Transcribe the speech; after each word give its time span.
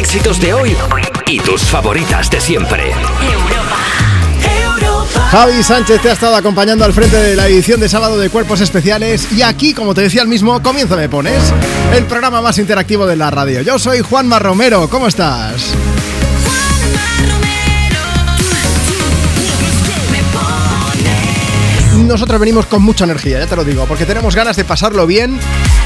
éxitos 0.00 0.40
de 0.40 0.54
hoy 0.54 0.74
y 1.26 1.38
tus 1.40 1.60
favoritas 1.60 2.30
de 2.30 2.40
siempre. 2.40 2.90
Javi 5.30 5.62
Sánchez 5.62 6.00
te 6.00 6.08
ha 6.08 6.14
estado 6.14 6.36
acompañando 6.36 6.86
al 6.86 6.94
frente 6.94 7.18
de 7.18 7.36
la 7.36 7.46
edición 7.46 7.78
de 7.80 7.88
sábado 7.88 8.18
de 8.18 8.30
Cuerpos 8.30 8.62
Especiales 8.62 9.30
y 9.30 9.42
aquí, 9.42 9.74
como 9.74 9.92
te 9.94 10.00
decía 10.00 10.22
el 10.22 10.28
mismo, 10.28 10.62
comienza 10.62 10.96
Me 10.96 11.10
Pones, 11.10 11.52
el 11.94 12.06
programa 12.06 12.40
más 12.40 12.56
interactivo 12.56 13.06
de 13.06 13.16
la 13.16 13.30
radio. 13.30 13.60
Yo 13.60 13.78
soy 13.78 14.00
Juanma 14.00 14.38
Romero, 14.38 14.88
¿cómo 14.88 15.06
estás? 15.06 15.74
Nosotros 22.10 22.40
venimos 22.40 22.66
con 22.66 22.82
mucha 22.82 23.04
energía, 23.04 23.38
ya 23.38 23.46
te 23.46 23.54
lo 23.54 23.62
digo, 23.62 23.86
porque 23.86 24.04
tenemos 24.04 24.34
ganas 24.34 24.56
de 24.56 24.64
pasarlo 24.64 25.06
bien. 25.06 25.38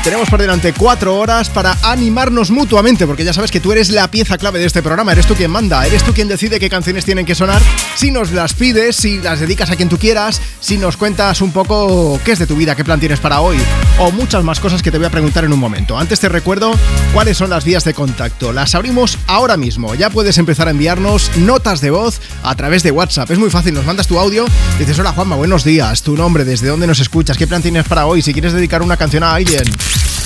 Tenemos 0.02 0.28
por 0.28 0.41
delante 0.41 0.73
cuatro 0.73 1.16
horas 1.16 1.51
para 1.51 1.77
animarnos 1.82 2.51
mutuamente, 2.51 3.06
porque 3.06 3.24
ya 3.24 3.32
sabes 3.32 3.51
que 3.51 3.60
tú 3.60 3.73
eres 3.73 3.91
la 3.91 4.10
pieza 4.10 4.38
clave 4.38 4.59
de 4.59 4.66
este 4.66 4.82
programa, 4.82 5.12
eres 5.12 5.27
tú 5.27 5.34
quien 5.34 5.51
manda, 5.51 5.87
eres 5.87 6.02
tú 6.02 6.12
quien 6.12 6.29
decide 6.29 6.60
qué 6.60 6.70
canciones 6.70 7.05
tienen 7.05 7.27
que 7.27 7.34
sonar, 7.34 7.60
si 7.95 8.10
nos 8.10 8.32
las 8.32 8.55
pides, 8.55 8.96
si 8.96 9.18
las 9.18 9.41
dedicas 9.41 9.70
a 9.70 9.77
quien 9.77 9.88
tú 9.88 9.98
quieras, 9.98 10.41
si 10.60 10.79
nos 10.79 10.96
cuentas 10.96 11.41
un 11.41 11.52
poco 11.52 12.18
qué 12.24 12.32
es 12.32 12.38
de 12.38 12.46
tu 12.46 12.56
vida, 12.56 12.74
qué 12.74 12.84
plan 12.84 13.01
tienes 13.01 13.20
para 13.20 13.41
hoy, 13.41 13.56
o 13.98 14.10
muchas 14.10 14.45
más 14.45 14.60
cosas 14.60 14.82
que 14.82 14.91
te 14.91 14.98
voy 14.98 15.06
a 15.06 15.10
preguntar 15.10 15.45
en 15.45 15.52
un 15.52 15.59
momento. 15.59 15.98
Antes 15.98 16.20
te 16.20 16.29
recuerdo 16.29 16.73
cuáles 17.12 17.37
son 17.37 17.51
las 17.51 17.65
vías 17.65 17.84
de 17.84 17.95
contacto. 17.95 18.52
Las 18.52 18.74
abrimos 18.74 19.18
ahora 19.27 19.56
mismo. 19.56 19.95
Ya 19.95 20.10
puedes 20.10 20.38
empezar 20.38 20.68
a 20.68 20.70
enviarnos 20.70 21.30
notas 21.37 21.80
de 21.80 21.91
voz 21.91 22.20
a 22.43 22.54
través 22.54 22.82
de 22.82 22.91
WhatsApp. 22.91 23.30
Es 23.30 23.38
muy 23.38 23.51
fácil, 23.51 23.74
nos 23.74 23.87
mandas 23.87 24.06
tu 24.06 24.18
audio, 24.18 24.45
dices, 24.79 24.98
hola 24.98 25.12
Juanma, 25.12 25.37
buenos 25.37 25.65
días 25.65 26.02
nombre, 26.16 26.45
desde 26.45 26.68
dónde 26.68 26.87
nos 26.87 27.01
escuchas, 27.01 27.37
qué 27.37 27.46
plan 27.46 27.62
tienes 27.62 27.87
para 27.87 28.07
hoy, 28.07 28.23
si 28.23 28.32
quieres 28.32 28.52
dedicar 28.52 28.82
una 28.82 28.96
canción 28.96 29.23
a 29.23 29.34
alguien. 29.34 29.65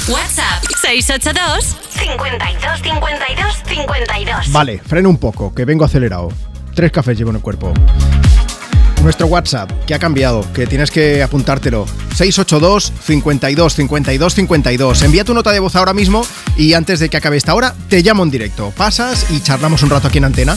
WhatsApp 0.08 0.64
682 0.80 1.76
52 1.90 2.80
52 2.82 3.62
52. 3.66 4.52
Vale, 4.52 4.80
freno 4.84 5.10
un 5.10 5.18
poco, 5.18 5.54
que 5.54 5.64
vengo 5.64 5.84
acelerado. 5.84 6.28
Tres 6.74 6.92
cafés 6.92 7.18
llevo 7.18 7.30
en 7.30 7.36
el 7.36 7.42
cuerpo. 7.42 7.72
Nuestro 9.02 9.28
WhatsApp, 9.28 9.70
que 9.86 9.94
ha 9.94 9.98
cambiado, 9.98 10.44
que 10.52 10.66
tienes 10.66 10.90
que 10.90 11.22
apuntártelo. 11.22 11.86
682 12.14 12.92
52 13.00 13.74
52 13.74 14.34
52. 14.34 15.02
Envía 15.02 15.24
tu 15.24 15.34
nota 15.34 15.52
de 15.52 15.60
voz 15.60 15.76
ahora 15.76 15.94
mismo 15.94 16.26
y 16.56 16.74
antes 16.74 16.98
de 16.98 17.08
que 17.08 17.16
acabe 17.16 17.36
esta 17.36 17.54
hora, 17.54 17.74
te 17.88 18.02
llamo 18.02 18.24
en 18.24 18.30
directo. 18.30 18.72
Pasas 18.76 19.26
y 19.30 19.40
charlamos 19.40 19.82
un 19.82 19.90
rato 19.90 20.08
aquí 20.08 20.18
en 20.18 20.24
antena. 20.24 20.56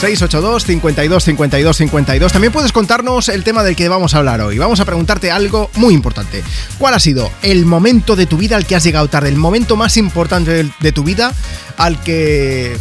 682 0.00 0.64
52 0.64 1.24
52 1.24 1.76
52. 1.76 2.32
También 2.32 2.52
puedes 2.52 2.72
contarnos 2.72 3.28
el 3.28 3.44
tema 3.44 3.62
del 3.62 3.76
que 3.76 3.88
vamos 3.88 4.14
a 4.14 4.18
hablar 4.18 4.40
hoy. 4.40 4.56
Vamos 4.58 4.80
a 4.80 4.84
preguntarte 4.86 5.30
algo 5.30 5.70
muy 5.74 5.92
importante. 5.92 6.42
¿Cuál 6.78 6.94
ha 6.94 6.98
sido 6.98 7.30
el 7.42 7.66
momento 7.66 8.16
de 8.16 8.26
tu 8.26 8.38
vida 8.38 8.56
al 8.56 8.66
que 8.66 8.76
has 8.76 8.84
llegado 8.84 9.08
tarde? 9.08 9.28
El 9.28 9.36
momento 9.36 9.76
más 9.76 9.96
importante 9.98 10.70
de 10.80 10.92
tu 10.92 11.04
vida 11.04 11.34
al 11.76 12.00
que 12.02 12.78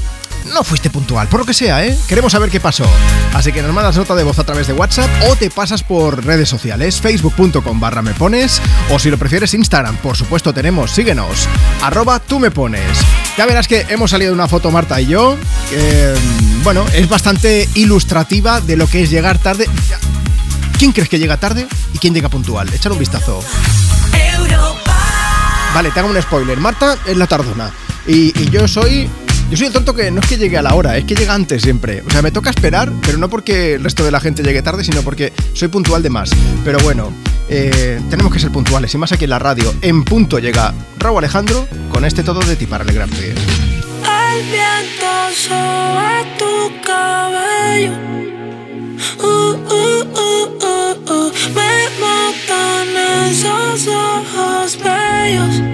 no 0.53 0.63
fuiste 0.63 0.89
puntual, 0.89 1.27
por 1.27 1.41
lo 1.41 1.45
que 1.45 1.53
sea, 1.53 1.85
¿eh? 1.85 1.97
Queremos 2.07 2.31
saber 2.31 2.49
qué 2.49 2.59
pasó. 2.59 2.85
Así 3.33 3.51
que 3.51 3.61
nos 3.61 3.73
mandas 3.73 3.97
nota 3.97 4.15
de 4.15 4.23
voz 4.23 4.39
a 4.39 4.43
través 4.43 4.67
de 4.67 4.73
WhatsApp 4.73 5.09
o 5.29 5.35
te 5.35 5.49
pasas 5.49 5.83
por 5.83 6.23
redes 6.25 6.49
sociales, 6.49 6.99
facebook.com 7.01 7.79
barra 7.79 8.01
me 8.01 8.13
pones, 8.13 8.61
o 8.91 8.99
si 8.99 9.09
lo 9.09 9.17
prefieres 9.17 9.53
Instagram, 9.53 9.97
por 9.97 10.17
supuesto 10.17 10.53
tenemos, 10.53 10.91
síguenos, 10.91 11.47
arroba 11.81 12.19
tú 12.19 12.39
me 12.39 12.51
pones. 12.51 12.83
Ya 13.37 13.45
verás 13.45 13.67
que 13.67 13.85
hemos 13.89 14.11
salido 14.11 14.33
una 14.33 14.47
foto 14.47 14.71
Marta 14.71 14.99
y 15.01 15.07
yo, 15.07 15.37
que, 15.69 16.13
bueno, 16.63 16.85
es 16.93 17.09
bastante 17.09 17.67
ilustrativa 17.75 18.61
de 18.61 18.75
lo 18.75 18.87
que 18.87 19.03
es 19.03 19.09
llegar 19.09 19.37
tarde. 19.39 19.67
¿Quién 20.77 20.91
crees 20.91 21.09
que 21.09 21.19
llega 21.19 21.37
tarde 21.37 21.67
y 21.93 21.97
quién 21.97 22.13
llega 22.13 22.29
puntual? 22.29 22.71
Echar 22.73 22.91
un 22.91 22.99
vistazo. 22.99 23.41
Vale, 25.73 25.89
te 25.91 25.99
hago 25.99 26.09
un 26.09 26.21
spoiler. 26.21 26.59
Marta 26.59 26.97
es 27.05 27.17
la 27.17 27.25
tardona. 27.25 27.71
Y, 28.05 28.37
y 28.39 28.49
yo 28.49 28.67
soy 28.67 29.09
yo 29.53 29.57
soy 29.57 29.67
el 29.67 29.73
tonto 29.73 29.93
que 29.93 30.09
no 30.09 30.19
es 30.19 30.25
que 30.25 30.37
llegue 30.37 30.57
a 30.57 30.63
la 30.63 30.73
hora, 30.73 30.97
es 30.97 31.05
que 31.05 31.13
llega 31.13 31.31
antes 31.35 31.61
siempre. 31.61 32.01
O 32.07 32.09
sea, 32.09 32.23
me 32.23 32.31
toca 32.31 32.49
esperar, 32.49 32.91
pero 33.05 33.19
no 33.19 33.29
porque 33.29 33.75
el 33.75 33.83
resto 33.83 34.03
de 34.03 34.09
la 34.09 34.19
gente 34.19 34.41
llegue 34.41 34.63
tarde, 34.63 34.83
sino 34.83 35.03
porque 35.03 35.31
soy 35.53 35.67
puntual 35.67 36.01
de 36.01 36.09
más. 36.09 36.31
Pero 36.65 36.79
bueno, 36.79 37.13
eh, 37.49 38.01
tenemos 38.09 38.33
que 38.33 38.39
ser 38.39 38.49
puntuales. 38.51 38.91
Y 38.95 38.97
más 38.97 39.11
aquí 39.11 39.25
en 39.25 39.29
la 39.29 39.37
radio, 39.37 39.71
en 39.83 40.03
punto 40.05 40.39
llega 40.39 40.73
Raúl 40.97 41.19
Alejandro 41.19 41.67
con 41.91 42.03
este 42.03 42.23
todo 42.23 42.39
de 42.39 42.55
ti 42.55 42.65
para 42.65 42.83
alegrarte. 42.83 43.29
El 43.29 44.43
viento 44.49 45.05
tu 46.39 46.81
cabello. 46.83 47.91
Uh, 49.19 49.53
uh, 49.69 50.03
uh, 50.63 51.31
me 51.53 51.89
matan 52.01 52.87
esos 53.29 53.87
ojos 53.87 54.79
bellos. 54.83 55.73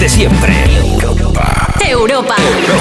De 0.00 0.08
siempre. 0.08 0.54
Europa. 1.86 2.34
Holding 2.36 2.79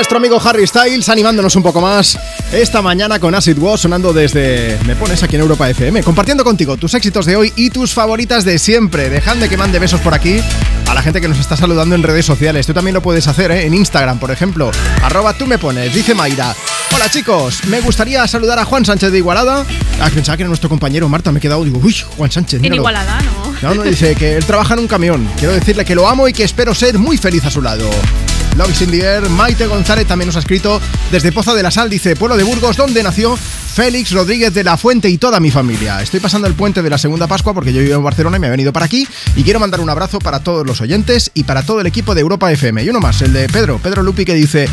Nuestro 0.00 0.16
amigo 0.16 0.40
Harry 0.42 0.66
Styles 0.66 1.10
animándonos 1.10 1.56
un 1.56 1.62
poco 1.62 1.78
más 1.82 2.18
esta 2.52 2.80
mañana 2.80 3.18
con 3.18 3.34
Acid 3.34 3.58
Was 3.58 3.82
sonando 3.82 4.14
desde 4.14 4.78
Me 4.86 4.96
Pones 4.96 5.22
aquí 5.22 5.36
en 5.36 5.42
Europa 5.42 5.68
FM, 5.68 6.02
compartiendo 6.02 6.42
contigo 6.42 6.78
tus 6.78 6.94
éxitos 6.94 7.26
de 7.26 7.36
hoy 7.36 7.52
y 7.54 7.68
tus 7.68 7.92
favoritas 7.92 8.46
de 8.46 8.58
siempre. 8.58 9.10
Dejadme 9.10 9.50
que 9.50 9.58
mande 9.58 9.78
besos 9.78 10.00
por 10.00 10.14
aquí 10.14 10.40
a 10.88 10.94
la 10.94 11.02
gente 11.02 11.20
que 11.20 11.28
nos 11.28 11.38
está 11.38 11.54
saludando 11.54 11.94
en 11.94 12.02
redes 12.02 12.24
sociales. 12.24 12.66
Tú 12.66 12.72
también 12.72 12.94
lo 12.94 13.02
puedes 13.02 13.28
hacer 13.28 13.50
¿eh? 13.50 13.66
en 13.66 13.74
Instagram, 13.74 14.18
por 14.18 14.30
ejemplo. 14.30 14.70
Arroba 15.02 15.34
tú 15.34 15.46
me 15.46 15.58
pones, 15.58 15.94
dice 15.94 16.14
Mayra. 16.14 16.56
Hola 16.94 17.10
chicos, 17.10 17.62
me 17.66 17.82
gustaría 17.82 18.26
saludar 18.26 18.58
a 18.58 18.64
Juan 18.64 18.86
Sánchez 18.86 19.12
de 19.12 19.18
Igualada. 19.18 19.66
Ah, 20.00 20.08
pensaba 20.12 20.34
que 20.38 20.44
era 20.44 20.48
nuestro 20.48 20.70
compañero 20.70 21.10
Marta, 21.10 21.30
me 21.30 21.40
he 21.40 21.42
quedado, 21.42 21.62
digo, 21.62 21.78
uy, 21.78 21.94
Juan 22.16 22.30
Sánchez. 22.30 22.54
En 22.54 22.62
míralo. 22.62 22.80
Igualada, 22.80 23.20
¿no? 23.20 23.54
No, 23.60 23.74
no, 23.74 23.82
dice 23.82 24.14
que 24.14 24.38
él 24.38 24.46
trabaja 24.46 24.72
en 24.72 24.80
un 24.80 24.88
camión. 24.88 25.28
Quiero 25.38 25.52
decirle 25.52 25.84
que 25.84 25.94
lo 25.94 26.08
amo 26.08 26.26
y 26.26 26.32
que 26.32 26.44
espero 26.44 26.74
ser 26.74 26.98
muy 26.98 27.18
feliz 27.18 27.44
a 27.44 27.50
su 27.50 27.60
lado. 27.60 27.90
Love 28.56 28.82
in 28.82 28.90
the 28.90 29.00
Air, 29.00 29.28
Maite 29.30 29.66
González 29.66 30.06
también 30.06 30.26
nos 30.26 30.36
ha 30.36 30.40
escrito 30.40 30.80
desde 31.10 31.32
Poza 31.32 31.54
de 31.54 31.62
la 31.62 31.70
Sal, 31.70 31.88
dice, 31.88 32.16
pueblo 32.16 32.36
de 32.36 32.42
Burgos, 32.42 32.76
donde 32.76 33.02
nació 33.02 33.36
Félix 33.36 34.12
Rodríguez 34.12 34.52
de 34.52 34.64
la 34.64 34.76
Fuente 34.76 35.08
y 35.08 35.18
toda 35.18 35.40
mi 35.40 35.50
familia. 35.50 36.02
Estoy 36.02 36.20
pasando 36.20 36.46
el 36.46 36.54
puente 36.54 36.82
de 36.82 36.90
la 36.90 36.98
segunda 36.98 37.26
Pascua 37.26 37.54
porque 37.54 37.72
yo 37.72 37.80
vivo 37.80 37.96
en 37.96 38.04
Barcelona 38.04 38.36
y 38.36 38.40
me 38.40 38.48
he 38.48 38.50
venido 38.50 38.72
para 38.72 38.86
aquí 38.86 39.06
y 39.36 39.42
quiero 39.42 39.60
mandar 39.60 39.80
un 39.80 39.88
abrazo 39.88 40.18
para 40.18 40.40
todos 40.40 40.66
los 40.66 40.80
oyentes 40.80 41.30
y 41.34 41.44
para 41.44 41.62
todo 41.62 41.80
el 41.80 41.86
equipo 41.86 42.14
de 42.14 42.20
Europa 42.20 42.50
FM. 42.52 42.82
Y 42.82 42.90
uno 42.90 43.00
más, 43.00 43.22
el 43.22 43.32
de 43.32 43.48
Pedro, 43.48 43.78
Pedro 43.78 44.02
Lupi 44.02 44.24
que 44.24 44.34
dice... 44.34 44.68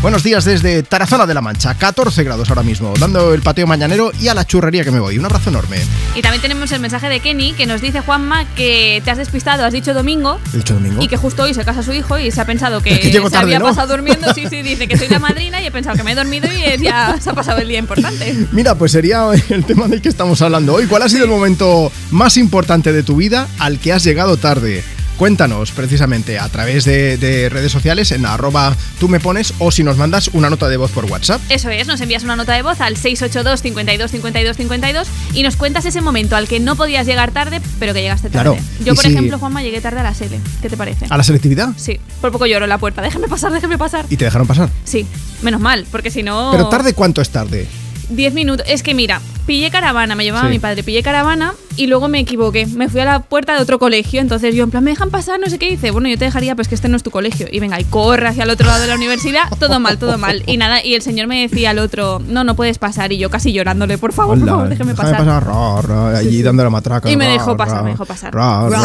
Buenos 0.00 0.22
días 0.22 0.44
desde 0.44 0.84
Tarazona 0.84 1.26
de 1.26 1.34
la 1.34 1.40
Mancha, 1.40 1.74
14 1.74 2.22
grados 2.22 2.48
ahora 2.50 2.62
mismo, 2.62 2.94
dando 3.00 3.34
el 3.34 3.42
pateo 3.42 3.66
mañanero 3.66 4.12
y 4.20 4.28
a 4.28 4.34
la 4.34 4.46
churrería 4.46 4.84
que 4.84 4.92
me 4.92 5.00
voy. 5.00 5.18
Un 5.18 5.24
abrazo 5.24 5.50
enorme. 5.50 5.78
Y 6.14 6.22
también 6.22 6.40
tenemos 6.40 6.70
el 6.70 6.78
mensaje 6.78 7.08
de 7.08 7.18
Kenny 7.18 7.52
que 7.54 7.66
nos 7.66 7.80
dice, 7.80 8.00
Juanma, 8.00 8.44
que 8.54 9.02
te 9.04 9.10
has 9.10 9.18
despistado, 9.18 9.64
has 9.64 9.72
dicho 9.72 9.94
domingo. 9.94 10.38
¿He 10.54 10.58
dicho 10.58 10.74
domingo? 10.74 11.02
Y 11.02 11.08
que 11.08 11.16
justo 11.16 11.42
hoy 11.42 11.52
se 11.52 11.64
casa 11.64 11.82
su 11.82 11.92
hijo 11.92 12.16
y 12.16 12.30
se 12.30 12.40
ha 12.40 12.44
pensado 12.44 12.80
que, 12.80 12.92
Es 12.94 12.98
que 13.00 13.10
llego 13.10 13.26
se 13.28 13.32
tarde, 13.32 13.46
había 13.46 13.58
¿no? 13.58 13.64
pasado 13.64 13.88
durmiendo. 13.96 14.32
Sí, 14.34 14.44
sí, 14.48 14.62
dice 14.62 14.86
que 14.86 14.96
soy 14.96 15.08
la 15.08 15.18
madrina 15.18 15.60
y 15.60 15.66
he 15.66 15.72
pensado 15.72 15.96
que 15.96 16.04
me 16.04 16.12
he 16.12 16.14
dormido 16.14 16.48
y 16.48 16.80
ya 16.80 17.16
se 17.20 17.30
ha 17.30 17.34
pasado 17.34 17.58
el 17.58 17.66
día 17.66 17.80
importante. 17.80 18.46
Mira, 18.52 18.76
pues 18.76 18.92
sería 18.92 19.24
el 19.48 19.64
tema 19.64 19.88
del 19.88 20.00
que 20.00 20.10
estamos 20.10 20.40
hablando 20.42 20.74
hoy. 20.74 20.86
¿Cuál 20.86 21.02
ha 21.02 21.08
sido 21.08 21.24
el 21.24 21.30
momento 21.30 21.90
más 22.12 22.36
importante 22.36 22.92
de 22.92 23.02
tu 23.02 23.16
vida 23.16 23.48
al 23.58 23.80
que 23.80 23.92
has 23.92 24.04
llegado 24.04 24.36
tarde? 24.36 24.84
Cuéntanos 25.18 25.72
precisamente 25.72 26.38
a 26.38 26.48
través 26.48 26.84
de, 26.84 27.18
de 27.18 27.48
redes 27.48 27.72
sociales 27.72 28.12
en 28.12 28.24
arroba 28.24 28.76
tú 29.00 29.08
me 29.08 29.18
pones 29.18 29.52
o 29.58 29.72
si 29.72 29.82
nos 29.82 29.96
mandas 29.96 30.28
una 30.32 30.48
nota 30.48 30.68
de 30.68 30.76
voz 30.76 30.92
por 30.92 31.06
WhatsApp. 31.06 31.40
Eso 31.48 31.70
es, 31.70 31.88
nos 31.88 32.00
envías 32.00 32.22
una 32.22 32.36
nota 32.36 32.52
de 32.54 32.62
voz 32.62 32.80
al 32.80 32.96
682 32.96 33.60
52 33.60 34.10
52 34.12 34.56
52 34.56 35.08
y 35.34 35.42
nos 35.42 35.56
cuentas 35.56 35.84
ese 35.86 36.00
momento 36.00 36.36
al 36.36 36.46
que 36.46 36.60
no 36.60 36.76
podías 36.76 37.04
llegar 37.04 37.32
tarde, 37.32 37.60
pero 37.80 37.92
que 37.94 38.00
llegaste 38.02 38.30
tarde. 38.30 38.52
Claro, 38.58 38.64
Yo, 38.84 38.94
por 38.94 39.02
si- 39.04 39.10
ejemplo, 39.10 39.38
Juanma, 39.40 39.60
llegué 39.62 39.80
tarde 39.80 39.98
a 39.98 40.04
la 40.04 40.14
sede. 40.14 40.38
¿Qué 40.62 40.70
te 40.70 40.76
parece? 40.76 41.06
¿A 41.10 41.16
la 41.16 41.24
selectividad? 41.24 41.70
Sí, 41.76 41.98
por 42.20 42.30
poco 42.30 42.46
lloro 42.46 42.64
en 42.66 42.68
la 42.70 42.78
puerta. 42.78 43.02
Déjame 43.02 43.26
pasar, 43.26 43.50
déjame 43.52 43.76
pasar. 43.76 44.06
¿Y 44.08 44.16
te 44.16 44.24
dejaron 44.24 44.46
pasar? 44.46 44.70
Sí, 44.84 45.04
menos 45.42 45.60
mal, 45.60 45.84
porque 45.90 46.12
si 46.12 46.22
no. 46.22 46.50
¿Pero 46.52 46.68
tarde 46.68 46.94
cuánto 46.94 47.20
es 47.20 47.30
tarde? 47.30 47.66
10 48.10 48.34
minutos. 48.34 48.66
Es 48.68 48.82
que 48.82 48.94
mira, 48.94 49.20
pillé 49.46 49.70
caravana, 49.70 50.14
me 50.14 50.24
llevaba 50.24 50.46
Sí. 50.48 50.52
mi 50.52 50.58
padre, 50.58 50.82
pillé 50.82 51.02
caravana 51.02 51.54
y 51.76 51.86
luego 51.86 52.08
me 52.08 52.18
equivoqué. 52.20 52.66
Me 52.66 52.88
fui 52.88 53.00
a 53.00 53.04
la 53.04 53.20
puerta 53.20 53.54
de 53.54 53.62
otro 53.62 53.78
colegio, 53.78 54.20
entonces 54.20 54.54
yo 54.54 54.64
en 54.64 54.70
plan, 54.70 54.82
¿me 54.84 54.90
dejan 54.90 55.10
pasar? 55.10 55.38
No 55.40 55.46
sé 55.48 55.58
qué 55.58 55.70
dice. 55.70 55.90
Bueno, 55.90 56.08
yo 56.08 56.18
te 56.18 56.24
dejaría, 56.24 56.54
pues 56.54 56.68
que 56.68 56.74
este 56.74 56.88
no 56.88 56.96
es 56.96 57.02
tu 57.02 57.10
colegio. 57.10 57.46
Y 57.50 57.60
venga, 57.60 57.78
y 57.80 57.84
corre 57.84 58.28
hacia 58.28 58.44
el 58.44 58.50
otro 58.50 58.66
lado 58.66 58.80
de 58.80 58.88
la 58.88 58.94
universidad, 58.96 59.42
todo 59.60 59.78
mal, 59.80 59.98
todo 59.98 60.18
mal. 60.18 60.42
Y 60.46 60.56
nada, 60.56 60.84
y 60.84 60.94
el 60.94 61.02
señor 61.02 61.26
me 61.28 61.40
decía 61.46 61.70
al 61.70 61.78
otro, 61.78 62.20
no, 62.26 62.44
no 62.44 62.56
puedes 62.56 62.78
pasar. 62.78 63.12
Y 63.12 63.18
yo 63.18 63.30
casi 63.30 63.52
llorándole, 63.52 63.96
por 63.98 64.12
favor, 64.12 64.38
por 64.38 64.48
favor, 64.48 64.68
déjeme 64.68 64.92
déjame 64.92 65.10
pasar. 65.12 65.26
ra, 65.26 65.80
ra, 65.82 66.18
allí 66.18 66.42
dando 66.42 66.64
la 66.64 66.70
matraca. 66.70 67.10
Y 67.10 67.16
me 67.16 67.26
ra, 67.26 67.32
dejó 67.32 67.56
pasar, 67.56 67.76
ra, 67.78 67.82
me 67.84 67.90
dejó 67.90 68.04
pasar. 68.06 68.34
ra, 68.34 68.68
ra. 68.68 68.82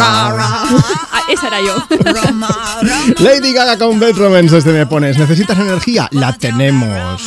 Ah, 1.12 1.20
esa 1.32 1.48
era 1.48 1.60
yo. 1.60 1.74
Lady 3.18 3.52
Gaga 3.52 3.78
con 3.78 3.98
Bad 3.98 4.12
Romance 4.16 4.54
desde 4.54 4.72
Me 4.72 4.86
Pones. 4.86 5.18
¿Necesitas 5.18 5.58
energía? 5.58 6.08
La 6.12 6.32
tenemos. 6.32 7.22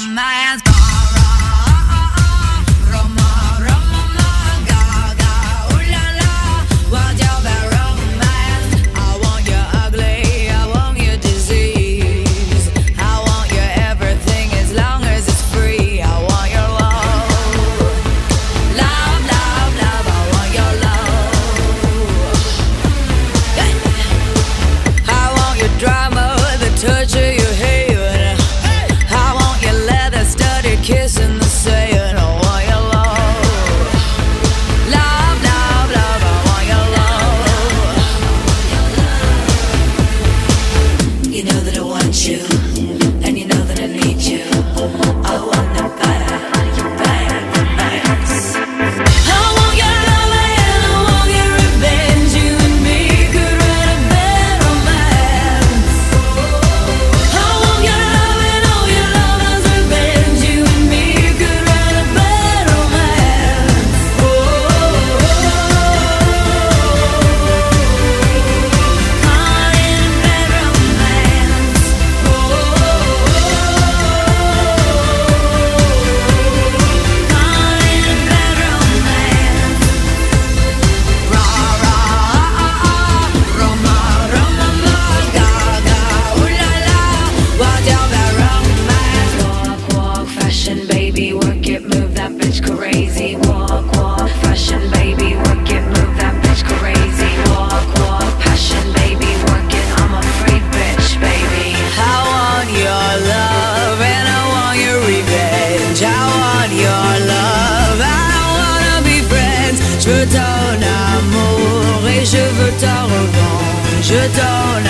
don't 114.34 114.87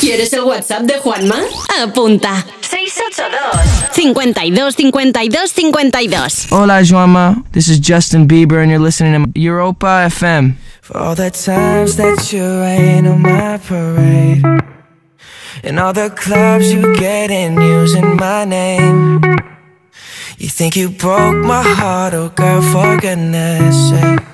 ¿Quieres 0.00 0.34
el 0.34 0.42
WhatsApp 0.42 0.82
de 0.82 0.98
Juanma? 0.98 1.36
Apunta. 1.82 2.44
682 2.60 3.94
52 3.94 4.74
52 4.76 5.52
52 5.52 6.46
Hola, 6.50 6.82
Juanma. 6.82 7.42
This 7.52 7.68
is 7.68 7.80
Justin 7.80 8.26
Bieber, 8.26 8.60
and 8.60 8.70
you're 8.70 8.78
listening 8.78 9.32
to 9.32 9.40
Europa 9.40 10.06
FM. 10.10 10.56
For 10.82 10.98
all 10.98 11.14
the 11.14 11.30
times 11.30 11.96
that 11.96 12.30
you 12.30 12.42
rain 12.42 13.06
on 13.06 13.22
my 13.22 13.56
parade 13.56 14.44
And 15.62 15.80
all 15.80 15.94
the 15.94 16.10
clubs 16.10 16.70
you 16.70 16.94
get 16.96 17.30
in 17.30 17.58
using 17.58 18.16
my 18.16 18.44
name 18.44 19.22
You 20.36 20.50
think 20.50 20.76
you 20.76 20.90
broke 20.90 21.36
my 21.36 21.62
heart, 21.62 22.12
oh 22.12 22.28
girl, 22.28 22.60
for 22.60 22.98
goodness 22.98 23.88
sake 23.88 24.33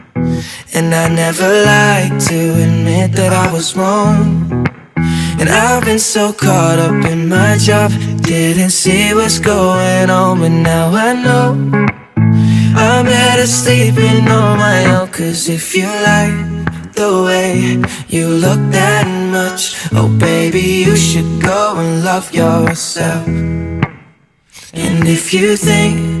And 0.73 0.93
I 0.93 1.07
never 1.09 1.49
like 1.65 2.17
to 2.27 2.39
admit 2.63 3.13
that 3.13 3.33
I 3.33 3.51
was 3.51 3.75
wrong. 3.75 4.67
And 5.39 5.49
I've 5.49 5.83
been 5.85 5.99
so 5.99 6.31
caught 6.33 6.79
up 6.79 7.05
in 7.05 7.27
my 7.27 7.57
job, 7.57 7.91
didn't 8.21 8.71
see 8.71 9.13
what's 9.13 9.39
going 9.39 10.09
on, 10.09 10.39
but 10.39 10.49
now 10.49 10.91
I 10.93 11.13
know. 11.13 11.89
I'm 12.73 13.05
better 13.05 13.45
sleeping 13.47 14.27
on 14.29 14.57
my 14.57 14.85
own 14.95 15.07
Cause 15.09 15.49
if 15.49 15.75
you 15.75 15.85
like 15.85 16.93
the 16.93 17.23
way 17.25 17.83
you 18.07 18.27
look 18.27 18.59
that 18.71 19.07
much 19.31 19.75
Oh 19.91 20.07
baby, 20.17 20.85
you 20.85 20.95
should 20.95 21.41
go 21.41 21.75
and 21.77 22.03
love 22.03 22.33
yourself 22.33 23.27
And 23.27 25.07
if 25.07 25.33
you 25.33 25.57
think 25.57 26.20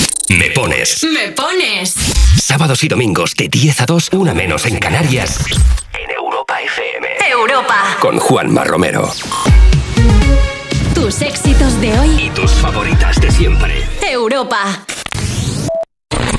Me 0.41 0.49
pones. 0.49 1.03
Me 1.03 1.31
pones. 1.33 1.93
Sábados 2.35 2.83
y 2.83 2.87
domingos 2.87 3.35
de 3.35 3.47
10 3.47 3.81
a 3.81 3.85
2, 3.85 4.09
una 4.13 4.33
menos 4.33 4.65
en 4.65 4.79
Canarias. 4.79 5.37
En 5.93 6.09
Europa 6.09 6.59
FM. 6.59 7.07
Europa. 7.29 7.97
Con 7.99 8.17
Juanma 8.17 8.63
Romero. 8.63 9.13
Tus 10.95 11.21
éxitos 11.21 11.79
de 11.79 11.99
hoy 11.99 12.23
y 12.23 12.29
tus 12.31 12.49
favoritas 12.53 13.21
de 13.21 13.29
siempre. 13.29 13.87
Europa. 14.01 14.83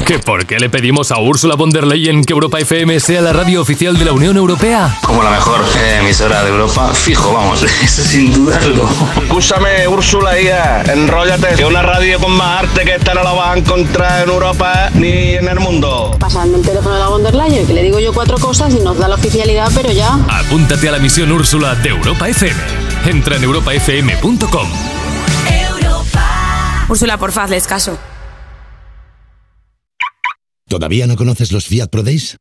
¿Que 0.06 0.18
por 0.18 0.46
qué 0.46 0.58
le 0.58 0.68
pedimos 0.68 1.12
a 1.12 1.18
Úrsula 1.18 1.54
von 1.54 1.70
der 1.70 1.86
Leyen 1.86 2.24
que 2.24 2.32
Europa 2.32 2.58
FM 2.58 2.98
sea 2.98 3.20
la 3.20 3.32
radio 3.32 3.60
oficial 3.60 3.96
de 3.96 4.04
la 4.04 4.12
Unión 4.12 4.36
Europea? 4.36 4.98
Como 5.04 5.22
la 5.22 5.30
mejor 5.30 5.60
eh, 5.78 5.98
emisora 6.00 6.42
de 6.42 6.50
Europa, 6.50 6.92
fijo, 6.92 7.32
vamos, 7.32 7.62
eso 7.82 8.02
sin 8.02 8.32
dudarlo. 8.32 8.88
Escúchame, 9.22 9.86
Úrsula, 9.86 10.38
hija, 10.40 10.82
enróllate. 10.92 11.54
Que 11.54 11.64
una 11.64 11.82
radio 11.82 12.18
con 12.18 12.32
más 12.32 12.64
arte 12.64 12.84
que 12.84 12.96
esta 12.96 13.14
no 13.14 13.22
la 13.22 13.32
vas 13.32 13.54
a 13.54 13.58
encontrar 13.58 14.24
en 14.24 14.30
Europa 14.30 14.90
ni 14.94 15.34
en 15.34 15.48
el 15.48 15.60
mundo. 15.60 16.16
Pasadme 16.18 16.56
el 16.56 16.62
teléfono 16.62 16.94
de 16.94 17.00
la 17.00 17.08
von 17.08 17.22
der 17.22 17.34
Leyen, 17.34 17.66
que 17.66 17.72
le 17.72 17.82
digo 17.82 18.00
yo 18.00 18.12
cuatro 18.12 18.38
cosas 18.38 18.74
y 18.74 18.80
nos 18.80 18.98
da 18.98 19.06
la 19.08 19.14
oficialidad, 19.14 19.70
pero 19.74 19.92
ya. 19.92 20.18
Apúntate 20.28 20.88
a 20.88 20.92
la 20.92 20.98
misión 20.98 21.30
Úrsula 21.30 21.76
de 21.76 21.90
Europa 21.90 22.28
FM. 22.28 22.60
Entra 23.06 23.36
en 23.36 23.44
europafm.com. 23.44 24.68
Úrsula, 26.88 27.16
porfa, 27.16 27.44
hazles 27.44 27.66
caso. 27.66 27.98
¿Todavía 30.72 31.06
no 31.06 31.16
conoces 31.16 31.52
los 31.52 31.66
Fiat 31.66 31.88
Pro 31.88 32.02
Days? 32.02 32.38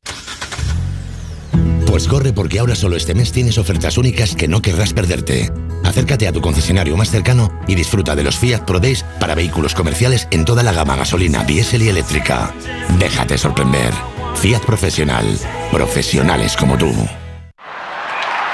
Pues 1.86 2.08
corre 2.08 2.32
porque 2.32 2.60
ahora 2.60 2.76
solo 2.76 2.96
este 2.96 3.14
mes 3.14 3.34
tienes 3.34 3.58
ofertas 3.58 3.98
únicas 3.98 4.38
que 4.38 4.48
no 4.48 4.62
querrás 4.62 4.94
perderte. 4.94 5.52
Acércate 5.84 6.30
a 6.30 6.32
tu 6.32 6.40
concesionario 6.40 6.96
más 6.96 7.12
cercano 7.12 7.52
y 7.68 7.76
disfruta 7.76 8.16
de 8.16 8.24
los 8.24 8.38
Fiat 8.38 8.62
Pro 8.62 8.80
Days 8.80 9.04
para 9.20 9.36
vehículos 9.36 9.76
comerciales 9.76 10.30
en 10.32 10.46
toda 10.46 10.64
la 10.64 10.72
gama 10.72 10.96
gasolina, 10.96 11.44
diésel 11.44 11.82
y 11.82 11.90
eléctrica. 11.90 12.56
Déjate 12.98 13.38
sorprender. 13.38 13.94
Fiat 14.36 14.62
Profesional. 14.62 15.26
Profesionales 15.70 16.56
como 16.56 16.78
tú. 16.78 16.90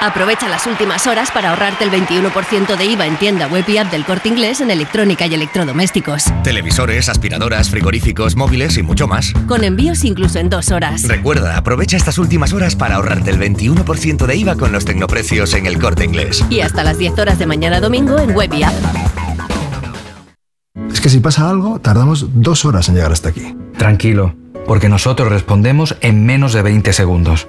Aprovecha 0.00 0.48
las 0.48 0.66
últimas 0.68 1.08
horas 1.08 1.32
para 1.32 1.50
ahorrarte 1.50 1.82
el 1.82 1.90
21% 1.90 2.76
de 2.76 2.84
IVA 2.84 3.06
en 3.06 3.16
tienda 3.16 3.48
web 3.48 3.64
y 3.66 3.78
app 3.78 3.90
del 3.90 4.04
corte 4.04 4.28
inglés 4.28 4.60
en 4.60 4.70
electrónica 4.70 5.26
y 5.26 5.34
electrodomésticos. 5.34 6.26
Televisores, 6.44 7.08
aspiradoras, 7.08 7.68
frigoríficos, 7.68 8.36
móviles 8.36 8.76
y 8.78 8.84
mucho 8.84 9.08
más. 9.08 9.32
Con 9.48 9.64
envíos 9.64 10.04
incluso 10.04 10.38
en 10.38 10.50
dos 10.50 10.70
horas. 10.70 11.02
Recuerda, 11.08 11.56
aprovecha 11.56 11.96
estas 11.96 12.18
últimas 12.18 12.52
horas 12.52 12.76
para 12.76 12.94
ahorrarte 12.94 13.30
el 13.30 13.40
21% 13.40 14.26
de 14.26 14.36
IVA 14.36 14.54
con 14.54 14.70
los 14.70 14.84
tecnoprecios 14.84 15.52
en 15.54 15.66
el 15.66 15.80
corte 15.80 16.04
inglés. 16.04 16.44
Y 16.48 16.60
hasta 16.60 16.84
las 16.84 16.98
10 16.98 17.18
horas 17.18 17.38
de 17.40 17.46
mañana 17.46 17.80
domingo 17.80 18.18
en 18.18 18.34
web 18.36 18.54
y 18.54 18.62
app. 18.62 18.74
Es 20.92 21.00
que 21.00 21.08
si 21.08 21.18
pasa 21.18 21.50
algo, 21.50 21.80
tardamos 21.80 22.26
dos 22.34 22.64
horas 22.64 22.88
en 22.88 22.94
llegar 22.94 23.10
hasta 23.10 23.30
aquí. 23.30 23.56
Tranquilo, 23.76 24.36
porque 24.64 24.88
nosotros 24.88 25.28
respondemos 25.28 25.96
en 26.02 26.24
menos 26.24 26.52
de 26.52 26.62
20 26.62 26.92
segundos. 26.92 27.48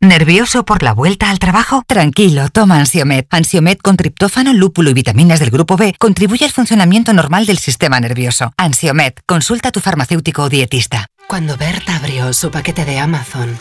¿Nervioso 0.00 0.64
por 0.64 0.84
la 0.84 0.94
vuelta 0.94 1.28
al 1.28 1.40
trabajo? 1.40 1.82
Tranquilo, 1.84 2.50
toma 2.50 2.78
Ansiomet. 2.78 3.26
Ansiomet 3.32 3.82
con 3.82 3.96
triptófano, 3.96 4.52
lúpulo 4.52 4.90
y 4.90 4.94
vitaminas 4.94 5.40
del 5.40 5.50
grupo 5.50 5.76
B 5.76 5.96
contribuye 5.98 6.44
al 6.44 6.52
funcionamiento 6.52 7.12
normal 7.12 7.46
del 7.46 7.58
sistema 7.58 7.98
nervioso. 7.98 8.52
Ansiomet, 8.56 9.20
consulta 9.26 9.70
a 9.70 9.72
tu 9.72 9.80
farmacéutico 9.80 10.42
o 10.42 10.48
dietista. 10.48 11.08
Cuando 11.26 11.56
Berta 11.56 11.96
abrió 11.96 12.32
su 12.32 12.52
paquete 12.52 12.84
de 12.84 13.00
Amazon, 13.00 13.58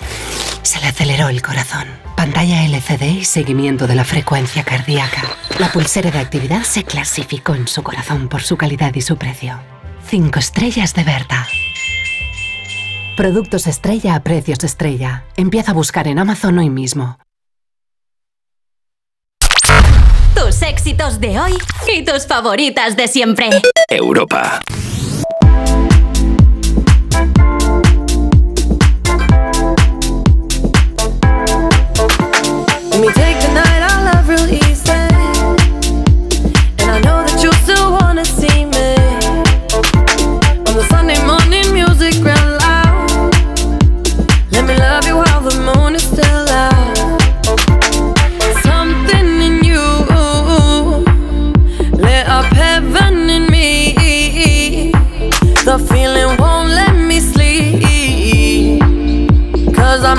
se 0.62 0.80
le 0.80 0.86
aceleró 0.86 1.30
el 1.30 1.42
corazón. 1.42 1.88
Pantalla 2.16 2.64
LCD 2.66 3.18
y 3.20 3.26
seguimiento 3.26 3.88
de 3.88 3.96
la 3.96 4.06
frecuencia 4.06 4.64
cardíaca. 4.64 5.24
La 5.58 5.72
pulsera 5.72 6.12
de 6.12 6.20
actividad 6.20 6.62
se 6.62 6.84
clasificó 6.84 7.56
en 7.56 7.68
su 7.68 7.82
corazón 7.82 8.28
por 8.30 8.44
su 8.44 8.58
calidad 8.58 8.94
y 8.94 9.02
su 9.02 9.18
precio. 9.18 9.60
Cinco 10.08 10.38
estrellas 10.38 10.94
de 10.94 11.04
Berta. 11.04 11.48
Productos 13.18 13.66
estrella 13.66 14.14
a 14.14 14.20
precios 14.22 14.64
estrella. 14.64 15.26
Empieza 15.38 15.72
a 15.72 15.74
buscar 15.74 16.08
en 16.08 16.20
Amazon 16.20 16.60
hoy 16.60 16.70
mismo. 16.70 17.18
Tus 20.36 20.62
éxitos 20.62 21.20
de 21.20 21.40
hoy 21.40 21.58
y 21.92 22.06
tus 22.06 22.28
favoritas 22.28 22.96
de 22.96 23.08
siempre. 23.08 23.50
Europa. 23.90 24.62
Let 32.92 33.02
me 33.02 33.08
take 33.14 33.37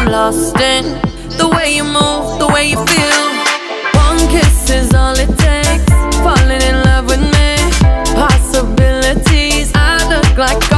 Lost 0.08 0.56
in 0.58 0.84
the 1.36 1.46
way 1.54 1.76
you 1.76 1.84
move, 1.84 2.38
the 2.38 2.48
way 2.54 2.70
you 2.70 2.78
feel. 2.86 3.24
One 3.92 4.18
kiss 4.30 4.70
is 4.70 4.94
all 4.94 5.12
it 5.12 5.28
takes. 5.36 5.84
Falling 6.24 6.62
in 6.62 6.82
love 6.82 7.04
with 7.10 7.20
me. 7.20 7.56
Possibilities, 8.16 9.70
I 9.74 9.98
look 10.08 10.38
like 10.38 10.77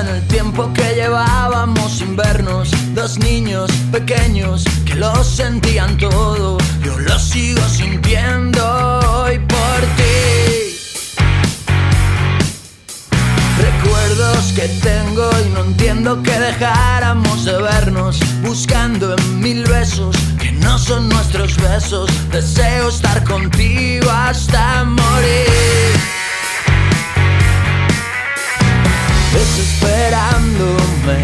en 0.00 0.08
el 0.08 0.26
tiempo 0.28 0.72
que 0.72 0.94
llevábamos 0.94 1.98
sin 1.98 2.16
vernos. 2.16 2.70
Dos 2.94 3.18
niños 3.18 3.70
pequeños 3.92 4.64
que 4.84 4.94
lo 4.94 5.12
sentían 5.24 5.96
todo. 5.98 6.58
Yo 6.84 6.98
lo 6.98 7.18
sigo 7.18 7.62
sintiendo 7.68 8.60
hoy 9.22 9.38
por 9.38 9.80
ti. 9.96 10.68
Recuerdo 13.58 14.08
celos 14.18 14.52
que 14.54 14.68
tengo 14.80 15.30
y 15.44 15.48
no 15.50 15.64
entiendo 15.64 16.22
que 16.22 16.38
dejáramos 16.38 17.44
de 17.44 17.60
vernos 17.60 18.20
buscando 18.42 19.14
en 19.16 19.40
mil 19.40 19.64
besos 19.64 20.16
que 20.40 20.52
no 20.52 20.78
son 20.78 21.08
nuestros 21.08 21.56
besos. 21.56 22.10
Deseo 22.30 22.88
estar 22.88 23.22
contigo 23.24 24.10
hasta 24.10 24.84
morir. 24.84 26.17
Desesperándome, 29.32 31.18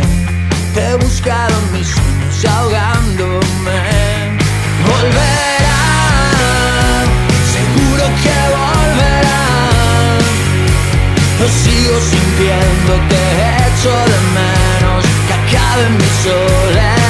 he 0.76 0.94
buscado 0.96 1.54
mis 1.72 1.86
sueños 1.86 2.44
ahogándome. 2.44 3.80
Volverá, 4.86 5.84
seguro 7.54 8.04
que 8.22 8.38
volverá. 8.54 9.44
Lo 11.40 11.48
sigo 11.48 11.98
sintiendo, 12.00 12.92
te 13.08 13.22
echo 13.68 13.92
de 14.10 14.18
menos 14.38 15.04
que 15.26 15.34
acabe 15.34 15.84
mi 15.90 16.08
soledad. 16.22 17.03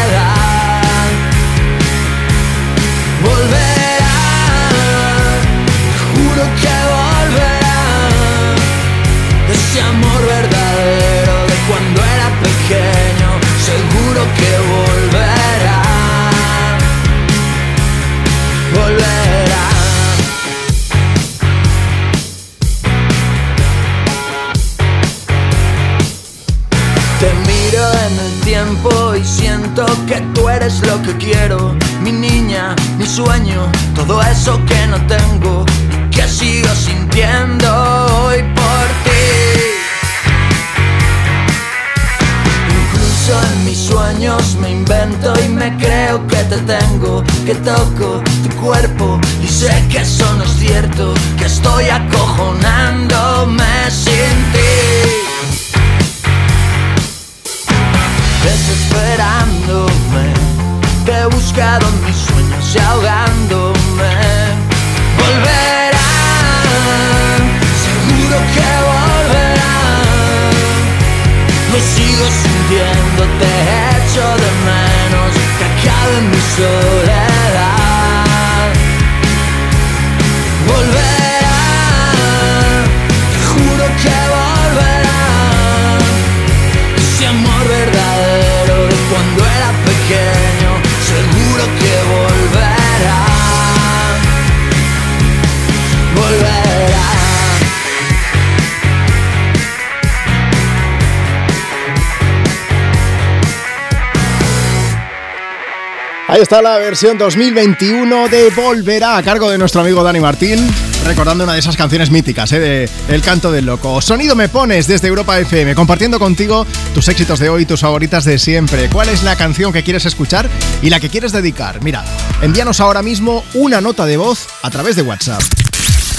Está 106.44 106.60
la 106.60 106.76
versión 106.76 107.16
2021 107.16 108.28
de 108.28 108.50
Volverá 108.50 109.16
a 109.16 109.22
cargo 109.22 109.48
de 109.48 109.56
nuestro 109.56 109.80
amigo 109.80 110.02
Dani 110.02 110.20
Martín, 110.20 110.58
recordando 111.06 111.44
una 111.44 111.54
de 111.54 111.58
esas 111.58 111.74
canciones 111.74 112.10
míticas, 112.10 112.52
¿eh? 112.52 112.60
de 112.60 112.90
El 113.08 113.22
canto 113.22 113.50
del 113.50 113.64
loco. 113.64 114.02
Sonido 114.02 114.36
me 114.36 114.50
pones 114.50 114.86
desde 114.86 115.08
Europa 115.08 115.38
FM, 115.38 115.74
compartiendo 115.74 116.18
contigo 116.18 116.66
tus 116.92 117.08
éxitos 117.08 117.38
de 117.38 117.48
hoy 117.48 117.64
tus 117.64 117.80
favoritas 117.80 118.24
de 118.24 118.38
siempre. 118.38 118.90
¿Cuál 118.90 119.08
es 119.08 119.22
la 119.22 119.36
canción 119.36 119.72
que 119.72 119.82
quieres 119.82 120.04
escuchar 120.04 120.50
y 120.82 120.90
la 120.90 121.00
que 121.00 121.08
quieres 121.08 121.32
dedicar? 121.32 121.82
Mira, 121.82 122.04
envíanos 122.42 122.78
ahora 122.78 123.00
mismo 123.00 123.42
una 123.54 123.80
nota 123.80 124.04
de 124.04 124.18
voz 124.18 124.46
a 124.60 124.68
través 124.68 124.96
de 124.96 125.02
WhatsApp. 125.02 125.63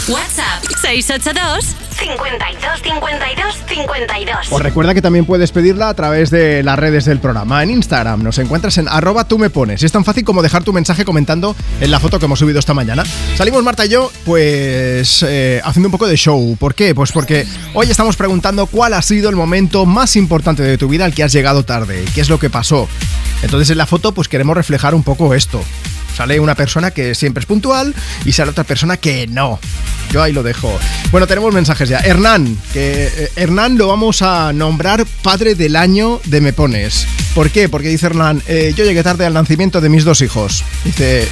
WhatsApp 0.07 0.63
682 0.81 1.75
52 1.97 2.81
52 2.83 3.55
52. 3.67 4.51
Os 4.51 4.61
recuerda 4.61 4.93
que 4.93 5.01
también 5.01 5.25
puedes 5.25 5.51
pedirla 5.51 5.89
a 5.89 5.95
través 5.95 6.29
de 6.29 6.61
las 6.61 6.77
redes 6.77 7.05
del 7.05 7.19
programa. 7.19 7.63
En 7.63 7.71
Instagram 7.71 8.21
nos 8.21 8.37
encuentras 8.37 8.77
en 8.77 8.87
arroba 8.87 9.27
tú 9.27 9.39
me 9.39 9.49
pones. 9.49 9.81
Es 9.81 9.91
tan 9.91 10.05
fácil 10.05 10.23
como 10.23 10.43
dejar 10.43 10.63
tu 10.63 10.73
mensaje 10.73 11.05
comentando 11.05 11.55
en 11.81 11.89
la 11.89 11.99
foto 11.99 12.19
que 12.19 12.25
hemos 12.25 12.37
subido 12.37 12.59
esta 12.59 12.75
mañana. 12.75 13.03
Salimos 13.35 13.63
Marta 13.63 13.87
y 13.87 13.89
yo, 13.89 14.11
pues 14.25 15.25
eh, 15.27 15.59
haciendo 15.63 15.87
un 15.87 15.91
poco 15.91 16.05
de 16.05 16.17
show. 16.17 16.55
¿Por 16.59 16.75
qué? 16.75 16.93
Pues 16.93 17.11
porque 17.11 17.47
hoy 17.73 17.89
estamos 17.89 18.15
preguntando 18.15 18.67
cuál 18.67 18.93
ha 18.93 19.01
sido 19.01 19.29
el 19.29 19.35
momento 19.35 19.87
más 19.87 20.15
importante 20.15 20.61
de 20.61 20.77
tu 20.77 20.87
vida 20.87 21.05
al 21.05 21.15
que 21.15 21.23
has 21.23 21.33
llegado 21.33 21.65
tarde. 21.65 22.05
¿Qué 22.13 22.21
es 22.21 22.29
lo 22.29 22.37
que 22.37 22.51
pasó? 22.51 22.87
Entonces 23.41 23.71
en 23.71 23.79
la 23.79 23.87
foto 23.87 24.11
pues 24.11 24.27
queremos 24.27 24.55
reflejar 24.55 24.93
un 24.93 25.01
poco 25.01 25.33
esto. 25.33 25.63
Sale 26.15 26.39
una 26.39 26.55
persona 26.55 26.91
que 26.91 27.13
siempre 27.13 27.41
es 27.41 27.45
puntual 27.45 27.93
y 28.23 28.31
sale 28.31 28.51
otra 28.51 28.63
persona 28.63 28.97
que 28.97 29.27
no. 29.27 29.59
Yo 30.11 30.23
ahí 30.23 30.31
lo 30.31 30.43
dejo. 30.43 30.79
Bueno, 31.11 31.27
tenemos 31.27 31.53
mensajes 31.53 31.89
ya. 31.89 31.99
Hernán, 31.99 32.57
que 32.71 33.07
eh, 33.07 33.31
Hernán 33.35 33.77
lo 33.77 33.87
vamos 33.87 34.21
a 34.21 34.53
nombrar 34.53 35.05
padre 35.21 35.55
del 35.55 35.75
año 35.75 36.21
de 36.25 36.39
Me 36.39 36.53
Pones. 36.53 37.05
¿Por 37.33 37.49
qué? 37.49 37.67
Porque 37.67 37.89
dice 37.89 38.05
Hernán, 38.05 38.41
eh, 38.47 38.73
yo 38.75 38.85
llegué 38.85 39.03
tarde 39.03 39.25
al 39.25 39.33
nacimiento 39.33 39.81
de 39.81 39.89
mis 39.89 40.05
dos 40.05 40.21
hijos. 40.21 40.63
Dice, 40.85 41.27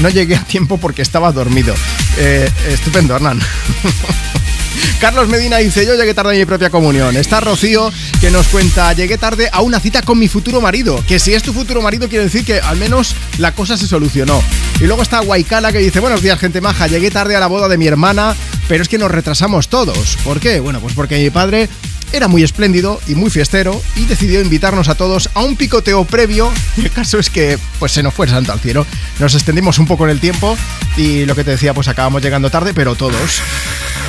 no 0.00 0.08
llegué 0.08 0.34
a 0.34 0.44
tiempo 0.44 0.78
porque 0.78 1.02
estaba 1.02 1.30
dormido. 1.30 1.74
Eh, 2.18 2.50
estupendo, 2.70 3.14
Hernán. 3.14 3.40
Carlos 5.00 5.28
Medina 5.28 5.58
dice, 5.58 5.86
yo 5.86 5.94
llegué 5.94 6.14
tarde 6.14 6.34
a 6.34 6.38
mi 6.38 6.44
propia 6.44 6.70
comunión. 6.70 7.16
Está 7.16 7.40
Rocío 7.40 7.92
que 8.20 8.30
nos 8.30 8.48
cuenta, 8.48 8.92
llegué 8.92 9.18
tarde 9.18 9.48
a 9.52 9.60
una 9.60 9.80
cita 9.80 10.02
con 10.02 10.18
mi 10.18 10.28
futuro 10.28 10.60
marido. 10.60 11.04
Que 11.06 11.18
si 11.18 11.34
es 11.34 11.42
tu 11.42 11.52
futuro 11.52 11.82
marido 11.82 12.08
quiere 12.08 12.24
decir 12.24 12.44
que 12.44 12.60
al 12.60 12.76
menos 12.76 13.14
la 13.38 13.52
cosa 13.52 13.76
se 13.76 13.86
solucionó. 13.86 14.42
Y 14.80 14.84
luego 14.84 15.02
está 15.02 15.20
Waikala 15.20 15.72
que 15.72 15.78
dice, 15.78 16.00
buenos 16.00 16.22
días 16.22 16.38
gente 16.38 16.60
maja, 16.60 16.86
llegué 16.86 17.10
tarde 17.10 17.36
a 17.36 17.40
la 17.40 17.46
boda 17.46 17.68
de 17.68 17.78
mi 17.78 17.86
hermana, 17.86 18.34
pero 18.68 18.82
es 18.82 18.88
que 18.88 18.98
nos 18.98 19.10
retrasamos 19.10 19.68
todos. 19.68 20.16
¿Por 20.24 20.40
qué? 20.40 20.60
Bueno, 20.60 20.80
pues 20.80 20.94
porque 20.94 21.18
mi 21.18 21.30
padre 21.30 21.68
era 22.14 22.28
muy 22.28 22.44
espléndido 22.44 23.00
y 23.08 23.16
muy 23.16 23.28
fiestero 23.28 23.82
y 23.96 24.04
decidió 24.04 24.40
invitarnos 24.40 24.88
a 24.88 24.94
todos 24.94 25.30
a 25.34 25.42
un 25.42 25.56
picoteo 25.56 26.04
previo 26.04 26.52
y 26.76 26.80
el 26.84 26.90
caso 26.92 27.18
es 27.18 27.28
que 27.28 27.58
pues 27.80 27.90
se 27.90 28.04
nos 28.04 28.14
fue 28.14 28.26
el 28.26 28.32
santo 28.32 28.52
al 28.52 28.60
cielo. 28.60 28.86
Nos 29.18 29.34
extendimos 29.34 29.78
un 29.80 29.86
poco 29.86 30.04
en 30.04 30.10
el 30.10 30.20
tiempo 30.20 30.56
y 30.96 31.24
lo 31.24 31.34
que 31.34 31.42
te 31.42 31.50
decía 31.50 31.74
pues 31.74 31.88
acabamos 31.88 32.22
llegando 32.22 32.50
tarde 32.50 32.72
pero 32.72 32.94
todos. 32.94 33.42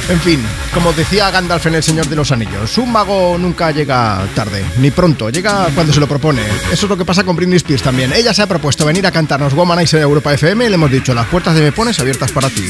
En 0.08 0.22
fin, 0.22 0.40
como 0.72 0.94
decía 0.94 1.32
Gandalf 1.32 1.66
en 1.66 1.76
El 1.76 1.84
Señor 1.84 2.08
de 2.08 2.16
los 2.16 2.32
Anillos, 2.32 2.78
un 2.78 2.92
mago 2.92 3.40
nunca 3.40 3.72
llega 3.72 4.24
tarde, 4.36 4.64
ni 4.78 4.92
pronto, 4.92 5.32
llega 5.32 5.70
cuando 5.74 5.92
se 5.92 6.00
lo 6.00 6.08
propone. 6.08 6.44
Eso 6.72 6.86
es 6.86 6.90
lo 6.90 6.96
que 6.96 7.06
pasa 7.06 7.24
con 7.24 7.36
Britney 7.36 7.58
Spears 7.58 7.82
también. 7.82 8.14
Ella 8.14 8.32
se 8.32 8.44
ha 8.44 8.48
propuesto 8.48 8.86
venir 8.86 9.08
a 9.08 9.12
cantarnos 9.12 9.54
Womanizer 9.54 9.98
en 10.00 10.04
Europa 10.04 10.32
FM 10.32 10.66
y 10.66 10.70
le 10.70 10.76
hemos 10.76 10.92
dicho 10.92 11.16
las 11.16 11.26
puertas 11.26 11.56
de 11.56 11.62
Me 11.62 11.72
Pones 11.72 12.00
abiertas 12.00 12.32
para 12.32 12.50
ti. 12.50 12.70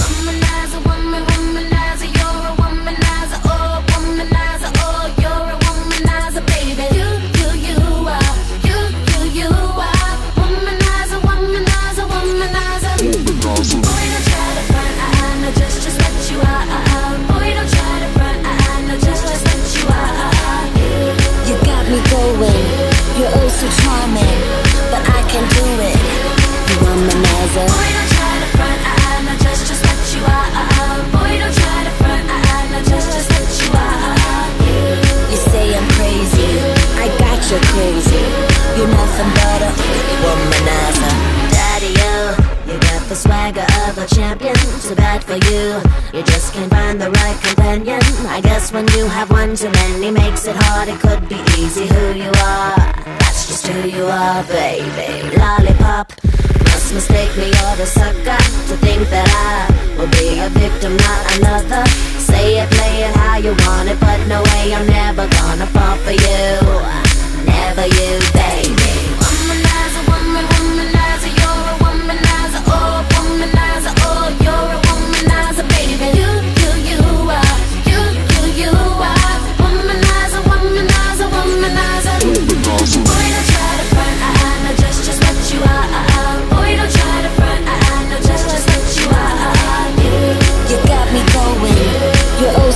so 23.61 23.69
charming, 23.85 24.41
but 24.89 25.05
I 25.05 25.21
can 25.29 25.45
do 25.53 25.65
it. 25.85 25.97
You 26.65 26.77
are 26.81 26.97
my. 26.97 27.21
Boy, 27.53 27.89
don't 27.93 28.09
try 28.17 28.33
to 28.41 28.49
front, 28.57 28.81
I 28.89 28.97
am 29.13 29.25
not 29.29 29.37
just 29.37 29.69
just 29.69 29.85
what 29.85 30.01
you 30.17 30.21
are. 30.25 30.49
Boy, 31.13 31.31
don't 31.37 31.53
try 31.53 31.79
to 31.85 31.93
front, 32.01 32.25
I 32.25 32.41
am 32.57 32.67
not 32.73 32.85
just 32.89 33.07
just 33.13 33.29
what 33.29 33.45
you 33.61 33.69
are. 33.85 34.17
You 35.29 35.37
say 35.53 35.77
I'm 35.77 35.87
crazy, 35.93 36.49
I 36.97 37.05
got 37.21 37.37
you 37.53 37.59
crazy. 37.69 38.23
You're 38.81 38.89
nothing 38.97 39.29
but 39.37 39.61
a 39.61 39.71
womanizer. 40.25 41.13
daddy-o. 41.53 42.33
you 42.65 42.79
got 42.89 43.01
the 43.09 43.15
swagger 43.15 43.67
of 43.85 43.93
a 44.01 44.07
champion. 44.09 44.57
Too 44.81 44.95
bad 44.95 45.23
for 45.23 45.37
you, 45.37 45.77
you 46.17 46.23
just 46.25 46.55
can't 46.55 46.71
find 46.71 46.99
the 46.99 47.11
right 47.11 47.37
companion. 47.45 48.01
I 48.25 48.41
guess 48.41 48.73
when 48.73 48.87
you 48.97 49.05
have 49.05 49.29
one 49.29 49.55
too 49.55 49.69
many, 49.69 50.09
makes 50.09 50.47
it 50.47 50.55
hard. 50.55 50.89
It 50.89 50.99
could 50.99 51.29
be 51.29 51.37
easy 51.61 51.85
who 51.85 52.13
you 52.25 52.31
are 52.41 53.11
just 53.51 53.67
who 53.67 53.89
you 53.89 54.05
are, 54.05 54.43
baby. 54.45 55.35
Lollipop, 55.35 56.07
must 56.71 56.93
mistake 56.93 57.35
me 57.35 57.47
You're 57.47 57.75
the 57.75 57.85
sucker 57.85 58.41
to 58.69 58.75
think 58.77 59.09
that 59.09 59.27
I 59.27 59.97
will 59.97 60.11
be 60.19 60.39
a 60.39 60.47
victim, 60.49 60.95
not 60.95 61.21
another. 61.37 61.83
Say 62.17 62.59
it, 62.61 62.69
play 62.71 63.03
it 63.03 63.13
how 63.17 63.37
you 63.37 63.53
want 63.67 63.89
it, 63.89 63.99
but 63.99 64.25
no 64.27 64.41
way 64.41 64.73
I'm 64.73 64.87
never 64.87 65.27
gonna 65.27 65.67
fall 65.67 65.97
for 65.97 66.11
you. 66.11 66.45
Never 67.45 67.87
you, 67.87 68.11
baby. 68.31 68.90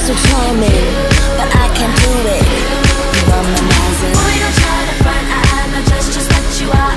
so 0.06 0.14
me, 0.62 0.70
but 1.34 1.50
I 1.50 1.66
can't 1.74 1.96
do 1.98 2.14
it. 2.30 2.46
You 3.18 3.34
are. 3.34 3.42
Boy, 4.14 4.36
don't 4.38 4.56
try 4.62 4.80
to 4.86 4.96
front, 5.02 5.26
I'm 5.34 5.72
not 5.74 5.86
just 5.90 6.14
just 6.14 6.30
what 6.30 6.46
you 6.62 6.70
are. 6.70 6.94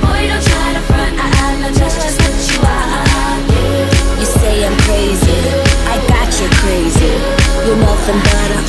Boy, 0.00 0.22
don't 0.32 0.44
try 0.48 0.72
to 0.72 0.82
front, 0.88 1.12
I'm 1.20 1.60
not 1.60 1.74
just 1.76 2.00
just 2.00 2.16
what 2.24 2.36
you 2.48 2.58
are. 2.64 3.36
You 4.20 4.26
say 4.40 4.64
I'm 4.64 4.76
crazy, 4.88 5.40
I 5.92 5.96
got 6.08 6.28
you 6.40 6.48
crazy. 6.64 7.12
You're 7.66 7.76
nothing 7.84 8.16
but 8.16 8.50
a 8.56 8.67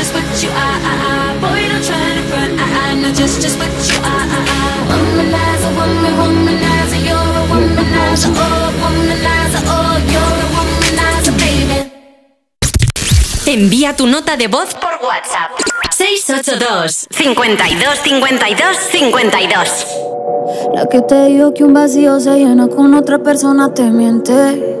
just 0.00 0.14
what 0.14 0.42
you 0.42 0.48
are, 0.48 0.56
ah, 0.56 0.88
ah, 0.90 1.08
ah. 1.12 1.28
boy, 1.44 1.60
don't 1.68 1.84
try 1.84 2.00
to 2.16 2.22
front, 2.32 2.56
I, 2.56 2.96
know 2.96 3.12
just, 3.12 3.42
just 3.42 3.58
what 3.60 3.68
you 3.84 3.98
are, 4.00 4.26
Envía 13.46 13.96
tu 13.96 14.06
nota 14.06 14.36
de 14.36 14.48
voz 14.48 14.74
por 14.74 14.92
WhatsApp. 15.06 15.50
682 15.90 17.08
52 17.10 17.98
52 17.98 19.86
La 20.74 20.86
que 20.86 21.02
te 21.02 21.26
digo 21.26 21.52
que 21.52 21.64
un 21.64 21.74
vacío 21.74 22.20
se 22.20 22.36
llena 22.36 22.68
con 22.68 22.94
otra 22.94 23.18
persona 23.18 23.74
te 23.74 23.82
miente. 23.82 24.80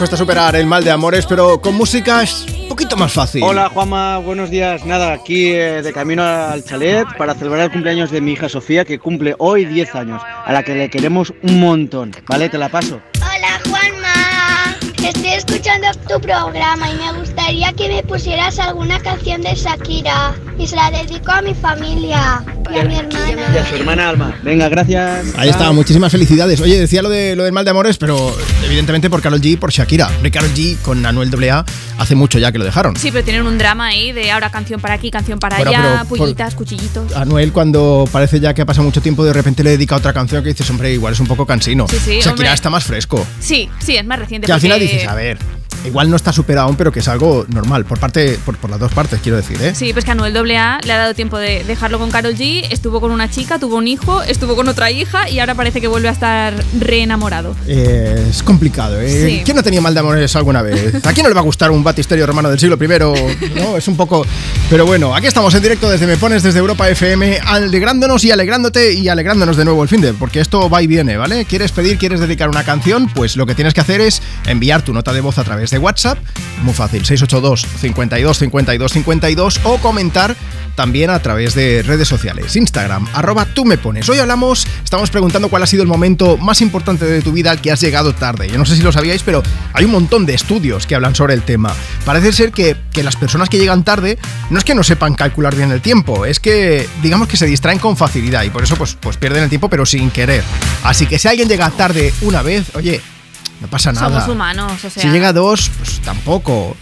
cuesta 0.00 0.16
superar 0.16 0.56
el 0.56 0.64
mal 0.64 0.82
de 0.82 0.90
amores, 0.90 1.26
pero 1.26 1.60
con 1.60 1.74
música 1.74 2.22
es 2.22 2.46
un 2.62 2.68
poquito 2.70 2.96
más 2.96 3.12
fácil. 3.12 3.42
Hola 3.44 3.68
Juanma, 3.68 4.16
buenos 4.16 4.48
días. 4.48 4.86
Nada, 4.86 5.12
aquí 5.12 5.52
eh, 5.52 5.82
de 5.82 5.92
camino 5.92 6.24
al 6.24 6.64
chalet 6.64 7.06
para 7.18 7.34
celebrar 7.34 7.64
el 7.64 7.70
cumpleaños 7.70 8.10
de 8.10 8.22
mi 8.22 8.32
hija 8.32 8.48
Sofía, 8.48 8.86
que 8.86 8.98
cumple 8.98 9.34
hoy 9.36 9.66
10 9.66 9.94
años, 9.96 10.22
a 10.24 10.54
la 10.54 10.62
que 10.62 10.74
le 10.74 10.88
queremos 10.88 11.34
un 11.42 11.60
montón. 11.60 12.12
¿Vale? 12.26 12.48
Te 12.48 12.56
la 12.56 12.70
paso 12.70 13.02
tu 16.12 16.20
programa 16.20 16.90
y 16.90 16.96
me 16.96 17.12
gustaría 17.20 17.72
que 17.72 17.88
me 17.88 18.02
pusieras 18.02 18.58
alguna 18.58 18.98
canción 18.98 19.42
de 19.42 19.54
Shakira 19.54 20.34
y 20.58 20.66
se 20.66 20.74
la 20.74 20.90
dedico 20.90 21.30
a 21.30 21.40
mi 21.40 21.54
familia 21.54 22.42
y 22.68 22.78
a 22.78 22.84
mi 22.84 22.96
hermana. 22.96 23.54
Y 23.54 23.58
a 23.58 23.66
su 23.66 23.76
hermana 23.76 24.08
Alma. 24.08 24.36
Venga, 24.42 24.68
gracias. 24.68 25.26
Ahí 25.36 25.48
está, 25.50 25.70
muchísimas 25.70 26.10
felicidades. 26.10 26.60
Oye, 26.60 26.80
decía 26.80 27.02
lo 27.02 27.08
de 27.08 27.36
lo 27.36 27.44
del 27.44 27.52
mal 27.52 27.64
de 27.64 27.70
amores, 27.70 27.96
pero 27.96 28.34
evidentemente 28.64 29.08
por 29.08 29.22
Carol 29.22 29.40
G 29.40 29.52
y 29.52 29.56
por 29.56 29.70
Shakira. 29.70 30.10
Carol 30.32 30.50
G 30.52 30.78
con 30.82 31.04
Anuel 31.06 31.30
AA 31.30 31.64
hace 31.98 32.14
mucho 32.16 32.38
ya 32.40 32.50
que 32.50 32.58
lo 32.58 32.64
dejaron. 32.64 32.96
Sí, 32.96 33.10
pero 33.12 33.24
tienen 33.24 33.46
un 33.46 33.58
drama 33.58 33.86
ahí 33.86 34.10
de 34.10 34.32
ahora 34.32 34.50
canción 34.50 34.80
para 34.80 34.94
aquí, 34.94 35.10
canción 35.12 35.38
para 35.38 35.58
Bueno, 35.58 35.70
allá, 35.70 36.04
pullitas, 36.08 36.56
cuchillitos. 36.56 37.14
Anuel 37.14 37.52
cuando 37.52 38.08
parece 38.10 38.40
ya 38.40 38.52
que 38.52 38.62
ha 38.62 38.66
pasado 38.66 38.84
mucho 38.84 39.00
tiempo 39.00 39.24
de 39.24 39.32
repente 39.32 39.62
le 39.62 39.70
dedica 39.70 39.94
otra 39.94 40.12
canción 40.12 40.42
que 40.42 40.48
dices, 40.48 40.68
hombre, 40.70 40.92
igual 40.92 41.12
es 41.12 41.20
un 41.20 41.28
poco 41.28 41.46
cansino. 41.46 41.86
Sí, 41.88 41.98
sí, 41.98 42.10
Shakira 42.16 42.30
hombre. 42.30 42.52
está 42.52 42.68
más 42.68 42.82
fresco. 42.82 43.24
Sí, 43.38 43.68
sí, 43.78 43.96
es 43.96 44.04
más 44.04 44.18
reciente. 44.18 44.46
Que 44.46 44.52
al 44.52 44.60
final 44.60 44.80
dices, 44.80 45.06
a 45.06 45.14
ver, 45.14 45.38
igual 45.84 46.10
no 46.10 46.16
está 46.16 46.32
superado 46.32 46.68
aún, 46.68 46.76
pero 46.76 46.92
que 46.92 47.00
es 47.00 47.08
algo 47.08 47.46
normal, 47.48 47.84
por 47.84 47.98
parte, 47.98 48.38
por, 48.44 48.56
por 48.56 48.70
las 48.70 48.78
dos 48.78 48.92
partes, 48.92 49.20
quiero 49.22 49.36
decir, 49.36 49.60
¿eh? 49.62 49.74
Sí, 49.74 49.92
pues 49.92 50.04
que 50.04 50.10
a 50.10 50.12
Anuel 50.12 50.36
AA 50.36 50.80
le 50.84 50.92
ha 50.92 50.98
dado 50.98 51.14
tiempo 51.14 51.38
de 51.38 51.64
dejarlo 51.64 51.98
con 51.98 52.10
Carol 52.10 52.34
G, 52.34 52.66
estuvo 52.70 53.00
con 53.00 53.10
una 53.10 53.30
chica, 53.30 53.58
tuvo 53.58 53.76
un 53.76 53.88
hijo, 53.88 54.22
estuvo 54.22 54.56
con 54.56 54.68
otra 54.68 54.90
hija 54.90 55.28
y 55.28 55.38
ahora 55.38 55.54
parece 55.54 55.80
que 55.80 55.88
vuelve 55.88 56.08
a 56.08 56.12
estar 56.12 56.54
reenamorado. 56.78 57.54
Eh, 57.66 58.26
es 58.30 58.42
complicado, 58.42 59.00
¿eh? 59.00 59.26
Sí. 59.26 59.42
¿Quién 59.44 59.56
no 59.56 59.62
tenía 59.62 59.80
mal 59.80 59.94
de 59.94 60.00
amores 60.00 60.34
alguna 60.36 60.62
vez? 60.62 60.94
¿A 61.04 61.12
quién 61.12 61.24
no 61.24 61.28
le 61.28 61.34
va 61.34 61.40
a 61.40 61.44
gustar 61.44 61.70
un 61.70 61.82
batisterio 61.82 62.26
romano 62.26 62.50
del 62.50 62.58
siglo 62.58 62.76
I? 62.80 63.54
¿No? 63.54 63.76
Es 63.76 63.88
un 63.88 63.96
poco... 63.96 64.26
Pero 64.68 64.86
bueno, 64.86 65.14
aquí 65.14 65.26
estamos 65.26 65.54
en 65.54 65.62
directo 65.62 65.90
desde 65.90 66.06
Me 66.06 66.16
Pones, 66.16 66.42
desde 66.42 66.58
Europa 66.58 66.88
FM, 66.88 67.40
alegrándonos 67.44 68.24
y 68.24 68.30
alegrándote 68.30 68.92
y 68.92 69.08
alegrándonos 69.08 69.56
de 69.56 69.64
nuevo 69.64 69.82
el 69.82 69.88
fin 69.88 70.00
de, 70.00 70.14
porque 70.14 70.40
esto 70.40 70.68
va 70.70 70.82
y 70.82 70.86
viene, 70.86 71.16
¿vale? 71.16 71.44
¿Quieres 71.44 71.72
pedir, 71.72 71.98
quieres 71.98 72.20
dedicar 72.20 72.48
una 72.48 72.64
canción? 72.64 73.08
Pues 73.08 73.36
lo 73.36 73.46
que 73.46 73.54
tienes 73.54 73.74
que 73.74 73.80
hacer 73.80 74.00
es 74.00 74.22
enviar 74.46 74.82
tu 74.82 74.92
nota 74.92 75.12
de 75.12 75.20
voz 75.20 75.38
a 75.38 75.44
través 75.44 75.69
de 75.70 75.78
WhatsApp, 75.78 76.18
muy 76.62 76.74
fácil, 76.74 77.04
682 77.04 77.66
52 77.80 78.38
52 78.38 78.92
52 78.92 79.60
o 79.64 79.78
comentar 79.78 80.36
también 80.74 81.10
a 81.10 81.18
través 81.20 81.54
de 81.54 81.82
redes 81.82 82.08
sociales, 82.08 82.56
Instagram, 82.56 83.06
arroba 83.12 83.44
tú 83.44 83.64
me 83.64 83.76
pones. 83.76 84.08
Hoy 84.08 84.18
hablamos, 84.18 84.66
estamos 84.82 85.10
preguntando 85.10 85.48
cuál 85.48 85.62
ha 85.62 85.66
sido 85.66 85.82
el 85.82 85.88
momento 85.88 86.36
más 86.38 86.62
importante 86.62 87.04
de 87.04 87.20
tu 87.22 87.32
vida 87.32 87.50
al 87.50 87.60
que 87.60 87.70
has 87.70 87.80
llegado 87.80 88.14
tarde. 88.14 88.48
Yo 88.48 88.56
no 88.56 88.64
sé 88.64 88.76
si 88.76 88.82
lo 88.82 88.92
sabíais, 88.92 89.22
pero 89.22 89.42
hay 89.72 89.84
un 89.84 89.90
montón 89.90 90.26
de 90.26 90.34
estudios 90.34 90.86
que 90.86 90.94
hablan 90.94 91.14
sobre 91.14 91.34
el 91.34 91.42
tema. 91.42 91.74
Parece 92.04 92.32
ser 92.32 92.52
que, 92.52 92.76
que 92.92 93.02
las 93.02 93.16
personas 93.16 93.48
que 93.48 93.58
llegan 93.58 93.84
tarde 93.84 94.18
no 94.48 94.58
es 94.58 94.64
que 94.64 94.74
no 94.74 94.82
sepan 94.82 95.14
calcular 95.14 95.54
bien 95.54 95.70
el 95.70 95.82
tiempo, 95.82 96.24
es 96.24 96.40
que 96.40 96.88
digamos 97.02 97.28
que 97.28 97.36
se 97.36 97.46
distraen 97.46 97.78
con 97.78 97.96
facilidad 97.96 98.42
y 98.44 98.50
por 98.50 98.62
eso 98.62 98.76
pues, 98.76 98.96
pues 98.98 99.16
pierden 99.16 99.42
el 99.42 99.48
tiempo 99.48 99.68
pero 99.68 99.84
sin 99.84 100.10
querer. 100.10 100.42
Así 100.82 101.06
que 101.06 101.18
si 101.18 101.28
alguien 101.28 101.48
llega 101.48 101.68
tarde 101.70 102.12
una 102.22 102.42
vez, 102.42 102.74
oye, 102.74 103.02
no 103.60 103.68
pasa 103.68 103.92
nada. 103.92 104.08
Somos 104.08 104.28
humanos, 104.28 104.84
o 104.84 104.90
sea. 104.90 105.02
Si 105.02 105.08
llega 105.08 105.32
dos, 105.32 105.70
pues 105.78 106.00
tampoco. 106.00 106.76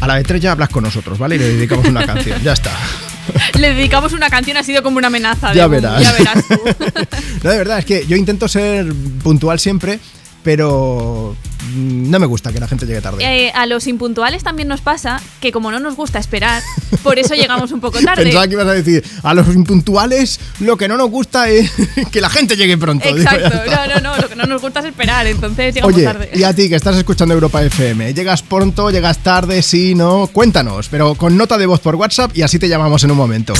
A 0.00 0.06
la 0.06 0.14
de 0.14 0.22
tres 0.22 0.40
ya 0.40 0.52
hablas 0.52 0.68
con 0.68 0.84
nosotros, 0.84 1.18
¿vale? 1.18 1.34
Y 1.36 1.38
le 1.38 1.48
dedicamos 1.54 1.86
una 1.86 2.06
canción, 2.06 2.40
ya 2.42 2.52
está. 2.52 2.70
Le 3.58 3.74
dedicamos 3.74 4.12
una 4.12 4.30
canción, 4.30 4.56
ha 4.56 4.62
sido 4.62 4.82
como 4.82 4.96
una 4.96 5.08
amenaza. 5.08 5.52
Ya 5.52 5.66
verás. 5.66 6.02
Ya 6.02 6.12
verás. 6.12 6.44
No, 7.42 7.50
de 7.50 7.58
verdad, 7.58 7.78
es 7.78 7.84
que 7.84 8.06
yo 8.06 8.16
intento 8.16 8.48
ser 8.48 8.92
puntual 9.22 9.60
siempre, 9.60 10.00
pero 10.42 11.36
mm, 11.74 12.10
no 12.10 12.18
me 12.18 12.26
gusta 12.26 12.52
que 12.52 12.60
la 12.60 12.68
gente 12.68 12.86
llegue 12.86 13.00
tarde. 13.00 13.24
Eh, 13.24 13.50
a 13.54 13.66
los 13.66 13.86
impuntuales 13.86 14.42
también 14.42 14.68
nos 14.68 14.80
pasa 14.80 15.20
que 15.40 15.52
como 15.52 15.70
no 15.70 15.80
nos 15.80 15.96
gusta 15.96 16.18
esperar, 16.18 16.62
por 17.02 17.18
eso 17.18 17.34
llegamos 17.34 17.72
un 17.72 17.80
poco 17.80 17.98
tarde. 18.04 18.24
Pensaba 18.24 18.46
que 18.46 18.52
ibas 18.54 18.66
a 18.66 18.72
decir, 18.72 19.04
a 19.22 19.34
los 19.34 19.48
impuntuales 19.54 20.40
lo 20.60 20.76
que 20.76 20.88
no 20.88 20.96
nos 20.96 21.10
gusta 21.10 21.48
es 21.48 21.70
que 22.12 22.20
la 22.20 22.30
gente 22.30 22.56
llegue 22.56 22.78
pronto. 22.78 23.08
Exacto, 23.08 23.62
no, 23.66 23.94
no, 23.94 24.00
no, 24.00 24.16
lo 24.22 24.28
que 24.28 24.36
no 24.36 24.44
nos 24.44 24.62
gusta 24.62 24.80
es 24.80 24.86
esperar, 24.86 25.26
entonces 25.26 25.74
llegamos 25.74 25.94
Oye, 25.94 26.04
tarde. 26.04 26.30
y 26.34 26.42
a 26.42 26.54
ti 26.54 26.68
que 26.68 26.76
estás 26.76 26.96
escuchando 26.96 27.34
Europa 27.34 27.62
FM, 27.62 28.14
¿llegas 28.14 28.42
pronto, 28.42 28.90
llegas 28.90 29.18
tarde, 29.18 29.62
sí, 29.62 29.94
no? 29.94 30.28
Cuéntanos, 30.32 30.88
pero 30.88 31.14
con 31.14 31.36
nota 31.36 31.58
de 31.58 31.66
voz 31.66 31.80
por 31.80 31.96
WhatsApp 31.96 32.36
y 32.36 32.42
así 32.42 32.58
te 32.58 32.68
llamamos 32.68 33.04
en 33.04 33.10
un 33.10 33.16
momento. 33.16 33.54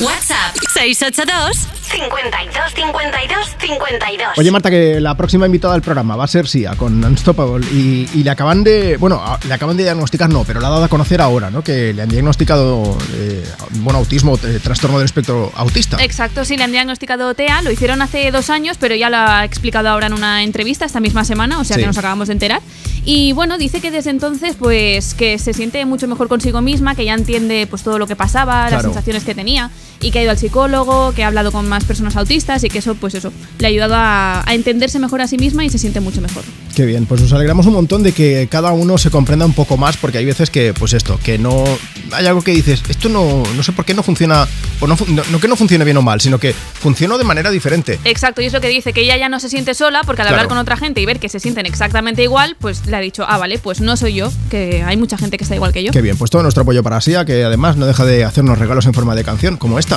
WhatsApp 0.00 0.54
682 0.74 1.56
52 1.88 2.74
52 2.74 3.56
52. 3.58 4.28
Oye, 4.36 4.50
Marta, 4.50 4.68
que 4.68 5.00
la 5.00 5.16
próxima 5.16 5.46
invitada 5.46 5.72
al 5.74 5.80
programa 5.80 6.16
va 6.16 6.24
a 6.24 6.28
ser 6.28 6.46
Sia 6.48 6.74
con 6.76 7.02
Unstoppable 7.02 7.64
y, 7.72 8.06
y 8.12 8.22
le 8.22 8.30
acaban 8.30 8.62
de. 8.62 8.98
Bueno, 8.98 9.22
le 9.48 9.54
acaban 9.54 9.76
de 9.76 9.84
diagnosticar, 9.84 10.28
no, 10.28 10.44
pero 10.44 10.60
la 10.60 10.68
ha 10.68 10.70
dado 10.72 10.84
a 10.84 10.88
conocer 10.88 11.22
ahora, 11.22 11.50
¿no? 11.50 11.62
Que 11.64 11.94
le 11.94 12.02
han 12.02 12.08
diagnosticado, 12.10 12.98
eh, 13.14 13.42
bueno, 13.76 13.98
autismo, 14.00 14.38
eh, 14.44 14.60
trastorno 14.62 14.98
del 14.98 15.06
espectro 15.06 15.50
autista. 15.54 15.96
Exacto, 16.02 16.44
sí, 16.44 16.58
le 16.58 16.64
han 16.64 16.72
diagnosticado 16.72 17.32
TEA, 17.34 17.62
lo 17.62 17.70
hicieron 17.70 18.02
hace 18.02 18.30
dos 18.30 18.50
años, 18.50 18.76
pero 18.78 18.94
ya 18.94 19.08
lo 19.08 19.16
ha 19.16 19.44
explicado 19.46 19.88
ahora 19.88 20.08
en 20.08 20.12
una 20.12 20.42
entrevista 20.42 20.84
esta 20.84 21.00
misma 21.00 21.24
semana, 21.24 21.58
o 21.58 21.64
sea 21.64 21.76
Sí. 21.76 21.80
que 21.80 21.86
nos 21.86 21.96
acabamos 21.96 22.28
de 22.28 22.34
enterar. 22.34 22.60
Y 23.08 23.32
bueno, 23.32 23.56
dice 23.56 23.80
que 23.80 23.92
desde 23.92 24.10
entonces, 24.10 24.56
pues 24.58 25.14
que 25.14 25.38
se 25.38 25.54
siente 25.54 25.84
mucho 25.86 26.08
mejor 26.08 26.26
consigo 26.26 26.60
misma, 26.60 26.96
que 26.96 27.04
ya 27.04 27.14
entiende 27.14 27.68
pues 27.70 27.84
todo 27.84 28.00
lo 28.00 28.08
que 28.08 28.16
pasaba, 28.16 28.68
las 28.68 28.82
sensaciones 28.82 29.22
que 29.22 29.32
tenía, 29.32 29.70
y 30.00 30.10
que 30.10 30.18
ha 30.18 30.22
ido 30.22 30.32
al 30.32 30.38
psicólogo, 30.38 31.12
que 31.12 31.22
ha 31.22 31.28
hablado 31.28 31.52
con 31.52 31.68
más 31.68 31.84
personas 31.84 32.16
autistas 32.16 32.64
y 32.64 32.68
que 32.68 32.78
eso, 32.78 32.96
pues 32.96 33.14
eso, 33.14 33.32
le 33.60 33.66
ha 33.66 33.70
ayudado 33.70 33.94
a, 33.94 34.42
a 34.44 34.54
entenderse 34.54 34.98
mejor 34.98 35.20
a 35.20 35.28
sí 35.28 35.38
misma 35.38 35.64
y 35.64 35.70
se 35.70 35.78
siente 35.78 36.00
mucho 36.00 36.20
mejor. 36.20 36.42
Qué 36.76 36.84
bien, 36.84 37.06
pues 37.06 37.22
nos 37.22 37.32
alegramos 37.32 37.64
un 37.64 37.72
montón 37.72 38.02
de 38.02 38.12
que 38.12 38.48
cada 38.50 38.70
uno 38.72 38.98
se 38.98 39.08
comprenda 39.08 39.46
un 39.46 39.54
poco 39.54 39.78
más, 39.78 39.96
porque 39.96 40.18
hay 40.18 40.26
veces 40.26 40.50
que, 40.50 40.74
pues 40.74 40.92
esto, 40.92 41.18
que 41.24 41.38
no. 41.38 41.64
Hay 42.12 42.26
algo 42.26 42.42
que 42.42 42.50
dices, 42.50 42.82
esto 42.90 43.08
no, 43.08 43.42
no 43.56 43.62
sé 43.62 43.72
por 43.72 43.86
qué 43.86 43.94
no 43.94 44.02
funciona, 44.02 44.46
o 44.80 44.86
no, 44.86 44.94
no, 45.08 45.22
no 45.30 45.40
que 45.40 45.48
no 45.48 45.56
funcione 45.56 45.86
bien 45.86 45.96
o 45.96 46.02
mal, 46.02 46.20
sino 46.20 46.38
que 46.38 46.52
funciona 46.52 47.16
de 47.16 47.24
manera 47.24 47.50
diferente. 47.50 47.98
Exacto, 48.04 48.42
y 48.42 48.44
es 48.44 48.52
lo 48.52 48.60
que 48.60 48.68
dice, 48.68 48.92
que 48.92 49.00
ella 49.00 49.16
ya 49.16 49.30
no 49.30 49.40
se 49.40 49.48
siente 49.48 49.72
sola, 49.72 50.02
porque 50.04 50.20
al 50.20 50.26
Claro. 50.28 50.36
hablar 50.42 50.48
con 50.48 50.58
otra 50.58 50.76
gente 50.76 51.00
y 51.00 51.06
ver 51.06 51.18
que 51.18 51.30
se 51.30 51.40
sienten 51.40 51.64
exactamente 51.64 52.22
igual, 52.22 52.58
pues 52.60 52.84
le 52.84 52.94
ha 52.94 53.00
dicho, 53.00 53.24
ah, 53.26 53.38
vale, 53.38 53.58
pues 53.58 53.80
no 53.80 53.96
soy 53.96 54.12
yo, 54.12 54.30
que 54.50 54.82
hay 54.82 54.98
mucha 54.98 55.16
gente 55.16 55.38
que 55.38 55.44
está 55.44 55.54
igual 55.54 55.72
que 55.72 55.82
yo. 55.82 55.92
Qué 55.92 56.02
bien, 56.02 56.18
pues 56.18 56.30
todo 56.30 56.42
nuestro 56.42 56.64
apoyo 56.64 56.82
para 56.82 57.00
Sia, 57.00 57.24
que 57.24 57.42
además 57.42 57.78
no 57.78 57.86
deja 57.86 58.04
de 58.04 58.22
hacernos 58.22 58.58
regalos 58.58 58.84
en 58.84 58.92
forma 58.92 59.14
de 59.14 59.24
canción, 59.24 59.56
como 59.56 59.78
esta. 59.78 59.96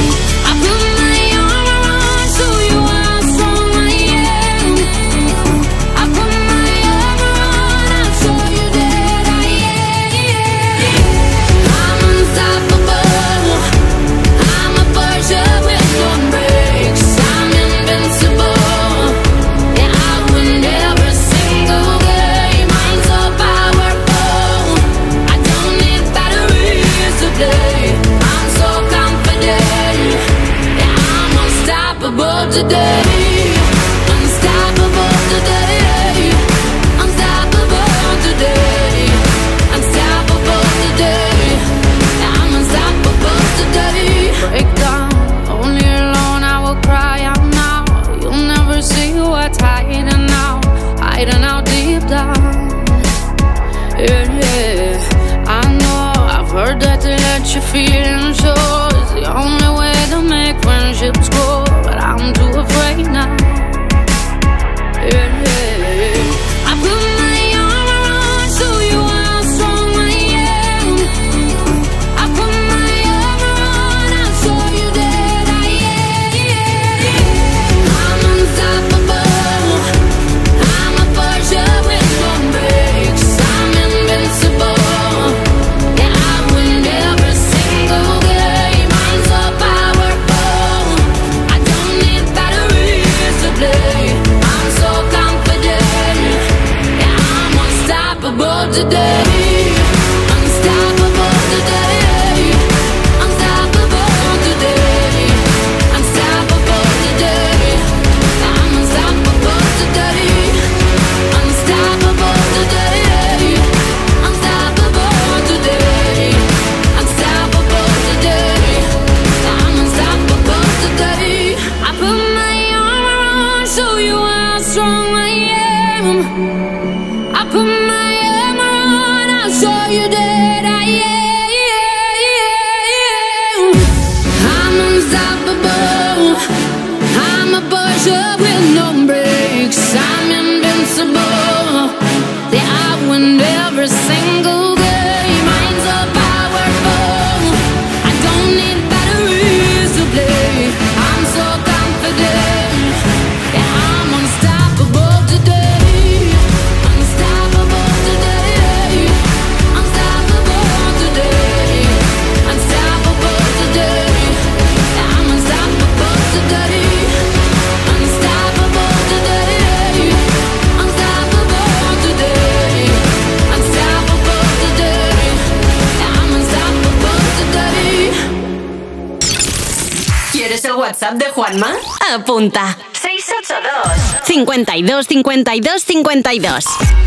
52 184.65 185.23
52 185.23 186.03
52 186.03 187.00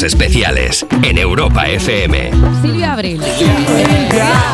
Cuerpos 0.00 0.14
especiales 0.14 0.86
en 1.02 1.18
Europa 1.18 1.68
FM. 1.68 2.30
Silvia 2.62 2.94
Abril. 2.94 3.20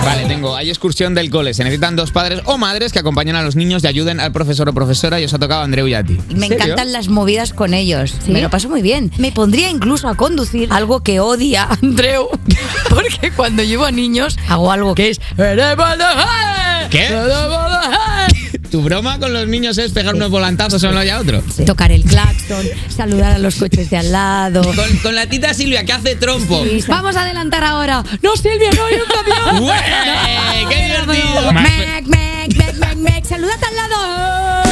Vale, 0.05 0.25
tengo. 0.27 0.57
Hay 0.57 0.69
excursión 0.71 1.15
del 1.15 1.31
cole. 1.31 1.55
Se 1.55 1.63
necesitan 1.63 1.95
dos 1.95 2.11
padres 2.11 2.41
o 2.47 2.59
madres 2.59 2.93
que 2.93 2.99
acompañen 2.99 3.37
a 3.37 3.43
los 3.43 3.55
niños 3.55 3.85
y 3.85 3.87
ayuden 3.87 4.19
al 4.19 4.33
profesor 4.33 4.69
o 4.69 4.75
profesora. 4.75 5.21
Y 5.21 5.25
os 5.25 5.35
ha 5.35 5.39
tocado 5.39 5.61
a 5.61 5.65
Andreu 5.65 5.87
y 5.87 5.95
a 5.95 6.03
ti. 6.03 6.19
Me 6.35 6.47
encantan 6.47 6.93
las 6.93 7.09
movidas 7.09 7.53
con 7.53 7.75
ellos. 7.75 8.15
Me 8.27 8.43
lo 8.43 8.51
paso 8.51 8.69
muy 8.69 8.83
bien. 8.83 9.13
Me 9.19 9.31
pondría 9.31 9.71
incluso 9.71 10.09
a 10.09 10.17
conducir 10.17 10.69
algo 10.73 11.03
que 11.03 11.21
odia 11.21 11.69
Andreu. 11.83 12.29
Porque 12.89 13.31
cuando 13.31 13.63
llevo 13.63 13.85
a 13.85 13.93
niños 13.93 14.37
hago 14.49 14.73
algo 14.73 14.95
que 14.95 15.11
es. 15.11 15.21
¿Qué? 16.91 17.09
¿Tu 18.71 18.83
broma 18.83 19.19
con 19.19 19.33
los 19.33 19.47
niños 19.47 19.79
es 19.79 19.93
pegar 19.93 20.15
unos 20.15 20.31
volantazos 20.31 20.83
uno 20.83 21.03
y 21.05 21.09
a 21.09 21.21
otro? 21.21 21.43
Tocar 21.65 21.93
el 21.93 22.05
claxon, 22.05 22.67
saludar 22.89 23.33
a 23.33 23.39
los 23.39 23.55
coches 23.57 23.91
de 23.91 23.97
al 23.97 24.13
lado. 24.13 24.63
Con, 24.63 24.97
con 25.03 25.15
la 25.15 25.27
tita 25.29 25.55
Silvia 25.55 25.85
que 25.85 25.93
hace 25.93 26.17
trompo. 26.17 26.65
Vamos 26.89 27.17
a 27.17 27.23
adelantar 27.23 27.65
ahora. 27.65 28.03
No, 28.23 28.37
Silvia, 28.37 28.71
no 28.77 28.85
hay 28.87 28.95
un 28.95 29.07
camión. 29.09 29.65
¡Ué! 29.65 29.75
¡Qué 30.69 30.85
divertido! 30.85 31.53
Mec, 31.53 32.07
mec, 32.07 32.57
mec, 32.57 32.77
mec, 32.77 32.97
mec. 32.97 33.25
Salúdate 33.25 33.67
al 33.67 33.77
lado. 33.77 34.63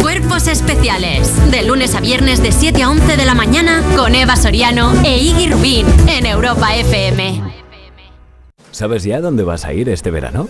Cuerpos 0.00 0.46
especiales. 0.46 1.50
De 1.50 1.62
lunes 1.64 1.94
a 1.94 2.00
viernes 2.00 2.42
de 2.42 2.52
7 2.52 2.82
a 2.82 2.90
11 2.90 3.16
de 3.16 3.24
la 3.24 3.34
mañana 3.34 3.82
con 3.96 4.14
Eva 4.14 4.36
Soriano 4.36 4.92
e 5.04 5.18
Iggy 5.18 5.48
Rubín 5.48 5.86
en 6.08 6.26
Europa 6.26 6.74
FM. 6.76 7.42
¿Sabes 8.70 9.04
ya 9.04 9.20
dónde 9.20 9.42
vas 9.44 9.64
a 9.64 9.72
ir 9.72 9.88
este 9.88 10.10
verano? 10.10 10.48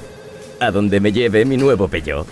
A 0.65 0.71
donde 0.71 0.99
me 0.99 1.13
lleve 1.13 1.45
mi 1.45 1.59
nuevo 1.59 1.89
Peugeot. 1.89 2.27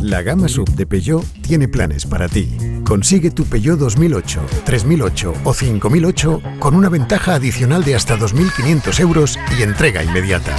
La 0.00 0.20
gama 0.22 0.48
sub 0.48 0.68
de 0.70 0.84
Peugeot 0.84 1.24
tiene 1.42 1.68
planes 1.68 2.04
para 2.04 2.28
ti. 2.28 2.48
Consigue 2.84 3.30
tu 3.30 3.44
Peugeot 3.44 3.78
2008, 3.78 4.40
3008 4.64 5.32
o 5.44 5.54
5008 5.54 6.42
con 6.58 6.74
una 6.74 6.88
ventaja 6.88 7.36
adicional 7.36 7.84
de 7.84 7.94
hasta 7.94 8.18
2.500 8.18 8.98
euros 8.98 9.38
y 9.56 9.62
entrega 9.62 10.02
inmediata. 10.02 10.56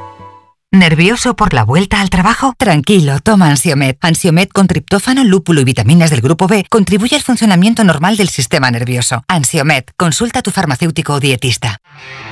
¿Nervioso 0.74 1.34
por 1.38 1.54
la 1.54 1.64
vuelta 1.64 2.02
al 2.02 2.10
trabajo? 2.10 2.54
Tranquilo, 2.58 3.22
toma 3.22 3.48
Ansiomet. 3.50 3.98
Ansiomet 4.02 4.52
con 4.52 4.68
triptófano, 4.68 5.24
lúpulo 5.24 5.62
y 5.62 5.64
vitaminas 5.64 6.10
del 6.10 6.20
grupo 6.20 6.46
B 6.48 6.66
contribuye 6.70 7.16
al 7.16 7.22
funcionamiento 7.22 7.86
normal 7.86 8.18
del 8.18 8.28
sistema 8.28 8.70
nervioso. 8.70 9.24
Ansiomet, 9.30 9.94
consulta 9.96 10.40
a 10.40 10.42
tu 10.42 10.52
farmacéutico 10.52 11.14
o 11.14 11.20
dietista. 11.22 11.80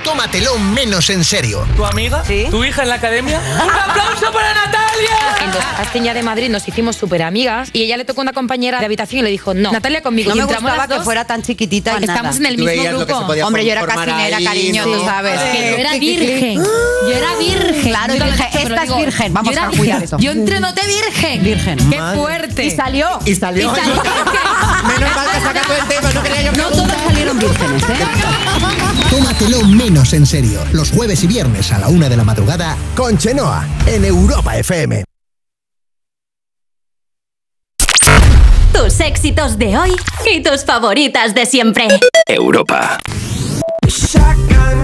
Tómatelo 0.04 0.60
menos 0.60 1.10
en 1.12 1.24
serio. 1.24 1.66
¿Tu 1.78 1.86
amiga? 1.86 2.24
¿Tu 2.24 2.64
hija 2.66 2.84
en 2.84 2.90
la 2.90 2.96
academia? 2.96 3.40
¡Un 3.40 3.70
aplauso 3.72 4.30
para 4.34 4.54
Natalia! 4.54 5.46
En 5.46 5.52
Dos 5.54 5.64
Castiña 5.78 6.14
de 6.14 6.22
Madrid 6.22 6.50
nos 6.50 6.68
hicimos 6.68 6.98
súper 6.98 7.24
amigas 7.24 7.70
y 7.72 7.84
ella 7.84 7.96
le 7.96 8.04
tocó 8.04 8.20
una 8.20 8.34
compañera 8.34 8.80
de 8.80 8.86
habitación 8.86 9.20
y 9.22 9.24
le 9.24 9.30
dijo, 9.30 9.54
no, 9.54 9.72
Natalia 9.72 10.02
conmigo. 10.02 10.32
No 10.32 10.36
Y 10.36 10.40
me 10.40 10.46
gustaba 10.46 10.90
que 10.90 11.00
fuera 11.06 11.24
tan 11.24 11.42
chiquitita 11.42 11.98
y 12.02 12.04
Estamos 12.04 12.38
nada. 12.42 12.54
en 12.54 12.60
el 12.60 12.66
mismo 12.66 12.98
grupo. 12.98 13.18
Hombre, 13.46 13.66
yo 13.66 13.72
era 13.72 13.88
casinera, 13.88 14.40
cariño, 14.44 14.84
tú 14.84 15.06
sabes. 15.06 15.40
Sí. 15.40 15.58
Que 15.58 15.72
yo 15.72 15.78
era 15.78 15.94
virgen. 15.98 16.56
Yo 16.64 17.12
era 17.14 17.36
virgen. 17.38 17.82
Claro, 17.92 18.25
Esta 18.34 18.84
es 18.84 18.96
virgen, 18.98 19.34
vamos 19.34 19.54
yo 19.54 19.60
era 19.60 19.68
a 19.68 19.70
cuidar 19.70 19.84
virgen. 20.00 20.04
eso. 20.04 20.18
Yo 20.20 20.32
entrenoté 20.32 20.82
virgen. 20.88 21.44
Virgen. 21.44 21.90
Qué 21.90 21.98
Madre. 21.98 22.18
fuerte. 22.20 22.66
Y 22.66 22.72
salió. 22.72 23.08
Y 23.26 23.36
salió. 23.36 23.72
Y 23.72 23.76
salió. 23.76 23.96
Menos 24.88 25.16
mal 25.16 25.28
que 25.34 25.42
sacaste 25.42 25.74
el 25.80 25.88
tema, 25.88 26.12
no 26.14 26.24
quería 26.24 26.42
yo 26.44 26.52
No 26.54 26.70
todas 26.70 27.02
salieron 27.04 27.40
vírgenes, 27.40 27.84
¿eh? 27.84 27.96
Tómatelo 29.10 29.62
menos 29.64 30.14
en 30.14 30.26
serio. 30.26 30.60
Los 30.72 30.92
jueves 30.92 31.24
y 31.24 31.28
viernes 31.28 31.72
a 31.72 31.80
la 31.80 31.88
una 31.88 32.10
de 32.10 32.18
la 32.18 32.24
madrugada 32.24 32.76
con 32.96 33.18
Chenoa 33.18 33.66
en 33.88 34.06
Europa 34.06 34.58
FM. 34.58 35.04
Tus 38.74 39.00
éxitos 39.00 39.58
de 39.58 39.78
hoy 39.78 39.96
y 40.32 40.42
tus 40.44 40.64
favoritas 40.66 41.34
de 41.34 41.46
siempre. 41.46 41.88
Europa. 42.28 43.00
Shotgun, 43.88 44.84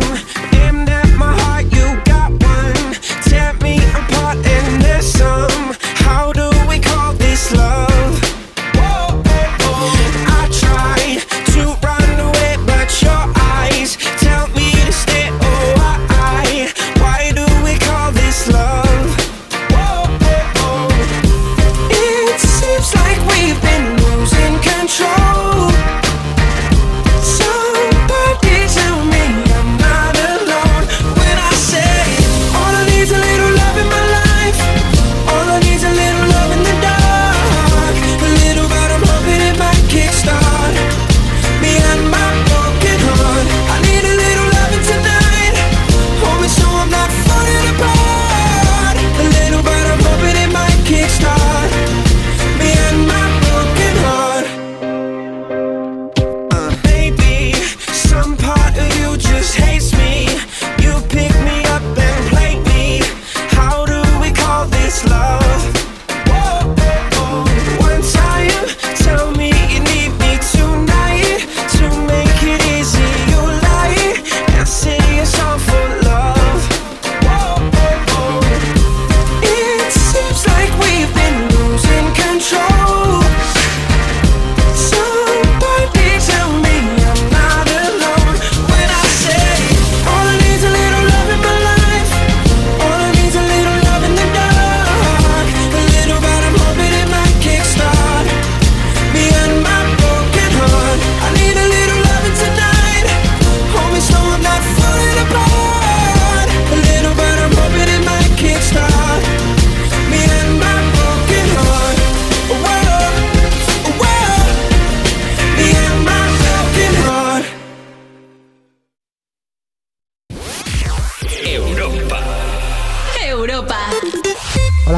and 5.01 5.30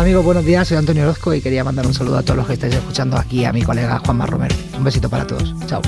amigos? 0.04 0.26
Buenos 0.26 0.44
días, 0.44 0.68
soy 0.68 0.76
Antonio 0.76 1.04
Orozco 1.04 1.34
y 1.34 1.40
quería 1.40 1.64
mandar 1.64 1.88
un 1.88 1.94
saludo 1.94 2.18
a 2.18 2.24
todos 2.24 2.36
los 2.36 2.48
que 2.48 2.54
estáis 2.54 2.76
escuchando 2.76 3.18
aquí, 3.18 3.46
a 3.46 3.54
mi 3.54 3.62
colega 3.62 4.00
Juanma 4.00 4.26
Romero. 4.26 4.54
Un 4.78 4.84
besito 4.84 5.10
para 5.10 5.26
todos. 5.26 5.56
Chao. 5.66 5.82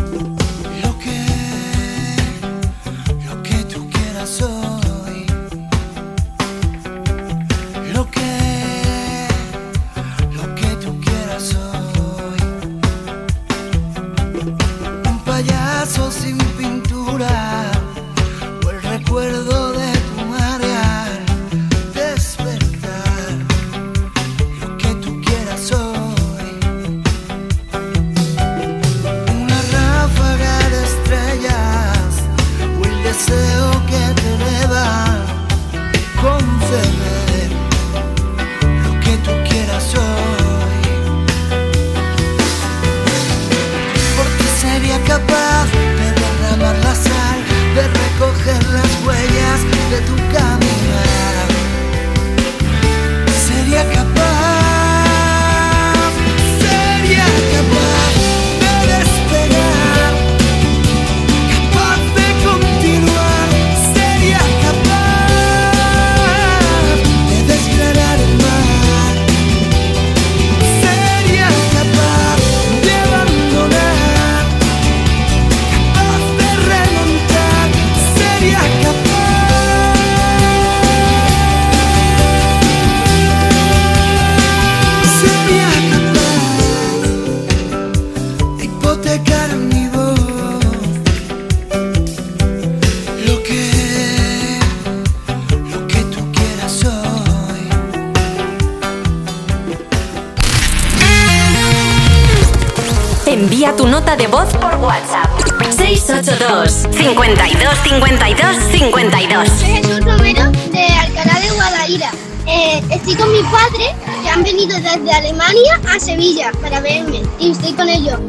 Desde 114.81 115.11
Alemania 115.11 115.81
a 115.87 115.99
Sevilla 115.99 116.51
para 116.61 116.81
verme 116.81 117.21
y 117.39 117.51
estoy 117.51 117.73
con 117.73 117.87
ellos. 117.87 118.19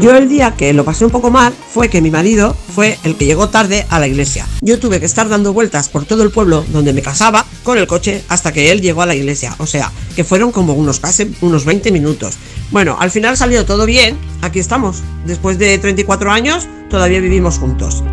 Yo 0.00 0.14
el 0.14 0.28
día 0.28 0.54
que 0.54 0.74
lo 0.74 0.84
pasé 0.84 1.06
un 1.06 1.10
poco 1.10 1.30
mal 1.30 1.54
fue 1.72 1.88
que 1.88 2.02
mi 2.02 2.10
marido 2.10 2.54
fue 2.74 2.98
el 3.02 3.16
que 3.16 3.24
llegó 3.24 3.48
tarde 3.48 3.86
a 3.88 3.98
la 3.98 4.06
iglesia. 4.06 4.46
Yo 4.60 4.78
tuve 4.78 5.00
que 5.00 5.06
estar 5.06 5.28
dando 5.28 5.54
vueltas 5.54 5.88
por 5.88 6.04
todo 6.04 6.22
el 6.22 6.30
pueblo 6.30 6.64
donde 6.68 6.92
me 6.92 7.00
casaba 7.00 7.46
con 7.62 7.78
el 7.78 7.86
coche 7.86 8.22
hasta 8.28 8.52
que 8.52 8.70
él 8.70 8.82
llegó 8.82 9.00
a 9.00 9.06
la 9.06 9.14
iglesia. 9.14 9.54
O 9.58 9.66
sea, 9.66 9.90
que 10.14 10.22
fueron 10.22 10.52
como 10.52 10.74
unos 10.74 11.00
casi 11.00 11.34
unos 11.40 11.64
20 11.64 11.90
minutos. 11.92 12.34
Bueno, 12.70 12.98
al 13.00 13.10
final 13.10 13.38
salió 13.38 13.64
todo 13.64 13.86
bien. 13.86 14.18
Aquí 14.42 14.58
estamos. 14.58 15.02
Después 15.24 15.58
de 15.58 15.78
34 15.78 16.30
años, 16.30 16.68
todavía 16.90 17.20
vivimos 17.20 17.58
juntos. 17.58 18.04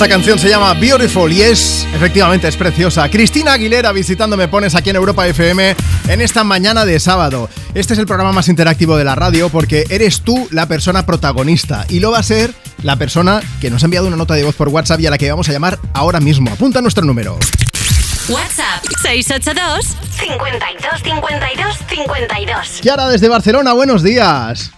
Esta 0.00 0.08
canción 0.08 0.38
se 0.38 0.48
llama 0.48 0.72
Beautiful 0.72 1.30
y 1.30 1.42
es, 1.42 1.86
efectivamente, 1.94 2.48
es 2.48 2.56
preciosa. 2.56 3.10
Cristina 3.10 3.52
Aguilera 3.52 3.92
visitando 3.92 4.34
Me 4.34 4.48
Pones 4.48 4.74
aquí 4.74 4.88
en 4.88 4.96
Europa 4.96 5.26
FM 5.26 5.76
en 6.08 6.20
esta 6.22 6.42
mañana 6.42 6.86
de 6.86 6.98
sábado. 6.98 7.50
Este 7.74 7.92
es 7.92 7.98
el 7.98 8.06
programa 8.06 8.32
más 8.32 8.48
interactivo 8.48 8.96
de 8.96 9.04
la 9.04 9.14
radio 9.14 9.50
porque 9.50 9.84
eres 9.90 10.22
tú 10.22 10.48
la 10.52 10.64
persona 10.64 11.04
protagonista 11.04 11.84
y 11.90 12.00
lo 12.00 12.12
va 12.12 12.20
a 12.20 12.22
ser 12.22 12.54
la 12.82 12.96
persona 12.96 13.42
que 13.60 13.68
nos 13.68 13.82
ha 13.82 13.88
enviado 13.88 14.06
una 14.06 14.16
nota 14.16 14.32
de 14.32 14.42
voz 14.42 14.54
por 14.54 14.70
WhatsApp 14.70 15.00
y 15.00 15.06
a 15.06 15.10
la 15.10 15.18
que 15.18 15.30
vamos 15.30 15.50
a 15.50 15.52
llamar 15.52 15.78
ahora 15.92 16.18
mismo. 16.18 16.50
Apunta 16.50 16.80
nuestro 16.80 17.04
número. 17.04 17.38
WhatsApp 18.30 18.82
682 19.02 19.84
52 20.18 21.02
52 21.04 21.76
52. 21.90 22.78
Kiara 22.80 23.06
desde 23.10 23.28
Barcelona, 23.28 23.74
buenos 23.74 24.02
días. 24.02 24.72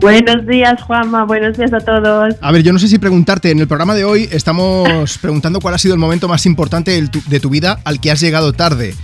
Buenos 0.00 0.46
días, 0.46 0.80
Juanma. 0.82 1.24
Buenos 1.24 1.56
días 1.56 1.72
a 1.72 1.80
todos. 1.80 2.34
A 2.40 2.52
ver, 2.52 2.62
yo 2.62 2.72
no 2.72 2.78
sé 2.78 2.88
si 2.88 2.98
preguntarte, 2.98 3.50
en 3.50 3.58
el 3.60 3.68
programa 3.68 3.94
de 3.94 4.04
hoy 4.04 4.28
estamos 4.32 5.18
preguntando 5.22 5.60
cuál 5.60 5.74
ha 5.74 5.78
sido 5.78 5.94
el 5.94 6.00
momento 6.00 6.26
más 6.28 6.46
importante 6.46 7.02
de 7.26 7.40
tu 7.40 7.50
vida 7.50 7.80
al 7.84 8.00
que 8.00 8.10
has 8.10 8.20
llegado 8.20 8.52
tarde. 8.52 8.94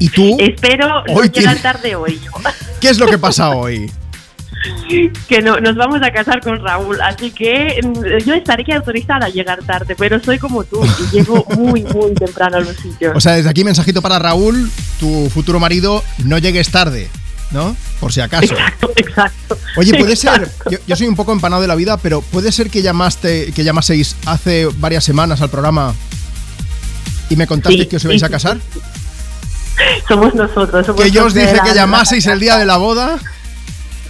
Y 0.00 0.10
tú, 0.10 0.36
Espero 0.38 1.02
no 1.06 1.14
Hoy 1.14 1.28
llegar 1.28 1.54
tiene- 1.54 1.60
tarde 1.60 1.96
hoy. 1.96 2.20
¿qué 2.80 2.88
es 2.90 2.98
lo 2.98 3.06
que 3.06 3.18
pasa 3.18 3.50
hoy? 3.50 3.90
que 5.28 5.40
no, 5.40 5.58
nos 5.60 5.76
vamos 5.76 6.00
a 6.02 6.10
casar 6.10 6.40
con 6.40 6.60
Raúl, 6.62 7.00
así 7.00 7.30
que 7.30 7.80
mm, 7.82 8.24
yo 8.26 8.34
estaría 8.34 8.76
autorizada 8.76 9.26
a 9.26 9.28
llegar 9.28 9.60
tarde, 9.64 9.94
pero 9.96 10.22
soy 10.22 10.38
como 10.38 10.64
tú 10.64 10.84
y 10.84 11.16
llego 11.16 11.44
muy, 11.56 11.82
muy 11.84 12.12
temprano 12.14 12.56
a 12.58 12.60
los 12.60 12.76
sitios. 12.76 13.12
O 13.16 13.20
sea, 13.20 13.32
desde 13.34 13.48
aquí 13.50 13.64
mensajito 13.64 14.02
para 14.02 14.18
Raúl, 14.18 14.70
tu 15.00 15.30
futuro 15.30 15.58
marido, 15.60 16.02
no 16.24 16.38
llegues 16.38 16.70
tarde, 16.70 17.08
¿no? 17.50 17.76
Por 18.00 18.12
si 18.12 18.20
acaso. 18.20 18.52
Exacto, 18.52 18.92
exacto. 18.96 19.58
Oye, 19.78 19.96
puede 19.96 20.16
ser, 20.16 20.50
yo, 20.70 20.78
yo 20.86 20.96
soy 20.96 21.06
un 21.06 21.14
poco 21.14 21.32
empanado 21.32 21.62
de 21.62 21.68
la 21.68 21.76
vida, 21.76 21.96
pero 21.98 22.20
puede 22.20 22.50
ser 22.50 22.68
que 22.68 22.82
llamaste, 22.82 23.52
que 23.52 23.62
llamaseis 23.62 24.16
hace 24.26 24.66
varias 24.78 25.04
semanas 25.04 25.40
al 25.40 25.50
programa 25.50 25.94
y 27.30 27.36
me 27.36 27.46
contasteis 27.46 27.82
Sí, 27.82 27.86
que 27.86 27.96
os 27.96 28.04
ibais 28.04 28.22
a 28.22 28.28
casar. 28.28 28.58
Somos 30.08 30.34
nosotros. 30.34 30.84
Somos 30.84 31.00
Que 31.00 31.10
yo 31.10 31.26
os 31.26 31.34
dije 31.34 31.60
que 31.64 31.74
llamaseis 31.74 32.26
el 32.26 32.40
día 32.40 32.56
de 32.56 32.66
la 32.66 32.76
boda. 32.76 33.18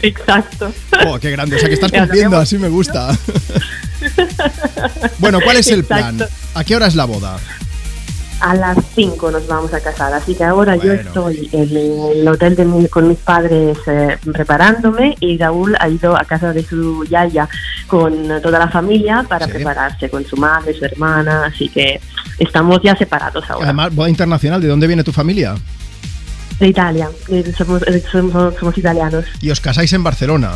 Exacto. 0.00 0.72
Oh, 1.06 1.18
qué 1.18 1.30
grande, 1.30 1.56
o 1.56 1.58
sea 1.58 1.68
que 1.68 1.74
estás 1.74 1.92
cumpliendo, 1.92 2.38
así 2.38 2.56
me 2.56 2.68
gusta. 2.68 3.16
bueno, 5.18 5.40
¿cuál 5.42 5.56
es 5.56 5.68
el 5.68 5.84
plan? 5.84 6.18
¿A 6.54 6.64
qué 6.64 6.76
hora 6.76 6.86
es 6.86 6.94
la 6.94 7.04
boda? 7.04 7.38
A 8.40 8.54
las 8.54 8.78
5 8.94 9.32
nos 9.32 9.48
vamos 9.48 9.74
a 9.74 9.80
casar, 9.80 10.12
así 10.14 10.32
que 10.34 10.44
ahora 10.44 10.76
yo 10.76 10.94
Bueno. 10.94 11.00
estoy 11.00 11.48
en 11.52 11.76
el 12.20 12.28
hotel 12.28 12.54
de 12.54 12.64
mi- 12.64 12.86
con 12.86 13.08
mis 13.08 13.18
padres 13.18 13.76
eh, 13.88 14.16
preparándome 14.32 15.16
y 15.18 15.36
Raúl 15.36 15.74
ha 15.80 15.88
ido 15.88 16.16
a 16.16 16.24
casa 16.24 16.52
de 16.52 16.62
su 16.64 17.04
yaya 17.06 17.48
con 17.88 18.28
toda 18.40 18.60
la 18.60 18.68
familia 18.68 19.24
para 19.28 19.46
Sí. 19.46 19.52
prepararse 19.54 20.08
con 20.08 20.24
su 20.24 20.36
madre, 20.36 20.72
su 20.72 20.84
hermana, 20.84 21.46
así 21.46 21.68
que 21.68 22.00
estamos 22.38 22.78
ya 22.80 22.94
separados 22.96 23.44
ahora. 23.50 23.64
Además, 23.64 23.92
boda 23.92 24.08
internacional, 24.08 24.60
¿de 24.62 24.68
dónde 24.68 24.86
viene 24.86 25.02
tu 25.02 25.12
familia? 25.12 25.56
De 26.60 26.68
Italia, 26.68 27.08
eh, 27.28 27.52
somos, 27.56 27.82
eh, 27.88 28.04
somos, 28.10 28.54
somos 28.54 28.78
italianos. 28.78 29.24
Y 29.40 29.50
os 29.50 29.60
casáis 29.60 29.92
en 29.92 30.04
Barcelona. 30.04 30.52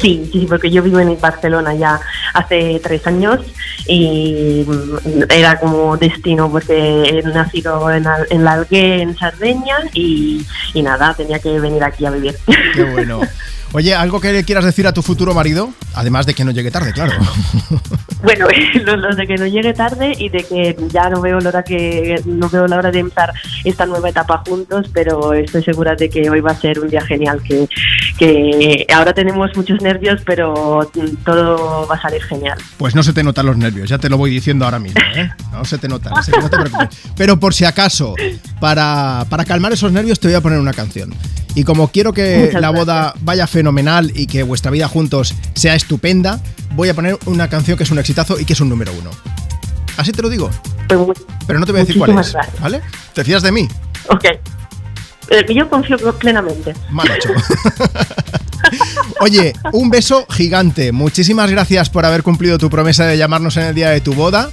Sí, 0.00 0.28
sí, 0.32 0.46
porque 0.48 0.70
yo 0.70 0.80
vivo 0.82 1.00
en 1.00 1.20
Barcelona 1.20 1.74
ya 1.74 1.98
hace 2.32 2.80
tres 2.82 3.04
años 3.06 3.40
y 3.86 4.64
mm, 4.66 5.22
era 5.30 5.58
como 5.58 5.96
destino 5.96 6.50
porque 6.50 7.04
he 7.04 7.22
nacido 7.22 7.90
en, 7.90 8.04
en 8.30 8.44
la 8.44 8.52
Algué, 8.52 9.02
en 9.02 9.16
Sardeña 9.16 9.78
y, 9.92 10.44
y 10.74 10.82
nada, 10.82 11.14
tenía 11.14 11.38
que 11.38 11.58
venir 11.60 11.82
aquí 11.84 12.06
a 12.06 12.10
vivir. 12.10 12.36
Qué 12.74 12.84
bueno. 12.84 13.20
Oye, 13.72 13.94
¿algo 13.94 14.20
que 14.20 14.32
le 14.32 14.44
quieras 14.44 14.64
decir 14.64 14.86
a 14.86 14.92
tu 14.92 15.02
futuro 15.02 15.34
marido? 15.34 15.70
Además 15.94 16.24
de 16.26 16.34
que 16.34 16.44
no 16.44 16.52
llegue 16.52 16.70
tarde, 16.70 16.92
claro. 16.92 17.12
Bueno, 18.22 18.46
lo, 18.84 19.14
de 19.14 19.26
que 19.26 19.36
no 19.36 19.46
llegue 19.46 19.72
tarde 19.74 20.12
y 20.18 20.28
de 20.28 20.42
que 20.44 20.76
ya 20.88 21.08
no 21.08 21.20
veo 21.20 21.38
la 21.40 21.50
hora 21.50 21.62
que 21.62 22.20
no 22.24 22.48
veo 22.48 22.66
la 22.66 22.76
hora 22.76 22.90
de 22.90 23.00
empezar 23.00 23.32
esta 23.64 23.86
nueva 23.86 24.08
etapa 24.08 24.42
juntos, 24.46 24.86
pero 24.92 25.32
estoy 25.32 25.62
segura 25.62 25.94
de 25.94 26.08
que 26.08 26.28
hoy 26.28 26.40
va 26.40 26.50
a 26.50 26.60
ser 26.60 26.80
un 26.80 26.88
día 26.88 27.00
genial, 27.02 27.40
que, 27.42 27.68
que 28.18 28.86
ahora 28.92 29.12
tenemos 29.12 29.56
muchos 29.56 29.80
nervios, 29.82 30.20
pero 30.26 30.90
todo 31.24 31.86
va 31.86 31.94
a 31.94 32.02
salir 32.02 32.22
genial. 32.22 32.58
Pues 32.76 32.94
no 32.94 33.02
se 33.02 33.12
te 33.12 33.22
notan 33.22 33.46
los 33.46 33.56
nervios, 33.56 33.88
ya 33.88 33.98
te 33.98 34.08
lo 34.08 34.18
voy 34.18 34.30
diciendo 34.30 34.64
ahora 34.64 34.80
mismo, 34.80 35.00
¿eh? 35.14 35.30
No 35.52 35.64
se 35.64 35.78
te 35.78 35.88
notan, 35.88 36.18
así 36.18 36.32
que 36.32 36.40
no 36.40 36.50
te 36.50 36.58
preocupes. 36.58 36.88
Pero 37.16 37.38
por 37.38 37.54
si 37.54 37.64
acaso, 37.64 38.14
para, 38.60 39.26
para 39.28 39.44
calmar 39.44 39.72
esos 39.72 39.92
nervios 39.92 40.18
te 40.18 40.28
voy 40.28 40.34
a 40.34 40.40
poner 40.40 40.58
una 40.58 40.72
canción. 40.72 41.14
Y 41.54 41.64
como 41.64 41.88
quiero 41.88 42.12
que 42.12 42.44
Muchas 42.46 42.60
la 42.60 42.70
boda 42.70 43.14
vaya 43.20 43.46
fenomenal 43.58 44.12
y 44.14 44.28
que 44.28 44.44
vuestra 44.44 44.70
vida 44.70 44.86
juntos 44.86 45.34
sea 45.54 45.74
estupenda, 45.74 46.40
voy 46.76 46.90
a 46.90 46.94
poner 46.94 47.18
una 47.26 47.50
canción 47.50 47.76
que 47.76 47.82
es 47.82 47.90
un 47.90 47.98
exitazo 47.98 48.38
y 48.38 48.44
que 48.44 48.52
es 48.52 48.60
un 48.60 48.68
número 48.68 48.92
uno. 48.92 49.10
Así 49.96 50.12
te 50.12 50.22
lo 50.22 50.28
digo. 50.28 50.48
Pero 50.86 51.58
no 51.58 51.66
te 51.66 51.72
voy 51.72 51.80
a 51.80 51.84
decir 51.84 51.98
cuál 51.98 52.10
es, 52.10 52.32
gracias. 52.32 52.60
¿vale? 52.60 52.80
¿Te 53.14 53.24
fías 53.24 53.42
de 53.42 53.50
mí? 53.50 53.68
Ok. 54.10 54.24
Eh, 55.30 55.44
yo 55.52 55.68
confío 55.68 55.96
plenamente. 56.18 56.72
Mal 56.90 57.10
hecho. 57.10 57.30
Oye, 59.20 59.54
un 59.72 59.90
beso 59.90 60.24
gigante. 60.30 60.92
Muchísimas 60.92 61.50
gracias 61.50 61.90
por 61.90 62.06
haber 62.06 62.22
cumplido 62.22 62.58
tu 62.58 62.70
promesa 62.70 63.06
de 63.06 63.18
llamarnos 63.18 63.56
en 63.56 63.64
el 63.64 63.74
día 63.74 63.90
de 63.90 64.00
tu 64.00 64.14
boda. 64.14 64.50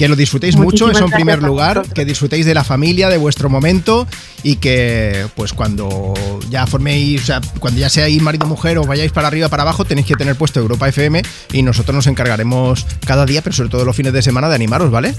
Que 0.00 0.08
lo 0.08 0.16
disfrutéis 0.16 0.56
mucho, 0.56 0.90
eso 0.90 1.04
en 1.04 1.10
primer 1.10 1.42
lugar. 1.42 1.82
Que 1.92 2.06
disfrutéis 2.06 2.46
de 2.46 2.54
la 2.54 2.64
familia, 2.64 3.10
de 3.10 3.18
vuestro 3.18 3.50
momento 3.50 4.06
y 4.42 4.56
que, 4.56 5.26
pues, 5.36 5.52
cuando 5.52 6.14
ya 6.48 6.66
forméis, 6.66 7.20
o 7.20 7.26
sea, 7.26 7.42
cuando 7.58 7.80
ya 7.80 7.90
seáis 7.90 8.22
marido 8.22 8.46
o 8.46 8.48
mujer 8.48 8.78
o 8.78 8.84
vayáis 8.84 9.12
para 9.12 9.28
arriba 9.28 9.50
para 9.50 9.62
abajo, 9.62 9.84
tenéis 9.84 10.06
que 10.06 10.14
tener 10.14 10.36
puesto 10.36 10.58
Europa 10.58 10.88
FM 10.88 11.20
y 11.52 11.62
nosotros 11.62 11.94
nos 11.94 12.06
encargaremos 12.06 12.86
cada 13.04 13.26
día, 13.26 13.42
pero 13.42 13.54
sobre 13.54 13.68
todo 13.68 13.84
los 13.84 13.94
fines 13.94 14.14
de 14.14 14.22
semana, 14.22 14.48
de 14.48 14.54
animaros, 14.54 14.90
¿vale? 14.90 15.14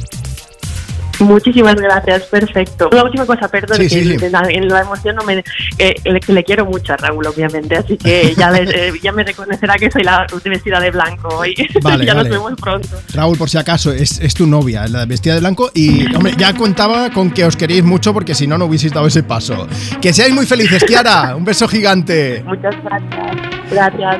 Muchísimas 1.21 1.75
gracias, 1.75 2.23
perfecto. 2.23 2.89
Una 2.91 3.03
última 3.03 3.25
cosa, 3.25 3.47
perdón, 3.47 3.77
Sí, 3.77 3.83
que 3.83 3.89
sí, 3.89 4.17
sí. 4.19 4.25
en 4.25 4.31
la- 4.31 4.47
en 4.49 4.67
la 4.67 4.81
emoción 4.81 5.15
no 5.15 5.23
me, 5.23 5.43
eh, 5.77 5.95
le, 6.03 6.19
le 6.33 6.43
quiero 6.43 6.65
mucho 6.65 6.93
a 6.93 6.97
Raúl, 6.97 7.25
obviamente, 7.27 7.77
así 7.77 7.95
que 7.97 8.33
ya, 8.35 8.51
eh, 8.57 8.91
ya 9.01 9.11
me 9.11 9.23
reconocerá 9.23 9.75
que 9.75 9.89
soy 9.91 10.03
la 10.03 10.25
vestida 10.45 10.79
de 10.79 10.91
blanco 10.91 11.27
hoy. 11.29 11.55
Vale, 11.81 12.05
ya 12.07 12.13
vale. 12.13 12.29
nos 12.29 12.37
vemos 12.39 12.59
pronto. 12.61 12.89
Raúl, 13.13 13.37
por 13.37 13.49
si 13.49 13.57
acaso, 13.57 13.91
es, 13.91 14.19
es 14.19 14.33
tu 14.33 14.47
novia, 14.47 14.87
la 14.87 15.05
vestida 15.05 15.35
de 15.35 15.39
blanco. 15.39 15.71
Y, 15.73 16.13
hombre, 16.15 16.33
ya 16.37 16.53
contaba 16.53 17.09
con 17.11 17.31
que 17.31 17.45
os 17.45 17.55
queréis 17.55 17.83
mucho 17.83 18.13
porque 18.13 18.33
si 18.35 18.47
no, 18.47 18.57
no 18.57 18.65
hubieseis 18.65 18.91
dado 18.93 19.07
ese 19.07 19.23
paso. 19.23 19.67
Que 20.01 20.13
seáis 20.13 20.33
muy 20.33 20.45
felices, 20.45 20.83
Kiara. 20.83 21.35
Un 21.35 21.45
beso 21.45 21.67
gigante. 21.67 22.43
Muchas 22.45 22.75
gracias. 22.83 23.37
Gracias. 23.71 24.17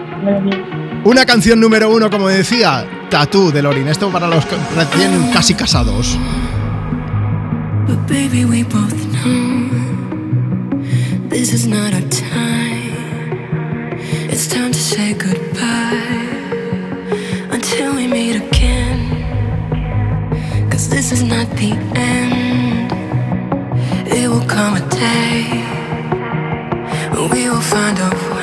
Una 1.03 1.25
canción 1.25 1.59
número 1.59 1.89
uno, 1.89 2.09
como 2.09 2.27
decía, 2.27 2.85
Tatú 3.09 3.51
de 3.51 3.61
Lorin. 3.61 3.87
Esto 3.87 4.09
para 4.09 4.27
los 4.27 4.45
recién 4.75 5.31
casi 5.33 5.53
casados. 5.55 6.17
But 7.91 8.07
baby, 8.07 8.45
we 8.45 8.63
both 8.63 9.05
know 9.11 9.67
this 11.27 11.51
is 11.51 11.67
not 11.67 11.93
our 11.93 12.07
time. 12.07 13.97
It's 14.31 14.47
time 14.47 14.71
to 14.71 14.79
say 14.79 15.13
goodbye 15.13 16.37
until 17.51 17.93
we 17.97 18.07
meet 18.07 18.37
again. 18.37 18.99
Cause 20.71 20.87
this 20.87 21.11
is 21.11 21.21
not 21.21 21.49
the 21.57 21.73
end. 21.93 22.93
It 24.07 24.29
will 24.29 24.47
come 24.47 24.77
a 24.77 24.89
day 24.89 25.43
when 27.11 27.29
we 27.29 27.49
will 27.49 27.59
find 27.59 27.99
a 27.99 28.09
way. 28.35 28.40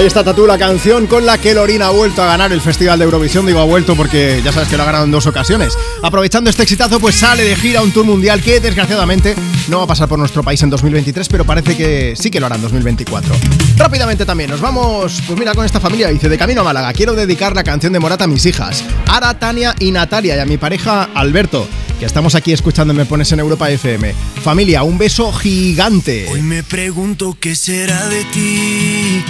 Ahí 0.00 0.06
está 0.06 0.24
Tatú, 0.24 0.46
la 0.46 0.56
canción 0.56 1.06
con 1.06 1.26
la 1.26 1.36
que 1.36 1.52
Lorina 1.52 1.88
ha 1.88 1.90
vuelto 1.90 2.22
a 2.22 2.26
ganar 2.26 2.50
el 2.54 2.62
Festival 2.62 2.98
de 2.98 3.04
Eurovisión. 3.04 3.44
Digo, 3.44 3.60
ha 3.60 3.64
vuelto 3.64 3.94
porque 3.94 4.40
ya 4.42 4.50
sabes 4.50 4.66
que 4.66 4.78
lo 4.78 4.82
ha 4.84 4.86
ganado 4.86 5.04
en 5.04 5.10
dos 5.10 5.26
ocasiones. 5.26 5.76
Aprovechando 6.02 6.48
este 6.48 6.62
exitazo, 6.62 6.98
pues 6.98 7.16
sale 7.16 7.44
de 7.44 7.54
gira 7.54 7.82
un 7.82 7.92
tour 7.92 8.06
mundial 8.06 8.40
que 8.40 8.60
desgraciadamente 8.60 9.34
no 9.68 9.76
va 9.76 9.84
a 9.84 9.86
pasar 9.86 10.08
por 10.08 10.18
nuestro 10.18 10.42
país 10.42 10.62
en 10.62 10.70
2023, 10.70 11.28
pero 11.28 11.44
parece 11.44 11.76
que 11.76 12.14
sí 12.16 12.30
que 12.30 12.40
lo 12.40 12.46
hará 12.46 12.56
en 12.56 12.62
2024. 12.62 13.34
Rápidamente 13.76 14.24
también, 14.24 14.48
nos 14.48 14.62
vamos, 14.62 15.20
pues 15.26 15.38
mira, 15.38 15.52
con 15.52 15.66
esta 15.66 15.80
familia. 15.80 16.08
Dice, 16.08 16.30
de 16.30 16.38
camino 16.38 16.62
a 16.62 16.64
Málaga, 16.64 16.94
quiero 16.94 17.12
dedicar 17.12 17.54
la 17.54 17.62
canción 17.62 17.92
de 17.92 18.00
Morata 18.00 18.24
a 18.24 18.26
mis 18.26 18.46
hijas, 18.46 18.82
Ara, 19.06 19.38
Tania 19.38 19.76
y 19.80 19.90
Natalia, 19.90 20.34
y 20.34 20.38
a 20.38 20.46
mi 20.46 20.56
pareja 20.56 21.10
Alberto, 21.12 21.68
que 21.98 22.06
estamos 22.06 22.34
aquí 22.34 22.54
escuchando 22.54 22.94
Me 22.94 23.04
Pones 23.04 23.30
en 23.32 23.40
Europa 23.40 23.68
FM. 23.68 24.14
Familia, 24.42 24.82
un 24.82 24.96
beso 24.96 25.30
gigante. 25.30 26.26
Hoy 26.32 26.40
me 26.40 26.62
pregunto 26.62 27.36
qué 27.38 27.54
será 27.54 28.08
de 28.08 28.24
ti. 28.24 29.24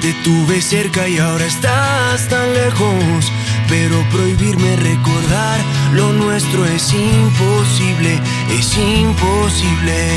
Te 0.00 0.12
tuve 0.24 0.62
cerca 0.62 1.08
y 1.08 1.18
ahora 1.18 1.44
estás 1.44 2.28
tan 2.28 2.54
lejos. 2.54 3.32
Pero 3.68 4.04
prohibirme 4.10 4.76
recordar 4.76 5.60
lo 5.92 6.12
nuestro 6.12 6.64
es 6.66 6.92
imposible, 6.92 8.20
es 8.58 8.76
imposible. 8.76 10.08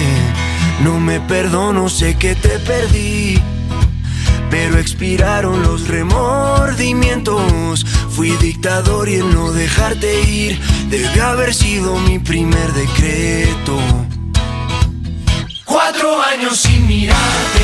No 0.84 1.00
me 1.00 1.20
perdono, 1.20 1.90
sé 1.90 2.16
que 2.16 2.36
te 2.36 2.60
perdí. 2.60 3.42
Pero 4.50 4.78
expiraron 4.78 5.64
los 5.64 5.88
remordimientos. 5.88 7.86
Fui 8.12 8.32
dictador 8.38 9.10
y 9.10 9.16
el 9.16 9.34
no 9.34 9.52
dejarte 9.52 10.22
ir 10.30 10.60
debe 10.90 11.22
haber 11.22 11.54
sido 11.54 11.98
mi 12.00 12.20
primer 12.20 12.72
decreto. 12.74 13.80
Cuatro 15.66 16.22
años 16.22 16.60
sin 16.60 16.86
mirarte, 16.86 17.64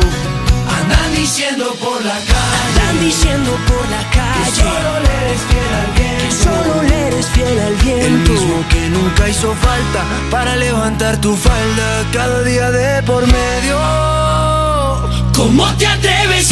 Andan 0.91 1.15
diciendo 1.15 1.75
por 1.79 2.03
la 2.03 2.13
calle. 2.13 2.57
Andan 2.67 2.99
diciendo 2.99 3.51
por 3.67 3.89
la 3.89 4.03
calle. 4.09 4.43
Que 4.45 4.61
solo 4.61 4.99
le 5.05 5.13
eres 5.21 5.41
fiel 5.49 5.73
al 5.81 5.91
viento. 5.97 6.23
Que 6.23 6.31
solo 6.43 6.83
le 6.83 7.07
eres 7.07 7.27
fiel 7.27 7.59
al 7.59 7.75
viento. 7.75 8.05
El 8.07 8.29
mismo 8.29 8.65
que 8.69 8.89
nunca 8.89 9.29
hizo 9.29 9.53
falta 9.55 10.03
para 10.29 10.55
levantar 10.55 11.17
tu 11.17 11.35
falda 11.35 12.05
cada 12.11 12.43
día 12.43 12.71
de 12.71 13.03
por 13.03 13.25
medio. 13.25 13.77
¿Cómo 15.33 15.65
te 15.77 15.87
atreves 15.87 16.50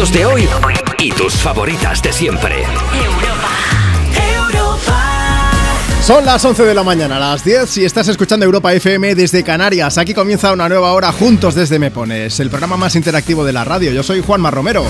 éxitos 0.00 0.12
de 0.12 0.26
hoy 0.26 0.48
y 0.98 1.12
tus 1.12 1.34
favoritas 1.34 2.00
de 2.02 2.12
siempre. 2.12 2.64
Son 6.02 6.24
las 6.24 6.42
11 6.42 6.64
de 6.64 6.74
la 6.74 6.82
mañana, 6.82 7.18
las 7.18 7.44
10 7.44 7.68
si 7.68 7.84
estás 7.84 8.08
escuchando 8.08 8.46
Europa 8.46 8.72
FM 8.72 9.14
desde 9.14 9.44
Canarias. 9.44 9.98
Aquí 9.98 10.14
comienza 10.14 10.52
una 10.52 10.68
nueva 10.68 10.92
hora 10.92 11.12
juntos 11.12 11.54
desde 11.54 11.78
Me 11.78 11.90
Pones, 11.90 12.40
el 12.40 12.48
programa 12.48 12.76
más 12.76 12.96
interactivo 12.96 13.44
de 13.44 13.52
la 13.52 13.64
radio. 13.64 13.92
Yo 13.92 14.02
soy 14.02 14.22
Juanma 14.22 14.50
Romero. 14.50 14.84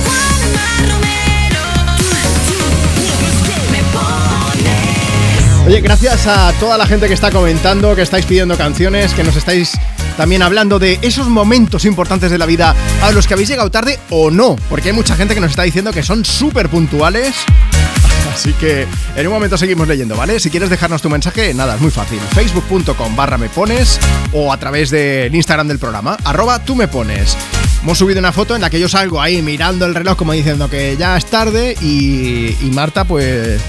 Oye, 5.67 5.81
gracias 5.81 6.27
a 6.27 6.53
toda 6.61 6.79
la 6.79 6.87
gente 6.87 7.09
que 7.09 7.15
está 7.15 7.31
comentando, 7.31 7.95
que 7.97 8.03
estáis 8.03 8.27
pidiendo 8.27 8.57
canciones, 8.57 9.15
que 9.15 9.25
nos 9.25 9.37
estáis 9.37 9.73
también 10.17 10.43
hablando 10.43 10.79
de 10.79 10.99
esos 11.03 11.29
momentos 11.29 11.85
importantes 11.85 12.31
de 12.31 12.39
la 12.39 12.47
vida 12.47 12.75
a 13.03 13.13
los 13.13 13.27
que 13.27 13.35
habéis 13.35 13.49
llegado 13.49 13.71
tarde 13.71 13.99
o 14.11 14.31
no, 14.31 14.57
porque 14.69 14.91
hay 14.91 14.95
mucha 14.95 15.17
gente 15.17 15.35
que 15.35 15.41
nos 15.41 15.51
está 15.51 15.63
diciendo 15.63 15.93
que 15.93 16.03
son 16.03 16.25
súper 16.25 16.69
puntuales. 16.69 17.35
Así 18.35 18.53
que 18.53 18.87
en 19.17 19.27
un 19.27 19.33
momento 19.33 19.59
seguimos 19.59 19.89
leyendo, 19.89 20.17
¿vale? 20.17 20.39
Si 20.39 20.51
quieres 20.51 20.71
dejarnos 20.71 21.03
tu 21.03 21.11
mensaje, 21.11 21.53
nada, 21.53 21.75
es 21.75 21.81
muy 21.81 21.91
fácil. 21.91 22.21
Facebook.com 22.33 23.17
barra 23.17 23.39
me 23.39 23.49
pones 23.49 23.99
o 24.33 24.53
a 24.53 24.57
través 24.59 24.91
del 24.91 25.35
Instagram 25.35 25.69
del 25.69 25.79
programa, 25.79 26.17
arroba 26.25 26.65
tú 26.65 26.77
me 26.77 26.87
pones. 26.87 27.37
Hemos 27.83 27.99
subido 27.99 28.21
una 28.21 28.33
foto 28.33 28.55
en 28.55 28.61
la 28.61 28.71
que 28.71 28.79
yo 28.79 28.89
salgo 28.89 29.21
ahí 29.21 29.43
mirando 29.43 29.87
el 29.87 29.95
reloj 29.95 30.17
como 30.17 30.33
diciendo 30.33 30.69
que 30.69 30.97
ya 30.97 31.17
es 31.17 31.27
tarde 31.27 31.75
y, 31.81 32.57
y 32.61 32.71
Marta 32.73 33.05
pues 33.05 33.61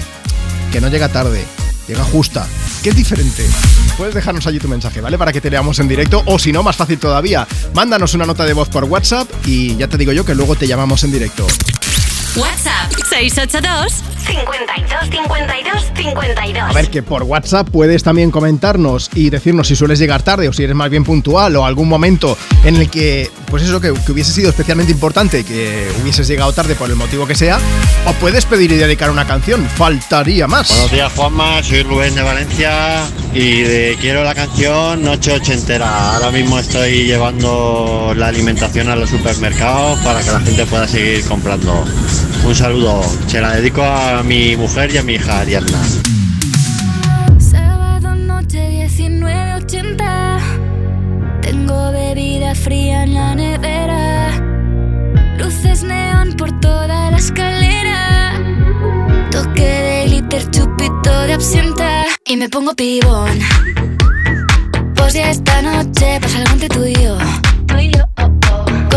que 0.70 0.80
no 0.80 0.88
llega 0.88 1.08
tarde, 1.08 1.44
llega 1.92 2.04
justa. 2.04 2.46
Que 2.82 2.90
es 2.90 2.96
diferente. 2.96 3.46
Puedes 3.96 4.14
dejarnos 4.14 4.46
allí 4.46 4.58
tu 4.58 4.68
mensaje, 4.68 5.00
¿vale? 5.00 5.18
Para 5.18 5.32
que 5.32 5.40
te 5.40 5.50
leamos 5.50 5.78
en 5.78 5.88
directo 5.88 6.22
o 6.26 6.38
si 6.38 6.52
no, 6.52 6.62
más 6.62 6.76
fácil 6.76 6.98
todavía, 6.98 7.46
mándanos 7.74 8.14
una 8.14 8.24
nota 8.24 8.44
de 8.44 8.54
voz 8.54 8.68
por 8.68 8.84
WhatsApp 8.84 9.28
y 9.46 9.76
ya 9.76 9.88
te 9.88 9.98
digo 9.98 10.12
yo 10.12 10.24
que 10.24 10.34
luego 10.34 10.56
te 10.56 10.66
llamamos 10.66 11.04
en 11.04 11.12
directo. 11.12 11.46
WhatsApp 12.36 12.90
682 13.10 14.11
52 14.26 15.10
52 15.10 15.92
52. 15.96 16.62
A 16.62 16.72
ver, 16.72 16.88
que 16.90 17.02
por 17.02 17.22
WhatsApp 17.24 17.68
puedes 17.70 18.02
también 18.02 18.30
comentarnos 18.30 19.10
y 19.14 19.30
decirnos 19.30 19.68
si 19.68 19.76
sueles 19.76 19.98
llegar 19.98 20.22
tarde 20.22 20.48
o 20.48 20.52
si 20.52 20.62
eres 20.64 20.76
más 20.76 20.90
bien 20.90 21.04
puntual 21.04 21.56
o 21.56 21.64
algún 21.64 21.88
momento 21.88 22.36
en 22.64 22.76
el 22.76 22.88
que, 22.90 23.30
pues 23.50 23.62
eso, 23.62 23.80
que, 23.80 23.92
que 24.06 24.12
hubiese 24.12 24.32
sido 24.32 24.50
especialmente 24.50 24.92
importante 24.92 25.44
que 25.44 25.88
hubieses 26.02 26.26
llegado 26.28 26.52
tarde 26.52 26.74
por 26.74 26.88
el 26.90 26.96
motivo 26.96 27.26
que 27.26 27.34
sea. 27.34 27.58
O 28.06 28.12
puedes 28.14 28.44
pedir 28.46 28.72
y 28.72 28.76
dedicar 28.76 29.10
una 29.10 29.26
canción, 29.26 29.64
faltaría 29.76 30.46
más. 30.46 30.68
Buenos 30.70 30.90
días 30.92 31.12
Juanma, 31.14 31.62
soy 31.62 31.82
Rubén 31.82 32.14
de 32.14 32.22
Valencia 32.22 33.04
y 33.34 33.62
de- 33.62 33.96
quiero 34.00 34.24
la 34.24 34.34
canción 34.34 35.02
Noche 35.02 35.32
Ochentera. 35.32 36.14
Ahora 36.14 36.30
mismo 36.30 36.58
estoy 36.58 37.04
llevando 37.04 38.12
la 38.16 38.28
alimentación 38.28 38.88
a 38.88 38.96
los 38.96 39.10
supermercados 39.10 39.98
para 40.00 40.20
que 40.20 40.30
la 40.30 40.40
gente 40.40 40.66
pueda 40.66 40.88
seguir 40.88 41.24
comprando. 41.26 41.84
Un 42.44 42.54
saludo, 42.56 43.02
se 43.28 43.40
la 43.40 43.54
dedico 43.54 43.82
a 43.82 44.22
mi 44.24 44.56
mujer 44.56 44.92
y 44.92 44.98
a 44.98 45.02
mi 45.02 45.14
hija 45.14 45.40
Ariadna. 45.40 45.78
Sábado 47.38 48.14
noche 48.16 48.88
19.80 48.88 50.38
Tengo 51.40 51.92
bebida 51.92 52.54
fría 52.54 53.04
en 53.04 53.14
la 53.14 53.34
nevera. 53.36 54.30
Luces 55.38 55.84
neón 55.84 56.32
por 56.36 56.50
toda 56.60 57.12
la 57.12 57.16
escalera. 57.16 58.34
Toque 59.30 59.62
de 59.62 60.04
glitter, 60.06 60.50
chupito 60.50 61.22
de 61.22 61.34
absenta. 61.34 62.04
Y 62.26 62.36
me 62.36 62.48
pongo 62.48 62.74
pibón. 62.74 63.38
Pues 64.96 65.14
ya 65.14 65.30
esta 65.30 65.62
noche 65.62 66.18
pasa 66.20 66.38
algo 66.38 66.52
entre 66.52 66.68
tú 66.68 66.84
y 66.84 66.94
yo 66.94 67.16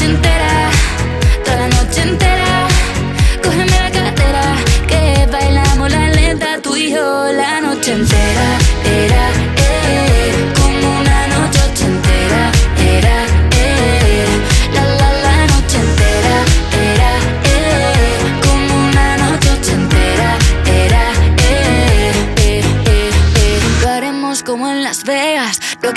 Noche 0.00 0.06
ochentera, 0.06 0.49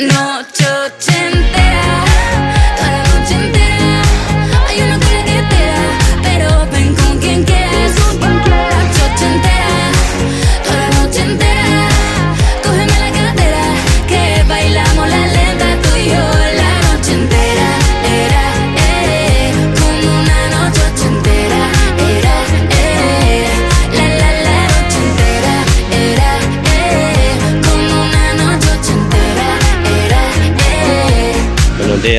Noche 0.00 0.53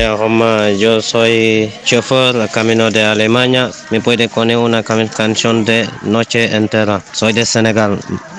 Días 0.06 0.20
Juanma, 0.20 0.70
yo 0.70 1.02
soy 1.02 1.68
chofer 1.84 2.32
del 2.32 2.48
camino 2.48 2.92
de 2.92 3.02
Alemania. 3.02 3.72
Me 3.90 4.00
puede 4.00 4.28
poner 4.28 4.56
una 4.56 4.84
canción 4.84 5.64
de 5.64 5.88
Noche 6.02 6.54
Entera. 6.54 7.02
Soy 7.10 7.32
de 7.32 7.44
Senegal. 7.44 7.98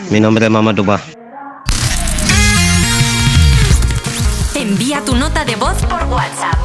Mi 0.10 0.22
nombre 0.22 0.46
es 0.46 0.50
Mamadouba. 0.50 1.02
Envía 4.56 5.04
tu 5.04 5.14
nota 5.14 5.44
de 5.44 5.58
voz 5.58 5.76
por 5.90 6.02
WhatsApp 6.06 6.56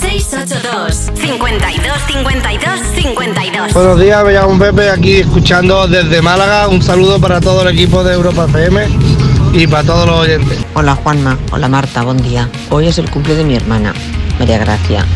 682 0.00 1.10
52 1.12 1.92
52 2.06 2.80
52 2.94 3.74
Buenos 3.74 4.00
días, 4.00 4.24
me 4.24 4.32
llamo 4.32 4.56
Pepe, 4.60 4.90
aquí 4.90 5.16
escuchando 5.16 5.88
desde 5.88 6.22
Málaga. 6.22 6.68
Un 6.68 6.80
saludo 6.80 7.20
para 7.20 7.40
todo 7.40 7.68
el 7.68 7.74
equipo 7.74 8.04
de 8.04 8.14
Europa 8.14 8.44
FM 8.44 8.86
y 9.54 9.66
para 9.66 9.82
todos 9.82 10.06
los 10.06 10.20
oyentes. 10.20 10.64
Hola 10.74 10.94
Juanma, 10.94 11.36
hola 11.50 11.68
Marta, 11.68 12.02
buen 12.02 12.22
día. 12.22 12.48
Hoy 12.70 12.86
es 12.86 12.98
el 12.98 13.10
cumple 13.10 13.34
de 13.34 13.42
mi 13.42 13.56
hermana, 13.56 13.92
María 14.38 14.58
Gracia. 14.58 15.06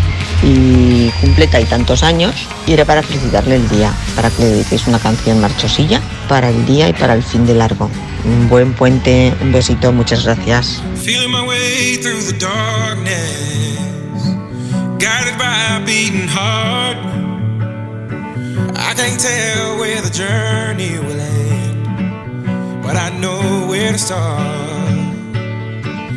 Y 0.43 1.11
cumple 1.21 1.49
y 1.61 1.65
tantos 1.65 2.03
años 2.03 2.35
y 2.67 2.73
era 2.73 2.85
para 2.85 3.03
felicitarle 3.03 3.57
el 3.57 3.69
día, 3.69 3.93
para 4.15 4.31
que 4.31 4.43
le 4.43 4.49
dediquéis 4.51 4.87
una 4.87 4.99
canción 4.99 5.41
marchosilla 5.41 6.01
para 6.29 6.51
el 6.51 6.67
día 6.67 6.89
y 6.89 6.93
para 6.93 7.15
el 7.15 7.23
fin 7.23 7.47
de 7.47 7.55
largo. 7.55 7.91
Un 8.25 8.49
buen 8.49 8.75
puente, 8.75 9.33
un 9.41 9.53
besito, 9.53 9.93
muchas 9.93 10.25
gracias. 10.25 10.83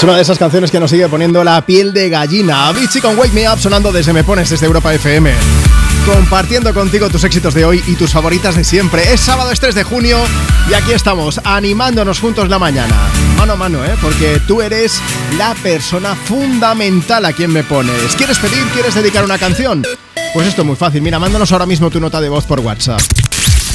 Es 0.00 0.04
una 0.04 0.16
de 0.16 0.22
esas 0.22 0.38
canciones 0.38 0.70
que 0.70 0.80
nos 0.80 0.90
sigue 0.90 1.06
poniendo 1.10 1.44
la 1.44 1.60
piel 1.66 1.92
de 1.92 2.08
gallina. 2.08 2.68
Avicii 2.68 3.02
con 3.02 3.18
Wake 3.18 3.34
Me 3.34 3.46
Up 3.46 3.60
sonando 3.60 3.92
desde 3.92 4.14
Me 4.14 4.24
Pones 4.24 4.48
desde 4.48 4.64
Europa 4.64 4.94
FM. 4.94 5.30
Compartiendo 6.06 6.72
contigo 6.72 7.10
tus 7.10 7.22
éxitos 7.24 7.52
de 7.52 7.66
hoy 7.66 7.84
y 7.86 7.96
tus 7.96 8.10
favoritas 8.10 8.56
de 8.56 8.64
siempre. 8.64 9.12
Es 9.12 9.20
sábado, 9.20 9.52
es 9.52 9.60
3 9.60 9.74
de 9.74 9.82
junio 9.82 10.18
y 10.70 10.72
aquí 10.72 10.92
estamos, 10.92 11.38
animándonos 11.44 12.18
juntos 12.18 12.48
la 12.48 12.58
mañana. 12.58 12.94
Mano 13.36 13.52
a 13.52 13.56
mano, 13.56 13.84
¿eh? 13.84 13.94
Porque 14.00 14.40
tú 14.48 14.62
eres 14.62 15.02
la 15.36 15.54
persona 15.56 16.14
fundamental 16.14 17.26
a 17.26 17.34
quien 17.34 17.52
me 17.52 17.62
pones. 17.62 18.16
¿Quieres 18.16 18.38
pedir? 18.38 18.64
¿Quieres 18.72 18.94
dedicar 18.94 19.22
una 19.22 19.36
canción? 19.36 19.84
Pues 20.32 20.46
esto 20.46 20.62
es 20.62 20.66
muy 20.66 20.76
fácil. 20.76 21.02
Mira, 21.02 21.18
mándanos 21.18 21.52
ahora 21.52 21.66
mismo 21.66 21.90
tu 21.90 22.00
nota 22.00 22.22
de 22.22 22.30
voz 22.30 22.46
por 22.46 22.60
WhatsApp. 22.60 23.02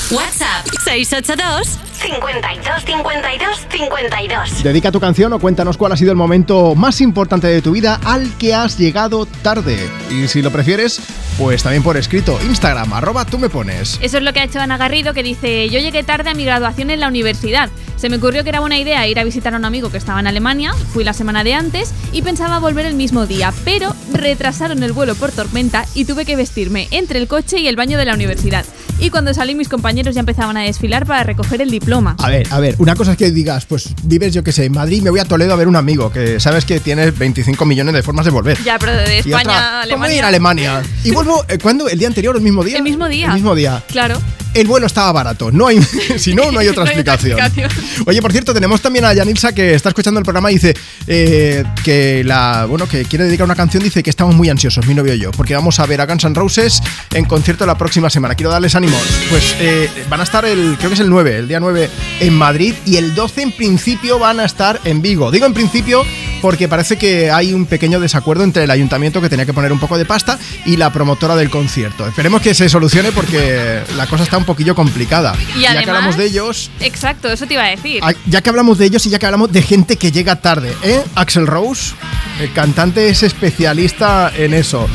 WhatsApp 0.10 0.65
682 0.84 1.85
52 2.06 2.86
52 2.86 3.68
52. 3.68 4.64
Dedica 4.64 4.91
tu 4.91 4.99
canción 4.99 5.34
o 5.34 5.40
cuéntanos 5.40 5.76
cuál 5.76 5.91
ha 5.91 5.98
sido 5.98 6.11
el 6.11 6.18
momento 6.18 6.76
más 6.76 7.02
importante 7.02 7.48
de 7.48 7.64
tu 7.64 7.72
vida 7.72 7.99
al 8.06 8.32
que 8.38 8.53
has 8.53 8.77
llegado 8.77 9.26
tarde. 9.26 9.90
Y 10.11 10.27
si 10.27 10.44
lo 10.44 10.52
prefieres, 10.52 11.02
pues 11.40 11.64
también 11.64 11.82
por 11.82 11.98
escrito, 11.98 12.40
Instagram, 12.44 12.94
arroba 12.94 13.26
tú 13.26 13.40
me 13.40 13.49
pones. 13.49 13.98
Eso 14.03 14.18
es 14.18 14.23
lo 14.23 14.34
que 14.34 14.40
ha 14.40 14.44
hecho 14.44 14.60
Ana 14.60 14.77
Garrido, 14.77 15.15
que 15.15 15.23
dice, 15.23 15.68
yo 15.69 15.80
llegué 15.80 16.03
tarde 16.03 16.30
a 16.30 16.36
mi 16.36 16.45
graduación 16.45 16.91
en 16.91 16.99
la 16.99 17.07
universidad. 17.07 17.72
Se 17.95 18.10
me 18.10 18.18
ocurrió 18.18 18.44
que 18.44 18.49
era 18.49 18.60
buena 18.60 18.77
idea 18.77 19.07
ir 19.07 19.18
a 19.19 19.23
visitar 19.23 19.56
a 19.56 19.57
un 19.57 19.65
amigo 19.65 19.90
que 19.90 19.98
estaba 19.98 20.19
en 20.19 20.27
Alemania, 20.27 20.73
fui 20.94 21.03
la 21.03 21.14
semana 21.14 21.44
de 21.44 21.56
antes 21.56 21.91
y 22.11 22.22
pensaba 22.22 22.60
volver 22.60 22.86
el 22.86 22.94
mismo 22.94 23.26
día, 23.26 23.52
pero 23.64 23.95
retrasaron 24.14 24.84
el 24.84 24.91
vuelo 24.91 25.15
por 25.15 25.32
tormenta 25.32 25.86
y 25.95 26.06
tuve 26.06 26.26
que 26.26 26.36
vestirme 26.36 26.88
entre 26.91 27.19
el 27.19 27.27
coche 27.27 27.60
y 27.60 27.68
el 27.68 27.76
baño 27.76 27.98
de 27.98 28.06
la 28.06 28.14
universidad. 28.14 28.65
Y 29.00 29.10
cuando 29.10 29.34
salí 29.34 29.56
mis 29.56 29.68
compañeros 29.70 30.16
ya 30.16 30.22
empezaban 30.22 30.56
a 30.58 30.62
desfilar 30.62 31.06
para 31.06 31.24
recoger 31.24 31.62
el 31.62 31.70
diploma. 31.70 32.16
A 32.20 32.30
ver, 32.30 32.48
a 32.50 32.60
ver, 32.60 32.76
una 32.78 32.96
cosa 32.96 33.12
es 33.12 33.18
que 33.18 33.30
digas, 33.32 33.66
pues 33.66 33.94
vives, 34.04 34.34
yo 34.34 34.44
que 34.44 34.52
sé, 34.52 34.66
en 34.66 34.72
Madrid, 34.72 35.02
me 35.02 35.10
voy 35.10 35.20
a 35.20 35.26
Toledo 35.26 35.54
a 35.54 35.56
ver 35.58 35.68
un 35.68 35.76
amigo, 35.76 36.12
que 36.12 36.40
sabes 36.40 36.66
que 36.66 36.80
tienes 36.80 37.18
25 37.18 37.66
millones 37.66 37.94
de 37.94 38.04
formas 38.04 38.26
de 38.26 38.32
volver. 38.32 38.58
Ya, 38.64 38.80
pero 38.80 38.94
de 38.94 39.20
España 39.20 39.82
a 39.82 39.84
¿cómo 39.84 40.04
Alemania. 40.06 40.18
ir 40.18 40.24
a 40.24 40.28
Alemania? 40.30 40.82
Y 41.04 41.12
vuelvo, 41.12 41.44
eh, 41.50 41.58
¿cuándo? 41.62 41.90
¿El 41.90 42.00
día 42.00 42.08
anterior 42.08 42.36
o 42.36 42.38
el 42.38 42.44
mismo 42.44 42.64
día? 42.64 42.78
El 42.78 42.84
mismo 42.84 43.08
día. 43.08 43.28
El 43.28 43.34
mismo 43.34 43.54
día. 43.54 43.84
Claro. 43.88 44.20
El 44.56 44.68
vuelo 44.68 44.88
estaba 44.88 45.11
barato, 45.11 45.52
no 45.52 45.68
hay, 45.68 45.82
si 46.18 46.34
no, 46.34 46.49
no 46.49 46.60
hay 46.60 46.69
otra 46.69 46.86
No 46.86 46.90
hay 46.90 46.94
otra 46.95 47.03
explicación. 47.03 47.40
explicación. 47.40 48.03
Oye, 48.07 48.22
por 48.22 48.32
cierto, 48.32 48.53
tenemos 48.53 48.80
también 48.80 49.03
a 49.03 49.14
Yanilsa 49.14 49.53
que 49.53 49.73
está 49.73 49.90
escuchando 49.90 50.19
el 50.19 50.23
programa 50.23 50.49
y 50.49 50.56
dice 50.56 50.73
eh, 51.07 51.64
que 51.84 52.23
la, 52.23 52.65
bueno, 52.65 52.88
que 52.88 53.03
quiere 53.03 53.26
dedicar 53.26 53.44
una 53.45 53.56
canción, 53.56 53.84
dice 53.84 54.02
que 54.02 54.10
estamos 54.10 54.34
muy 54.34 54.49
ansiosos, 54.49 54.88
mi 54.88 54.94
novio 54.94 55.14
y 55.14 55.19
yo, 55.19 55.32
porque 55.32 55.53
vamos 55.56 55.80
a 55.82 55.86
ver 55.86 55.99
a 55.99 56.06
Guns 56.06 56.23
N' 56.23 56.36
Roses 56.36 56.82
en 57.14 57.26
concierto 57.26 57.65
la 57.65 57.77
próxima 57.77 58.10
semana. 58.10 58.36
Quiero 58.36 58.49
darles 58.49 58.76
ánimos. 58.76 59.02
Pues 59.30 59.56
eh, 59.60 59.90
van 60.10 60.22
a 60.22 60.23
estar 60.23 60.45
el, 60.45 60.77
creo 60.77 60.90
que 60.90 60.95
es 60.95 61.02
el 61.02 61.10
9, 61.10 61.38
el 61.38 61.48
día 61.49 61.60
9 61.60 61.90
en 62.22 62.34
Madrid 62.34 62.76
y 62.86 62.95
el 62.95 63.14
12 63.14 63.41
en 63.41 63.52
principio 63.52 64.19
van 64.19 64.40
a 64.40 64.45
estar 64.45 64.80
en 64.86 65.02
Vigo. 65.02 65.32
Digo 65.32 65.45
en 65.45 65.53
principio 65.53 66.06
porque 66.41 66.68
parece 66.68 66.98
que 66.98 67.32
hay 67.32 67.53
un 67.53 67.65
pequeño 67.65 67.99
desacuerdo 67.99 68.44
entre 68.44 68.64
el 68.64 68.72
ayuntamiento 68.72 69.19
que 69.19 69.30
tenía 69.30 69.45
que 69.45 69.53
poner 69.53 69.72
un 69.73 69.80
poco 69.80 69.98
de 69.98 70.06
pasta 70.06 70.38
y 70.65 70.77
la 70.77 70.94
promotora 70.94 71.36
del 71.36 71.49
concierto. 71.49 72.07
Esperemos 72.07 72.41
que 72.41 72.53
se 72.53 72.69
solucione 72.69 73.11
porque 73.11 73.82
la 73.98 74.06
cosa 74.07 74.23
está 74.23 74.38
un 74.38 74.45
poquillo 74.46 74.76
complicada. 74.76 75.36
Y 75.56 75.62
ya 75.62 75.72
que 75.72 75.78
además- 75.80 75.88
hablamos 75.96 76.18
de 76.18 76.26
ellos, 76.26 76.72
Exacto, 76.80 77.30
eso 77.32 77.46
te 77.46 77.54
iba 77.56 77.64
a 77.64 77.70
decir. 77.70 78.00
Ah, 78.04 78.14
Ya 78.28 78.42
que 78.42 78.50
hablamos 78.50 78.78
de 78.78 78.86
ellos 78.86 79.06
y 79.06 79.10
ya 79.10 79.20
que 79.20 79.26
hablamos 79.26 79.52
de 79.52 79.62
gente 79.62 79.98
que 79.98 80.12
llega 80.12 80.38
tarde, 80.38 80.74
¿eh? 80.84 81.02
Axel 81.16 81.48
Rose, 81.48 81.94
el 82.40 82.52
cantante, 82.54 83.10
es 83.10 83.24
especialista 83.24 84.32
en 84.36 84.54
eso. 84.54 84.88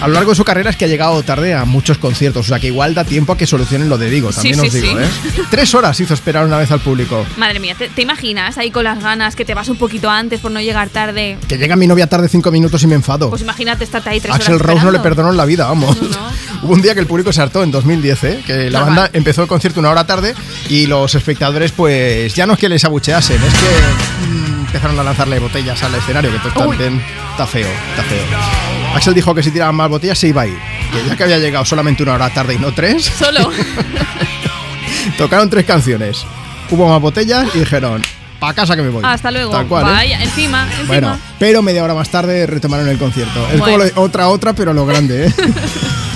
A 0.00 0.08
lo 0.08 0.14
largo 0.14 0.30
de 0.30 0.36
su 0.36 0.44
carrera 0.44 0.70
es 0.70 0.76
que 0.76 0.84
ha 0.84 0.88
llegado 0.88 1.22
tarde 1.22 1.54
a 1.54 1.64
muchos 1.64 1.96
conciertos, 1.98 2.46
o 2.46 2.48
sea 2.48 2.58
que 2.58 2.66
igual 2.66 2.92
da 2.92 3.04
tiempo 3.04 3.32
a 3.32 3.36
que 3.36 3.46
solucionen 3.46 3.88
lo 3.88 3.98
de 3.98 4.10
Digo, 4.10 4.30
también 4.32 4.56
Sí, 4.56 4.66
os 4.66 4.72
sí, 4.72 4.80
digo, 4.80 4.98
sí. 4.98 5.04
¿eh? 5.04 5.42
Tres 5.50 5.74
horas 5.76 5.98
hizo 6.00 6.12
esperar 6.12 6.44
una 6.44 6.58
vez 6.58 6.70
al 6.72 6.80
público. 6.80 7.24
Madre 7.36 7.60
mía, 7.60 7.74
¿te, 7.78 7.88
te 7.88 8.02
imaginas 8.02 8.58
ahí 8.58 8.70
con 8.72 8.82
las 8.84 9.00
ganas 9.00 9.36
que 9.36 9.44
te 9.44 9.54
vas 9.54 9.68
un 9.68 9.76
poquito 9.76 10.10
antes 10.10 10.40
por 10.40 10.50
no 10.50 10.60
llegar 10.60 10.88
tarde? 10.88 11.38
Que 11.48 11.56
llega 11.56 11.76
mi 11.76 11.86
novia 11.86 12.08
tarde 12.08 12.28
cinco 12.28 12.50
minutos 12.50 12.82
y 12.82 12.88
me 12.88 12.96
enfado. 12.96 13.30
Pues 13.30 13.42
imagínate 13.42 13.84
estarte 13.84 14.10
ahí 14.10 14.20
tres 14.20 14.34
Axel 14.34 14.54
horas 14.56 14.66
Rose 14.66 14.84
no 14.84 14.90
le 14.90 14.98
perdonó 14.98 15.30
la 15.32 15.44
vida, 15.44 15.66
vamos. 15.66 15.96
Hubo 16.62 16.72
un 16.74 16.82
día 16.82 16.94
que 16.94 17.00
el 17.00 17.06
público 17.06 17.32
se 17.32 17.40
hartó 17.40 17.62
en 17.62 17.70
2010, 17.70 18.24
¿eh? 18.24 18.42
que 18.46 18.70
la. 18.70 18.80
Banda 18.94 19.10
empezó 19.12 19.42
el 19.42 19.48
concierto 19.48 19.80
una 19.80 19.90
hora 19.90 20.06
tarde 20.06 20.34
y 20.68 20.86
los 20.86 21.14
espectadores, 21.14 21.72
pues 21.72 22.34
ya 22.34 22.46
no 22.46 22.54
es 22.54 22.58
que 22.58 22.68
les 22.68 22.84
abucheasen, 22.84 23.36
es 23.42 23.54
que 23.54 24.26
mm, 24.28 24.60
empezaron 24.66 24.98
a 24.98 25.02
lanzarle 25.02 25.38
botellas 25.38 25.82
al 25.82 25.94
escenario, 25.94 26.30
que 26.30 26.36
Uy. 26.36 26.76
está, 27.32 27.46
feo, 27.46 27.68
está 27.90 28.02
feo. 28.02 28.24
Axel 28.94 29.14
dijo 29.14 29.34
que 29.34 29.42
si 29.42 29.50
tiraban 29.50 29.74
más 29.74 29.88
botellas 29.88 30.18
se 30.18 30.28
iba 30.28 30.42
a 30.42 30.46
ir, 30.46 30.58
que 30.92 31.08
ya 31.08 31.16
que 31.16 31.24
había 31.24 31.38
llegado 31.38 31.64
solamente 31.64 32.02
una 32.02 32.14
hora 32.14 32.30
tarde 32.30 32.54
y 32.54 32.58
no 32.58 32.72
tres, 32.72 33.04
Solo. 33.18 33.50
tocaron 35.18 35.48
tres 35.50 35.64
canciones. 35.64 36.24
Hubo 36.70 36.88
más 36.88 37.00
botellas 37.00 37.48
y 37.54 37.60
dijeron, 37.60 38.02
pa' 38.38 38.54
casa 38.54 38.74
que 38.76 38.82
me 38.82 38.88
voy. 38.88 39.02
Hasta 39.04 39.30
luego. 39.30 39.52
Tal 39.52 39.66
cual, 39.66 39.86
¿eh? 40.04 40.14
Encima, 40.20 40.64
encima. 40.64 40.86
Bueno, 40.88 41.18
pero 41.38 41.62
media 41.62 41.84
hora 41.84 41.94
más 41.94 42.08
tarde 42.08 42.46
retomaron 42.46 42.88
el 42.88 42.98
concierto. 42.98 43.46
Es 43.52 43.60
como 43.60 43.78
lo 43.78 43.84
otra, 43.96 44.28
otra, 44.28 44.52
pero 44.52 44.72
lo 44.72 44.84
grande, 44.86 45.26
¿eh? 45.26 45.34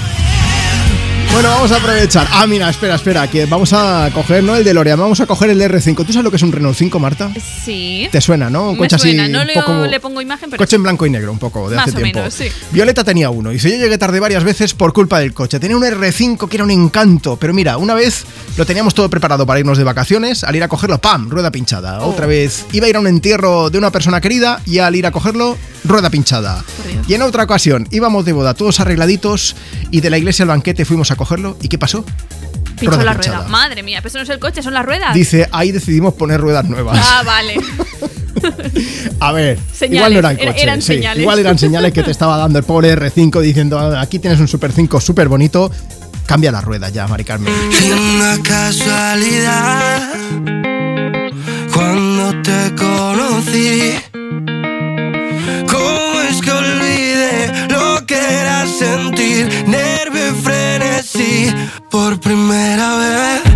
Bueno, 1.36 1.50
vamos 1.50 1.70
a 1.70 1.76
aprovechar. 1.76 2.26
Ah, 2.30 2.46
mira, 2.46 2.70
espera, 2.70 2.94
espera, 2.94 3.28
que 3.30 3.44
vamos 3.44 3.70
a 3.74 4.08
coger, 4.14 4.42
¿no? 4.42 4.56
El 4.56 4.64
de 4.64 4.72
L'Oreal, 4.72 4.96
vamos 4.98 5.20
a 5.20 5.26
coger 5.26 5.50
el 5.50 5.60
R5. 5.60 6.06
¿Tú 6.06 6.10
sabes 6.10 6.24
lo 6.24 6.30
que 6.30 6.38
es 6.38 6.42
un 6.42 6.50
Renault 6.50 6.74
5, 6.74 6.98
Marta? 6.98 7.30
Sí. 7.62 8.08
¿Te 8.10 8.22
suena, 8.22 8.48
no? 8.48 8.68
Un 8.70 8.72
Me 8.72 8.78
coche 8.78 8.98
suena, 8.98 9.24
así. 9.24 9.32
no 9.32 9.40
un 9.42 9.48
poco- 9.54 9.84
le 9.86 10.00
pongo 10.00 10.22
imagen, 10.22 10.48
pero 10.48 10.58
Coche 10.58 10.76
en 10.76 10.82
blanco 10.84 11.04
y 11.04 11.10
negro, 11.10 11.30
un 11.32 11.38
poco, 11.38 11.68
de 11.68 11.76
Más 11.76 11.88
hace 11.88 11.98
o 11.98 12.00
tiempo. 12.00 12.20
menos, 12.20 12.32
sí. 12.32 12.46
Violeta 12.72 13.04
tenía 13.04 13.28
uno. 13.28 13.52
Y 13.52 13.58
si 13.58 13.70
yo 13.70 13.76
llegué 13.76 13.98
tarde 13.98 14.18
varias 14.18 14.44
veces 14.44 14.72
por 14.72 14.94
culpa 14.94 15.18
del 15.18 15.34
coche. 15.34 15.60
Tenía 15.60 15.76
un 15.76 15.82
R5 15.82 16.48
que 16.48 16.56
era 16.56 16.64
un 16.64 16.70
encanto. 16.70 17.36
Pero 17.36 17.52
mira, 17.52 17.76
una 17.76 17.92
vez 17.92 18.24
lo 18.56 18.64
teníamos 18.64 18.94
todo 18.94 19.10
preparado 19.10 19.44
para 19.44 19.60
irnos 19.60 19.76
de 19.76 19.84
vacaciones. 19.84 20.42
Al 20.42 20.56
ir 20.56 20.62
a 20.62 20.68
cogerlo, 20.68 20.96
¡pam! 21.02 21.28
Rueda 21.28 21.50
pinchada. 21.52 22.00
Oh. 22.00 22.12
Otra 22.12 22.24
vez 22.24 22.64
iba 22.72 22.86
a 22.86 22.88
ir 22.88 22.96
a 22.96 23.00
un 23.00 23.08
entierro 23.08 23.68
de 23.68 23.76
una 23.76 23.90
persona 23.90 24.22
querida 24.22 24.62
y 24.64 24.78
al 24.78 24.96
ir 24.96 25.04
a 25.04 25.10
cogerlo, 25.12 25.58
rueda 25.84 26.08
pinchada. 26.08 26.64
Y 27.06 27.12
en 27.12 27.20
otra 27.20 27.44
ocasión 27.44 27.86
íbamos 27.90 28.24
de 28.24 28.32
boda 28.32 28.54
todos 28.54 28.80
arregladitos 28.80 29.54
y 29.90 30.00
de 30.00 30.08
la 30.08 30.16
iglesia 30.16 30.44
al 30.44 30.48
banquete 30.48 30.86
fuimos 30.86 31.10
a 31.10 31.16
cogerlo. 31.26 31.56
¿Y 31.60 31.68
qué 31.68 31.78
pasó? 31.78 32.04
pinchó 32.78 32.94
Rueda 32.96 33.04
la 33.04 33.12
pinchada. 33.14 33.36
rueda. 33.38 33.48
Madre 33.50 33.82
mía, 33.82 33.98
pero 34.00 34.08
eso 34.08 34.18
no 34.18 34.24
es 34.24 34.30
el 34.30 34.38
coche, 34.38 34.62
son 34.62 34.74
las 34.74 34.84
ruedas. 34.84 35.14
Dice, 35.14 35.48
ahí 35.50 35.72
decidimos 35.72 36.14
poner 36.14 36.40
ruedas 36.40 36.64
nuevas. 36.66 36.98
Ah, 37.02 37.22
vale. 37.24 37.54
A 39.20 39.32
ver, 39.32 39.58
Señales, 39.72 39.96
igual 39.96 40.12
no 40.12 40.18
eran 40.18 40.38
era- 40.38 40.46
coches. 40.50 40.62
eran 40.62 40.82
sí, 40.82 40.86
señales. 40.94 41.22
Igual 41.22 41.38
eran 41.38 41.58
señales 41.64 41.92
que 41.92 42.02
te 42.02 42.10
estaba 42.10 42.36
dando 42.36 42.58
el 42.58 42.64
pobre 42.66 42.92
R5 42.94 43.40
diciendo, 43.40 43.78
"Ah, 43.78 44.00
aquí 44.00 44.18
tienes 44.18 44.38
un 44.40 44.46
Super 44.48 44.72
5 44.72 45.00
súper 45.00 45.28
bonito. 45.28 45.70
Cambia 46.26 46.52
la 46.52 46.60
rueda 46.60 46.88
ya, 46.90 47.06
Mari 47.08 47.24
Carmen. 47.24 47.52
Una 48.14 48.36
casualidad 48.42 50.10
cuando 51.72 52.42
te 52.42 52.74
conocí. 52.74 53.92
Olvidé 58.16 58.26
lo 58.26 58.26
que 58.28 58.34
era 58.40 58.66
sentir 58.66 59.68
nervio 59.68 60.28
y 60.28 60.42
frenesí 60.42 61.54
por 61.90 62.18
primera 62.20 62.96
vez? 62.96 63.55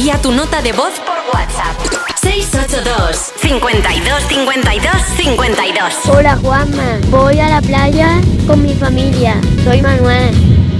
Envía 0.00 0.16
tu 0.22 0.32
nota 0.32 0.62
de 0.62 0.72
voz 0.72 0.98
por 1.00 1.14
WhatsApp. 1.38 1.76
682 2.22 3.32
52 3.36 4.22
52 4.30 4.92
52. 5.18 5.94
Hola 6.08 6.36
Juanma, 6.36 6.98
voy 7.10 7.38
a 7.38 7.50
la 7.50 7.60
playa 7.60 8.18
con 8.46 8.62
mi 8.62 8.72
familia. 8.72 9.38
Soy 9.62 9.82
Manuel 9.82 10.30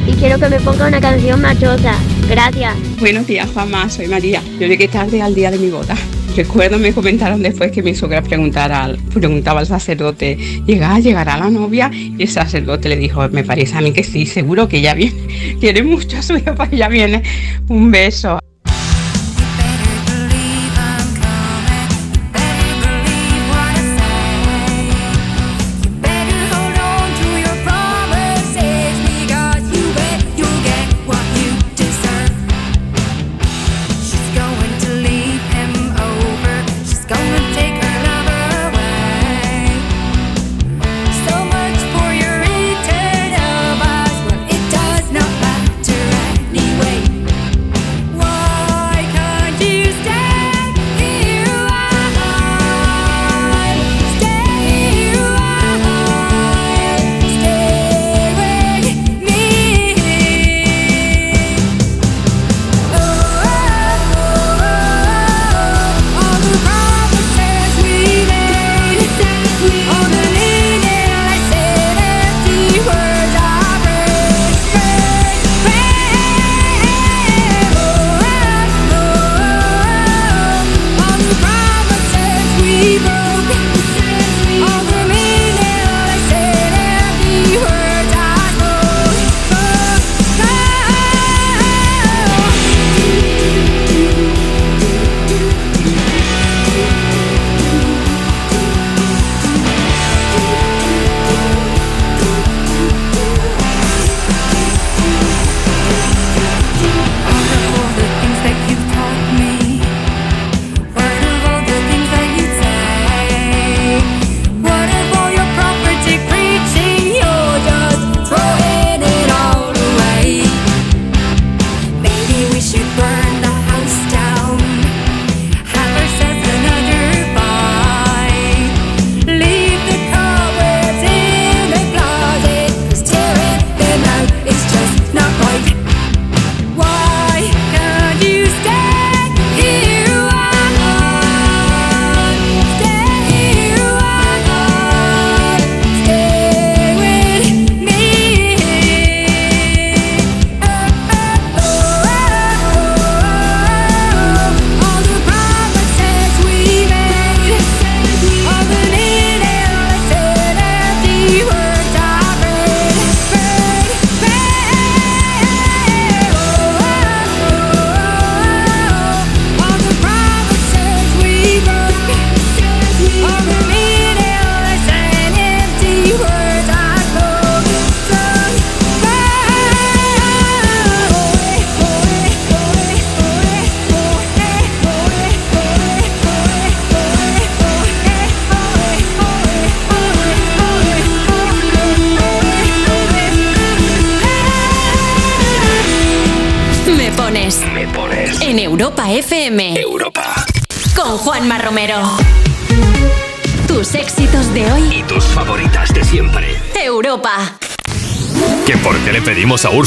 y 0.07 0.13
quiero 0.13 0.39
que 0.39 0.49
me 0.49 0.59
ponga 0.61 0.87
una 0.89 1.03
canción 1.03 1.39
machosa. 1.43 1.93
Gracias. 2.31 2.75
Buenos 2.99 3.27
días, 3.27 3.55
mamá. 3.55 3.91
Soy 3.91 4.07
María. 4.09 4.41
Yo 4.59 4.67
llegué 4.67 4.89
tarde 4.89 5.21
al 5.21 5.35
día 5.35 5.51
de 5.51 5.59
mi 5.59 5.69
boda. 5.69 5.95
Recuerdo, 6.35 6.79
me 6.79 6.95
comentaron 6.95 7.43
después 7.43 7.73
que 7.73 7.83
mi 7.83 7.95
suegra 7.95 8.23
preguntara 8.23 8.85
al- 8.85 8.97
preguntaba 9.13 9.61
al 9.61 9.67
sacerdote, 9.67 10.37
¿llega, 10.65 10.99
¿llegará 10.99 11.37
la 11.37 11.51
novia? 11.51 11.91
Y 11.93 12.23
el 12.23 12.29
sacerdote 12.29 12.89
le 12.89 12.97
dijo, 12.97 13.29
me 13.29 13.45
parece 13.45 13.77
a 13.77 13.83
mí 13.83 13.93
que 13.93 14.03
sí, 14.03 14.25
seguro 14.25 14.67
que 14.67 14.81
ya 14.81 14.95
viene. 14.95 15.57
Quiere 15.61 15.83
mucho 15.83 16.17
a 16.17 16.23
su 16.23 16.39
hija, 16.39 16.55
pues 16.55 16.71
ya 16.71 16.89
viene. 16.89 17.23
Un 17.69 17.91
beso. 17.91 18.39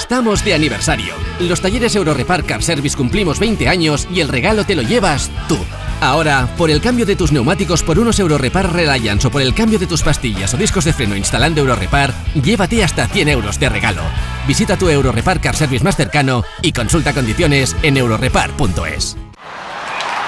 Estamos 0.00 0.42
de 0.46 0.54
aniversario. 0.54 1.14
Los 1.40 1.60
talleres 1.60 1.94
Eurorepar 1.94 2.42
Car 2.44 2.62
Service 2.62 2.96
cumplimos 2.96 3.38
20 3.38 3.68
años 3.68 4.08
y 4.10 4.20
el 4.20 4.28
regalo 4.28 4.64
te 4.64 4.74
lo 4.74 4.80
llevas 4.80 5.30
tú. 5.46 5.58
Ahora, 6.00 6.48
por 6.56 6.70
el 6.70 6.80
cambio 6.80 7.04
de 7.04 7.16
tus 7.16 7.32
neumáticos 7.32 7.82
por 7.82 7.98
unos 7.98 8.18
Eurorepar 8.18 8.72
Reliance 8.72 9.28
o 9.28 9.30
por 9.30 9.42
el 9.42 9.54
cambio 9.54 9.78
de 9.78 9.86
tus 9.86 10.02
pastillas 10.02 10.54
o 10.54 10.56
discos 10.56 10.86
de 10.86 10.94
freno 10.94 11.16
instalando 11.16 11.60
Eurorepar, 11.60 12.14
llévate 12.42 12.82
hasta 12.82 13.08
100 13.08 13.28
euros 13.28 13.60
de 13.60 13.68
regalo. 13.68 14.02
Visita 14.48 14.78
tu 14.78 14.88
Eurorepar 14.88 15.38
Car 15.38 15.54
Service 15.54 15.84
más 15.84 15.96
cercano 15.96 16.44
y 16.62 16.72
consulta 16.72 17.12
condiciones 17.12 17.76
en 17.82 17.98
eurorepar.es. 17.98 19.19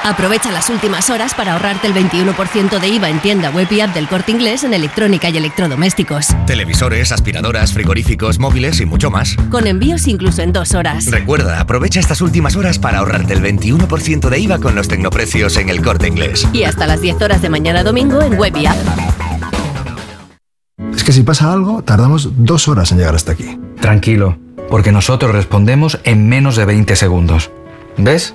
Aprovecha 0.04 0.50
las 0.50 0.68
últimas 0.68 1.10
horas 1.10 1.32
para 1.32 1.52
ahorrarte 1.52 1.86
el 1.86 1.94
21% 1.94 2.80
de 2.80 2.88
IVA 2.88 3.08
en 3.08 3.20
tienda 3.20 3.50
web 3.50 3.68
y 3.70 3.80
app 3.80 3.94
del 3.94 4.08
corte 4.08 4.32
inglés 4.32 4.64
en 4.64 4.74
electrónica 4.74 5.30
y 5.30 5.36
electrodomésticos. 5.36 6.28
Televisores, 6.44 7.12
aspiradoras, 7.12 7.72
frigoríficos, 7.72 8.40
móviles 8.40 8.80
y 8.80 8.86
mucho 8.86 9.12
más. 9.12 9.36
Con 9.50 9.68
envíos 9.68 10.08
incluso 10.08 10.42
en 10.42 10.52
dos 10.52 10.74
horas. 10.74 11.06
Recuerda, 11.06 11.60
aprovecha 11.60 12.00
estas 12.00 12.20
últimas 12.20 12.56
horas 12.56 12.80
para 12.80 12.98
ahorrarte 12.98 13.34
el 13.34 13.42
21% 13.42 14.28
de 14.28 14.38
IVA 14.40 14.58
con 14.58 14.74
los 14.74 14.88
tecnoprecios 14.88 15.56
en 15.56 15.68
el 15.68 15.80
corte 15.82 16.08
inglés. 16.08 16.48
Y 16.52 16.64
hasta 16.64 16.88
las 16.88 17.00
10 17.00 17.22
horas 17.22 17.40
de 17.40 17.50
mañana 17.50 17.84
domingo 17.84 18.20
en 18.22 18.36
web 18.36 18.56
y 18.56 18.66
app. 18.66 18.76
Es 20.96 21.04
que 21.04 21.12
si 21.12 21.22
pasa 21.22 21.52
algo, 21.52 21.82
tardamos 21.82 22.30
dos 22.38 22.66
horas 22.66 22.90
en 22.90 22.98
llegar 22.98 23.14
hasta 23.14 23.32
aquí. 23.32 23.56
Tranquilo, 23.80 24.36
porque 24.68 24.90
nosotros 24.90 25.32
respondemos 25.32 26.00
en 26.02 26.28
menos 26.28 26.56
de 26.56 26.64
20 26.64 26.96
segundos. 26.96 27.52
¿Ves? 27.96 28.34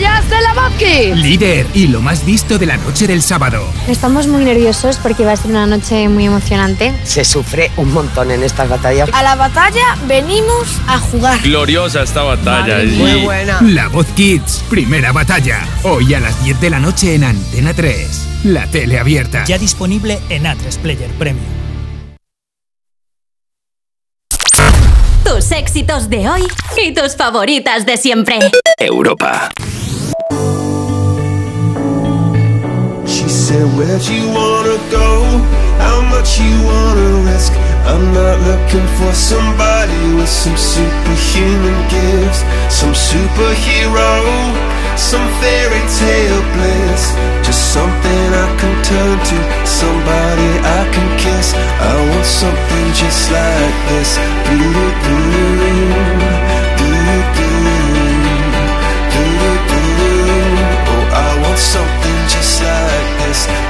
medallas 0.00 0.30
de 0.30 0.36
la 0.40 1.14
Líder 1.14 1.66
y 1.74 1.88
lo 1.88 2.00
más 2.00 2.24
visto 2.24 2.58
de 2.58 2.64
la 2.64 2.76
noche 2.78 3.06
del 3.06 3.22
sábado. 3.22 3.62
Estamos 3.86 4.26
muy 4.26 4.44
nerviosos 4.44 4.96
porque 4.96 5.24
va 5.24 5.32
a 5.32 5.36
ser 5.36 5.50
una 5.50 5.66
noche 5.66 6.08
muy 6.08 6.24
emocionante. 6.24 6.94
Se 7.04 7.24
sufre 7.24 7.70
un 7.76 7.92
montón 7.92 8.30
en 8.30 8.42
estas 8.42 8.68
batallas. 8.68 9.10
A 9.12 9.22
la 9.22 9.36
batalla 9.36 9.96
venimos 10.06 10.80
a 10.86 10.98
jugar. 10.98 11.40
Gloriosa 11.42 12.02
esta 12.02 12.22
batalla. 12.22 12.80
Eh. 12.80 12.86
Muy 12.86 13.24
buena. 13.24 13.60
La 13.62 13.88
Voz 13.88 14.06
Kids, 14.14 14.64
primera 14.70 15.12
batalla. 15.12 15.66
Hoy 15.82 16.14
a 16.14 16.20
las 16.20 16.42
10 16.44 16.60
de 16.60 16.70
la 16.70 16.80
noche 16.80 17.14
en 17.14 17.24
Antena 17.24 17.74
3. 17.74 18.28
La 18.44 18.66
tele 18.66 18.98
abierta. 18.98 19.44
Ya 19.44 19.58
disponible 19.58 20.18
en 20.30 20.44
A3 20.44 20.78
Player 20.78 21.10
Premium. 21.12 21.44
Tus 25.24 25.52
éxitos 25.52 26.08
de 26.08 26.28
hoy 26.28 26.42
y 26.82 26.92
tus 26.94 27.16
favoritas 27.16 27.84
de 27.84 27.96
siempre. 27.98 28.38
Europa. 28.78 29.50
Said, 33.50 33.66
Where'd 33.76 34.06
you 34.06 34.24
wanna 34.30 34.78
go? 34.94 35.08
How 35.82 35.98
much 36.14 36.38
you 36.38 36.54
wanna 36.70 37.08
risk? 37.26 37.52
I'm 37.90 38.04
not 38.14 38.36
looking 38.48 38.86
for 38.98 39.12
somebody 39.12 40.00
with 40.18 40.32
some 40.42 40.58
superhuman 40.72 41.78
gifts, 41.90 42.40
some 42.70 42.94
superhero, 42.94 44.12
some 44.94 45.26
fairy 45.42 45.82
tale 45.98 46.42
bliss. 46.54 47.02
Just 47.46 47.62
something 47.74 48.24
I 48.44 48.48
can 48.60 48.74
turn 48.90 49.16
to, 49.30 49.38
somebody 49.80 50.50
I 50.78 50.82
can 50.94 51.08
kiss. 51.24 51.46
I 51.90 51.94
want 52.08 52.26
something 52.42 52.86
just 53.02 53.22
like 53.38 53.76
this. 53.90 54.10
Doo-doo-doo, 54.46 55.26
doo-doo-doo, 56.78 57.70
doo-doo-doo. 59.12 59.70
Oh, 60.92 61.04
I 61.24 61.28
want 61.42 61.58
something 61.58 61.99
like 63.30 63.69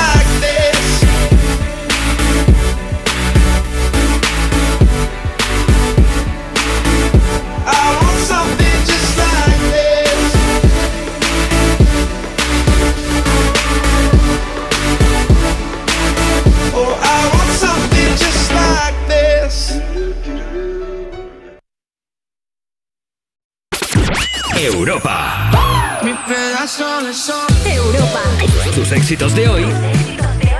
Europa. 28.11 28.75
Tus 28.75 28.91
éxitos 28.91 29.35
de 29.35 29.47
hoy 29.47 29.65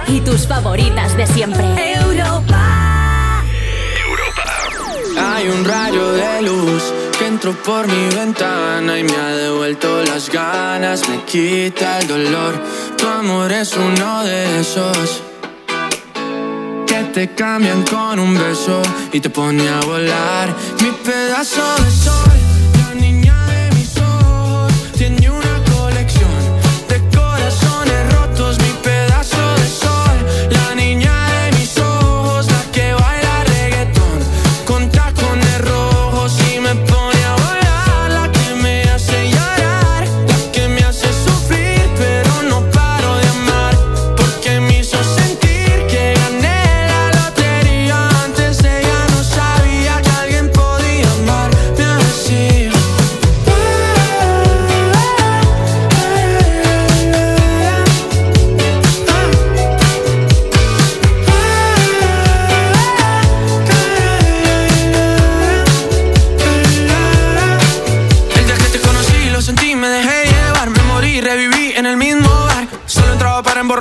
Y 0.08 0.22
tus 0.22 0.48
favoritas 0.48 1.16
de 1.18 1.28
siempre. 1.28 1.64
Europa. 1.94 3.44
Hay 5.18 5.48
un 5.48 5.66
rayo 5.66 6.14
de 6.14 6.42
luz 6.44 6.84
que 7.18 7.28
entró 7.28 7.54
por 7.54 7.88
mi 7.88 8.16
ventana 8.16 8.98
y 8.98 9.04
me 9.04 9.16
ha 9.16 9.36
devuelto 9.36 10.04
las 10.04 10.30
ganas, 10.30 11.08
me 11.10 11.24
quita 11.26 12.00
el 12.00 12.08
dolor. 12.08 12.62
Tu 12.98 13.08
amor 13.08 13.52
es 13.52 13.76
uno 13.76 14.24
de 14.24 14.60
esos 14.60 15.22
que 16.88 17.04
te 17.14 17.36
cambian 17.36 17.84
con 17.84 18.20
un 18.20 18.38
beso 18.38 18.82
y 19.12 19.20
te 19.20 19.30
pone 19.30 19.68
a 19.70 19.80
volar. 19.82 20.56
Mi 20.82 20.92
pedazo 20.92 21.62
de 21.84 21.92
sol, 21.92 22.31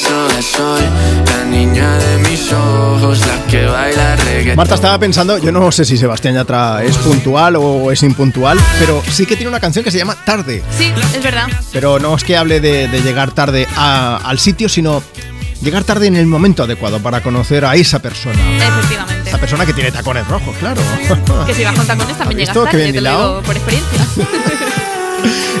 Sol, 0.00 0.78
la 1.26 1.44
niña 1.44 1.96
de 1.96 2.18
mis 2.28 2.52
ojos, 2.52 3.18
la 3.26 3.46
que 3.50 3.64
baila 3.64 4.14
reggaetón. 4.16 4.56
Marta 4.56 4.74
estaba 4.74 4.98
pensando, 4.98 5.38
yo 5.38 5.50
no 5.50 5.72
sé 5.72 5.86
si 5.86 5.96
Sebastián 5.96 6.34
Yatra 6.34 6.82
es 6.84 6.96
puntual 6.98 7.56
o 7.56 7.90
es 7.90 8.02
impuntual, 8.02 8.58
pero 8.78 9.02
sí 9.10 9.24
que 9.24 9.36
tiene 9.36 9.48
una 9.48 9.58
canción 9.60 9.82
que 9.82 9.90
se 9.90 9.96
llama 9.98 10.14
Tarde. 10.24 10.62
Sí, 10.76 10.92
es 11.14 11.22
verdad. 11.22 11.46
Pero 11.72 11.98
no 11.98 12.14
es 12.14 12.24
que 12.24 12.36
hable 12.36 12.60
de, 12.60 12.88
de 12.88 13.00
llegar 13.00 13.30
tarde 13.30 13.66
a- 13.74 14.20
al 14.22 14.38
sitio, 14.38 14.68
sino 14.68 15.02
llegar 15.62 15.82
tarde 15.84 16.06
en 16.08 16.16
el 16.16 16.26
momento 16.26 16.64
adecuado 16.64 17.00
para 17.00 17.22
conocer 17.22 17.64
a 17.64 17.74
esa 17.74 17.98
persona. 18.00 18.38
Efectivamente. 18.58 19.30
Esa 19.30 19.38
persona 19.38 19.64
que 19.64 19.72
tiene 19.72 19.90
tacones 19.92 20.28
rojos, 20.28 20.54
claro. 20.58 20.82
Que 21.46 21.54
si 21.54 21.64
vas 21.64 21.74
con 21.74 21.86
tacones 21.86 22.18
también 22.18 22.40
¿Has 22.42 22.54
llegas 22.54 22.70
tarde, 22.70 22.92
te 22.92 23.00
lo 23.00 23.10
digo 23.10 23.42
por 23.42 23.56
experiencia. 23.56 24.06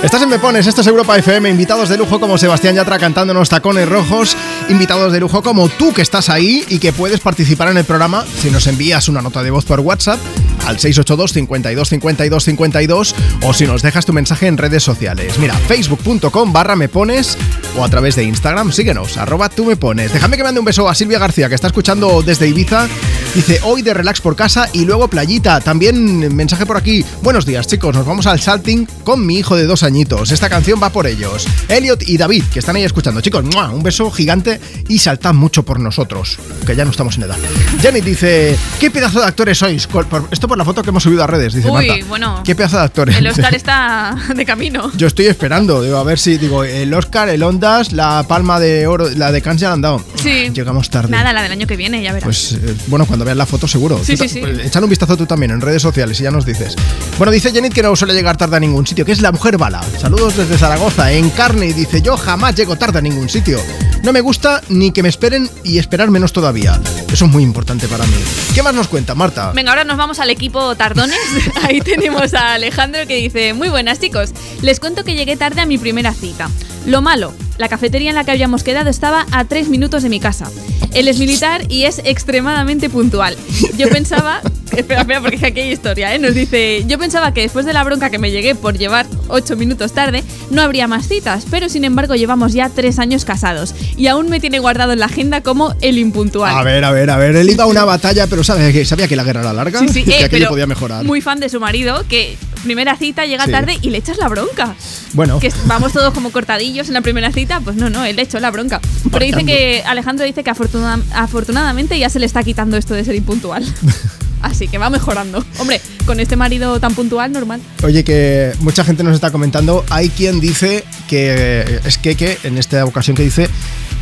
Estás 0.02 0.22
en 0.22 0.28
Me 0.28 0.38
Pones, 0.38 0.66
esto 0.66 0.80
es 0.80 0.86
Europa 0.86 1.16
FM, 1.16 1.48
invitados 1.48 1.88
de 1.88 1.96
lujo 1.96 2.20
como 2.20 2.38
Sebastián 2.38 2.74
Yatra 2.74 2.98
cantándonos 2.98 3.48
tacones 3.48 3.88
rojos, 3.88 4.36
invitados 4.68 5.12
de 5.12 5.20
lujo 5.20 5.42
como 5.42 5.68
tú 5.68 5.92
que 5.92 6.02
estás 6.02 6.28
ahí 6.28 6.64
y 6.68 6.78
que 6.78 6.92
puedes 6.92 7.20
participar 7.20 7.68
en 7.68 7.78
el 7.78 7.84
programa 7.84 8.24
si 8.40 8.50
nos 8.50 8.66
envías 8.66 9.08
una 9.08 9.22
nota 9.22 9.42
de 9.42 9.50
voz 9.50 9.64
por 9.64 9.80
WhatsApp 9.80 10.18
al 10.66 10.78
682 10.78 11.32
52 11.32 11.88
52 11.88 12.44
52 12.44 13.14
o 13.42 13.54
si 13.54 13.66
nos 13.66 13.82
dejas 13.82 14.04
tu 14.06 14.12
mensaje 14.12 14.46
en 14.46 14.58
redes 14.58 14.82
sociales. 14.82 15.38
Mira, 15.38 15.54
facebook.com 15.54 16.52
barra 16.52 16.76
me 16.76 16.88
pones 16.88 17.36
o 17.76 17.84
a 17.84 17.88
través 17.88 18.16
de 18.16 18.24
Instagram, 18.24 18.72
síguenos, 18.72 19.16
arroba 19.16 19.48
tú 19.48 19.64
me 19.64 19.76
pones. 19.76 20.12
Déjame 20.12 20.36
que 20.36 20.42
mande 20.44 20.60
un 20.60 20.66
beso 20.66 20.88
a 20.88 20.94
Silvia 20.94 21.18
García 21.18 21.48
que 21.48 21.54
está 21.54 21.66
escuchando 21.68 22.22
desde 22.22 22.48
Ibiza. 22.48 22.88
Dice, 23.34 23.60
hoy 23.64 23.82
de 23.82 23.92
relax 23.92 24.20
por 24.22 24.34
casa 24.34 24.68
y 24.72 24.84
luego 24.86 25.08
playita. 25.08 25.60
También 25.60 26.34
mensaje 26.34 26.64
por 26.64 26.76
aquí. 26.78 27.04
Buenos 27.22 27.44
días 27.44 27.66
chicos, 27.66 27.94
nos 27.94 28.06
vamos 28.06 28.26
al 28.26 28.40
salting 28.40 28.86
con 29.04 29.26
mi 29.26 29.38
hijo 29.38 29.56
de 29.56 29.66
dos 29.66 29.82
añitos. 29.82 30.30
Esta 30.32 30.48
canción 30.48 30.80
va 30.82 30.90
por 30.90 31.06
ellos. 31.06 31.46
Elliot 31.68 32.08
y 32.08 32.16
David, 32.16 32.44
que 32.52 32.60
están 32.60 32.76
ahí 32.76 32.84
escuchando. 32.84 33.20
Chicos, 33.20 33.44
un 33.44 33.82
beso 33.82 34.10
gigante 34.10 34.58
y 34.88 34.98
saltad 34.98 35.34
mucho 35.34 35.62
por 35.64 35.80
nosotros, 35.80 36.38
que 36.66 36.74
ya 36.74 36.84
no 36.84 36.90
estamos 36.90 37.16
en 37.16 37.24
edad. 37.24 37.36
Jenny 37.82 38.00
dice, 38.00 38.56
¿qué 38.80 38.90
pedazo 38.90 39.20
de 39.20 39.26
actores 39.26 39.58
sois? 39.58 39.86
Col- 39.86 40.06
por- 40.06 40.28
Esto 40.30 40.48
por 40.56 40.60
la 40.60 40.64
foto 40.64 40.82
que 40.82 40.88
hemos 40.88 41.02
subido 41.02 41.22
a 41.22 41.26
redes, 41.26 41.52
dice 41.52 41.68
Uy, 41.68 41.86
Marta. 41.86 42.06
bueno. 42.08 42.42
¿Qué 42.42 42.54
pedazo 42.54 42.78
de 42.78 42.84
actores? 42.84 43.16
El 43.16 43.26
Oscar 43.26 43.54
está 43.54 44.16
de 44.34 44.46
camino. 44.46 44.90
Yo 44.96 45.06
estoy 45.06 45.26
esperando, 45.26 45.82
digo, 45.82 45.98
a 45.98 46.02
ver 46.02 46.18
si, 46.18 46.38
digo, 46.38 46.64
el 46.64 46.94
Oscar, 46.94 47.28
el 47.28 47.42
Ondas, 47.42 47.92
la 47.92 48.24
palma 48.26 48.58
de 48.58 48.86
oro, 48.86 49.10
la 49.10 49.32
de 49.32 49.42
Cannes 49.42 49.60
ya 49.60 49.68
la 49.68 49.74
han 49.74 49.82
dado. 49.82 50.02
Sí. 50.14 50.50
Llegamos 50.54 50.88
tarde. 50.88 51.10
Nada, 51.10 51.34
la 51.34 51.42
del 51.42 51.52
año 51.52 51.66
que 51.66 51.76
viene, 51.76 52.02
ya 52.02 52.14
verás. 52.14 52.24
Pues 52.24 52.52
eh, 52.52 52.74
bueno, 52.86 53.04
cuando 53.04 53.26
veas 53.26 53.36
la 53.36 53.44
foto 53.44 53.68
seguro. 53.68 54.00
Sí, 54.02 54.16
sí, 54.16 54.30
sí. 54.30 54.40
pues, 54.40 54.60
échale 54.60 54.84
un 54.84 54.90
vistazo 54.90 55.14
tú 55.14 55.26
también 55.26 55.52
en 55.52 55.60
redes 55.60 55.82
sociales 55.82 56.18
y 56.20 56.22
ya 56.22 56.30
nos 56.30 56.46
dices. 56.46 56.74
Bueno, 57.18 57.30
dice 57.30 57.52
Jenny 57.52 57.68
que 57.68 57.82
no 57.82 57.94
suele 57.94 58.14
llegar 58.14 58.38
tarde 58.38 58.56
a 58.56 58.60
ningún 58.60 58.86
sitio, 58.86 59.04
que 59.04 59.12
es 59.12 59.20
la 59.20 59.32
mujer 59.32 59.58
bala. 59.58 59.82
Saludos 60.00 60.38
desde 60.38 60.56
Zaragoza, 60.56 61.12
en 61.12 61.28
carne, 61.28 61.66
y 61.66 61.72
dice 61.74 62.00
yo 62.00 62.16
jamás 62.16 62.54
llego 62.54 62.76
tarde 62.76 63.00
a 63.00 63.02
ningún 63.02 63.28
sitio. 63.28 63.60
No 64.02 64.12
me 64.12 64.20
gusta 64.22 64.62
ni 64.68 64.92
que 64.92 65.02
me 65.02 65.08
esperen 65.10 65.50
y 65.64 65.78
esperar 65.78 66.10
menos 66.10 66.32
todavía. 66.32 66.80
Eso 67.12 67.24
es 67.24 67.30
muy 67.30 67.42
importante 67.42 67.88
para 67.88 68.06
mí. 68.06 68.14
¿Qué 68.54 68.62
más 68.62 68.74
nos 68.74 68.88
cuenta, 68.88 69.14
Marta? 69.14 69.52
Venga, 69.52 69.70
ahora 69.70 69.84
nos 69.84 69.96
vamos 69.96 70.20
al 70.20 70.30
equipo 70.30 70.45
Tardones. 70.50 71.18
Ahí 71.62 71.80
tenemos 71.80 72.34
a 72.34 72.54
Alejandro 72.54 73.06
que 73.06 73.16
dice, 73.16 73.52
muy 73.52 73.68
buenas 73.68 74.00
chicos, 74.00 74.30
les 74.62 74.80
cuento 74.80 75.04
que 75.04 75.14
llegué 75.14 75.36
tarde 75.36 75.60
a 75.60 75.66
mi 75.66 75.78
primera 75.78 76.12
cita. 76.12 76.48
Lo 76.86 77.02
malo, 77.02 77.34
la 77.58 77.68
cafetería 77.68 78.10
en 78.10 78.14
la 78.14 78.22
que 78.22 78.30
habíamos 78.30 78.62
quedado 78.62 78.88
estaba 78.88 79.26
a 79.32 79.44
tres 79.44 79.68
minutos 79.68 80.04
de 80.04 80.08
mi 80.08 80.20
casa. 80.20 80.48
Él 80.94 81.08
es 81.08 81.18
militar 81.18 81.62
y 81.68 81.82
es 81.82 82.00
extremadamente 82.04 82.88
puntual. 82.88 83.36
Yo 83.76 83.88
pensaba, 83.88 84.40
espera, 84.76 85.00
espera, 85.00 85.20
porque 85.20 85.44
aquí 85.44 85.60
hay 85.60 85.72
historia, 85.72 86.14
¿eh? 86.14 86.20
Nos 86.20 86.34
dice, 86.34 86.84
yo 86.86 86.96
pensaba 86.96 87.34
que 87.34 87.40
después 87.40 87.66
de 87.66 87.72
la 87.72 87.82
bronca 87.82 88.08
que 88.08 88.20
me 88.20 88.30
llegué 88.30 88.54
por 88.54 88.78
llevar 88.78 89.04
ocho 89.26 89.56
minutos 89.56 89.94
tarde, 89.94 90.22
no 90.50 90.62
habría 90.62 90.86
más 90.86 91.08
citas, 91.08 91.44
pero 91.50 91.68
sin 91.68 91.84
embargo 91.84 92.14
llevamos 92.14 92.52
ya 92.52 92.68
tres 92.68 93.00
años 93.00 93.24
casados 93.24 93.74
y 93.96 94.06
aún 94.06 94.28
me 94.28 94.38
tiene 94.38 94.60
guardado 94.60 94.92
en 94.92 95.00
la 95.00 95.06
agenda 95.06 95.42
como 95.42 95.74
el 95.80 95.98
impuntual. 95.98 96.56
A 96.56 96.62
ver, 96.62 96.84
a 96.84 96.92
ver, 96.92 97.10
a 97.10 97.16
ver. 97.16 97.34
Él 97.34 97.50
iba 97.50 97.64
a 97.64 97.66
una 97.66 97.84
batalla, 97.84 98.28
pero 98.28 98.44
sabía 98.44 98.72
que, 98.72 98.84
sabía 98.84 99.08
que 99.08 99.16
la 99.16 99.24
guerra 99.24 99.40
era 99.40 99.52
larga 99.52 99.80
Sí, 99.80 99.88
sí, 99.88 100.00
y 100.00 100.04
que 100.04 100.20
eh, 100.20 100.24
aquello 100.24 100.48
podía 100.48 100.68
mejorar. 100.68 101.04
Muy 101.04 101.20
fan 101.20 101.40
de 101.40 101.48
su 101.48 101.58
marido, 101.58 102.04
que 102.08 102.36
primera 102.66 102.96
cita 102.96 103.24
llega 103.24 103.44
Sí. 103.46 103.50
tarde 103.50 103.78
y 103.80 103.88
le 103.88 103.96
echas 103.98 104.18
la 104.18 104.28
bronca. 104.28 104.74
Bueno. 105.14 105.40
Que 105.40 105.50
vamos 105.64 105.92
todos 105.94 106.12
como 106.12 106.30
cortadillos 106.30 106.88
en 106.88 106.94
la 106.94 107.00
primera 107.00 107.32
cita, 107.32 107.60
pues 107.60 107.76
no, 107.76 107.88
no, 107.88 108.04
él 108.04 108.16
le 108.16 108.22
echó 108.22 108.38
la 108.40 108.50
bronca. 108.50 108.80
Pero 109.10 109.24
dice 109.24 109.44
que 109.46 109.82
Alejandro 109.86 110.26
dice 110.26 110.44
que 110.44 110.50
afortuna- 110.50 111.00
afortunadamente 111.14 111.98
ya 111.98 112.10
se 112.10 112.18
le 112.18 112.26
está 112.26 112.42
quitando 112.42 112.76
esto 112.76 112.92
de 112.92 113.04
ser 113.04 113.14
impuntual. 113.14 113.64
Así 114.42 114.68
que 114.68 114.76
va 114.78 114.90
mejorando. 114.90 115.44
Hombre, 115.58 115.80
con 116.04 116.20
este 116.20 116.36
marido 116.36 116.78
tan 116.78 116.94
puntual, 116.94 117.32
normal. 117.32 117.60
Oye, 117.82 118.04
que 118.04 118.52
mucha 118.60 118.84
gente 118.84 119.02
nos 119.02 119.14
está 119.14 119.30
comentando. 119.32 119.84
Hay 119.90 120.10
quien 120.10 120.40
dice 120.40 120.84
que 121.08 121.80
es 121.84 121.96
que, 121.98 122.14
que 122.16 122.38
en 122.44 122.58
esta 122.58 122.84
ocasión 122.84 123.16
que 123.16 123.22
dice 123.22 123.48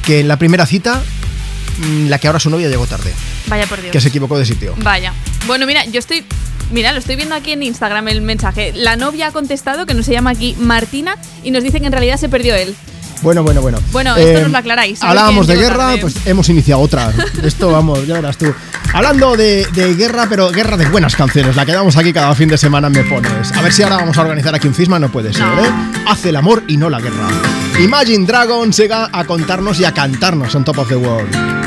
que 0.04 0.20
en 0.20 0.28
la 0.28 0.36
primera 0.38 0.66
cita, 0.66 1.02
la 2.08 2.18
que 2.18 2.26
ahora 2.26 2.40
su 2.40 2.50
novia 2.50 2.68
llegó 2.68 2.86
tarde, 2.86 3.12
Vaya 3.46 3.66
por 3.66 3.80
Dios. 3.80 3.92
que 3.92 4.00
se 4.00 4.08
equivocó 4.08 4.38
de 4.38 4.46
sitio. 4.46 4.74
Vaya. 4.78 5.12
Bueno, 5.46 5.66
mira, 5.66 5.84
yo 5.86 5.98
estoy. 5.98 6.24
Mira, 6.70 6.92
lo 6.92 6.98
estoy 6.98 7.16
viendo 7.16 7.34
aquí 7.34 7.52
en 7.52 7.62
Instagram 7.62 8.08
el 8.08 8.22
mensaje. 8.22 8.72
La 8.74 8.96
novia 8.96 9.28
ha 9.28 9.32
contestado, 9.32 9.84
que 9.86 9.92
no 9.94 10.02
se 10.02 10.12
llama 10.12 10.30
aquí 10.30 10.56
Martina, 10.58 11.16
y 11.42 11.50
nos 11.50 11.62
dice 11.62 11.78
que 11.80 11.86
en 11.86 11.92
realidad 11.92 12.16
se 12.16 12.28
perdió 12.28 12.54
él. 12.54 12.74
Bueno, 13.22 13.42
bueno, 13.42 13.62
bueno. 13.62 13.78
Bueno, 13.92 14.16
esto 14.16 14.42
nos 14.42 14.50
lo 14.50 14.58
aclaráis. 14.58 15.02
Hablábamos 15.02 15.46
de 15.46 15.56
guerra, 15.56 15.76
tarde. 15.88 15.98
pues 16.00 16.14
hemos 16.26 16.48
iniciado 16.48 16.80
otra. 16.82 17.10
Esto, 17.42 17.70
vamos, 17.70 18.06
ya 18.06 18.14
verás 18.14 18.36
tú. 18.36 18.52
Hablando 18.92 19.34
de, 19.36 19.66
de 19.72 19.94
guerra, 19.94 20.26
pero 20.28 20.50
guerra 20.50 20.76
de 20.76 20.86
buenas 20.86 21.16
canciones, 21.16 21.56
la 21.56 21.64
que 21.64 21.72
damos 21.72 21.96
aquí 21.96 22.12
cada 22.12 22.34
fin 22.34 22.48
de 22.50 22.58
semana 22.58 22.88
en 22.88 22.92
Me 22.92 23.04
Pones. 23.04 23.52
A 23.52 23.62
ver 23.62 23.72
si 23.72 23.82
ahora 23.82 23.96
vamos 23.96 24.18
a 24.18 24.22
organizar 24.22 24.54
aquí 24.54 24.68
un 24.68 24.74
Fisma, 24.74 24.98
no 24.98 25.10
puede 25.10 25.32
ser, 25.32 25.42
¿eh? 25.44 25.70
Hace 26.06 26.30
el 26.30 26.36
amor 26.36 26.64
y 26.68 26.76
no 26.76 26.90
la 26.90 27.00
guerra. 27.00 27.28
Imagine 27.80 28.26
Dragons 28.26 28.76
llega 28.76 29.08
a 29.10 29.24
contarnos 29.24 29.80
y 29.80 29.84
a 29.86 29.92
cantarnos 29.92 30.54
on 30.54 30.64
Top 30.64 30.78
of 30.78 30.88
the 30.88 30.96
World. 30.96 31.63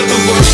with 0.00 0.08
the 0.08 0.32
world. 0.32 0.49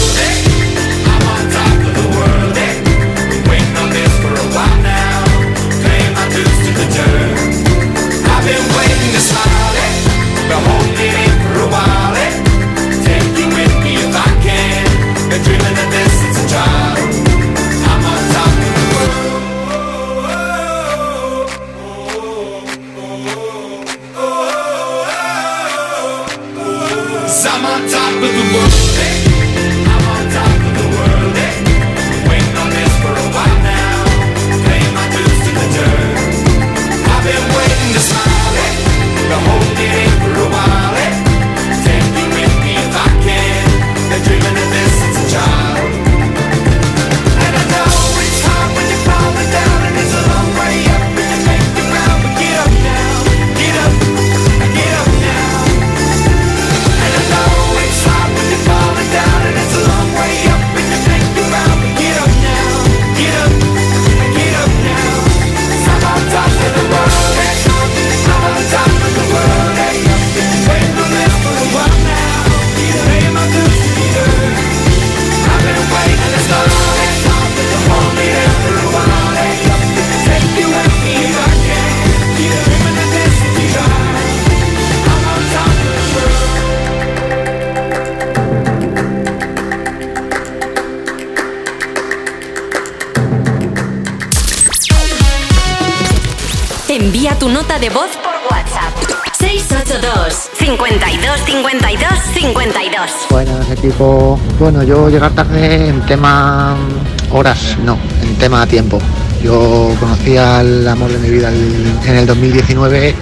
Bueno, 104.59 104.83
yo 104.83 105.09
llegar 105.09 105.31
tarde 105.33 105.89
en 105.89 106.01
tema 106.07 106.75
horas, 107.31 107.77
no, 107.85 107.97
en 108.21 108.35
tema 108.37 108.67
tiempo. 108.67 108.99
Yo 109.43 109.95
conocí 110.01 110.37
al 110.37 110.87
amor 110.89 111.11
de 111.13 111.19
mi 111.19 111.31
vida 111.31 111.53
en 111.53 112.17
el 112.17 112.27
2019, 112.27 113.15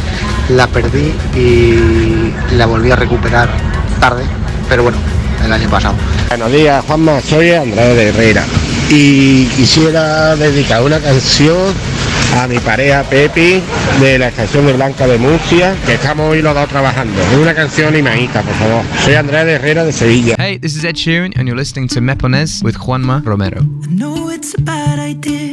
la 0.50 0.66
perdí 0.66 1.12
y 1.36 2.32
la 2.56 2.64
volví 2.64 2.90
a 2.90 2.96
recuperar 2.96 3.50
tarde, 4.00 4.22
pero 4.68 4.84
bueno, 4.84 4.96
el 5.44 5.52
año 5.52 5.68
pasado. 5.68 5.96
Buenos 6.28 6.50
días, 6.50 6.82
Juanma. 6.86 7.20
Soy 7.20 7.50
Andrés 7.50 7.96
de 7.96 8.08
Herrera 8.08 8.44
y 8.88 9.44
quisiera 9.48 10.34
dedicar 10.36 10.82
una 10.82 10.98
canción 10.98 11.74
a 12.34 12.48
mi 12.48 12.58
pareja 12.58 13.02
Pepi 13.04 13.62
de 14.00 14.18
la 14.18 14.28
estación 14.28 14.66
de 14.66 14.72
Blanca 14.72 15.06
de 15.06 15.18
Murcia, 15.18 15.76
que 15.86 15.94
estamos 15.94 16.30
hoy 16.30 16.42
los 16.42 16.54
dos 16.54 16.68
trabajando. 16.68 17.20
Es 17.20 17.38
una 17.38 17.54
canción 17.54 17.96
imaíta, 17.96 18.42
por 18.42 18.54
favor. 18.54 18.84
Soy 19.04 19.14
Andrés 19.14 19.46
de 19.46 19.52
Herrera 19.52 19.84
de 19.84 19.92
Sevilla. 19.92 20.34
Hey, 20.38 20.58
this 20.58 20.76
is 20.76 20.84
Ed 20.84 20.96
Sheeran, 20.96 21.32
and 21.36 21.46
you're 21.46 21.56
listening 21.56 21.88
to 21.88 22.00
Mepones 22.00 22.62
with 22.62 22.76
Juanma 22.76 23.24
Romero. 23.24 23.62
know 23.88 24.30
it's 24.30 24.54
a 24.58 24.62
bad 24.62 24.98
idea, 24.98 25.43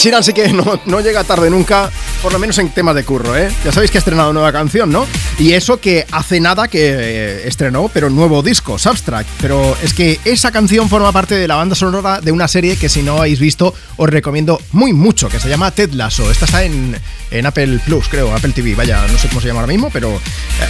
Sheeran 0.00 0.24
sí 0.24 0.32
que 0.32 0.48
no, 0.48 0.80
no 0.86 1.00
llega 1.02 1.24
tarde 1.24 1.50
nunca, 1.50 1.90
por 2.22 2.32
lo 2.32 2.38
menos 2.38 2.56
en 2.56 2.70
temas 2.70 2.94
de 2.94 3.04
curro, 3.04 3.36
¿eh? 3.36 3.52
Ya 3.62 3.70
sabéis 3.70 3.90
que 3.90 3.98
ha 3.98 4.00
estrenado 4.00 4.32
nueva 4.32 4.50
canción, 4.50 4.90
¿no? 4.90 5.06
Y 5.38 5.52
eso 5.52 5.78
que 5.78 6.06
hace 6.10 6.40
nada 6.40 6.68
que 6.68 6.88
eh, 6.88 7.46
estrenó, 7.46 7.90
pero 7.92 8.08
nuevo 8.08 8.42
disco, 8.42 8.78
Substract. 8.78 9.28
Pero 9.42 9.76
es 9.82 9.92
que 9.92 10.18
esa 10.24 10.50
canción 10.52 10.88
forma 10.88 11.12
parte 11.12 11.34
de 11.34 11.46
la 11.46 11.56
banda 11.56 11.74
sonora 11.74 12.22
de 12.22 12.32
una 12.32 12.48
serie 12.48 12.78
que 12.78 12.88
si 12.88 13.02
no 13.02 13.18
habéis 13.18 13.40
visto 13.40 13.74
os 13.98 14.08
recomiendo 14.08 14.58
muy 14.72 14.94
mucho, 14.94 15.28
que 15.28 15.38
se 15.38 15.50
llama 15.50 15.70
Ted 15.70 15.92
Lasso. 15.92 16.30
Esta 16.30 16.46
está 16.46 16.64
en, 16.64 16.96
en 17.30 17.44
Apple 17.44 17.80
Plus, 17.84 18.08
creo, 18.08 18.34
Apple 18.34 18.52
TV, 18.54 18.74
vaya, 18.74 19.06
no 19.06 19.18
sé 19.18 19.28
cómo 19.28 19.42
se 19.42 19.48
llama 19.48 19.60
ahora 19.60 19.72
mismo, 19.72 19.90
pero 19.92 20.14
eh, 20.14 20.20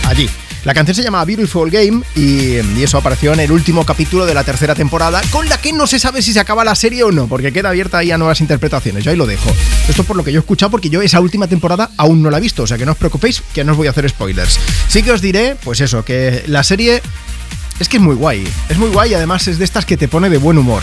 allí. 0.09 0.29
La 0.65 0.75
canción 0.75 0.95
se 0.95 1.03
llama 1.03 1.25
Beautiful 1.25 1.71
Game 1.71 2.03
y, 2.15 2.57
eso 2.83 2.99
apareció 2.99 3.33
en 3.33 3.41
el 3.41 3.51
último 3.51 3.85
capítulo 3.87 4.27
de 4.27 4.35
la 4.35 4.45
tercera 4.45 4.75
temporada, 4.75 5.23
con 5.31 5.49
la 5.49 5.59
que 5.59 5.73
no 5.73 5.87
se 5.87 5.99
sabe 5.99 6.23
si 6.23 6.33
se 6.33 6.41
acaba 6.41 6.65
la 6.65 6.75
serie 6.75 7.03
o 7.03 7.13
no, 7.13 7.29
porque 7.29 7.53
queda 7.53 7.71
abierta 7.71 7.99
ahí 7.99 8.11
a 8.11 8.19
nuevas 8.19 8.41
interpretaciones. 8.41 9.05
Yo 9.05 9.11
ahí 9.11 9.17
lo 9.17 9.27
dejo. 9.27 9.51
Esto 9.89 10.03
es 10.03 10.09
por 10.09 10.17
lo 10.17 10.25
que 10.25 10.33
yo 10.33 10.39
he 10.39 10.43
escuchado, 10.43 10.71
porque 10.71 10.91
yo 10.91 11.01
esa 11.01 11.21
última 11.21 11.47
temporada 11.47 11.91
aún 11.97 12.23
no 12.23 12.31
la 12.31 12.39
he 12.39 12.41
visto, 12.41 12.63
o 12.63 12.67
sea 12.67 12.77
que 12.77 12.85
no 12.85 12.93
os 12.93 12.99
preocupéis, 12.99 13.43
que 13.55 13.65
no 13.65 13.73
os 13.73 13.79
voy 13.79 13.87
a 13.87 13.91
hacer 13.91 14.09
spoilers. 14.09 14.59
Sí 14.89 15.03
que 15.03 15.13
os 15.13 15.23
diré, 15.23 15.57
pues 15.63 15.81
eso, 15.81 16.05
que 16.05 16.45
la 16.47 16.63
serie 16.63 17.01
es 17.79 17.89
que 17.89 17.97
es 17.97 18.03
muy 18.03 18.15
guay. 18.15 18.47
Es 18.69 18.77
muy 18.77 18.91
guay 18.91 19.13
y 19.13 19.15
además 19.15 19.49
es 19.49 19.59
de 19.59 19.65
estas 19.65 19.87
que 19.87 19.97
te 19.97 20.09
pone 20.09 20.29
de 20.29 20.37
buen 20.37 20.59
humor. 20.59 20.83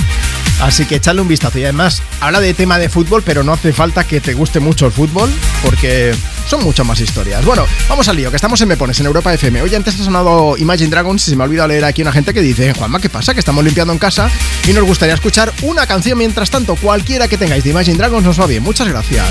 Así 0.60 0.86
que 0.86 0.96
echadle 0.96 1.22
un 1.22 1.28
vistazo. 1.28 1.60
Y 1.60 1.64
además, 1.64 2.02
habla 2.20 2.40
de 2.40 2.56
tema 2.56 2.80
de 2.80 2.90
fútbol, 2.90 3.22
pero 3.24 3.44
no 3.44 3.54
hace 3.54 3.74
falta 3.74 4.04
que 4.06 4.20
te 4.20 4.34
guste 4.34 4.60
mucho 4.60 4.88
el 4.88 4.92
fútbol, 4.92 5.30
porque 5.64 6.16
son 6.48 6.64
muchas 6.64 6.86
más 6.86 7.00
historias. 7.00 7.46
Bueno, 7.46 7.66
vamos 7.90 8.08
al 8.08 8.16
lío, 8.16 8.30
que 8.30 8.38
estamos 8.38 8.60
en 8.62 8.70
Me 8.70 8.78
Pones, 8.78 9.00
en 9.00 9.06
Europa 9.06 9.34
FM. 9.34 9.62
Oye, 9.62 9.76
antes 9.76 10.00
ha 10.00 10.04
sonado 10.04 10.56
Imagine 10.58 10.90
Dragons 10.90 11.28
y 11.28 11.32
se 11.32 11.36
me 11.36 11.44
ha 11.44 11.46
olvidado 11.46 11.68
leer 11.68 11.86
aquí 11.86 12.02
una 12.02 12.12
gente 12.12 12.34
que 12.34 12.42
dice, 12.42 12.74
Juanma, 12.74 13.00
¿qué 13.00 13.10
pasa? 13.10 13.34
Que 13.34 13.40
estamos 13.40 13.64
limpiando 13.64 13.94
en 13.94 14.00
casa 14.00 14.30
y 14.68 14.74
nos 14.74 14.84
gustaría 14.86 15.14
escuchar 15.14 15.54
una 15.62 15.86
canción 15.86 16.18
mientras 16.18 16.50
tanto. 16.50 16.76
Cualquiera 16.76 17.28
que 17.28 17.38
tengáis 17.38 17.64
de 17.64 17.72
Imagine 17.72 17.98
Dragons 17.98 18.26
nos 18.26 18.40
va 18.40 18.48
bien. 18.48 18.64
Muchas 18.64 18.88
gracias. 18.88 19.28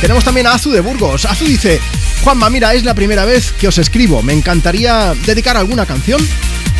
Tenemos 0.00 0.24
también 0.24 0.46
a 0.46 0.52
Azu 0.52 0.70
de 0.70 0.80
Burgos. 0.80 1.24
Azu 1.24 1.46
dice, 1.46 1.80
Juanma, 2.22 2.50
mira, 2.50 2.74
es 2.74 2.84
la 2.84 2.94
primera 2.94 3.24
vez 3.24 3.52
que 3.52 3.68
os 3.68 3.78
escribo. 3.78 4.22
Me 4.22 4.32
encantaría 4.32 5.14
dedicar 5.26 5.56
alguna 5.56 5.86
canción 5.86 6.20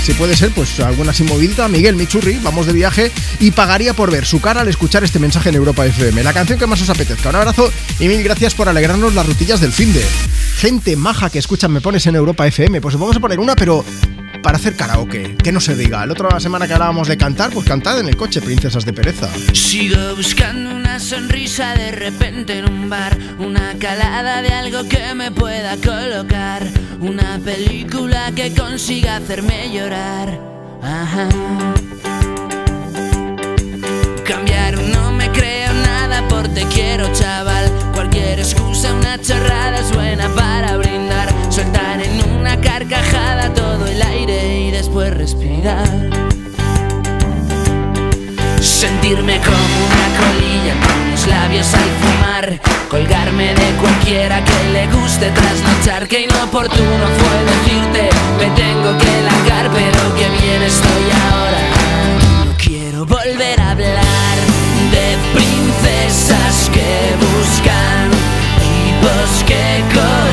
si 0.03 0.13
puede 0.15 0.37
ser, 0.37 0.51
pues 0.53 0.79
alguna 0.81 1.13
sin 1.13 1.27
movilidad, 1.27 1.69
Miguel 1.69 1.97
Michurri, 1.97 2.39
vamos 2.43 2.67
de 2.67 2.73
viaje 2.73 3.13
y 3.41 3.51
pagaría 3.51 3.95
por 3.95 4.11
ver 4.11 4.25
su 4.25 4.41
cara 4.41 4.63
al 4.63 4.69
escuchar 4.69 5.05
este 5.05 5.19
mensaje 5.19 5.49
en 5.51 5.57
Europa 5.57 5.85
FM. 5.87 6.23
La 6.23 6.33
canción 6.33 6.59
que 6.59 6.67
más 6.67 6.81
os 6.81 6.91
apetezca. 6.91 7.29
Un 7.31 7.37
abrazo 7.37 7.71
y 7.99 8.09
mil 8.09 8.23
gracias 8.23 8.55
por 8.55 8.69
alegrarnos 8.69 9.15
las 9.15 9.27
rutillas 9.27 9.61
del 9.61 9.73
fin 9.73 9.93
de. 9.93 10.05
gente 10.57 10.97
maja 10.97 11.31
que 11.31 11.39
escucha 11.39 11.69
Me 11.69 11.81
Pones 11.81 12.07
en 12.07 12.17
Europa 12.17 12.47
FM. 12.47 12.81
Pues 12.81 12.95
vamos 12.97 13.17
a 13.17 13.21
poner 13.21 13.39
una, 13.39 13.55
pero 13.55 13.85
para 14.43 14.57
hacer 14.57 14.77
karaoke, 14.77 15.37
que 15.37 15.53
no 15.53 15.61
se 15.61 15.75
diga. 15.75 16.05
El 16.05 16.11
otro 16.11 16.29
la 16.31 16.41
semana 16.41 16.67
que 16.67 16.75
hablábamos 16.75 17.09
de 17.09 17.17
cantar, 17.17 17.51
pues 17.51 17.67
cantad 17.67 17.99
en 18.01 18.09
el 18.09 18.17
coche, 18.17 18.41
princesas 18.41 18.85
de 18.85 18.93
pereza. 18.93 19.29
Sigo 19.53 20.17
buscando 20.17 20.75
una 20.75 20.99
sonrisa 21.01 21.75
de 21.75 21.93
repente 21.93 22.59
en 22.59 22.71
un 22.71 22.89
bar, 22.89 23.17
una 23.39 23.75
calada 23.79 24.43
de 24.43 24.51
algo 24.51 24.89
que 24.89 25.15
me 25.15 25.31
pueda 25.31 25.77
colocar, 25.77 26.67
una 27.01 27.39
película 27.45 28.33
que 28.35 28.55
consiga 28.55 29.17
hacerme 29.17 29.73
llorar. 29.73 30.39
Ajá. 30.83 31.29
Cambiar 34.25 34.79
no 34.79 35.13
me 35.13 35.31
creo 35.33 35.73
nada 35.73 36.27
por 36.29 36.47
te 36.49 36.65
quiero 36.67 37.11
chaval 37.13 37.73
Cualquier 37.95 38.39
excusa, 38.41 38.93
una 38.93 39.19
chorrada 39.21 39.79
es 39.81 39.91
buena 39.93 40.29
para 40.35 40.77
brindar 40.77 41.29
Soltar 41.51 42.03
en 42.03 42.28
una 42.39 42.61
carcajada 42.61 43.53
todo 43.53 43.87
el 43.87 44.01
aire 44.03 44.61
y 44.61 44.71
después 44.71 45.13
respirar. 45.15 45.89
Sentirme 48.61 49.41
como 49.41 49.57
una 49.57 50.09
colilla 50.19 50.75
con 50.87 51.11
los 51.11 51.27
labios 51.27 51.75
al 51.75 51.91
fumar 52.01 52.61
Colgarme 52.89 53.55
de 53.55 53.73
cualquiera 53.81 54.45
que 54.45 54.73
le 54.73 54.87
guste 54.89 55.31
trasnochar 55.31 56.07
Que 56.09 56.23
inoportuno 56.23 57.07
fue 57.19 57.45
decirte 57.45 58.11
me 58.39 58.51
tengo 58.57 58.99
que 58.99 59.23
largar 59.23 59.71
Pero 59.73 60.15
que 60.17 60.29
bien 60.43 60.63
estoy 60.63 61.05
ahora 61.31 61.63
No 62.47 62.57
quiero 62.57 63.07
volver 63.07 63.61
a 63.61 63.71
hablar 63.71 64.37
de 64.91 65.17
princesas 65.35 66.71
que 66.73 67.15
buscan 67.21 68.11
tipos 68.61 69.45
que 69.45 69.85
coleccionar 69.95 70.28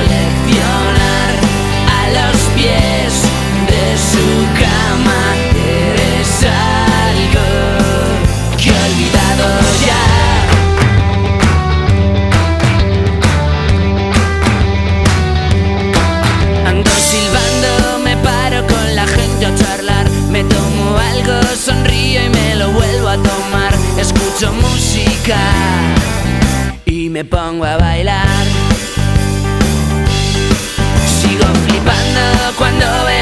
y 26.86 27.10
me 27.10 27.26
pongo 27.26 27.66
a 27.66 27.78
bailar. 27.78 28.46
Sigo 31.08 31.46
flipando 31.66 32.56
cuando 32.58 32.86
veo 33.06 33.15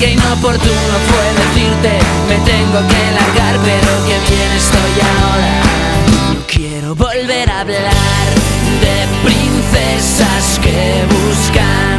Que 0.00 0.12
inoportuno 0.12 0.94
fue 1.08 1.26
decirte, 1.44 1.98
me 2.26 2.36
tengo 2.50 2.78
que 2.88 3.02
largar, 3.12 3.60
pero 3.62 3.90
que 4.06 4.16
bien 4.32 4.50
estoy 4.56 4.94
ahora. 5.20 5.60
No 6.34 6.40
quiero 6.46 6.94
volver 6.94 7.50
a 7.50 7.60
hablar 7.60 8.26
de 8.80 9.06
princesas 9.22 10.58
que 10.62 11.04
buscan 11.04 11.98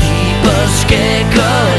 tipos 0.00 0.86
que 0.86 1.26
coleccionar 1.34 1.71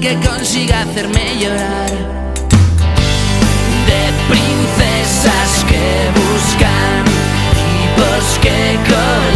que 0.00 0.14
consiga 0.16 0.82
hacerme 0.82 1.36
llorar. 1.40 1.90
De 3.86 4.12
princesas 4.28 5.64
que 5.68 6.10
buscan 6.14 7.04
tipos 7.54 8.38
que 8.40 8.78
corren. 8.88 9.27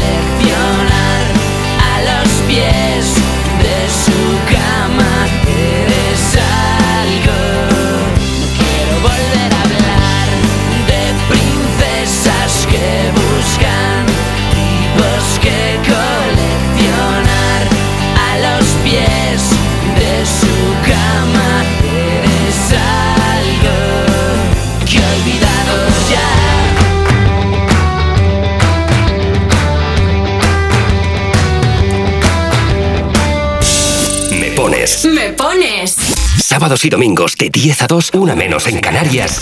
Sábados 36.63 36.85
y 36.85 36.91
domingos 36.91 37.37
de 37.37 37.51
10 37.51 37.83
a 37.83 37.87
2, 37.89 38.11
una 38.15 38.37
menos 38.37 38.69
en 38.69 38.79
Canarias. 38.79 39.41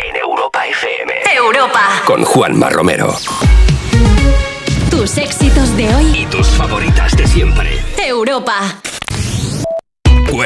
En 0.00 0.16
Europa 0.16 0.66
FM. 0.66 1.12
Europa. 1.36 2.02
Con 2.04 2.24
Juanma 2.24 2.68
Romero. 2.70 3.16
Tus 4.90 5.16
éxitos 5.16 5.76
de 5.76 5.94
hoy. 5.94 6.22
Y 6.22 6.26
tus 6.26 6.48
favoritas 6.48 7.16
de 7.16 7.24
siempre. 7.28 7.70
Europa. 8.04 8.80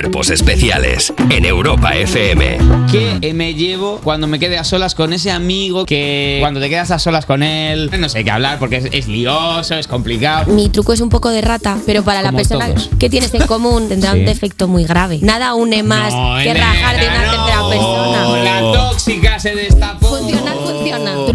Cuerpos 0.01 0.31
especiales. 0.31 1.13
En 1.29 1.45
Europa 1.45 1.95
FM. 1.95 2.57
¿Qué 2.91 3.35
me 3.35 3.53
llevo 3.53 4.01
cuando 4.03 4.27
me 4.27 4.39
quede 4.39 4.57
a 4.57 4.65
solas 4.65 4.95
con 4.95 5.13
ese 5.13 5.31
amigo 5.31 5.85
que 5.85 6.39
cuando 6.41 6.59
te 6.59 6.71
quedas 6.71 6.91
a 6.91 6.99
solas 6.99 7.27
con 7.27 7.43
él, 7.43 7.91
no 7.99 8.09
sé 8.09 8.25
qué 8.25 8.31
hablar 8.31 8.59
porque 8.59 8.77
es, 8.79 8.87
es 8.93 9.09
lioso, 9.09 9.75
es 9.75 9.87
complicado? 9.87 10.51
Mi 10.55 10.71
truco 10.71 10.95
es 10.95 11.03
un 11.03 11.11
poco 11.11 11.29
de 11.29 11.43
rata, 11.43 11.77
pero 11.85 12.03
para 12.03 12.23
la 12.23 12.31
Como 12.31 12.39
persona 12.39 12.69
todos. 12.69 12.89
que 12.99 13.11
tienes 13.11 13.35
en 13.35 13.47
común 13.47 13.91
tendrá 13.91 14.13
Sí. 14.15 14.21
un 14.21 14.25
defecto 14.25 14.69
muy 14.69 14.85
grave. 14.85 15.19
Nada 15.21 15.53
une 15.53 15.83
más 15.83 16.15
No, 16.15 16.35
que 16.43 16.55
rajar 16.55 16.99
de 16.99 17.07
una 17.07 17.21
tercera 17.21 17.69
persona. 17.69 18.39
La 18.43 18.61
tóxica 18.73 19.39
se 19.39 19.55
destapó. 19.55 20.00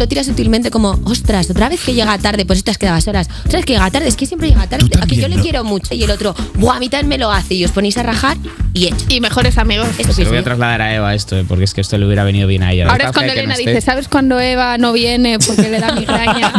Lo 0.06 0.08
tiras 0.08 0.26
sutilmente 0.26 0.70
como, 0.70 1.00
ostras, 1.02 1.50
otra 1.50 1.68
vez 1.68 1.80
que 1.84 1.92
llega 1.92 2.16
tarde, 2.18 2.46
pues 2.46 2.60
estas 2.60 2.78
quedabas 2.78 3.08
horas. 3.08 3.28
Otra 3.44 3.58
vez 3.58 3.66
que 3.66 3.72
llega 3.72 3.90
tarde, 3.90 4.06
es 4.06 4.14
que 4.14 4.24
siempre 4.24 4.48
llega 4.48 4.64
tarde. 4.68 4.88
A 5.02 5.04
que 5.04 5.16
yo 5.16 5.26
le 5.26 5.34
¿no? 5.34 5.42
quiero 5.42 5.64
mucho. 5.64 5.96
Y 5.96 6.04
el 6.04 6.12
otro, 6.12 6.32
buah, 6.54 6.76
a 6.76 6.78
mí 6.78 6.88
también 6.88 7.08
me 7.08 7.18
lo 7.18 7.32
hace. 7.32 7.54
Y 7.54 7.64
os 7.64 7.72
ponéis 7.72 7.98
a 7.98 8.04
rajar 8.04 8.36
y 8.72 8.86
hecho. 8.86 9.04
Y 9.08 9.20
mejores 9.20 9.58
amigos. 9.58 9.88
Se 9.96 10.02
Eso 10.02 10.10
lo 10.10 10.14
pienso 10.14 10.30
voy 10.30 10.38
a 10.38 10.44
trasladar 10.44 10.80
a 10.80 10.94
Eva 10.94 11.12
esto, 11.12 11.36
eh, 11.36 11.44
porque 11.48 11.64
es 11.64 11.74
que 11.74 11.80
esto 11.80 11.98
le 11.98 12.06
hubiera 12.06 12.22
venido 12.22 12.46
bien 12.46 12.62
a 12.62 12.70
ella. 12.70 12.86
Ahora 12.88 13.06
es 13.06 13.10
cuando 13.10 13.34
no 13.34 13.40
Elena 13.40 13.56
dice, 13.56 13.80
¿sabes 13.80 14.06
cuando 14.06 14.38
Eva 14.38 14.78
no 14.78 14.92
viene 14.92 15.40
porque 15.40 15.68
le 15.68 15.80
da 15.80 15.92
migraña? 15.96 16.52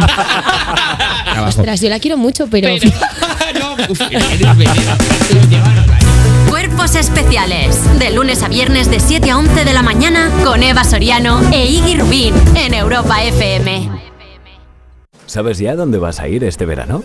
Ostras, 1.48 1.80
yo 1.80 1.88
la 1.88 2.00
quiero 2.00 2.18
mucho, 2.18 2.48
pero. 2.50 2.68
Cuerpos 6.78 6.94
especiales. 6.94 7.98
De 7.98 8.12
lunes 8.12 8.44
a 8.44 8.48
viernes 8.48 8.88
de 8.88 9.00
7 9.00 9.32
a 9.32 9.38
11 9.38 9.64
de 9.64 9.72
la 9.72 9.82
mañana 9.82 10.30
con 10.44 10.62
Eva 10.62 10.84
Soriano 10.84 11.40
e 11.52 11.66
Iggy 11.66 11.96
Rubín 11.98 12.34
en 12.54 12.72
Europa 12.72 13.20
FM. 13.24 13.90
¿Sabes 15.26 15.58
ya 15.58 15.74
dónde 15.74 15.98
vas 15.98 16.20
a 16.20 16.28
ir 16.28 16.44
este 16.44 16.66
verano? 16.66 17.02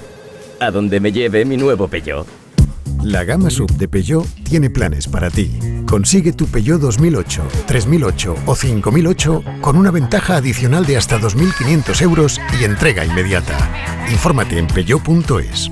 A 0.59 0.69
donde 0.69 0.99
me 0.99 1.11
lleve 1.11 1.43
mi 1.43 1.57
nuevo 1.57 1.87
Peugeot. 1.87 2.27
La 3.01 3.23
gama 3.23 3.49
sub 3.49 3.71
de 3.71 3.87
Peugeot 3.87 4.27
tiene 4.43 4.69
planes 4.69 5.07
para 5.07 5.31
ti. 5.31 5.49
Consigue 5.87 6.33
tu 6.33 6.45
Peugeot 6.45 6.79
2008, 6.79 7.41
3008 7.65 8.35
o 8.45 8.55
5008 8.55 9.43
con 9.59 9.75
una 9.75 9.89
ventaja 9.89 10.35
adicional 10.35 10.85
de 10.85 10.97
hasta 10.97 11.19
2.500 11.19 11.99
euros 12.03 12.39
y 12.61 12.63
entrega 12.65 13.05
inmediata. 13.05 13.57
Infórmate 14.11 14.59
en 14.59 14.67
peugeot.es. 14.67 15.71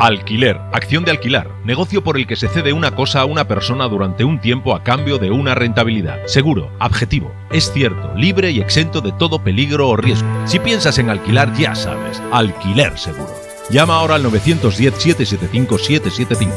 Alquiler, 0.00 0.58
acción 0.72 1.04
de 1.04 1.10
alquilar, 1.10 1.50
negocio 1.62 2.02
por 2.02 2.16
el 2.16 2.26
que 2.26 2.34
se 2.34 2.48
cede 2.48 2.72
una 2.72 2.96
cosa 2.96 3.20
a 3.20 3.26
una 3.26 3.46
persona 3.46 3.86
durante 3.86 4.24
un 4.24 4.40
tiempo 4.40 4.74
a 4.74 4.82
cambio 4.82 5.18
de 5.18 5.30
una 5.30 5.54
rentabilidad. 5.54 6.24
Seguro, 6.24 6.72
objetivo, 6.80 7.30
es 7.50 7.70
cierto, 7.70 8.14
libre 8.16 8.50
y 8.50 8.60
exento 8.60 9.02
de 9.02 9.12
todo 9.12 9.44
peligro 9.44 9.90
o 9.90 9.96
riesgo. 9.96 10.26
Si 10.46 10.58
piensas 10.58 10.96
en 10.96 11.10
alquilar, 11.10 11.52
ya 11.52 11.74
sabes, 11.74 12.22
alquiler 12.32 12.96
seguro. 12.96 13.28
Llama 13.68 13.96
ahora 13.96 14.14
al 14.14 14.24
910-775-775. 14.24 16.48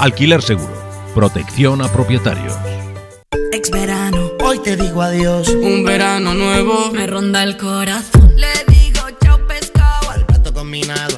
Alquiler 0.00 0.42
seguro, 0.42 0.74
protección 1.14 1.80
a 1.82 1.92
propietarios. 1.92 2.58
Ex 3.52 3.70
verano, 3.70 4.32
hoy 4.42 4.58
te 4.58 4.76
digo 4.76 5.02
adiós. 5.02 5.48
Un 5.50 5.84
verano 5.84 6.34
nuevo 6.34 6.90
me 6.92 7.06
ronda 7.06 7.44
el 7.44 7.56
corazón. 7.58 8.34
Le 8.34 8.64
digo 8.66 9.02
chao 9.22 9.38
pescado 9.46 10.10
al 10.10 10.26
plato 10.26 10.52
combinado. 10.52 11.17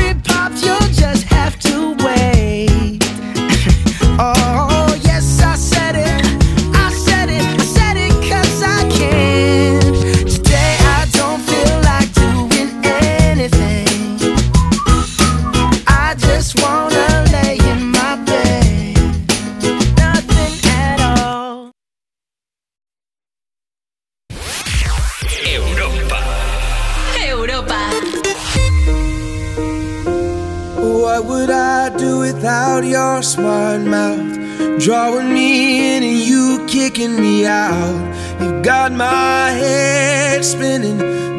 without 32.41 32.83
your 32.83 33.21
smart 33.21 33.81
mouth? 33.81 34.39
Drawing 34.79 35.31
me 35.31 35.95
in 35.95 36.01
and 36.01 36.17
you 36.17 36.65
kicking 36.67 37.15
me 37.21 37.45
out. 37.45 38.01
You've 38.41 38.63
got 38.63 38.91
my 38.91 39.51
head 39.51 40.43
spinning, 40.43 40.97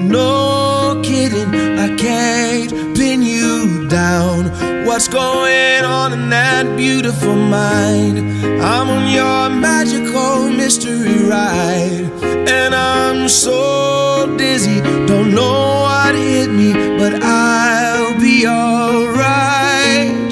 no 0.09 1.01
kidding. 1.05 1.53
I 1.77 1.97
can't 1.97 2.71
pin 2.97 3.21
you 3.21 3.89
down. 3.89 4.87
What's 4.87 5.09
going 5.09 5.85
on 5.85 6.13
in 6.13 6.31
that 6.31 6.77
beautiful 6.77 7.35
mind? 7.35 8.19
I'm 8.63 8.89
on 8.89 9.11
your 9.11 9.51
magical 9.51 10.51
mystery 10.51 11.25
ride. 11.25 12.13
And 12.49 12.77
I'm 12.77 13.29
so 13.29 14.37
dizzy, 14.39 14.81
don't 15.09 15.35
know 15.35 15.81
what 15.83 16.15
hit 16.15 16.49
me, 16.49 16.73
but 16.97 17.21
I'll 17.25 18.21
be 18.21 18.47
alright. 18.47 20.32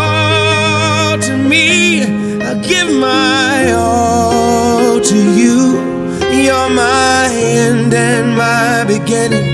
my 8.35 8.83
beginning. 8.85 9.47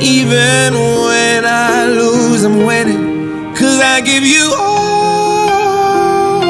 Even 0.00 0.74
when 0.74 1.44
I 1.44 1.86
lose, 1.86 2.44
I'm 2.44 2.64
winning. 2.66 3.54
Cause 3.54 3.80
I 3.80 4.00
give 4.00 4.24
you 4.24 4.54
all 4.58 6.42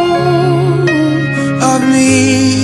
of 1.62 1.82
me. 1.92 2.63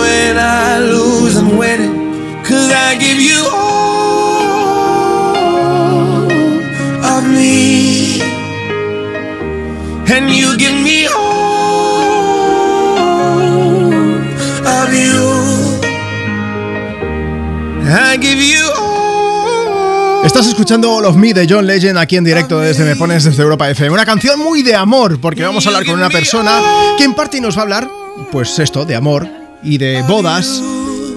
escuchando 20.71 20.95
All 20.95 21.03
of 21.03 21.17
Me 21.17 21.33
de 21.33 21.45
John 21.49 21.67
Legend 21.67 21.97
aquí 21.97 22.15
en 22.15 22.23
directo 22.23 22.57
desde 22.57 22.85
Me 22.85 22.95
Pones 22.95 23.25
desde 23.25 23.43
Europa 23.43 23.69
FM. 23.69 23.93
Una 23.93 24.05
canción 24.05 24.39
muy 24.39 24.61
de 24.61 24.73
amor, 24.73 25.19
porque 25.19 25.43
vamos 25.43 25.65
a 25.65 25.69
hablar 25.69 25.85
con 25.85 25.95
una 25.95 26.09
persona 26.09 26.61
que 26.97 27.03
en 27.03 27.13
parte 27.13 27.41
nos 27.41 27.57
va 27.57 27.59
a 27.59 27.63
hablar, 27.63 27.89
pues 28.31 28.57
esto, 28.57 28.85
de 28.85 28.95
amor 28.95 29.27
y 29.63 29.77
de 29.77 30.01
bodas 30.03 30.63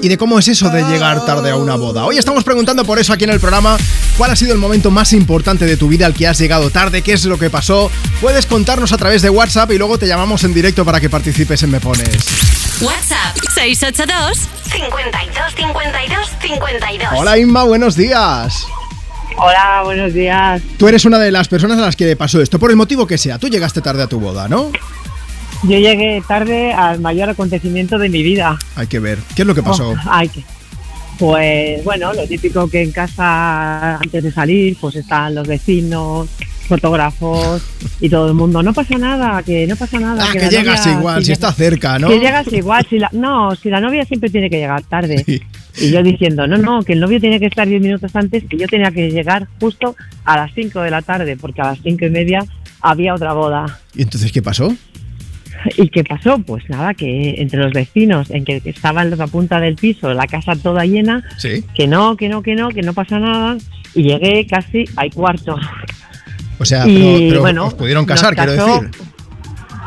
y 0.02 0.08
de 0.08 0.18
cómo 0.18 0.40
es 0.40 0.48
eso 0.48 0.70
de 0.70 0.82
llegar 0.82 1.24
tarde 1.24 1.50
a 1.50 1.56
una 1.56 1.76
boda. 1.76 2.04
Hoy 2.04 2.18
estamos 2.18 2.42
preguntando 2.42 2.84
por 2.84 2.98
eso 2.98 3.12
aquí 3.12 3.22
en 3.22 3.30
el 3.30 3.38
programa, 3.38 3.76
cuál 4.18 4.32
ha 4.32 4.36
sido 4.36 4.52
el 4.52 4.58
momento 4.58 4.90
más 4.90 5.12
importante 5.12 5.66
de 5.66 5.76
tu 5.76 5.86
vida 5.86 6.06
al 6.06 6.14
que 6.14 6.26
has 6.26 6.36
llegado 6.36 6.70
tarde, 6.70 7.02
qué 7.02 7.12
es 7.12 7.24
lo 7.24 7.38
que 7.38 7.48
pasó. 7.48 7.92
Puedes 8.20 8.46
contarnos 8.46 8.92
a 8.92 8.96
través 8.96 9.22
de 9.22 9.30
WhatsApp 9.30 9.70
y 9.70 9.78
luego 9.78 9.98
te 9.98 10.08
llamamos 10.08 10.42
en 10.42 10.52
directo 10.52 10.84
para 10.84 10.98
que 10.98 11.08
participes 11.08 11.62
en 11.62 11.70
Me 11.70 11.78
Pones. 11.78 12.26
WhatsApp 12.80 13.36
682 13.54 14.48
52 14.64 15.54
52 15.54 16.30
52. 16.42 17.08
Hola 17.14 17.38
Inma, 17.38 17.62
buenos 17.62 17.94
días. 17.94 18.66
Hola, 19.36 19.82
buenos 19.84 20.14
días. 20.14 20.62
Tú 20.78 20.88
eres 20.88 21.04
una 21.04 21.18
de 21.18 21.30
las 21.32 21.48
personas 21.48 21.78
a 21.78 21.82
las 21.82 21.96
que 21.96 22.14
pasó 22.16 22.40
esto, 22.40 22.58
por 22.58 22.70
el 22.70 22.76
motivo 22.76 23.06
que 23.06 23.18
sea. 23.18 23.38
Tú 23.38 23.48
llegaste 23.48 23.80
tarde 23.80 24.02
a 24.02 24.06
tu 24.06 24.20
boda, 24.20 24.48
¿no? 24.48 24.70
Yo 25.64 25.78
llegué 25.78 26.22
tarde 26.26 26.72
al 26.72 27.00
mayor 27.00 27.30
acontecimiento 27.30 27.98
de 27.98 28.08
mi 28.08 28.22
vida. 28.22 28.58
Hay 28.76 28.86
que 28.86 28.98
ver. 29.00 29.18
¿Qué 29.34 29.42
es 29.42 29.46
lo 29.48 29.54
que 29.54 29.62
pasó? 29.62 29.90
Oh, 29.90 29.96
ay, 30.10 30.28
que- 30.28 30.44
Pues 31.18 31.82
bueno, 31.84 32.12
lo 32.12 32.26
típico 32.26 32.68
que 32.68 32.82
en 32.82 32.92
casa 32.92 33.96
antes 33.96 34.22
de 34.22 34.32
salir, 34.32 34.76
pues 34.80 34.96
están 34.96 35.34
los 35.34 35.46
vecinos, 35.46 36.28
fotógrafos 36.68 37.62
y 38.00 38.08
todo 38.08 38.28
el 38.28 38.34
mundo. 38.34 38.62
No 38.62 38.72
pasa 38.72 38.96
nada, 38.98 39.42
que 39.42 39.66
no 39.66 39.76
pasa 39.76 39.98
nada. 40.00 40.26
Ah, 40.28 40.32
que 40.32 40.48
llegas 40.48 40.84
novia- 40.86 40.98
igual, 40.98 41.16
si 41.22 41.26
llega- 41.26 41.32
está 41.34 41.52
cerca, 41.52 41.98
¿no? 41.98 42.08
Que 42.08 42.18
llegas 42.18 42.52
igual, 42.52 42.86
si 42.90 42.98
la, 42.98 43.08
no, 43.12 43.54
si 43.56 43.68
la 43.70 43.80
novia 43.80 44.04
siempre 44.04 44.28
tiene 44.30 44.50
que 44.50 44.58
llegar 44.58 44.82
tarde. 44.82 45.24
Y 45.76 45.90
yo 45.90 46.02
diciendo, 46.02 46.46
no, 46.46 46.56
no, 46.56 46.82
que 46.82 46.92
el 46.92 47.00
novio 47.00 47.20
tiene 47.20 47.40
que 47.40 47.46
estar 47.46 47.66
10 47.66 47.82
minutos 47.82 48.14
antes, 48.14 48.44
que 48.48 48.56
yo 48.56 48.66
tenía 48.68 48.90
que 48.92 49.10
llegar 49.10 49.48
justo 49.60 49.96
a 50.24 50.36
las 50.36 50.52
5 50.54 50.80
de 50.82 50.90
la 50.90 51.02
tarde, 51.02 51.36
porque 51.36 51.60
a 51.62 51.66
las 51.66 51.78
5 51.82 52.04
y 52.06 52.10
media 52.10 52.44
había 52.80 53.14
otra 53.14 53.32
boda. 53.32 53.80
¿Y 53.94 54.02
entonces 54.02 54.30
qué 54.30 54.40
pasó? 54.42 54.74
¿Y 55.76 55.88
qué 55.88 56.04
pasó? 56.04 56.38
Pues 56.38 56.68
nada, 56.68 56.94
que 56.94 57.40
entre 57.40 57.58
los 57.60 57.72
vecinos, 57.72 58.30
en 58.30 58.44
que 58.44 58.60
estaban 58.64 59.10
los 59.10 59.18
a 59.20 59.26
punta 59.26 59.58
del 59.60 59.74
piso, 59.76 60.12
la 60.14 60.26
casa 60.26 60.54
toda 60.56 60.84
llena, 60.84 61.24
Sí. 61.38 61.64
que 61.74 61.86
no, 61.88 62.16
que 62.16 62.28
no, 62.28 62.42
que 62.42 62.54
no, 62.54 62.68
que 62.68 62.82
no 62.82 62.92
pasa 62.94 63.18
nada, 63.18 63.56
y 63.94 64.02
llegué 64.04 64.46
casi 64.46 64.84
al 64.96 65.10
cuarto. 65.12 65.56
O 66.58 66.64
sea, 66.64 66.86
Y, 66.86 66.94
pero, 66.96 67.28
pero 67.30 67.40
bueno, 67.40 67.66
os 67.66 67.74
pudieron 67.74 68.04
casar, 68.06 68.34
quiero 68.36 68.52
decir. 68.52 68.90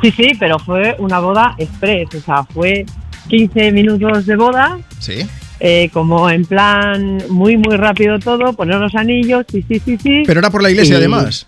Sí, 0.02 0.12
sí, 0.12 0.32
pero 0.40 0.60
fue 0.60 0.96
una 1.00 1.20
boda 1.20 1.56
express, 1.58 2.14
o 2.16 2.20
sea, 2.22 2.44
fue 2.44 2.86
15 3.30 3.72
minutos 3.72 4.26
de 4.26 4.36
boda, 4.36 4.80
Sí. 5.00 5.26
Eh, 5.60 5.90
como 5.92 6.30
en 6.30 6.46
plan 6.46 7.24
muy, 7.30 7.58
muy 7.58 7.76
rápido 7.78 8.20
todo, 8.20 8.54
poner 8.54 8.76
los 8.78 8.94
anillos, 8.96 9.46
sí, 9.52 9.64
sí, 9.68 9.82
sí, 9.84 9.98
sí. 10.02 10.24
Pero 10.26 10.40
era 10.40 10.50
por 10.50 10.62
la 10.62 10.70
iglesia, 10.70 10.96
Y 10.96 10.98
además. 10.98 11.48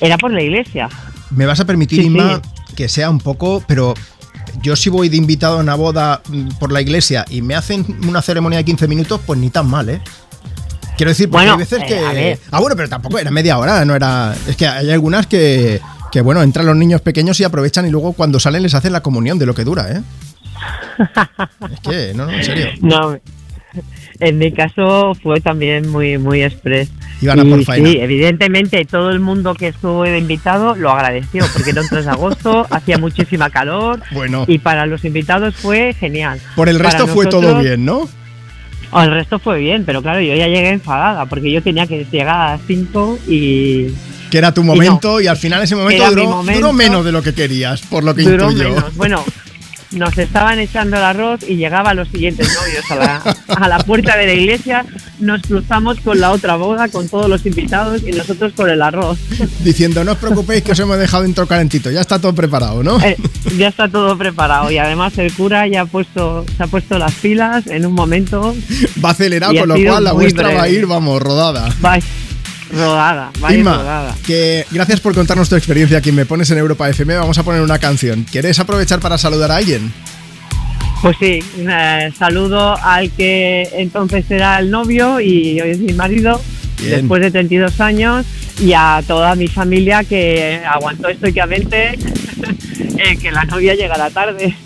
Era 0.00 0.16
por 0.18 0.32
la 0.32 0.42
iglesia. 0.42 0.88
Me 1.30 1.46
vas 1.46 1.60
a 1.60 1.64
permitir, 1.64 2.00
Sí, 2.00 2.06
Inma, 2.06 2.40
sí. 2.68 2.74
que 2.76 2.88
sea 2.88 3.10
un 3.10 3.18
poco, 3.18 3.62
pero 3.66 3.94
yo 4.62 4.76
si 4.76 4.90
voy 4.90 5.08
de 5.08 5.16
invitado 5.16 5.58
a 5.58 5.60
una 5.60 5.74
boda 5.74 6.22
mm, 6.28 6.48
por 6.58 6.72
la 6.72 6.80
iglesia 6.80 7.24
y 7.28 7.42
me 7.42 7.54
hacen 7.54 7.84
una 8.06 8.22
ceremonia 8.22 8.58
de 8.58 8.64
15 8.64 8.88
minutos, 8.88 9.20
pues 9.26 9.38
ni 9.38 9.50
tan 9.50 9.68
mal, 9.68 9.88
¿eh? 9.88 10.00
Quiero 10.96 11.10
decir, 11.10 11.28
porque 11.28 11.46
Bueno, 11.46 11.52
hay 11.52 11.58
veces 11.58 11.80
eh, 11.82 11.86
que... 11.86 12.38
Ah, 12.50 12.60
bueno, 12.60 12.74
pero 12.74 12.88
tampoco 12.88 13.18
era 13.18 13.30
media 13.30 13.58
hora, 13.58 13.84
no 13.84 13.94
era... 13.94 14.34
Es 14.48 14.56
que 14.56 14.66
hay 14.66 14.90
algunas 14.90 15.28
que, 15.28 15.80
que, 16.10 16.20
bueno, 16.20 16.42
entran 16.42 16.66
los 16.66 16.76
niños 16.76 17.00
pequeños 17.02 17.38
y 17.38 17.44
aprovechan 17.44 17.86
y 17.86 17.90
luego 17.90 18.14
cuando 18.14 18.40
salen 18.40 18.62
les 18.62 18.74
hacen 18.74 18.92
la 18.92 19.00
comunión 19.00 19.38
de 19.38 19.46
lo 19.46 19.54
que 19.54 19.62
dura, 19.62 19.92
¿eh? 19.92 20.02
Es 21.72 21.80
que, 21.80 22.12
no, 22.14 22.26
no, 22.26 22.32
en 22.32 22.44
serio. 22.44 22.66
No, 22.80 23.18
en 24.20 24.38
mi 24.38 24.50
caso 24.52 25.14
fue 25.22 25.40
también 25.40 25.88
muy, 25.90 26.18
muy 26.18 26.42
express. 26.42 26.90
Iban 27.20 27.40
a 27.40 27.44
Y 27.44 27.50
por 27.50 27.64
faena. 27.64 27.88
Sí, 27.90 27.98
evidentemente 28.00 28.84
todo 28.84 29.10
el 29.10 29.20
mundo 29.20 29.54
que 29.54 29.68
estuve 29.68 30.10
de 30.10 30.18
invitado 30.18 30.74
lo 30.74 30.90
agradeció, 30.90 31.44
porque 31.52 31.70
era 31.70 31.82
un 31.82 31.88
3 31.88 32.04
de 32.04 32.10
agosto, 32.10 32.66
hacía 32.70 32.98
muchísima 32.98 33.50
calor 33.50 34.00
Bueno. 34.12 34.44
y 34.48 34.58
para 34.58 34.86
los 34.86 35.04
invitados 35.04 35.54
fue 35.54 35.94
genial. 35.94 36.40
Por 36.56 36.68
el 36.68 36.78
Para 36.78 36.90
resto 36.90 37.06
fue 37.06 37.26
todo 37.26 37.58
bien, 37.60 37.84
¿no? 37.84 38.08
Oh, 38.90 39.02
el 39.02 39.10
resto 39.10 39.38
fue 39.38 39.58
bien, 39.58 39.84
pero 39.84 40.00
claro, 40.00 40.20
yo 40.20 40.34
ya 40.34 40.46
llegué 40.48 40.70
enfadada, 40.70 41.26
porque 41.26 41.52
yo 41.52 41.62
tenía 41.62 41.86
que 41.86 42.06
llegar 42.10 42.34
a 42.40 42.50
las 42.52 42.60
5 42.66 43.18
y... 43.28 43.88
Que 44.30 44.38
era 44.38 44.52
tu 44.54 44.62
Y 44.62 44.64
no. 44.64 44.74
momento 44.74 45.20
y, 45.20 45.26
al 45.26 45.36
final 45.36 45.62
ese 45.62 45.76
momento 45.76 46.08
duró, 46.08 46.24
momento. 46.24 46.60
duró 46.60 46.72
menos 46.72 47.04
de 47.04 47.12
lo 47.12 47.22
que 47.22 47.34
querías, 47.34 47.82
por 47.82 48.02
lo 48.04 48.14
que 48.14 48.22
Duró 48.22 48.50
intuyo. 48.50 48.70
menos. 48.70 48.96
Bueno, 48.96 49.24
nos 49.92 50.16
estaban 50.18 50.58
echando 50.58 50.96
el 50.96 51.02
arroz 51.02 51.40
y 51.48 51.56
llegaban 51.56 51.96
los 51.96 52.08
siguientes 52.08 52.48
novios 52.54 52.90
a 52.90 52.96
la, 52.96 53.36
a 53.48 53.68
la 53.68 53.78
puerta 53.78 54.16
de 54.16 54.26
la 54.26 54.32
iglesia. 54.34 54.84
Nos 55.18 55.42
cruzamos 55.42 56.00
con 56.00 56.20
la 56.20 56.30
otra 56.30 56.56
boda, 56.56 56.88
con 56.88 57.08
todos 57.08 57.28
los 57.28 57.44
invitados 57.46 58.02
y 58.06 58.12
nosotros 58.12 58.52
con 58.54 58.68
el 58.70 58.82
arroz. 58.82 59.18
Diciendo, 59.64 60.04
no 60.04 60.12
os 60.12 60.18
preocupéis 60.18 60.62
que 60.62 60.72
os 60.72 60.78
hemos 60.78 60.98
dejado 60.98 61.22
dentro 61.22 61.46
calentito, 61.46 61.90
ya 61.90 62.00
está 62.00 62.18
todo 62.18 62.34
preparado, 62.34 62.82
¿no? 62.82 63.00
Eh, 63.00 63.16
ya 63.56 63.68
está 63.68 63.88
todo 63.88 64.16
preparado 64.16 64.70
y 64.70 64.78
además 64.78 65.16
el 65.18 65.32
cura 65.32 65.66
ya 65.66 65.82
ha 65.82 65.86
puesto, 65.86 66.44
se 66.56 66.62
ha 66.62 66.66
puesto 66.66 66.98
las 66.98 67.14
pilas 67.14 67.66
en 67.66 67.86
un 67.86 67.92
momento. 67.92 68.54
Va 69.04 69.10
acelerado, 69.10 69.54
con 69.54 69.68
lo 69.68 69.74
cual 69.74 70.04
la 70.04 70.12
vuestra 70.12 70.54
va 70.54 70.62
a 70.62 70.68
ir, 70.68 70.86
vamos, 70.86 71.20
rodada. 71.20 71.68
Ir 71.68 72.27
rodada, 72.72 73.30
va 73.42 73.48
a 73.48 73.52
ir 73.52 73.60
Inma, 73.60 73.76
rodada. 73.76 74.14
que 74.26 74.66
gracias 74.70 75.00
por 75.00 75.14
contarnos 75.14 75.48
tu 75.48 75.56
experiencia 75.56 75.98
aquí 75.98 76.10
en 76.10 76.16
Me 76.16 76.26
Pones 76.26 76.50
en 76.50 76.58
Europa 76.58 76.88
FM. 76.88 77.16
Vamos 77.16 77.38
a 77.38 77.42
poner 77.42 77.62
una 77.62 77.78
canción. 77.78 78.24
¿Quieres 78.30 78.58
aprovechar 78.58 79.00
para 79.00 79.16
saludar 79.18 79.50
a 79.50 79.56
alguien? 79.56 79.92
Pues 81.02 81.16
sí, 81.20 81.38
eh, 81.58 82.10
saludo 82.18 82.76
al 82.82 83.10
que 83.12 83.68
entonces 83.74 84.24
era 84.30 84.58
el 84.58 84.70
novio 84.70 85.20
y 85.20 85.60
hoy 85.60 85.70
es 85.70 85.78
mi 85.78 85.92
marido, 85.92 86.40
Bien. 86.78 86.90
después 87.02 87.22
de 87.22 87.30
32 87.30 87.80
años, 87.80 88.26
y 88.60 88.72
a 88.72 89.00
toda 89.06 89.36
mi 89.36 89.46
familia 89.46 90.02
que 90.02 90.60
aguantó 90.68 91.08
estoicamente 91.08 91.90
eh, 92.98 93.16
que 93.22 93.30
la 93.30 93.44
novia 93.44 93.74
llegara 93.76 94.10
tarde. 94.10 94.56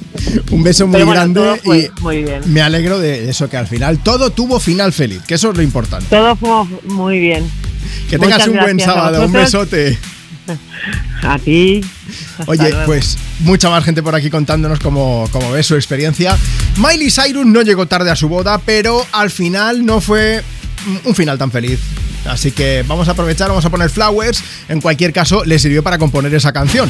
Un 0.50 0.62
beso 0.62 0.86
muy 0.86 1.02
bueno, 1.02 1.12
grande 1.12 1.60
fue 1.62 1.78
y 1.96 2.00
muy 2.00 2.22
bien. 2.22 2.40
me 2.46 2.62
alegro 2.62 2.98
de 2.98 3.28
eso, 3.28 3.50
que 3.50 3.58
al 3.58 3.66
final 3.66 3.98
todo 4.02 4.30
tuvo 4.30 4.58
final 4.58 4.94
feliz, 4.94 5.20
que 5.26 5.34
eso 5.34 5.50
es 5.50 5.56
lo 5.58 5.62
importante. 5.62 6.06
Todo 6.08 6.34
fue 6.36 6.64
muy 6.84 7.18
bien. 7.18 7.44
Que 8.08 8.18
tengas 8.18 8.46
un 8.46 8.58
buen 8.58 8.80
a 8.80 8.84
sábado, 8.84 9.26
un 9.26 9.32
besote. 9.32 9.98
A 11.22 11.38
ti. 11.38 11.80
Hasta 12.38 12.50
Oye, 12.50 12.70
luego. 12.70 12.86
pues 12.86 13.16
mucha 13.40 13.70
más 13.70 13.84
gente 13.84 14.02
por 14.02 14.14
aquí 14.14 14.28
contándonos 14.28 14.80
cómo, 14.80 15.28
cómo 15.30 15.52
ves 15.52 15.66
su 15.66 15.76
experiencia. 15.76 16.36
Miley 16.76 17.10
Cyrus 17.10 17.46
no 17.46 17.62
llegó 17.62 17.86
tarde 17.86 18.10
a 18.10 18.16
su 18.16 18.28
boda, 18.28 18.58
pero 18.58 19.06
al 19.12 19.30
final 19.30 19.86
no 19.86 20.00
fue 20.00 20.42
mm, 20.86 21.08
un 21.08 21.14
final 21.14 21.38
tan 21.38 21.50
feliz. 21.50 21.78
Así 22.26 22.52
que 22.52 22.84
vamos 22.86 23.08
a 23.08 23.12
aprovechar, 23.12 23.48
vamos 23.48 23.64
a 23.64 23.70
poner 23.70 23.90
flowers. 23.90 24.42
En 24.68 24.80
cualquier 24.80 25.12
caso, 25.12 25.44
le 25.44 25.58
sirvió 25.58 25.82
para 25.82 25.98
componer 25.98 26.32
esa 26.34 26.52
canción. 26.52 26.88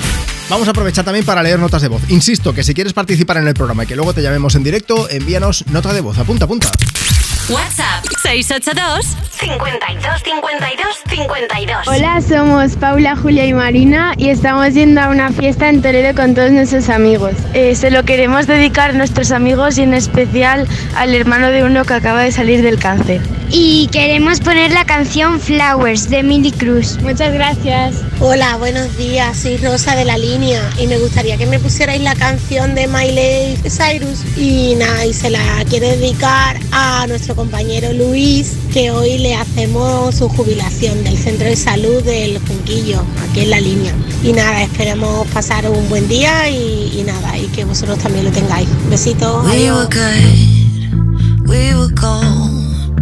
Vamos 0.49 0.67
a 0.69 0.73
aprovechar 0.73 1.05
también 1.05 1.25
para 1.25 1.43
leer 1.43 1.59
notas 1.59 1.83
de 1.83 1.89
voz. 1.89 2.03
Insisto 2.09 2.55
que 2.55 2.65
si 2.65 2.75
quieres 2.75 2.93
participar 2.93 3.39
en 3.39 3.49
el 3.49 3.55
programa 3.55 3.85
y 3.85 3.87
que 3.87 3.97
luego 3.97 4.13
te 4.13 4.23
llamemos 4.23 4.55
en 4.55 4.65
directo, 4.65 5.09
envíanos 5.11 5.65
nota 5.69 5.93
de 5.93 6.01
voz. 6.01 6.19
Apunta, 6.19 6.45
apunta. 6.45 6.71
misterio 6.71 7.12
WhatsApp 7.49 8.05
682 8.23 9.17
52 9.33 10.23
52 10.23 11.03
52. 11.09 11.89
Hola, 11.89 12.21
somos 12.21 12.77
Paula, 12.77 13.17
Julia 13.17 13.45
y 13.47 13.53
Marina 13.53 14.15
y 14.17 14.29
estamos 14.29 14.73
yendo 14.75 15.01
a 15.01 15.09
una 15.09 15.31
fiesta 15.31 15.69
en 15.69 15.83
Toledo 15.83 16.15
con 16.15 16.35
todos 16.35 16.53
nuestros 16.53 16.89
amigos. 16.89 17.33
Eh, 17.53 17.75
se 17.75 17.91
lo 17.91 18.05
queremos 18.05 18.47
dedicar 18.47 18.91
a 18.91 18.93
nuestros 18.93 19.33
amigos 19.33 19.79
y 19.79 19.83
en 19.83 19.95
especial 19.95 20.69
al 20.95 21.15
hermano 21.15 21.49
de 21.49 21.65
uno 21.65 21.85
que 21.85 21.95
acaba 21.95 22.23
de 22.23 22.31
salir 22.31 22.63
del 22.63 22.79
cáncer. 22.79 23.21
Y 23.55 23.89
queremos 23.89 24.41
poner 24.41 24.73
la 24.73 24.87
canción 24.87 25.39
Flowers 25.39 26.09
de 26.09 26.23
Milly 26.23 26.53
Cruz. 26.53 26.99
Muchas 27.03 27.35
gracias. 27.35 27.97
Hola, 28.19 28.57
buenos 28.57 28.97
días. 28.97 29.37
Soy 29.37 29.59
Rosa 29.59 29.95
de 29.95 30.07
la 30.07 30.17
línea 30.17 30.63
y 30.79 30.87
me 30.87 30.97
gustaría 30.97 31.37
que 31.37 31.45
me 31.45 31.59
pusierais 31.59 32.01
la 32.01 32.15
canción 32.15 32.75
de 32.75 32.87
Miley 32.87 33.59
Cyrus. 33.69 34.25
Y 34.39 34.75
nada, 34.77 35.05
y 35.05 35.13
se 35.13 35.29
la 35.29 35.41
quiero 35.69 35.87
dedicar 35.87 36.59
a 36.71 37.07
nuestro 37.09 37.32
nuestro 37.33 37.37
compañero 37.37 37.93
Luis, 37.93 38.57
que 38.73 38.91
hoy 38.91 39.19
le 39.19 39.35
hacemos 39.35 40.15
su 40.15 40.29
jubilación 40.29 41.03
del 41.03 41.17
centro 41.17 41.47
de 41.47 41.57
salud 41.57 42.03
del 42.03 42.39
Junquillo, 42.39 43.03
aquí 43.23 43.41
en 43.41 43.51
la 43.51 43.61
línea. 43.61 43.95
Y 44.23 44.33
nada, 44.33 44.63
esperemos 44.63 45.27
pasar 45.29 45.69
un 45.69 45.89
buen 45.89 46.09
día 46.09 46.49
y, 46.51 46.93
y 46.99 47.05
nada, 47.05 47.39
y 47.39 47.47
que 47.49 47.65
vosotros 47.65 47.99
también 47.99 48.25
lo 48.27 48.31
tengáis. 48.31 48.69
Besitos. 48.91 49.45
We 49.47 49.71
were 49.71 49.87
good, 49.87 51.49
we 51.49 51.75
were 51.75 51.93
gold, 51.95 52.97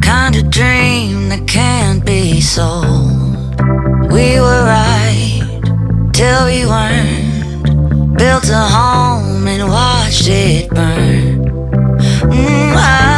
kind 0.00 0.34
of 0.34 0.50
dream 0.50 1.28
that 1.28 1.46
can't 1.46 2.04
be 2.04 2.40
sold. 2.40 2.86
We 4.10 4.40
were 4.40 4.64
right 4.64 5.42
till 6.12 6.46
we 6.46 6.66
weren't, 6.66 8.16
built 8.16 8.48
a 8.48 8.66
home 8.68 9.46
and 9.46 9.68
watched 9.68 10.28
it 10.28 10.70
burn. 10.70 11.44
Mm, 12.30 12.76
I 12.76 13.15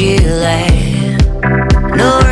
Chile. 0.00 1.18
No 1.94 2.29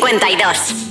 52. 0.00 0.83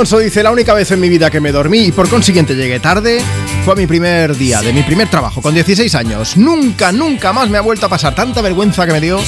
Alonso 0.00 0.18
dice, 0.18 0.42
la 0.42 0.50
única 0.50 0.72
vez 0.72 0.90
en 0.92 0.98
mi 0.98 1.10
vida 1.10 1.30
que 1.30 1.40
me 1.40 1.52
dormí 1.52 1.80
y 1.80 1.92
por 1.92 2.08
consiguiente 2.08 2.54
llegué 2.54 2.80
tarde 2.80 3.20
fue 3.66 3.74
a 3.74 3.76
mi 3.76 3.86
primer 3.86 4.34
día 4.34 4.62
de 4.62 4.72
mi 4.72 4.82
primer 4.82 5.10
trabajo, 5.10 5.42
con 5.42 5.52
16 5.52 5.94
años. 5.94 6.38
Nunca, 6.38 6.90
nunca 6.90 7.34
más 7.34 7.50
me 7.50 7.58
ha 7.58 7.60
vuelto 7.60 7.84
a 7.84 7.90
pasar 7.90 8.14
tanta 8.14 8.40
vergüenza 8.40 8.86
que 8.86 8.92
me 8.92 9.00
dio. 9.02 9.20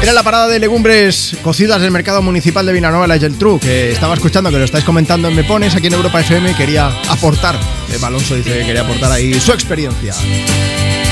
Era 0.00 0.12
la 0.12 0.22
parada 0.22 0.46
de 0.46 0.60
legumbres 0.60 1.36
cocidas 1.42 1.82
del 1.82 1.90
mercado 1.90 2.22
municipal 2.22 2.64
de 2.64 2.72
Villanueva 2.72 3.08
la 3.08 3.18
Geltrú, 3.18 3.58
que 3.58 3.90
estaba 3.90 4.14
escuchando, 4.14 4.52
que 4.52 4.58
lo 4.58 4.64
estáis 4.64 4.84
comentando 4.84 5.26
en 5.26 5.34
Me 5.34 5.42
Pones 5.42 5.74
aquí 5.74 5.88
en 5.88 5.94
Europa 5.94 6.20
FM 6.20 6.54
quería 6.54 6.92
aportar. 7.08 7.58
Eva 7.92 8.06
Alonso 8.06 8.36
dice 8.36 8.52
que 8.52 8.66
quería 8.66 8.82
aportar 8.82 9.10
ahí 9.10 9.40
su 9.40 9.50
experiencia. 9.50 10.14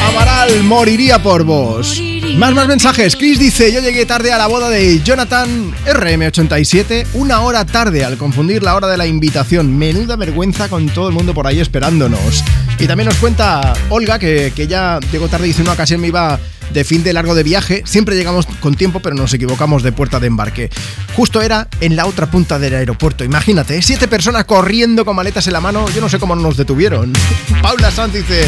Amaral 0.06 0.62
moriría 0.62 1.20
por 1.20 1.42
vos. 1.42 2.00
Más, 2.36 2.54
más 2.54 2.66
mensajes. 2.66 3.14
Chris 3.14 3.38
dice, 3.38 3.72
yo 3.72 3.80
llegué 3.80 4.06
tarde 4.06 4.32
a 4.32 4.38
la 4.38 4.46
boda 4.46 4.68
de 4.68 5.00
Jonathan 5.02 5.72
RM87, 5.86 7.06
una 7.14 7.40
hora 7.40 7.64
tarde 7.64 8.04
al 8.04 8.16
confundir 8.16 8.62
la 8.62 8.74
hora 8.74 8.88
de 8.88 8.96
la 8.96 9.06
invitación. 9.06 9.76
Menuda 9.76 10.16
vergüenza 10.16 10.68
con 10.68 10.88
todo 10.88 11.08
el 11.08 11.14
mundo 11.14 11.34
por 11.34 11.46
ahí 11.46 11.60
esperándonos. 11.60 12.42
Y 12.78 12.86
también 12.86 13.08
nos 13.08 13.18
cuenta 13.18 13.74
Olga 13.90 14.18
que, 14.18 14.52
que 14.56 14.66
ya 14.66 14.98
llegó 15.12 15.28
tarde 15.28 15.46
y 15.46 15.48
dice 15.48 15.62
una 15.62 15.72
ocasión 15.72 16.00
me 16.00 16.08
iba 16.08 16.40
de 16.72 16.84
fin 16.84 17.04
de 17.04 17.12
largo 17.12 17.34
de 17.34 17.42
viaje. 17.42 17.82
Siempre 17.84 18.16
llegamos 18.16 18.46
con 18.60 18.74
tiempo, 18.74 19.00
pero 19.00 19.14
nos 19.14 19.32
equivocamos 19.34 19.82
de 19.82 19.92
puerta 19.92 20.18
de 20.18 20.26
embarque. 20.26 20.70
Justo 21.14 21.42
era 21.42 21.68
en 21.80 21.96
la 21.96 22.06
otra 22.06 22.30
punta 22.30 22.58
del 22.58 22.74
aeropuerto. 22.74 23.24
Imagínate, 23.24 23.76
¿eh? 23.76 23.82
siete 23.82 24.08
personas 24.08 24.44
corriendo 24.44 25.04
con 25.04 25.14
maletas 25.16 25.46
en 25.46 25.52
la 25.52 25.60
mano. 25.60 25.86
Yo 25.94 26.00
no 26.00 26.08
sé 26.08 26.18
cómo 26.18 26.34
no 26.34 26.42
nos 26.42 26.56
detuvieron. 26.56 27.12
Paula 27.62 27.90
Sanz 27.90 28.14
dice... 28.14 28.46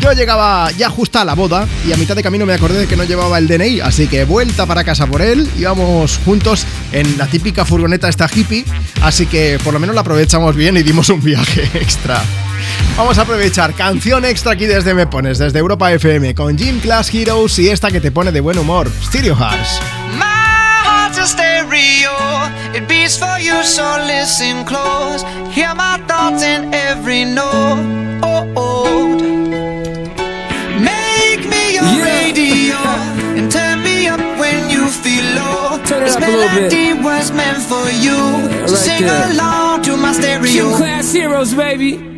Yo 0.00 0.12
llegaba 0.12 0.70
ya 0.72 0.88
justa 0.88 1.22
a 1.22 1.24
la 1.24 1.34
boda 1.34 1.66
y 1.86 1.92
a 1.92 1.96
mitad 1.96 2.14
de 2.14 2.22
camino 2.22 2.46
me 2.46 2.54
acordé 2.54 2.80
de 2.80 2.86
que 2.86 2.96
no 2.96 3.04
llevaba 3.04 3.38
el 3.38 3.48
DNI, 3.48 3.80
así 3.80 4.06
que 4.06 4.24
vuelta 4.24 4.64
para 4.64 4.84
casa 4.84 5.06
por 5.06 5.22
él, 5.22 5.50
íbamos 5.58 6.20
juntos 6.24 6.66
en 6.92 7.18
la 7.18 7.26
típica 7.26 7.64
furgoneta 7.64 8.08
esta 8.08 8.28
hippie, 8.32 8.64
así 9.02 9.26
que 9.26 9.58
por 9.62 9.72
lo 9.74 9.80
menos 9.80 9.94
la 9.94 10.02
aprovechamos 10.02 10.54
bien 10.54 10.76
y 10.76 10.82
dimos 10.82 11.08
un 11.10 11.20
viaje 11.20 11.68
extra. 11.74 12.22
Vamos 12.96 13.18
a 13.18 13.22
aprovechar 13.22 13.74
canción 13.74 14.24
extra 14.24 14.52
aquí 14.52 14.66
desde 14.66 14.94
Me 14.94 15.06
Pones, 15.06 15.38
desde 15.38 15.58
Europa 15.58 15.92
FM, 15.92 16.34
con 16.34 16.56
Gym 16.56 16.80
Class 16.80 17.12
Heroes 17.12 17.58
y 17.58 17.68
esta 17.68 17.90
que 17.90 18.00
te 18.00 18.10
pone 18.10 18.32
de 18.32 18.40
buen 18.40 18.58
humor, 18.58 18.90
Stereo 19.02 19.36
Hearts. 19.36 19.80
This 36.08 36.16
up 36.16 36.22
a 36.22 36.26
little 36.26 36.48
bit. 36.48 36.72
melody 36.72 37.02
was 37.04 37.30
meant 37.32 37.62
for 37.62 37.86
you. 38.04 38.16
So 38.66 38.74
right 38.74 38.84
sing 38.86 39.02
there. 39.02 39.32
along 39.32 39.82
to 39.82 39.96
my 39.96 40.12
stereo. 40.12 40.46
Gym 40.46 40.76
class 40.76 41.12
heroes, 41.12 41.54
baby. 41.54 42.17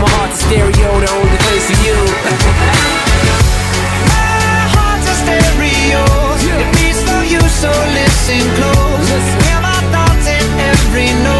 my 0.00 0.08
heart's 0.16 0.40
a 0.40 0.46
stereo, 0.46 0.90
the 1.00 1.10
only 1.12 1.38
place 1.44 1.66
for 1.68 1.78
you. 1.84 1.98
My 4.08 4.60
heart's 4.74 5.06
a 5.12 5.16
stereo. 5.22 6.02
It 6.60 6.68
beats 6.76 7.02
for 7.08 7.22
you, 7.32 7.42
so 7.60 7.70
listen 7.98 8.42
close. 8.56 9.26
Hear 9.44 9.60
my 9.60 9.80
thoughts 9.92 10.26
in 10.26 10.46
every 10.72 11.12
note. 11.24 11.39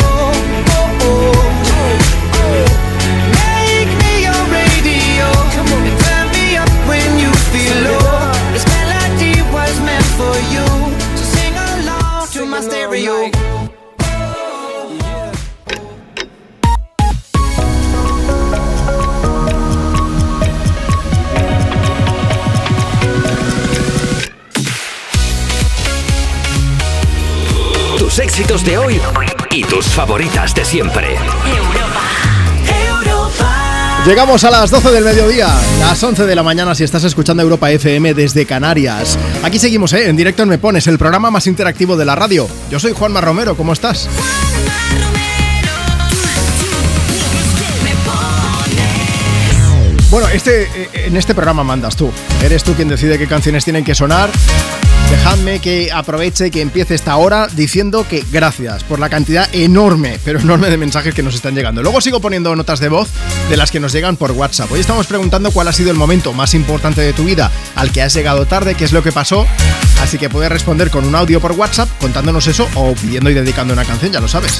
Tus 29.71 29.87
favoritas 29.87 30.53
de 30.53 30.65
siempre. 30.65 31.17
Llegamos 34.05 34.43
a 34.43 34.51
las 34.51 34.71
12 34.71 34.91
del 34.91 35.05
mediodía, 35.05 35.49
las 35.79 36.03
11 36.03 36.27
de 36.27 36.35
la 36.35 36.43
mañana 36.43 36.75
si 36.75 36.83
estás 36.83 37.05
escuchando 37.05 37.43
Europa 37.45 37.71
FM 37.71 38.15
desde 38.15 38.47
Canarias. 38.47 39.17
Aquí 39.45 39.61
seguimos, 39.61 39.93
¿eh? 39.93 40.09
En 40.09 40.17
directo 40.17 40.43
en 40.43 40.49
Me 40.49 40.59
Pones, 40.59 40.89
el 40.89 40.99
programa 40.99 41.31
más 41.31 41.47
interactivo 41.47 41.97
de 41.97 42.05
la 42.05 42.17
radio. 42.17 42.49
Yo 42.69 42.81
soy 42.81 42.93
Juanma 42.93 43.21
Romero, 43.21 43.57
¿cómo 43.57 43.73
estás? 43.73 44.09
Bueno, 50.11 50.27
este, 50.29 50.63
eh, 50.65 50.89
en 51.07 51.17
este 51.17 51.33
programa 51.33 51.63
mandas 51.63 51.95
tú. 51.95 52.11
Eres 52.43 52.65
tú 52.65 52.75
quien 52.75 52.89
decide 52.89 53.19
qué 53.19 53.29
canciones 53.29 53.63
tienen 53.63 53.85
que 53.85 53.95
sonar. 53.95 54.31
Dejadme 55.11 55.59
que 55.59 55.91
aproveche 55.93 56.51
que 56.51 56.61
empiece 56.61 56.95
esta 56.95 57.17
hora 57.17 57.49
diciendo 57.49 58.07
que 58.09 58.25
gracias 58.31 58.85
por 58.85 59.01
la 59.01 59.11
cantidad 59.11 59.49
enorme, 59.53 60.19
pero 60.25 60.39
enorme 60.39 60.71
de 60.71 60.77
mensajes 60.77 61.15
que 61.15 61.23
nos 61.23 61.35
están 61.35 61.55
llegando. 61.55 61.83
Luego 61.83 62.01
sigo 62.01 62.21
poniendo 62.21 62.55
notas 62.55 62.79
de 62.79 62.89
voz 62.89 63.09
de 63.49 63.57
las 63.57 63.71
que 63.71 63.81
nos 63.81 63.93
llegan 63.93 64.17
por 64.17 64.31
WhatsApp. 64.31 64.71
Hoy 64.71 64.81
estamos 64.81 65.09
preguntando 65.09 65.51
cuál 65.51 65.69
ha 65.69 65.73
sido 65.73 65.91
el 65.91 65.97
momento 65.97 66.33
más 66.33 66.55
importante 66.55 67.01
de 67.01 67.13
tu 67.13 67.25
vida 67.25 67.51
al 67.75 67.91
que 67.91 68.03
has 68.03 68.15
llegado 68.15 68.47
tarde, 68.47 68.77
qué 68.77 68.85
es 68.85 68.93
lo 68.93 69.03
que 69.03 69.13
pasó. 69.13 69.47
Así 70.01 70.17
que 70.17 70.31
puedes 70.31 70.51
responder 70.51 70.91
con 70.91 71.05
un 71.05 71.15
audio 71.15 71.41
por 71.41 71.53
WhatsApp 71.53 71.89
contándonos 72.01 72.47
eso 72.47 72.69
o 72.77 72.95
pidiendo 72.95 73.31
y 73.31 73.35
dedicando 73.35 73.75
una 73.75 73.85
canción, 73.85 74.13
ya 74.13 74.21
lo 74.21 74.29
sabes. 74.29 74.59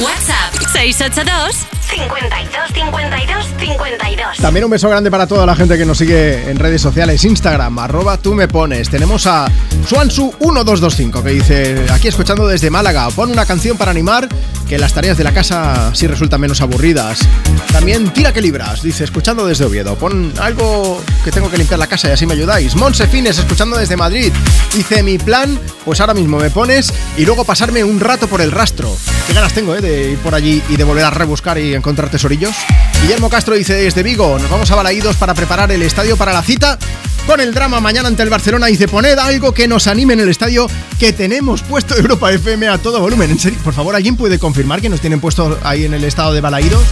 WhatsApp 0.00 0.52
682 0.72 1.66
52 1.88 2.72
52 2.74 3.46
52. 3.60 4.36
También 4.38 4.64
un 4.64 4.70
beso 4.72 4.88
grande 4.88 5.08
para 5.08 5.28
toda 5.28 5.46
la 5.46 5.54
gente 5.54 5.78
que 5.78 5.84
nos 5.84 5.98
sigue 5.98 6.50
en 6.50 6.58
redes 6.58 6.82
sociales, 6.82 7.24
Instagram, 7.24 7.78
arroba 7.78 8.16
tú 8.16 8.34
me 8.34 8.48
pones. 8.48 8.90
Tenemos 8.90 9.26
a 9.28 9.46
Suansu1225 9.88 11.22
que 11.22 11.30
dice, 11.30 11.86
aquí 11.92 12.08
escuchando 12.08 12.48
desde 12.48 12.70
Málaga, 12.70 13.08
pon 13.10 13.30
una 13.30 13.46
canción 13.46 13.76
para 13.76 13.92
animar 13.92 14.28
que 14.68 14.78
las 14.78 14.94
tareas 14.94 15.16
de 15.16 15.24
la 15.24 15.32
casa 15.32 15.94
sí 15.94 16.08
resultan 16.08 16.40
menos 16.40 16.60
aburridas. 16.60 17.20
También 17.70 18.12
Tira 18.12 18.32
que 18.32 18.40
libras, 18.40 18.82
dice, 18.82 19.04
escuchando 19.04 19.46
desde 19.46 19.64
Oviedo, 19.64 19.94
pon 19.94 20.32
algo 20.40 21.00
que 21.22 21.30
tengo 21.30 21.50
que 21.50 21.58
limpiar 21.58 21.78
la 21.78 21.86
casa 21.86 22.08
y 22.08 22.12
así 22.12 22.26
me 22.26 22.34
ayudáis. 22.34 22.74
Monse 22.74 23.06
Fines, 23.06 23.38
escuchando 23.38 23.76
desde 23.76 23.96
Madrid, 23.96 24.32
dice, 24.74 25.04
mi 25.04 25.18
plan, 25.18 25.56
pues 25.84 26.00
ahora 26.00 26.14
mismo 26.14 26.38
me 26.38 26.50
pones 26.50 26.92
y 27.16 27.24
luego 27.24 27.44
pasarme 27.44 27.84
un 27.84 28.00
rato 28.00 28.26
por 28.26 28.40
el 28.40 28.50
rastro. 28.50 28.90
Qué 29.28 29.34
ganas 29.34 29.52
tengo, 29.52 29.76
¿eh? 29.76 29.83
De 29.84 30.12
ir 30.12 30.18
por 30.18 30.34
allí 30.34 30.62
y 30.70 30.76
de 30.78 30.84
volver 30.84 31.04
a 31.04 31.10
rebuscar 31.10 31.58
y 31.58 31.74
encontrar 31.74 32.08
tesorillos. 32.08 32.54
Guillermo 33.02 33.28
Castro 33.28 33.54
dice 33.54 33.74
desde 33.74 34.02
Vigo, 34.02 34.38
nos 34.38 34.50
vamos 34.50 34.70
a 34.70 34.74
Balaídos 34.76 35.16
para 35.16 35.34
preparar 35.34 35.70
el 35.70 35.82
estadio 35.82 36.16
para 36.16 36.32
la 36.32 36.42
cita 36.42 36.78
con 37.26 37.38
el 37.38 37.52
drama 37.52 37.80
mañana 37.80 38.08
ante 38.08 38.22
el 38.22 38.30
Barcelona. 38.30 38.66
Dice, 38.66 38.88
poned 38.88 39.18
algo 39.18 39.52
que 39.52 39.68
nos 39.68 39.86
anime 39.86 40.14
en 40.14 40.20
el 40.20 40.30
estadio 40.30 40.68
que 40.98 41.12
tenemos 41.12 41.60
puesto 41.60 41.96
Europa 41.96 42.32
FM 42.32 42.66
a 42.68 42.78
todo 42.78 42.98
volumen. 42.98 43.30
En 43.30 43.38
serio, 43.38 43.58
por 43.62 43.74
favor, 43.74 43.94
¿alguien 43.94 44.16
puede 44.16 44.38
confirmar 44.38 44.80
que 44.80 44.88
nos 44.88 45.00
tienen 45.00 45.20
puesto 45.20 45.58
ahí 45.62 45.84
en 45.84 45.92
el 45.92 46.04
estado 46.04 46.32
de 46.32 46.40
Balaídos? 46.40 46.84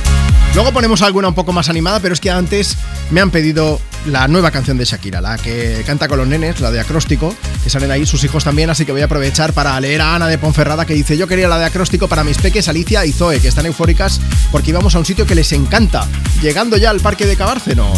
Luego 0.54 0.70
ponemos 0.72 1.00
alguna 1.00 1.28
un 1.28 1.34
poco 1.34 1.52
más 1.52 1.70
animada, 1.70 2.00
pero 2.00 2.12
es 2.12 2.20
que 2.20 2.30
antes 2.30 2.76
me 3.10 3.22
han 3.22 3.30
pedido 3.30 3.80
la 4.06 4.28
nueva 4.28 4.50
canción 4.50 4.76
de 4.78 4.84
Shakira, 4.84 5.20
la 5.20 5.36
que 5.36 5.82
canta 5.86 6.08
con 6.08 6.18
los 6.18 6.26
nenes, 6.26 6.60
la 6.60 6.70
de 6.70 6.80
acróstico, 6.80 7.34
que 7.62 7.70
salen 7.70 7.90
ahí 7.90 8.06
sus 8.06 8.24
hijos 8.24 8.44
también, 8.44 8.70
así 8.70 8.84
que 8.84 8.92
voy 8.92 9.02
a 9.02 9.04
aprovechar 9.04 9.52
para 9.52 9.78
leer 9.80 10.00
a 10.00 10.14
Ana 10.14 10.28
de 10.28 10.38
Ponferrada 10.38 10.84
que 10.84 10.94
dice, 10.94 11.16
yo 11.16 11.26
quería 11.26 11.48
la 11.48 11.58
de 11.58 11.66
acróstico 11.66 12.08
para 12.08 12.24
mis 12.24 12.38
peques 12.38 12.68
Alicia 12.68 13.04
y 13.06 13.12
Zoe, 13.12 13.40
que 13.40 13.48
están 13.48 13.66
eufóricas 13.66 14.20
porque 14.50 14.70
íbamos 14.70 14.94
a 14.94 14.98
un 14.98 15.04
sitio 15.04 15.26
que 15.26 15.34
les 15.34 15.52
encanta, 15.52 16.06
llegando 16.40 16.76
ya 16.76 16.90
al 16.90 17.00
parque 17.00 17.26
de 17.26 17.36
Cabárceno. 17.36 17.92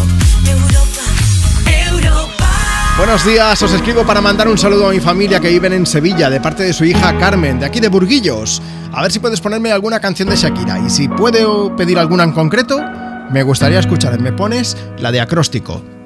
Buenos 2.96 3.26
días, 3.26 3.60
os 3.60 3.72
escribo 3.72 4.06
para 4.06 4.20
mandar 4.20 4.46
un 4.46 4.56
saludo 4.56 4.88
a 4.88 4.92
mi 4.92 5.00
familia 5.00 5.40
que 5.40 5.48
viven 5.48 5.72
en 5.72 5.84
Sevilla, 5.84 6.30
de 6.30 6.40
parte 6.40 6.62
de 6.62 6.72
su 6.72 6.84
hija 6.84 7.18
Carmen, 7.18 7.58
de 7.58 7.66
aquí 7.66 7.80
de 7.80 7.88
Burguillos. 7.88 8.62
A 8.92 9.02
ver 9.02 9.10
si 9.10 9.18
puedes 9.18 9.40
ponerme 9.40 9.72
alguna 9.72 9.98
canción 9.98 10.28
de 10.28 10.36
Shakira. 10.36 10.78
Y 10.78 10.88
si 10.88 11.08
puedo 11.08 11.74
pedir 11.74 11.98
alguna 11.98 12.22
en 12.22 12.30
concreto, 12.30 12.80
me 13.32 13.42
gustaría 13.42 13.80
escuchar. 13.80 14.20
Me 14.20 14.30
pones 14.32 14.76
la 14.98 15.10
de 15.10 15.20
acróstico. 15.20 15.93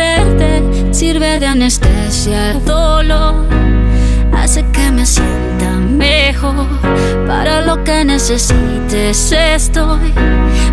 Quererte 0.00 0.94
sirve 0.94 1.38
de 1.38 1.46
anestesia 1.46 2.52
al 2.52 2.64
dolor. 2.64 3.44
Hace 4.34 4.64
que 4.72 4.90
me 4.90 5.04
sienta 5.04 5.72
mejor. 5.72 6.66
Para 7.26 7.60
lo 7.60 7.84
que 7.84 8.06
necesites 8.06 9.30
estoy. 9.30 10.10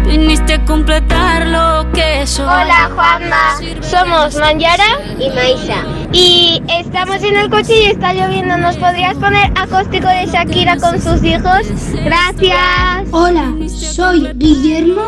Viniste 0.06 0.54
a 0.54 0.64
completar 0.64 1.45
lo 1.48 1.91
que 1.91 2.26
soy. 2.26 2.45
Hola 2.45 2.90
Juanma, 2.95 3.58
somos 3.82 4.36
Manjara 4.36 4.98
y 5.20 5.30
Maisa. 5.32 5.84
Y 6.14 6.64
estamos 6.70 7.22
en 7.22 7.36
el 7.36 7.49
coche 7.49 7.82
y 7.82 7.86
está 7.88 8.14
lloviendo. 8.14 8.56
¿Nos 8.56 8.78
podrías 8.78 9.16
poner 9.16 9.52
acóstico 9.58 10.08
de 10.08 10.26
Shakira 10.28 10.78
con 10.78 11.02
sus 11.02 11.22
hijos? 11.22 11.68
Gracias. 12.06 13.10
Hola, 13.12 13.54
soy 13.68 14.32
Guillermo 14.36 15.04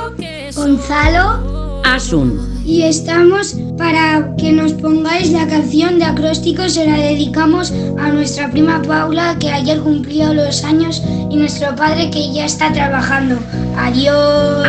Gonzalo 0.53 1.81
Asun. 1.85 2.58
Y 2.69 2.83
estamos 2.83 3.55
para 3.79 4.35
que 4.37 4.51
nos 4.51 4.73
pongáis 4.73 5.31
la 5.31 5.47
canción 5.47 5.97
de 5.97 6.05
acróstico. 6.05 6.69
Se 6.69 6.85
la 6.85 6.97
dedicamos 6.97 7.73
a 7.99 8.09
nuestra 8.09 8.51
prima 8.51 8.79
Paula 8.83 9.35
que 9.39 9.49
ayer 9.49 9.79
cumplió 9.79 10.35
los 10.35 10.63
años 10.63 11.01
y 11.31 11.35
nuestro 11.35 11.75
padre 11.75 12.11
que 12.11 12.31
ya 12.31 12.45
está 12.45 12.71
trabajando. 12.71 13.39
Adiós. 13.75 14.67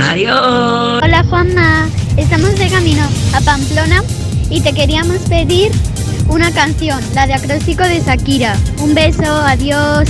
Hola 1.02 1.24
Juanma, 1.28 1.88
estamos 2.16 2.58
de 2.58 2.68
camino 2.70 3.02
a 3.34 3.40
Pamplona 3.42 4.02
y 4.48 4.62
te 4.62 4.72
queríamos 4.72 5.18
pedir 5.28 5.70
una 6.28 6.50
canción, 6.52 7.04
la 7.14 7.26
de 7.26 7.34
acróstico 7.34 7.82
de 7.82 8.00
Shakira. 8.00 8.56
Un 8.78 8.94
beso, 8.94 9.30
adiós. 9.30 10.08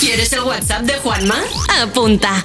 ¿Quieres 0.00 0.32
el 0.34 0.40
WhatsApp 0.42 0.82
de 0.82 0.94
Juanma? 0.94 1.36
Apunta. 1.82 2.44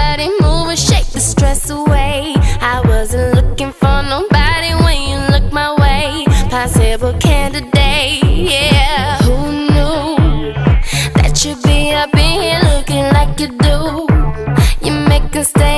stay 15.43 15.70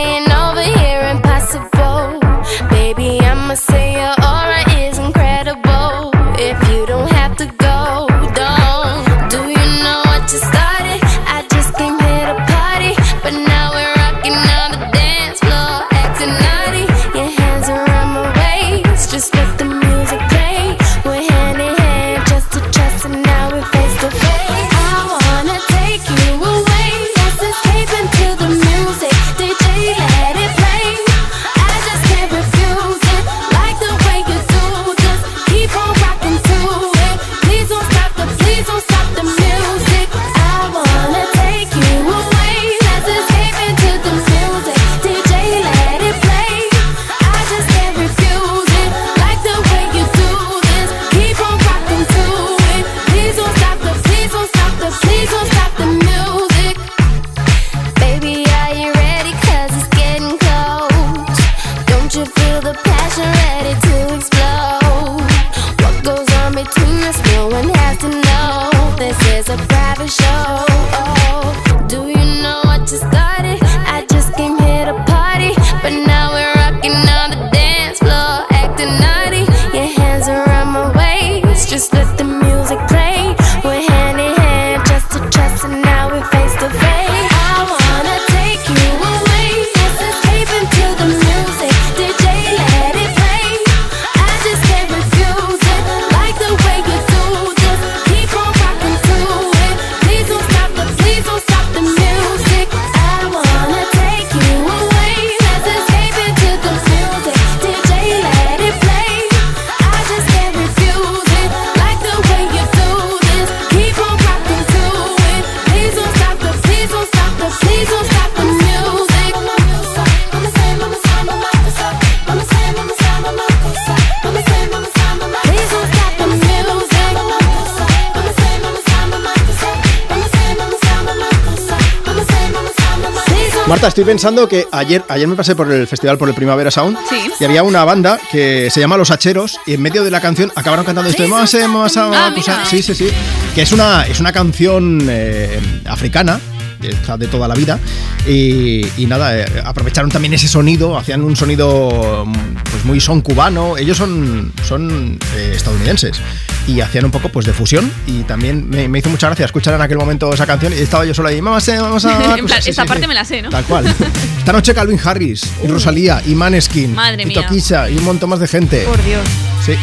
Marta, 133.84 133.90
estoy 134.00 134.06
pensando 134.06 134.48
que 134.48 134.66
ayer, 134.72 135.04
ayer 135.10 135.28
me 135.28 135.36
pasé 135.36 135.58
por 135.58 135.70
el 135.70 135.86
festival 135.88 136.18
por 136.18 136.30
el 136.30 136.34
Primavera 136.36 136.72
Sound 136.72 136.98
Sí. 137.10 137.18
y 137.38 137.44
había 137.44 137.64
una 137.64 137.84
banda 137.84 138.18
que 138.32 138.70
se 138.72 138.80
llama 138.80 138.96
Los 138.96 139.12
Hacheros 139.12 139.60
y 139.66 139.74
en 139.74 139.82
medio 139.82 140.06
de 140.06 140.10
la 140.10 140.22
canción 140.22 140.54
acabaron 140.56 140.86
cantando 140.86 141.10
esto 141.10 141.24
de 141.24 141.28
"Mose, 141.28 141.68
mose, 141.68 142.00
Ah, 142.00 142.32
cosa". 142.34 142.52
mira. 142.60 142.66
Sí, 142.66 142.82
sí, 142.82 142.96
sí. 142.96 143.10
Que 143.54 143.64
es 143.64 143.74
una, 143.74 144.04
es 144.04 144.22
una 144.22 144.32
canción 144.32 145.06
eh, 145.10 145.60
africana 145.86 146.40
de, 146.84 146.90
esta 146.90 147.18
de 147.18 147.28
toda 147.28 147.48
la 147.48 147.56
vida 147.56 147.80
y, 148.28 148.86
y 148.98 149.06
nada, 149.08 149.38
eh, 149.38 149.46
aprovecharon 149.66 150.12
también 150.12 150.34
ese 150.34 150.48
sonido, 150.48 150.98
hacían 150.98 151.22
un 151.22 151.36
sonido 151.36 152.26
mm, 152.26 152.56
pues 152.70 152.86
muy 152.86 153.00
son 153.00 153.22
cubano, 153.22 153.78
ellos 153.78 153.98
son, 153.98 154.52
son 154.64 155.18
eh, 155.36 155.54
estadounidenses 155.56 156.22
y 156.68 156.80
hacían 156.82 157.06
un 157.06 157.12
poco 157.12 157.30
pues 157.30 157.46
de 157.46 157.54
fusión 157.54 157.92
y 158.08 158.22
también 158.24 158.70
me, 158.70 158.88
me 158.88 159.00
hizo 159.00 159.10
mucha 159.10 159.28
gracia 159.28 159.46
escuchar 159.46 159.74
en 159.74 159.82
aquel 159.82 159.98
momento 159.98 160.34
esa 160.34 160.46
canción 160.46 160.74
y 160.74 160.78
estaba 160.78 161.06
yo 161.06 161.14
solo 161.14 161.30
ahí, 161.30 161.42
vamos 161.42 161.68
a, 161.68 161.82
vamos 161.82 162.06
a 162.06 162.18
plan, 162.18 162.62
sí, 162.62 162.70
esta 162.70 162.84
sí, 162.84 162.88
parte 162.88 163.04
sí. 163.04 163.08
me 163.08 163.14
la 163.14 163.26
sé, 163.26 163.42
¿no? 163.42 163.50
Tal 163.50 163.64
cual. 163.66 163.86
Esta 164.38 164.52
noche 164.52 164.74
Calvin 164.74 165.00
Harris 165.04 165.50
y 165.64 165.68
Rosalía 165.68 166.22
y 166.26 166.36
Maneskin 166.36 166.94
Madre 166.94 167.24
y. 167.24 167.34
Tokisha 167.34 167.90
y 167.90 167.98
un 167.98 168.04
montón 168.04 168.30
más 168.30 168.40
de 168.40 168.48
gente. 168.48 168.84
Por 168.84 169.02
Dios. 169.04 169.26
Sí, 169.66 169.74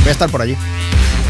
voy 0.00 0.08
a 0.08 0.10
estar 0.10 0.28
por 0.28 0.42
allí. 0.42 0.56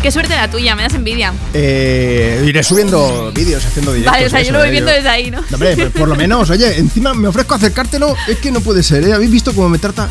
Qué 0.02 0.12
suerte 0.12 0.36
la 0.36 0.48
tuya, 0.48 0.76
me 0.76 0.82
das 0.82 0.94
envidia. 0.94 1.34
Eh, 1.52 2.44
iré 2.46 2.62
subiendo 2.62 3.32
vídeos, 3.34 3.64
haciendo 3.66 3.92
directos. 3.92 4.12
Vale, 4.12 4.26
o 4.26 4.30
sea, 4.30 4.40
y 4.40 4.46
yo 4.46 4.52
lo 4.52 4.60
voy 4.60 4.68
¿eh? 4.68 4.70
viendo 4.70 4.92
desde 4.92 5.08
ahí, 5.08 5.30
¿no? 5.30 5.40
No, 5.40 5.46
Hombre, 5.54 5.76
por, 5.76 5.90
por 5.90 6.08
lo 6.08 6.14
menos, 6.16 6.48
oye, 6.50 6.78
encima 6.78 7.14
me 7.14 7.26
ofrezco 7.26 7.54
a 7.54 7.56
acercártelo, 7.56 8.14
es 8.28 8.38
que 8.38 8.52
no 8.52 8.60
puede 8.60 8.84
ser, 8.84 9.02
¿eh? 9.04 9.12
¿Habéis 9.12 9.32
visto 9.32 9.52
cómo 9.52 9.68
me 9.68 9.78
trata? 9.78 10.08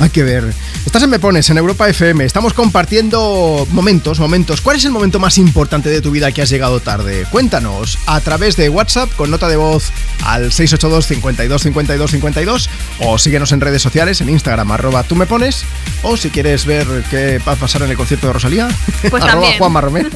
Hay 0.00 0.10
que 0.10 0.22
ver. 0.22 0.54
Estás 0.86 1.02
en 1.02 1.10
Me 1.10 1.18
Pones, 1.18 1.50
en 1.50 1.58
Europa 1.58 1.88
FM, 1.88 2.24
estamos 2.24 2.52
compartiendo 2.54 3.66
momentos, 3.72 4.20
momentos. 4.20 4.60
¿Cuál 4.60 4.76
es 4.76 4.84
el 4.84 4.92
momento 4.92 5.18
más 5.18 5.36
importante 5.38 5.88
de 5.88 6.00
tu 6.00 6.12
vida 6.12 6.30
que 6.30 6.40
has 6.40 6.48
llegado 6.48 6.78
tarde? 6.78 7.26
Cuéntanos 7.30 7.98
a 8.06 8.20
través 8.20 8.56
de 8.56 8.68
WhatsApp 8.68 9.10
con 9.16 9.32
nota 9.32 9.48
de 9.48 9.56
voz 9.56 9.90
al 10.24 10.52
682 10.52 11.06
52 11.06 11.62
52 11.62 12.10
52 12.12 12.70
o 13.00 13.18
síguenos 13.18 13.50
en 13.50 13.60
redes 13.60 13.82
sociales, 13.82 14.20
en 14.20 14.28
Instagram, 14.30 14.70
arroba 14.70 15.02
tú 15.02 15.16
me 15.16 15.26
pones, 15.26 15.64
o 16.04 16.16
si 16.16 16.30
quieres 16.30 16.66
ver 16.66 16.86
qué 17.10 17.40
va 17.46 17.52
a 17.52 17.56
pasar 17.56 17.82
en 17.82 17.90
el 17.90 17.96
concierto 17.96 18.28
de 18.28 18.32
Rosalía, 18.34 18.68
Pues 19.10 19.23
arroba 19.24 19.40
también. 19.42 19.58
Juanma 19.58 19.80
Romero 19.80 20.10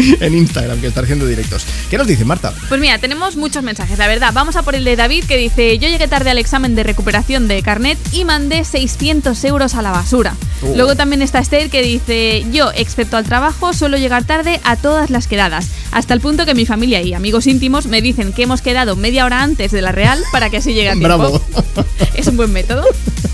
en 0.20 0.34
Instagram, 0.34 0.80
que 0.80 0.86
está 0.86 1.00
haciendo 1.00 1.26
directos. 1.26 1.64
¿Qué 1.90 1.98
nos 1.98 2.06
dice 2.06 2.24
Marta? 2.24 2.52
Pues 2.68 2.80
mira, 2.80 2.98
tenemos 2.98 3.36
muchos 3.36 3.62
mensajes, 3.62 3.98
la 3.98 4.06
verdad. 4.06 4.32
Vamos 4.32 4.56
a 4.56 4.62
por 4.62 4.74
el 4.74 4.84
de 4.84 4.96
David 4.96 5.24
que 5.24 5.36
dice: 5.36 5.78
Yo 5.78 5.88
llegué 5.88 6.08
tarde 6.08 6.30
al 6.30 6.38
examen 6.38 6.74
de 6.74 6.82
recuperación 6.82 7.48
de 7.48 7.62
carnet 7.62 7.98
y 8.12 8.24
mandé 8.24 8.64
600 8.64 9.42
euros 9.44 9.74
a 9.74 9.82
la 9.82 9.90
basura. 9.90 10.34
Oh. 10.62 10.72
Luego 10.74 10.96
también 10.96 11.22
está 11.22 11.38
Esther 11.38 11.70
que 11.70 11.82
dice: 11.82 12.44
Yo, 12.52 12.70
excepto 12.74 13.16
al 13.16 13.24
trabajo, 13.24 13.72
suelo 13.72 13.96
llegar 13.96 14.24
tarde 14.24 14.60
a 14.64 14.76
todas 14.76 15.10
las 15.10 15.26
quedadas. 15.26 15.68
Hasta 15.92 16.14
el 16.14 16.20
punto 16.20 16.46
que 16.46 16.54
mi 16.54 16.66
familia 16.66 17.02
y 17.02 17.14
amigos 17.14 17.46
íntimos 17.46 17.86
me 17.86 18.00
dicen 18.00 18.32
que 18.32 18.44
hemos 18.44 18.62
quedado 18.62 18.96
media 18.96 19.24
hora 19.24 19.42
antes 19.42 19.72
de 19.72 19.82
la 19.82 19.92
real 19.92 20.22
para 20.32 20.50
que 20.50 20.58
así 20.58 20.72
llegue 20.72 20.90
a 20.90 20.92
tiempo. 20.98 21.08
Bravo. 21.08 21.42
Es 22.14 22.26
un 22.26 22.36
buen 22.36 22.52
método. 22.52 22.84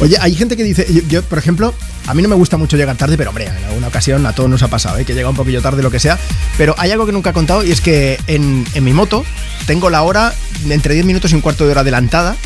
Oye, 0.00 0.16
hay 0.20 0.34
gente 0.34 0.56
que 0.56 0.64
dice, 0.64 0.86
yo, 1.08 1.22
por 1.22 1.38
ejemplo, 1.38 1.74
a 2.06 2.14
mí 2.14 2.22
no 2.22 2.28
me 2.28 2.34
gusta 2.34 2.56
mucho 2.56 2.76
llegar 2.76 2.96
tarde, 2.96 3.16
pero 3.16 3.30
hombre, 3.30 3.46
en 3.46 3.64
alguna 3.64 3.88
ocasión 3.88 4.26
a 4.26 4.32
todos 4.32 4.50
nos 4.50 4.62
ha 4.62 4.68
pasado, 4.68 4.98
¿eh? 4.98 5.04
que 5.04 5.14
llega 5.14 5.28
un 5.28 5.36
poquillo 5.36 5.62
tarde, 5.62 5.82
lo 5.82 5.90
que 5.90 6.00
sea. 6.00 6.18
Pero 6.58 6.74
hay 6.78 6.90
algo 6.90 7.06
que 7.06 7.12
nunca 7.12 7.30
he 7.30 7.32
contado 7.32 7.64
y 7.64 7.70
es 7.70 7.80
que 7.80 8.18
en, 8.26 8.64
en 8.74 8.84
mi 8.84 8.92
moto 8.92 9.24
tengo 9.66 9.90
la 9.90 10.02
hora 10.02 10.34
entre 10.68 10.94
10 10.94 11.06
minutos 11.06 11.32
y 11.32 11.34
un 11.34 11.40
cuarto 11.40 11.64
de 11.64 11.72
hora 11.72 11.80
adelantada, 11.82 12.36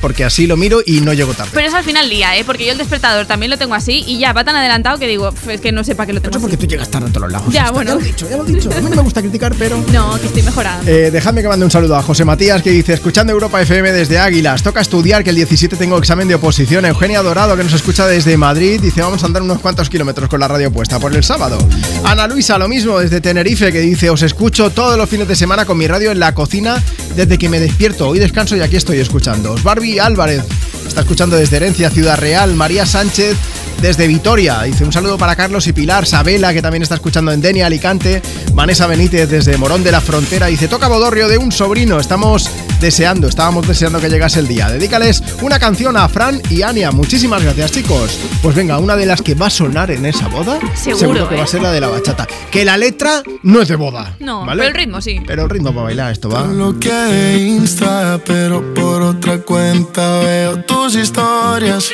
porque 0.00 0.24
así 0.24 0.46
lo 0.46 0.56
miro 0.56 0.80
y 0.84 1.00
no 1.00 1.12
llego 1.12 1.32
tarde. 1.34 1.50
Pero 1.54 1.66
eso 1.68 1.76
al 1.76 1.84
final 1.84 2.08
lía, 2.08 2.36
¿eh? 2.36 2.44
Porque 2.44 2.66
yo 2.66 2.72
el 2.72 2.78
despertador 2.78 3.26
también 3.26 3.50
lo 3.50 3.58
tengo 3.58 3.74
así 3.74 4.04
y 4.06 4.18
ya 4.18 4.32
va 4.32 4.44
tan 4.44 4.56
adelantado 4.56 4.98
que 4.98 5.06
digo, 5.06 5.30
"Pf, 5.32 5.54
es 5.54 5.60
que 5.60 5.72
no 5.72 5.84
sé 5.84 5.94
para 5.94 6.06
qué 6.06 6.12
lo 6.14 6.20
tengo. 6.20 6.32
Eso 6.36 6.40
porque 6.40 6.56
tú 6.56 6.66
llegas 6.66 6.90
tarde 6.90 7.08
a 7.08 7.12
todos 7.12 7.30
lados. 7.30 7.52
Ya, 7.52 7.70
bueno. 7.70 7.90
Ya 7.92 7.94
lo 7.96 8.00
he 8.00 8.04
dicho, 8.04 8.28
ya 8.30 8.36
lo 8.36 8.46
he 8.46 8.52
dicho. 8.52 8.70
A 8.70 8.80
mí 8.80 8.90
no 8.90 8.96
me 8.96 9.02
gusta 9.02 9.20
criticar, 9.22 9.54
pero... 9.58 9.82
No, 9.92 10.18
que 10.20 10.26
estoy 10.26 10.42
mejorando. 10.42 10.90
Eh, 10.90 11.10
dejadme 11.10 11.42
que 11.42 11.48
mande 11.48 11.64
un 11.64 11.70
saludo 11.70 11.96
a 11.96 12.02
José 12.02 12.24
Matías 12.24 12.62
que 12.62 12.70
dice, 12.70 12.92
escuchando 12.92 13.32
Europa 13.32 13.60
FM 13.62 13.92
desde 13.92 14.18
Águilas, 14.18 14.62
toca 14.62 14.80
estudiar 14.80 15.22
que 15.24 15.30
el 15.30 15.36
17 15.36 15.76
tengo 15.76 15.98
examen 15.98 16.28
de 16.28 16.34
oposición. 16.34 16.84
Eugenia 16.84 17.22
Dorado 17.22 17.56
que 17.56 17.64
nos 17.64 17.72
escucha 17.72 18.06
desde 18.06 18.36
Madrid 18.36 18.80
dice, 18.80 19.00
vamos 19.02 19.22
a 19.22 19.26
andar 19.26 19.42
unos 19.42 19.60
cuantos 19.60 19.88
kilómetros 19.88 20.28
con 20.28 20.40
la 20.40 20.48
radio 20.48 20.70
puesta 20.72 20.98
por 20.98 21.14
el 21.14 21.22
sábado. 21.24 21.58
Ana 22.04 22.26
Luisa, 22.26 22.58
lo 22.58 22.68
mismo 22.68 22.98
desde 22.98 23.20
Tenerife 23.20 23.72
que 23.72 23.80
dice, 23.80 24.10
os 24.10 24.22
escucho 24.22 24.70
todos 24.70 24.96
los 24.98 25.08
fines 25.08 25.28
de 25.28 25.36
semana 25.36 25.64
con 25.64 25.78
mi 25.78 25.86
radio 25.86 26.10
en 26.10 26.18
la 26.18 26.34
cocina 26.34 26.82
desde 27.16 27.38
que 27.38 27.48
me 27.48 27.60
despierto. 27.60 28.08
Hoy 28.08 28.18
descanso 28.18 28.56
y 28.56 28.60
aquí 28.60 28.76
estoy 28.76 28.98
escuchando. 28.98 29.54
Barbie 29.74 29.98
Álvarez 29.98 30.44
Está 30.86 31.00
escuchando 31.00 31.36
desde 31.36 31.56
Herencia, 31.56 31.90
Ciudad 31.90 32.18
Real. 32.18 32.54
María 32.54 32.86
Sánchez 32.86 33.36
desde 33.80 34.06
Vitoria. 34.06 34.62
Dice 34.62 34.84
un 34.84 34.92
saludo 34.92 35.18
para 35.18 35.34
Carlos 35.34 35.66
y 35.66 35.72
Pilar. 35.72 36.06
Sabela, 36.06 36.52
que 36.54 36.62
también 36.62 36.82
está 36.82 36.94
escuchando 36.94 37.32
en 37.32 37.40
Denia, 37.40 37.66
Alicante. 37.66 38.22
Vanessa 38.52 38.86
Benítez 38.86 39.28
desde 39.28 39.56
Morón 39.56 39.82
de 39.82 39.90
la 39.90 40.00
Frontera. 40.00 40.46
Dice, 40.46 40.68
toca 40.68 40.86
bodorrio 40.86 41.26
de 41.28 41.38
un 41.38 41.50
sobrino. 41.50 41.98
Estamos 41.98 42.48
deseando, 42.80 43.26
estábamos 43.26 43.66
deseando 43.66 44.00
que 44.00 44.08
llegase 44.08 44.38
el 44.38 44.46
día. 44.46 44.68
Dedícales 44.68 45.22
una 45.42 45.58
canción 45.58 45.96
a 45.96 46.08
Fran 46.08 46.40
y 46.48 46.62
Ania. 46.62 46.92
Muchísimas 46.92 47.42
gracias, 47.42 47.72
chicos. 47.72 48.16
Pues 48.40 48.54
venga, 48.54 48.78
una 48.78 48.94
de 48.94 49.06
las 49.06 49.20
que 49.20 49.34
va 49.34 49.46
a 49.46 49.50
sonar 49.50 49.90
en 49.90 50.06
esa 50.06 50.28
boda, 50.28 50.60
Seguro, 50.76 51.28
que 51.28 51.34
va 51.34 51.42
a 51.42 51.44
¿eh? 51.44 51.48
ser 51.48 51.62
la 51.62 51.72
de 51.72 51.80
la 51.80 51.88
bachata. 51.88 52.28
Que 52.52 52.64
la 52.64 52.76
letra 52.76 53.22
no 53.42 53.60
es 53.60 53.68
de 53.68 53.76
boda. 53.76 54.16
No, 54.20 54.46
¿vale? 54.46 54.62
pero 54.62 54.68
el 54.68 54.74
ritmo 54.74 55.00
sí. 55.00 55.20
Pero 55.26 55.42
el 55.44 55.50
ritmo 55.50 55.72
para 55.72 55.84
bailar 55.84 56.12
esto 56.12 56.28
va. 56.28 56.44
Lo 56.46 56.78
que 56.78 57.38
Insta, 57.38 58.20
pero 58.24 58.74
por 58.74 59.02
otra 59.02 59.38
cuenta 59.38 59.63
veo 59.72 60.56
tus 60.64 60.94
historias. 60.94 61.90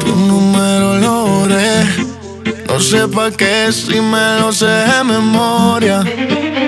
Tu 0.00 0.14
número 0.14 0.98
lo 0.98 1.26
borré. 1.26 1.84
No 2.66 2.80
sé 2.80 3.08
pa' 3.08 3.30
qué 3.30 3.72
si 3.72 4.00
me 4.00 4.40
lo 4.40 4.52
sé 4.52 4.66
de 4.66 5.04
memoria. 5.04 6.02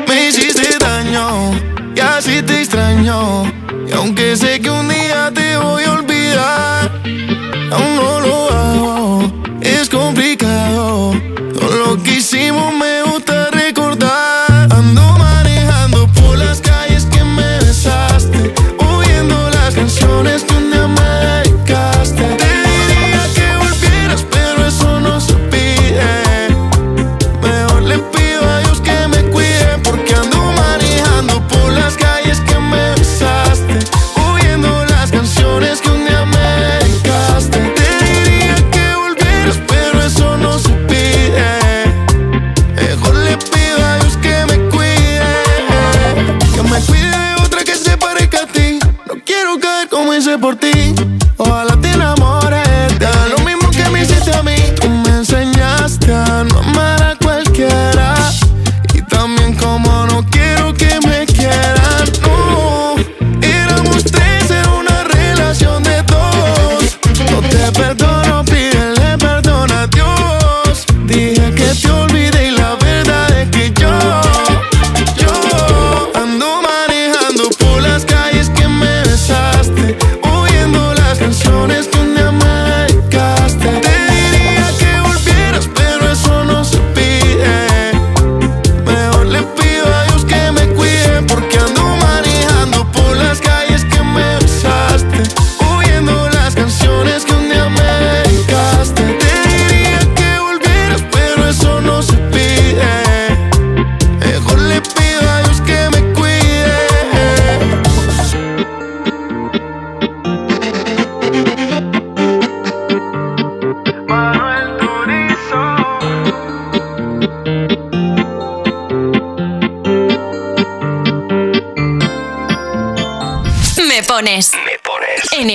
Me 0.08 0.28
hiciste 0.28 0.78
daño 0.78 1.52
y 1.94 2.00
así 2.00 2.42
te 2.42 2.60
extraño. 2.60 3.44
Y 3.88 3.92
aunque 3.92 4.36
sé 4.36 4.60
que 4.60 4.70
un 4.70 4.88
día 4.88 5.30
te 5.34 5.56
voy 5.56 5.84
a 5.84 5.92
olvidar, 5.92 7.02
aún 7.70 7.96
no 7.96 8.20
lo 8.20 8.23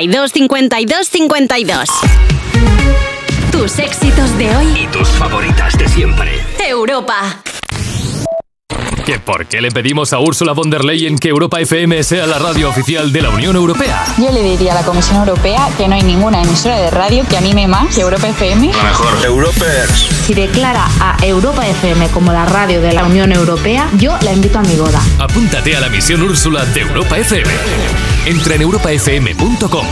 52 0.00 0.32
52 0.32 1.06
52 1.08 1.88
Tus 3.52 3.78
éxitos 3.78 4.38
de 4.38 4.56
hoy. 4.56 4.66
Y 4.84 4.86
tus 4.86 5.08
favoritas 5.10 5.76
de 5.76 5.86
siempre. 5.88 6.30
Europa. 6.66 7.42
¿Que 9.04 9.18
por 9.18 9.46
qué 9.46 9.60
le 9.60 9.70
pedimos 9.70 10.12
a 10.12 10.20
Ursula 10.20 10.52
von 10.52 10.70
der 10.70 10.84
Leyen 10.84 11.18
que 11.18 11.28
Europa 11.28 11.60
FM 11.60 12.02
sea 12.02 12.26
la 12.26 12.38
radio 12.38 12.70
oficial 12.70 13.12
de 13.12 13.20
la 13.22 13.28
Unión 13.30 13.56
Europea? 13.56 14.04
Yo 14.16 14.30
le 14.32 14.42
diría 14.42 14.72
a 14.72 14.76
la 14.76 14.82
Comisión 14.84 15.16
Europea 15.18 15.68
que 15.76 15.86
no 15.88 15.94
hay 15.96 16.02
ninguna 16.02 16.40
emisora 16.42 16.78
de 16.78 16.90
radio 16.90 17.26
que 17.28 17.36
anime 17.36 17.66
más 17.68 17.94
que 17.94 18.00
Europa 18.00 18.28
FM. 18.28 18.68
mejor. 18.68 19.24
Europers. 19.24 20.08
Si 20.26 20.32
declara 20.32 20.86
a 21.00 21.16
Europa 21.22 21.66
FM 21.66 22.08
como 22.08 22.32
la 22.32 22.46
radio 22.46 22.80
de 22.80 22.92
la 22.92 23.04
Unión 23.04 23.32
Europea, 23.32 23.90
yo 23.98 24.16
la 24.22 24.32
invito 24.32 24.58
a 24.58 24.62
mi 24.62 24.76
boda. 24.76 25.00
Apúntate 25.18 25.76
a 25.76 25.80
la 25.80 25.88
misión 25.90 26.22
Úrsula 26.22 26.64
de 26.66 26.80
Europa 26.80 27.18
FM. 27.18 27.50
Entra 28.26 28.54
en 28.54 28.62
europafm.com. 28.62 29.86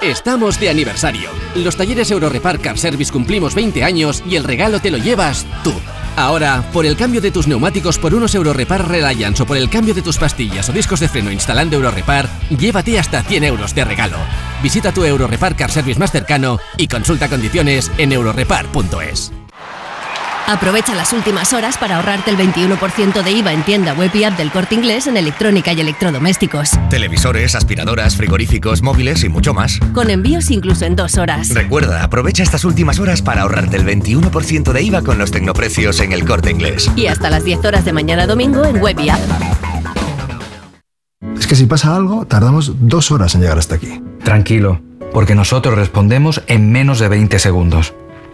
Estamos 0.00 0.58
de 0.58 0.68
aniversario. 0.68 1.30
Los 1.54 1.76
talleres 1.76 2.10
Eurorepar 2.10 2.58
Car 2.58 2.76
Service 2.76 3.12
cumplimos 3.12 3.54
20 3.54 3.84
años 3.84 4.22
y 4.28 4.34
el 4.34 4.42
regalo 4.42 4.80
te 4.80 4.90
lo 4.90 4.98
llevas 4.98 5.46
tú. 5.62 5.72
Ahora, 6.16 6.68
por 6.72 6.84
el 6.84 6.96
cambio 6.96 7.20
de 7.20 7.30
tus 7.30 7.46
neumáticos 7.46 7.98
por 7.98 8.12
unos 8.12 8.34
Eurorepar 8.34 8.88
Reliance 8.88 9.44
o 9.44 9.46
por 9.46 9.56
el 9.56 9.70
cambio 9.70 9.94
de 9.94 10.02
tus 10.02 10.18
pastillas 10.18 10.68
o 10.68 10.72
discos 10.72 10.98
de 10.98 11.08
freno 11.08 11.30
instalando 11.30 11.76
Eurorepar, 11.76 12.28
llévate 12.50 12.98
hasta 12.98 13.22
100 13.22 13.44
euros 13.44 13.74
de 13.74 13.84
regalo. 13.84 14.18
Visita 14.62 14.92
tu 14.92 15.04
Eurorepar 15.04 15.56
Car 15.56 15.70
Service 15.70 16.00
más 16.00 16.10
cercano 16.10 16.58
y 16.76 16.88
consulta 16.88 17.28
condiciones 17.28 17.90
en 17.96 18.12
eurorepar.es. 18.12 19.32
Aprovecha 20.46 20.94
las 20.94 21.12
últimas 21.12 21.52
horas 21.52 21.78
para 21.78 21.96
ahorrarte 21.96 22.30
el 22.30 22.36
21% 22.36 23.22
de 23.22 23.30
IVA 23.30 23.52
en 23.52 23.62
tienda 23.62 23.94
web 23.94 24.10
y 24.14 24.24
app 24.24 24.36
del 24.36 24.50
corte 24.50 24.74
inglés 24.74 25.06
en 25.06 25.16
electrónica 25.16 25.72
y 25.72 25.80
electrodomésticos. 25.80 26.72
Televisores, 26.90 27.54
aspiradoras, 27.54 28.16
frigoríficos, 28.16 28.82
móviles 28.82 29.24
y 29.24 29.28
mucho 29.28 29.54
más. 29.54 29.78
Con 29.94 30.10
envíos 30.10 30.50
incluso 30.50 30.84
en 30.84 30.96
dos 30.96 31.16
horas. 31.16 31.50
Recuerda, 31.54 32.02
aprovecha 32.02 32.42
estas 32.42 32.64
últimas 32.64 32.98
horas 32.98 33.22
para 33.22 33.42
ahorrarte 33.42 33.76
el 33.76 33.86
21% 33.86 34.72
de 34.72 34.82
IVA 34.82 35.02
con 35.02 35.18
los 35.18 35.30
tecnoprecios 35.30 36.00
en 36.00 36.12
el 36.12 36.24
corte 36.24 36.50
inglés. 36.50 36.90
Y 36.96 37.06
hasta 37.06 37.30
las 37.30 37.44
10 37.44 37.64
horas 37.64 37.84
de 37.84 37.92
mañana 37.92 38.26
domingo 38.26 38.64
en 38.64 38.80
web 38.80 38.98
y 39.00 39.10
app. 39.10 39.20
Es 41.38 41.46
que 41.46 41.54
si 41.54 41.66
pasa 41.66 41.94
algo, 41.94 42.26
tardamos 42.26 42.72
dos 42.80 43.10
horas 43.10 43.34
en 43.34 43.42
llegar 43.42 43.58
hasta 43.58 43.76
aquí. 43.76 44.02
Tranquilo, 44.24 44.80
porque 45.12 45.34
nosotros 45.34 45.76
respondemos 45.76 46.42
en 46.46 46.72
menos 46.72 46.98
de 46.98 47.08
20 47.08 47.38
segundos. 47.38 47.94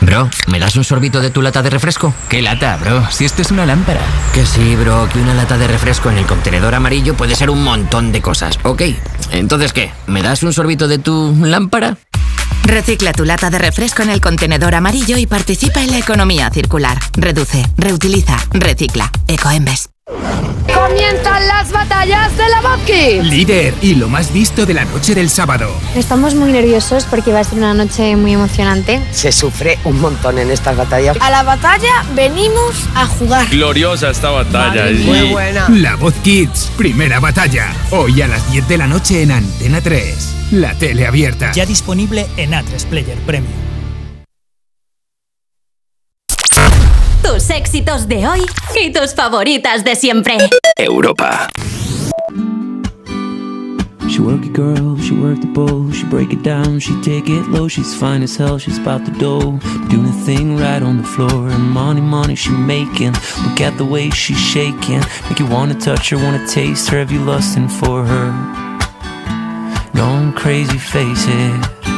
Bro, 0.00 0.30
¿me 0.46 0.58
das 0.58 0.76
un 0.76 0.84
sorbito 0.84 1.20
de 1.20 1.30
tu 1.30 1.42
lata 1.42 1.62
de 1.62 1.70
refresco? 1.70 2.14
¿Qué 2.28 2.40
lata, 2.40 2.76
bro? 2.76 3.10
Si 3.10 3.24
esto 3.24 3.42
es 3.42 3.50
una 3.50 3.66
lámpara. 3.66 4.00
Que 4.32 4.46
sí, 4.46 4.76
bro, 4.76 5.08
que 5.08 5.18
una 5.18 5.34
lata 5.34 5.58
de 5.58 5.66
refresco 5.66 6.10
en 6.10 6.18
el 6.18 6.26
contenedor 6.26 6.74
amarillo 6.74 7.14
puede 7.14 7.34
ser 7.34 7.50
un 7.50 7.62
montón 7.64 8.12
de 8.12 8.22
cosas. 8.22 8.58
Ok, 8.62 8.82
entonces 9.32 9.72
¿qué? 9.72 9.90
¿Me 10.06 10.22
das 10.22 10.42
un 10.42 10.52
sorbito 10.52 10.88
de 10.88 10.98
tu 10.98 11.36
lámpara? 11.40 11.96
Recicla 12.64 13.12
tu 13.12 13.24
lata 13.24 13.50
de 13.50 13.58
refresco 13.58 14.02
en 14.02 14.10
el 14.10 14.20
contenedor 14.20 14.74
amarillo 14.74 15.16
y 15.16 15.26
participa 15.26 15.82
en 15.82 15.90
la 15.90 15.98
economía 15.98 16.50
circular. 16.50 16.98
Reduce, 17.14 17.66
reutiliza, 17.76 18.38
recicla. 18.52 19.10
Ecoembes. 19.26 19.90
Comienzan 20.74 21.46
las 21.48 21.70
batallas 21.70 22.36
de 22.36 22.48
la 22.48 22.60
Vodki. 22.62 23.20
Líder 23.22 23.74
y 23.82 23.94
lo 23.94 24.08
más 24.08 24.32
visto 24.32 24.64
de 24.64 24.72
la 24.74 24.84
noche 24.86 25.14
del 25.14 25.28
sábado. 25.28 25.70
Estamos 25.94 26.34
muy 26.34 26.50
nerviosos 26.50 27.04
porque 27.04 27.32
va 27.32 27.40
a 27.40 27.44
ser 27.44 27.58
una 27.58 27.74
noche 27.74 28.16
muy 28.16 28.32
emocionante. 28.32 29.02
Se 29.10 29.32
sufre 29.32 29.78
un 29.84 30.00
montón 30.00 30.38
en 30.38 30.50
estas 30.50 30.76
batallas. 30.76 31.16
A 31.20 31.30
la 31.30 31.42
batalla 31.42 32.04
venimos 32.14 32.88
a 32.94 33.06
jugar. 33.06 33.48
Gloriosa 33.50 34.10
esta 34.10 34.30
batalla. 34.30 34.84
Vale, 34.84 34.98
muy 35.00 35.30
buena. 35.30 35.68
La 35.68 35.96
Voz 35.96 36.14
Kids, 36.22 36.70
primera 36.76 37.20
batalla. 37.20 37.72
Hoy 37.90 38.22
a 38.22 38.28
las 38.28 38.50
10 38.50 38.66
de 38.68 38.78
la 38.78 38.86
noche 38.86 39.22
en 39.22 39.32
Antena 39.32 39.80
3. 39.80 40.36
La 40.52 40.74
tele 40.74 41.06
abierta. 41.06 41.52
Ya 41.52 41.66
disponible 41.66 42.26
en 42.36 42.52
A3 42.52 42.86
Player 42.86 43.18
Premium. 43.26 43.67
Tus 47.28 47.50
éxitos 47.50 48.08
de 48.08 48.26
hoy 48.26 48.40
y 48.82 48.90
tus 48.90 49.14
favoritas 49.14 49.84
de 49.84 49.94
siempre. 49.96 50.38
Europa. 50.78 51.50
She 54.08 54.20
work 54.20 54.46
it 54.46 54.54
girl, 54.54 54.96
she 54.98 55.12
work 55.12 55.38
the 55.38 55.46
bowl, 55.46 55.92
she 55.92 56.06
break 56.06 56.32
it 56.32 56.42
down, 56.42 56.80
she 56.80 56.98
take 57.02 57.28
it 57.28 57.46
low, 57.48 57.68
she's 57.68 57.94
fine 57.94 58.22
as 58.22 58.34
hell, 58.34 58.58
she's 58.58 58.78
about 58.78 59.04
the 59.04 59.12
dough, 59.18 59.58
doing 59.90 60.06
a 60.06 60.24
thing 60.24 60.56
right 60.56 60.82
on 60.82 60.96
the 60.96 61.04
floor, 61.04 61.50
and 61.50 61.70
money, 61.70 62.00
money 62.00 62.34
she 62.34 62.50
making, 62.50 63.12
look 63.44 63.60
at 63.60 63.76
the 63.76 63.84
way 63.84 64.08
she's 64.08 64.40
shaking, 64.40 65.02
make 65.28 65.38
you 65.38 65.46
wanna 65.46 65.78
touch 65.78 66.08
her, 66.08 66.16
wanna 66.16 66.46
taste 66.48 66.88
her, 66.88 66.98
have 66.98 67.12
you 67.12 67.20
lusting 67.20 67.68
for 67.68 68.06
her, 68.06 68.32
going 69.94 70.32
crazy, 70.32 70.78
face 70.78 71.26
it. 71.28 71.97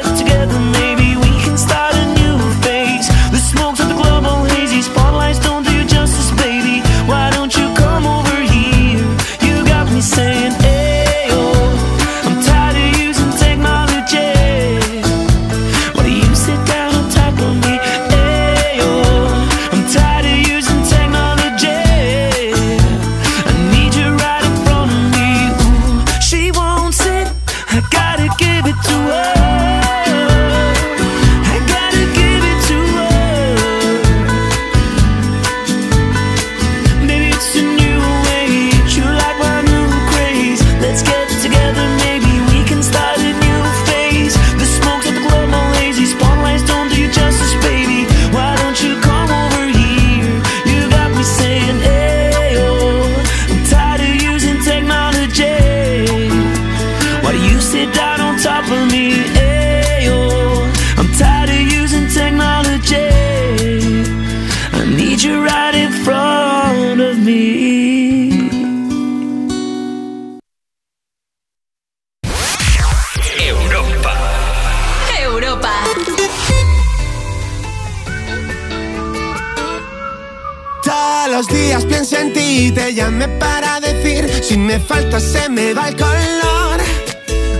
ti, 82.61 82.71
te 82.71 82.93
llamé 82.93 83.27
para 83.27 83.79
decir, 83.79 84.29
si 84.43 84.57
me 84.57 84.79
faltas 84.79 85.23
se 85.23 85.49
me 85.49 85.73
va 85.73 85.89
el 85.89 85.95
color. 85.95 86.77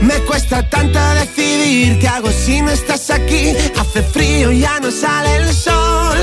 Me 0.01 0.15
cuesta 0.29 0.61
tanto 0.69 0.99
decidir 1.21 1.97
qué 1.99 2.07
hago 2.07 2.29
si 2.31 2.61
no 2.61 2.71
estás 2.71 3.09
aquí. 3.09 3.53
Hace 3.79 4.01
frío, 4.03 4.51
ya 4.51 4.79
no 4.79 4.91
sale 4.91 5.37
el 5.37 5.53
sol. 5.53 6.19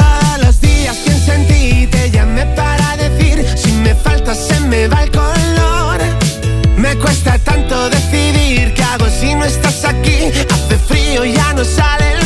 Todos 0.00 0.36
los 0.44 0.60
días 0.60 0.96
pienso 1.04 1.32
en 1.32 1.46
ti, 1.46 1.86
te 1.86 2.10
llamé 2.10 2.44
para 2.60 2.96
decir 2.96 3.36
si 3.56 3.72
me 3.72 3.94
falta 3.94 4.34
se 4.34 4.60
me 4.60 4.88
va 4.88 5.04
el 5.04 5.10
color. 5.10 5.98
Me 6.76 6.96
cuesta 6.96 7.38
tanto 7.38 7.88
decidir 7.88 8.74
qué 8.74 8.82
hago 8.82 9.06
si 9.20 9.34
no 9.34 9.44
estás 9.44 9.84
aquí. 9.84 10.18
Hace 10.54 10.76
frío, 10.88 11.24
ya 11.24 11.52
no 11.54 11.64
sale 11.64 12.12
el 12.12 12.18
sol. 12.18 12.23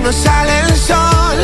No 0.00 0.12
sale 0.12 0.60
el 0.60 0.76
sol. 0.76 1.38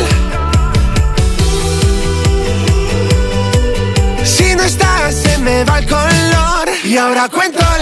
Si 4.24 4.54
no 4.54 4.62
estás, 4.62 5.14
se 5.14 5.38
me 5.38 5.64
va 5.64 5.78
el 5.78 5.86
color. 5.86 6.68
Y 6.84 6.96
ahora 6.96 7.28
cuento 7.28 7.60
las 7.60 7.81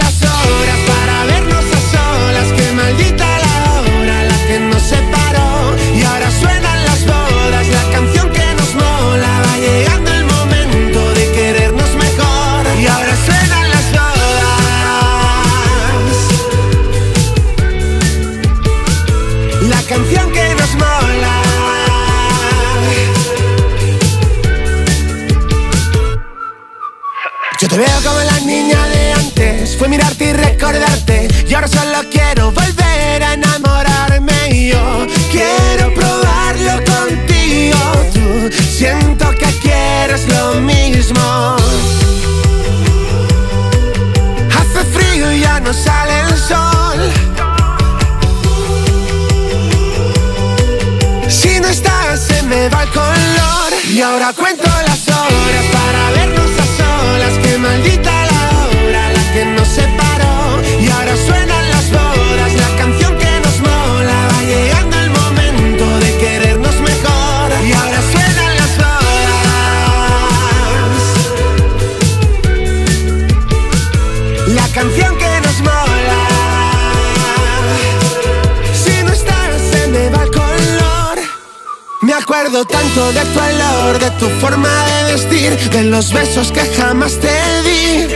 de 83.13 83.25
tu 83.25 83.39
olor, 83.39 83.99
de 83.99 84.09
tu 84.11 84.29
forma 84.39 84.69
de 84.85 85.13
vestir, 85.13 85.57
de 85.71 85.83
los 85.83 86.13
besos 86.13 86.51
que 86.51 86.61
jamás 86.77 87.19
te 87.19 87.35
di, 87.63 88.07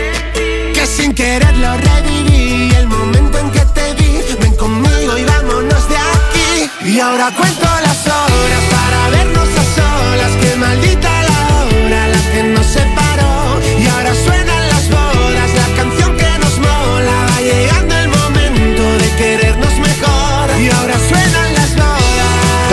que 0.73 0.85
sin 0.85 1.13
quererlo 1.13 1.77
reviví. 1.77 2.73
El 2.75 2.87
momento 2.87 3.37
en 3.39 3.51
que 3.51 3.65
te 3.75 3.93
vi, 3.95 4.21
ven 4.39 4.55
conmigo 4.55 5.17
y 5.17 5.23
vámonos 5.25 5.89
de 5.89 5.97
aquí. 5.97 6.69
Y 6.85 6.99
ahora 6.99 7.31
cuento 7.35 7.74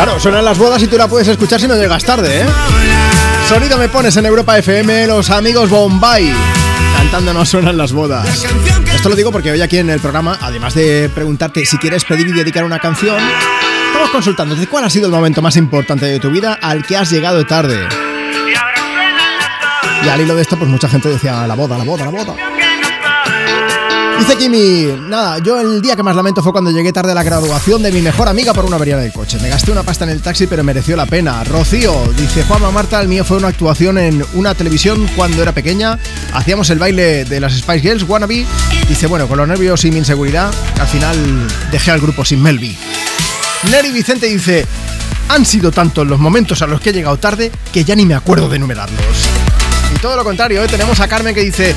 Claro, 0.02 0.18
suenan 0.18 0.44
las 0.44 0.58
bodas 0.58 0.82
y 0.82 0.88
tú 0.88 0.98
la 0.98 1.06
puedes 1.06 1.28
escuchar 1.28 1.60
si 1.60 1.68
no 1.68 1.76
llegas 1.76 2.02
tarde, 2.02 2.40
¿eh? 2.40 2.46
Sonido 3.48 3.78
me 3.78 3.88
pones 3.88 4.16
en 4.16 4.26
Europa 4.26 4.58
FM, 4.58 5.06
los 5.06 5.30
amigos 5.30 5.70
Bombay. 5.70 6.28
Cantando 6.96 7.32
no 7.32 7.46
suenan 7.46 7.76
las 7.76 7.92
bodas. 7.92 8.44
Esto 8.92 9.08
lo 9.08 9.14
digo 9.14 9.30
porque 9.30 9.52
hoy 9.52 9.60
aquí 9.60 9.78
en 9.78 9.90
el 9.90 10.00
programa, 10.00 10.36
además 10.40 10.74
de 10.74 11.08
preguntarte 11.14 11.64
si 11.64 11.78
quieres 11.78 12.04
pedir 12.04 12.26
y 12.26 12.32
dedicar 12.32 12.64
una 12.64 12.80
canción, 12.80 13.16
estamos 13.86 14.10
consultándote 14.10 14.66
cuál 14.66 14.82
ha 14.82 14.90
sido 14.90 15.06
el 15.06 15.12
momento 15.12 15.40
más 15.40 15.54
importante 15.54 16.06
de 16.06 16.18
tu 16.18 16.32
vida 16.32 16.58
al 16.60 16.84
que 16.84 16.96
has 16.96 17.08
llegado 17.08 17.46
tarde. 17.46 17.86
Y 20.04 20.08
al 20.08 20.20
hilo 20.20 20.34
de 20.34 20.42
esto, 20.42 20.58
pues 20.58 20.68
mucha 20.68 20.88
gente 20.88 21.10
decía 21.10 21.46
la 21.46 21.54
boda, 21.54 21.78
la 21.78 21.84
boda, 21.84 22.06
la 22.06 22.10
boda. 22.10 22.34
Dice 24.18 24.36
Kimi, 24.36 24.86
nada, 25.08 25.38
yo 25.38 25.60
el 25.60 25.82
día 25.82 25.96
que 25.96 26.02
más 26.02 26.14
lamento 26.14 26.42
fue 26.42 26.52
cuando 26.52 26.70
llegué 26.70 26.92
tarde 26.92 27.12
a 27.12 27.14
la 27.14 27.22
graduación 27.22 27.82
de 27.82 27.90
mi 27.90 28.02
mejor 28.02 28.28
amiga 28.28 28.54
por 28.54 28.64
una 28.64 28.76
avería 28.76 28.96
del 28.96 29.12
coche. 29.12 29.38
Me 29.42 29.48
gasté 29.48 29.72
una 29.72 29.82
pasta 29.82 30.04
en 30.04 30.10
el 30.10 30.22
taxi, 30.22 30.46
pero 30.46 30.62
mereció 30.62 30.96
la 30.96 31.06
pena. 31.06 31.42
Rocío, 31.44 32.12
dice 32.16 32.44
Juanma 32.44 32.70
Marta, 32.70 33.00
el 33.00 33.08
mío 33.08 33.24
fue 33.24 33.38
una 33.38 33.48
actuación 33.48 33.98
en 33.98 34.24
una 34.34 34.54
televisión 34.54 35.08
cuando 35.16 35.42
era 35.42 35.52
pequeña. 35.52 35.98
Hacíamos 36.32 36.70
el 36.70 36.78
baile 36.78 37.24
de 37.24 37.40
las 37.40 37.54
Spice 37.54 37.80
Girls, 37.80 38.04
Wannabe. 38.08 38.46
Dice, 38.88 39.06
bueno, 39.06 39.26
con 39.26 39.38
los 39.38 39.48
nervios 39.48 39.84
y 39.84 39.90
mi 39.90 39.98
inseguridad, 39.98 40.52
al 40.80 40.86
final 40.86 41.16
dejé 41.70 41.90
al 41.90 42.00
grupo 42.00 42.24
sin 42.24 42.42
Melvi. 42.42 42.76
Neri 43.70 43.90
Vicente 43.90 44.26
dice, 44.26 44.66
han 45.28 45.46
sido 45.46 45.70
tantos 45.72 46.06
los 46.06 46.18
momentos 46.18 46.62
a 46.62 46.66
los 46.66 46.80
que 46.80 46.90
he 46.90 46.92
llegado 46.92 47.16
tarde 47.16 47.50
que 47.72 47.84
ya 47.84 47.96
ni 47.96 48.06
me 48.06 48.14
acuerdo 48.14 48.48
de 48.48 48.56
enumerarlos. 48.56 49.00
Y 49.94 49.98
todo 49.98 50.16
lo 50.16 50.24
contrario, 50.24 50.62
¿eh? 50.62 50.68
tenemos 50.68 51.00
a 51.00 51.08
Carmen 51.08 51.34
que 51.34 51.42
dice, 51.42 51.74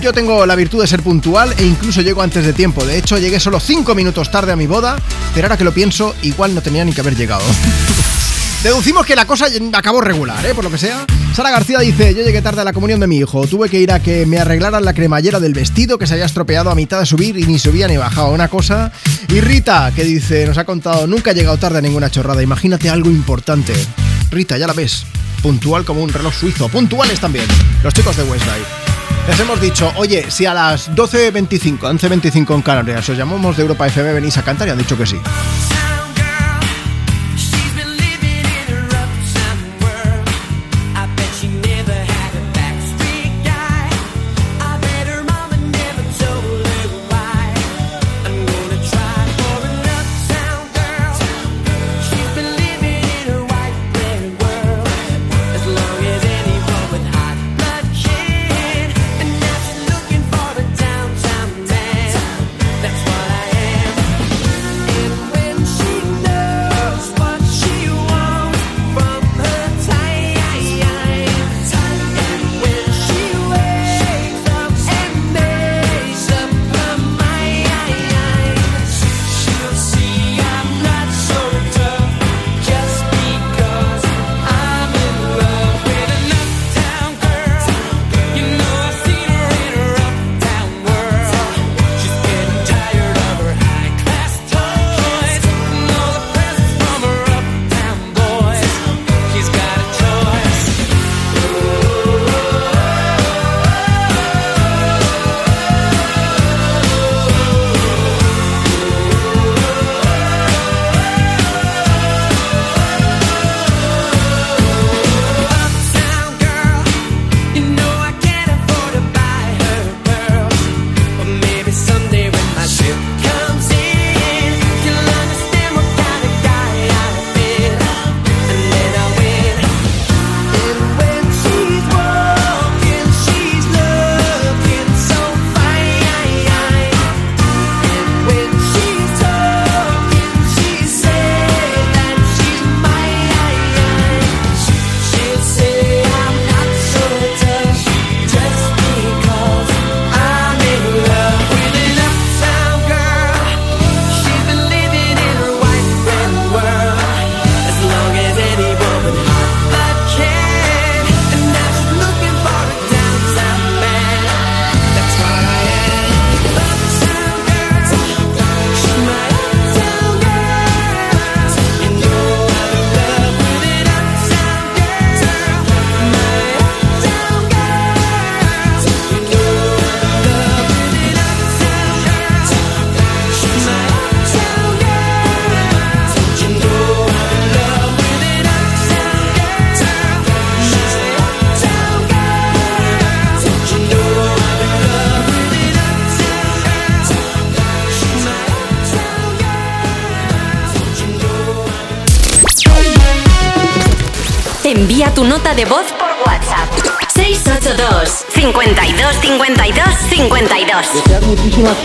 yo 0.00 0.12
tengo 0.12 0.46
la 0.46 0.54
virtud 0.54 0.80
de 0.80 0.86
ser 0.86 1.02
puntual 1.02 1.54
e 1.58 1.64
incluso 1.64 2.02
llego 2.02 2.22
antes 2.22 2.44
de 2.44 2.52
tiempo. 2.52 2.84
De 2.84 2.98
hecho, 2.98 3.18
llegué 3.18 3.40
solo 3.40 3.60
5 3.60 3.94
minutos 3.94 4.30
tarde 4.30 4.52
a 4.52 4.56
mi 4.56 4.66
boda, 4.66 4.96
pero 5.34 5.46
ahora 5.46 5.56
que 5.56 5.64
lo 5.64 5.72
pienso, 5.72 6.14
igual 6.22 6.54
no 6.54 6.62
tenía 6.62 6.84
ni 6.84 6.92
que 6.92 7.00
haber 7.00 7.16
llegado. 7.16 7.42
Deducimos 8.62 9.06
que 9.06 9.14
la 9.14 9.24
cosa 9.24 9.46
acabó 9.72 10.00
regular, 10.00 10.44
¿eh? 10.44 10.52
por 10.52 10.64
lo 10.64 10.70
que 10.70 10.78
sea. 10.78 11.06
Sara 11.32 11.52
García 11.52 11.78
dice, 11.78 12.12
yo 12.12 12.24
llegué 12.24 12.42
tarde 12.42 12.60
a 12.62 12.64
la 12.64 12.72
comunión 12.72 12.98
de 12.98 13.06
mi 13.06 13.18
hijo, 13.18 13.46
tuve 13.46 13.68
que 13.68 13.78
ir 13.78 13.92
a 13.92 14.00
que 14.00 14.26
me 14.26 14.38
arreglaran 14.38 14.84
la 14.84 14.94
cremallera 14.94 15.38
del 15.38 15.54
vestido 15.54 15.96
que 15.96 16.08
se 16.08 16.14
había 16.14 16.26
estropeado 16.26 16.68
a 16.68 16.74
mitad 16.74 16.98
de 16.98 17.06
subir 17.06 17.38
y 17.38 17.44
ni 17.44 17.60
subía 17.60 17.86
ni 17.86 17.96
bajaba 17.96 18.30
una 18.30 18.48
cosa. 18.48 18.90
Y 19.28 19.40
Rita, 19.40 19.92
que 19.94 20.02
dice, 20.02 20.44
nos 20.44 20.58
ha 20.58 20.64
contado, 20.64 21.06
nunca 21.06 21.30
he 21.30 21.34
llegado 21.34 21.56
tarde 21.56 21.78
a 21.78 21.82
ninguna 21.82 22.10
chorrada, 22.10 22.42
imagínate 22.42 22.90
algo 22.90 23.10
importante. 23.10 23.74
Rita, 24.32 24.58
ya 24.58 24.66
la 24.66 24.72
ves, 24.72 25.04
puntual 25.40 25.84
como 25.84 26.02
un 26.02 26.12
reloj 26.12 26.34
suizo, 26.34 26.68
puntuales 26.68 27.20
también, 27.20 27.46
los 27.84 27.94
chicos 27.94 28.16
de 28.16 28.24
Westlife. 28.24 28.87
Les 29.28 29.38
hemos 29.40 29.60
dicho, 29.60 29.92
oye, 29.96 30.30
si 30.30 30.46
a 30.46 30.54
las 30.54 30.90
12.25, 30.90 31.80
11.25 31.80 32.54
en 32.54 32.62
Canarias 32.62 33.06
os 33.10 33.18
llamamos 33.18 33.58
de 33.58 33.62
Europa 33.62 33.86
FM, 33.86 34.14
venís 34.14 34.38
a 34.38 34.42
cantar 34.42 34.68
y 34.68 34.70
han 34.70 34.78
dicho 34.78 34.96
que 34.96 35.04
sí. 35.04 35.20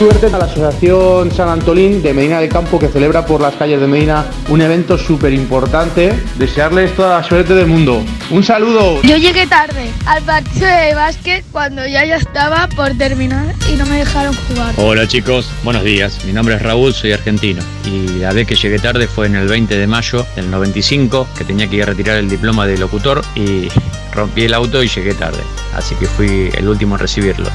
Suerte 0.03 0.25
a 0.25 0.37
la 0.37 0.45
Asociación 0.45 1.31
San 1.31 1.47
Antolín 1.47 2.03
de 2.03 2.13
Medina 2.13 2.41
del 2.41 2.49
Campo 2.49 2.77
que 2.77 2.89
celebra 2.89 3.25
por 3.25 3.39
las 3.39 3.55
calles 3.55 3.79
de 3.79 3.87
Medina 3.87 4.25
un 4.49 4.59
evento 4.59 4.97
súper 4.97 5.31
importante. 5.31 6.11
Desearles 6.35 6.93
toda 6.93 7.21
la 7.21 7.23
suerte 7.23 7.55
del 7.55 7.67
mundo. 7.67 8.03
Un 8.29 8.43
saludo. 8.43 9.01
Yo 9.03 9.15
llegué 9.15 9.47
tarde 9.47 9.89
al 10.05 10.21
partido 10.23 10.67
de 10.67 10.93
básquet 10.93 11.45
cuando 11.53 11.87
ya 11.87 12.03
ya 12.03 12.17
estaba 12.17 12.67
por 12.75 12.89
terminar 12.97 13.55
y 13.71 13.77
no 13.77 13.85
me 13.85 13.99
dejaron 13.99 14.35
jugar. 14.49 14.73
Hola 14.75 15.07
chicos, 15.07 15.49
buenos 15.63 15.85
días. 15.85 16.25
Mi 16.25 16.33
nombre 16.33 16.55
es 16.55 16.61
Raúl, 16.61 16.93
soy 16.93 17.13
argentino. 17.13 17.63
Y 17.85 18.19
la 18.19 18.33
vez 18.33 18.45
que 18.45 18.55
llegué 18.55 18.79
tarde 18.79 19.07
fue 19.07 19.27
en 19.27 19.37
el 19.37 19.47
20 19.47 19.77
de 19.77 19.87
mayo 19.87 20.25
del 20.35 20.51
95, 20.51 21.29
que 21.37 21.45
tenía 21.45 21.69
que 21.69 21.77
ir 21.77 21.83
a 21.83 21.85
retirar 21.85 22.17
el 22.17 22.29
diploma 22.29 22.67
de 22.67 22.77
locutor 22.77 23.21
y 23.35 23.69
rompí 24.11 24.43
el 24.43 24.53
auto 24.53 24.83
y 24.83 24.89
llegué 24.89 25.13
tarde. 25.13 25.39
Así 25.73 25.95
que 25.95 26.07
fui 26.07 26.49
el 26.57 26.67
último 26.67 26.95
en 26.95 26.99
recibirlo. 26.99 27.49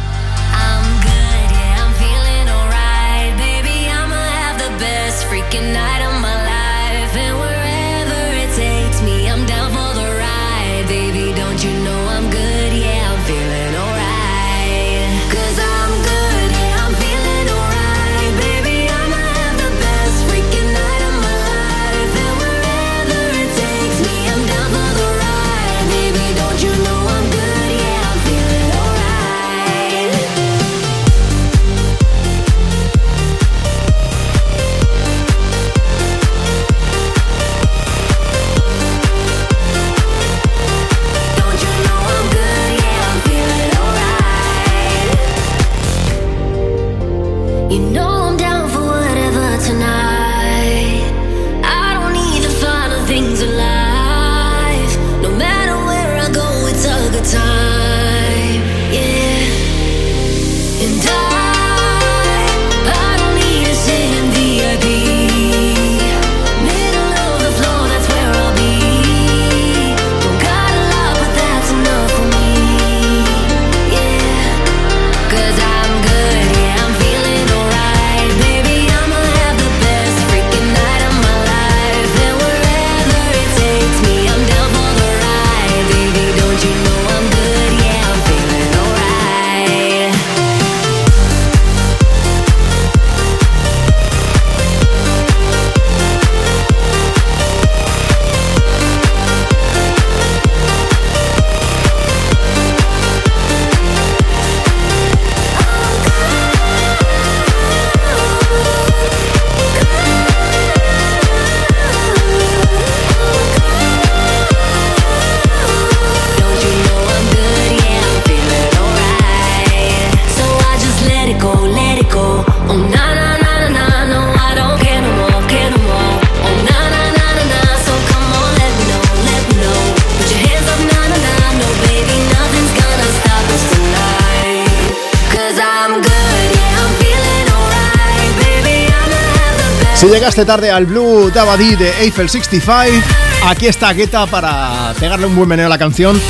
Llegaste 140.19 140.45
tarde 140.45 140.69
al 140.69 140.85
Blue 140.85 141.31
Dabadi 141.31 141.77
de 141.77 141.93
Eiffel 142.01 142.29
65, 142.29 143.07
aquí 143.47 143.69
está 143.69 143.93
Guetta 143.93 144.27
para 144.27 144.93
pegarle 144.99 145.27
un 145.27 145.37
buen 145.37 145.49
meneo 145.49 145.67
a 145.67 145.69
la 145.69 145.79
canción, 145.79 146.21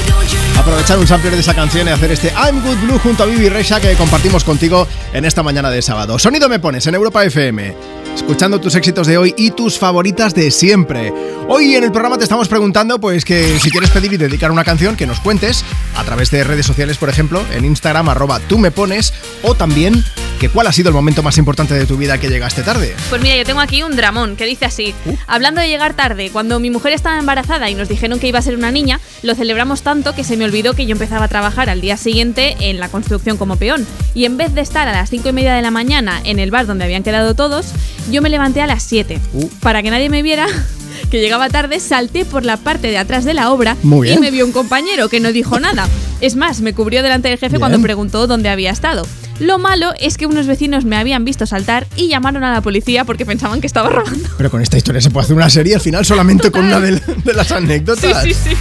aprovechar 0.59 0.99
un 0.99 1.07
sampler 1.07 1.33
de 1.33 1.41
esa 1.41 1.55
canción 1.55 1.89
y 1.89 1.91
hacer 1.91 2.13
este 2.13 2.29
I'm 2.33 2.63
Good 2.63 2.77
Blue 2.83 2.99
junto 2.99 3.23
a 3.23 3.27
Vivi 3.27 3.49
Reisha 3.49 3.81
que 3.81 3.95
compartimos 3.95 4.45
contigo 4.45 4.87
en 5.15 5.25
esta 5.25 5.43
mañana 5.43 5.71
de 5.71 5.81
sábado. 5.81 6.19
Sonido 6.19 6.51
me 6.51 6.59
pones 6.59 6.87
en 6.87 6.97
Europa 6.97 7.25
FM. 7.25 7.75
Escuchando 8.15 8.61
tus 8.61 8.75
éxitos 8.75 9.07
de 9.07 9.17
hoy 9.17 9.33
y 9.39 9.53
tus 9.53 9.79
favoritas 9.79 10.35
de 10.35 10.51
siempre. 10.51 11.11
Hoy 11.49 11.75
en 11.75 11.85
el 11.85 11.91
programa 11.91 12.19
te 12.19 12.25
estamos 12.25 12.47
preguntando 12.47 13.01
pues 13.01 13.25
que 13.25 13.59
si 13.59 13.71
quieres 13.71 13.89
pedir 13.89 14.13
y 14.13 14.19
dedicar 14.19 14.51
una 14.51 14.65
canción 14.65 14.97
que 14.97 15.07
nos 15.07 15.21
cuentes 15.21 15.65
a 15.97 16.05
través 16.05 16.31
de 16.31 16.45
redes 16.45 16.67
sociales, 16.67 16.99
por 16.99 17.09
ejemplo, 17.09 17.43
en 17.55 17.65
Instagram 17.65 18.11
arroba 18.11 18.39
tú 18.39 18.59
me 18.59 18.71
pones 18.71 19.15
o 19.43 19.55
también 19.55 20.05
que 20.39 20.49
cuál 20.49 20.67
ha 20.67 20.73
sido 20.73 20.89
el 20.89 20.95
momento 20.95 21.23
más 21.23 21.37
importante 21.39 21.75
de 21.75 21.87
tu 21.87 21.97
vida 21.97 22.19
que 22.19 22.29
llegaste 22.29 22.63
tarde. 22.63 22.95
Pues 23.09 23.21
mira, 23.21 23.37
yo 23.37 23.45
tengo 23.45 23.61
aquí 23.61 23.83
un 23.83 23.97
dramón 23.97 24.37
que 24.37 24.47
dice 24.47 24.65
así. 24.65 24.95
Hablando 25.27 25.61
de 25.61 25.69
llegar 25.69 25.95
tarde, 25.95 26.31
cuando 26.31 26.61
mi 26.61 26.71
mujer 26.71 26.93
estaba 26.93 27.19
embarazada 27.19 27.69
y 27.71 27.75
nos 27.75 27.89
dijeron 27.89 28.19
que 28.19 28.29
iba 28.29 28.39
a 28.39 28.43
ser 28.43 28.57
una 28.57 28.71
niña, 28.71 29.01
lo 29.23 29.35
celebramos 29.35 29.83
tanto 29.83 30.15
que 30.15 30.25
se 30.25 30.37
me 30.37 30.45
olvidó 30.45 30.75
que 30.75 30.87
yo 30.87 30.93
empezaba 30.93 31.27
a 31.27 31.29
trabajar 31.29 31.69
al 31.69 31.81
día 31.81 31.97
siguiente 31.97 32.57
en 32.61 32.79
la 32.79 32.89
construcción 32.89 33.37
como 33.37 33.57
peón. 33.57 33.87
Y 34.15 34.25
en 34.25 34.37
vez 34.37 34.55
de 34.55 34.61
estar 34.61 34.89
a 34.89 34.93
las 34.93 35.11
5 35.11 35.29
y 35.29 35.33
media 35.33 35.55
de 35.55 35.63
la 35.63 35.71
mañana 35.71 36.21
en 36.25 36.39
el 36.39 36.51
bar 36.51 36.67
donde 36.67 36.85
habían 36.85 37.03
quedado 37.03 37.35
todos, 37.35 37.67
yo 38.11 38.23
me 38.23 38.31
levanté 38.31 38.61
a 38.61 38.67
las 38.67 38.83
7. 38.85 39.21
Para 39.61 39.83
que 39.83 39.91
nadie 39.91 40.09
me 40.09 40.23
viera 40.23 40.47
que 41.11 41.21
llegaba 41.21 41.49
tarde, 41.49 41.81
salté 41.81 42.25
por 42.25 42.45
la 42.45 42.57
parte 42.57 42.89
de 42.89 42.99
atrás 42.99 43.25
de 43.25 43.35
la 43.35 43.51
obra 43.51 43.77
y 43.83 44.19
me 44.19 44.31
vio 44.31 44.45
un 44.45 44.53
compañero 44.53 45.09
que 45.09 45.21
no 45.21 45.33
dijo 45.33 45.59
nada. 45.59 45.89
Es 46.21 46.35
más, 46.37 46.61
me 46.61 46.73
cubrió 46.75 47.03
delante 47.03 47.29
del 47.29 47.39
jefe 47.39 47.51
Bien. 47.51 47.61
cuando 47.61 47.81
preguntó 47.81 48.27
dónde 48.27 48.49
había 48.49 48.71
estado. 48.71 49.07
Lo 49.39 49.59
malo 49.61 49.93
es 50.01 50.17
que 50.17 50.27
unos 50.27 50.49
vecinos 50.49 50.85
me 50.85 50.97
habían 50.97 51.25
visto 51.25 51.47
saltar 51.47 51.87
y 51.95 52.09
llamaron 52.09 52.43
a 52.43 52.53
la 52.53 52.61
policía 52.61 53.05
porque 53.05 53.25
pensaban 53.25 53.61
que 53.61 53.69
estaba 53.69 53.89
robando. 53.89 54.29
Pero 54.37 54.51
con 54.51 54.61
esta 54.63 54.77
historia 54.77 55.01
se 55.01 55.11
puede 55.11 55.27
hacer 55.27 55.37
una 55.37 55.49
serie 55.49 55.77
al 55.77 55.81
final 55.81 56.05
solamente 56.05 56.51
con 56.51 56.65
una 56.65 56.81
de, 56.81 57.01
de 57.25 57.33
las 57.35 57.53
anécdotas. 57.53 58.25
Sí, 58.25 58.35
sí, 58.35 58.51
sí. 58.51 58.57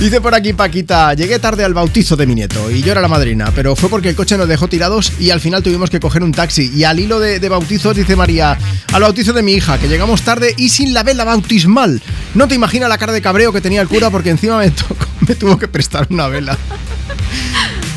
Dice 0.00 0.22
por 0.22 0.34
aquí 0.34 0.54
Paquita, 0.54 1.12
llegué 1.12 1.38
tarde 1.38 1.62
al 1.62 1.74
bautizo 1.74 2.16
de 2.16 2.26
mi 2.26 2.34
nieto 2.34 2.70
y 2.70 2.80
yo 2.82 2.92
era 2.92 3.02
la 3.02 3.08
madrina, 3.08 3.52
pero 3.54 3.76
fue 3.76 3.90
porque 3.90 4.08
el 4.08 4.16
coche 4.16 4.38
nos 4.38 4.48
dejó 4.48 4.66
tirados 4.66 5.12
y 5.20 5.28
al 5.28 5.40
final 5.40 5.62
tuvimos 5.62 5.90
que 5.90 6.00
coger 6.00 6.22
un 6.22 6.32
taxi. 6.32 6.70
Y 6.74 6.84
al 6.84 6.98
hilo 7.00 7.20
de, 7.20 7.38
de 7.38 7.48
bautizos 7.50 7.94
dice 7.94 8.16
María, 8.16 8.56
al 8.94 9.02
bautizo 9.02 9.34
de 9.34 9.42
mi 9.42 9.52
hija, 9.52 9.78
que 9.78 9.88
llegamos 9.88 10.22
tarde 10.22 10.54
y 10.56 10.70
sin 10.70 10.94
la 10.94 11.02
vela 11.02 11.24
bautismal. 11.24 12.00
No 12.34 12.48
te 12.48 12.54
imaginas 12.54 12.88
la 12.88 12.96
cara 12.96 13.12
de 13.12 13.20
cabreo 13.20 13.52
que 13.52 13.60
tenía 13.60 13.82
el 13.82 13.88
cura 13.88 14.08
porque 14.08 14.30
encima 14.30 14.56
me, 14.56 14.70
tocó- 14.70 15.06
me 15.28 15.34
tuvo 15.34 15.58
que 15.58 15.68
prestar 15.68 16.06
una 16.08 16.28
vela. 16.28 16.56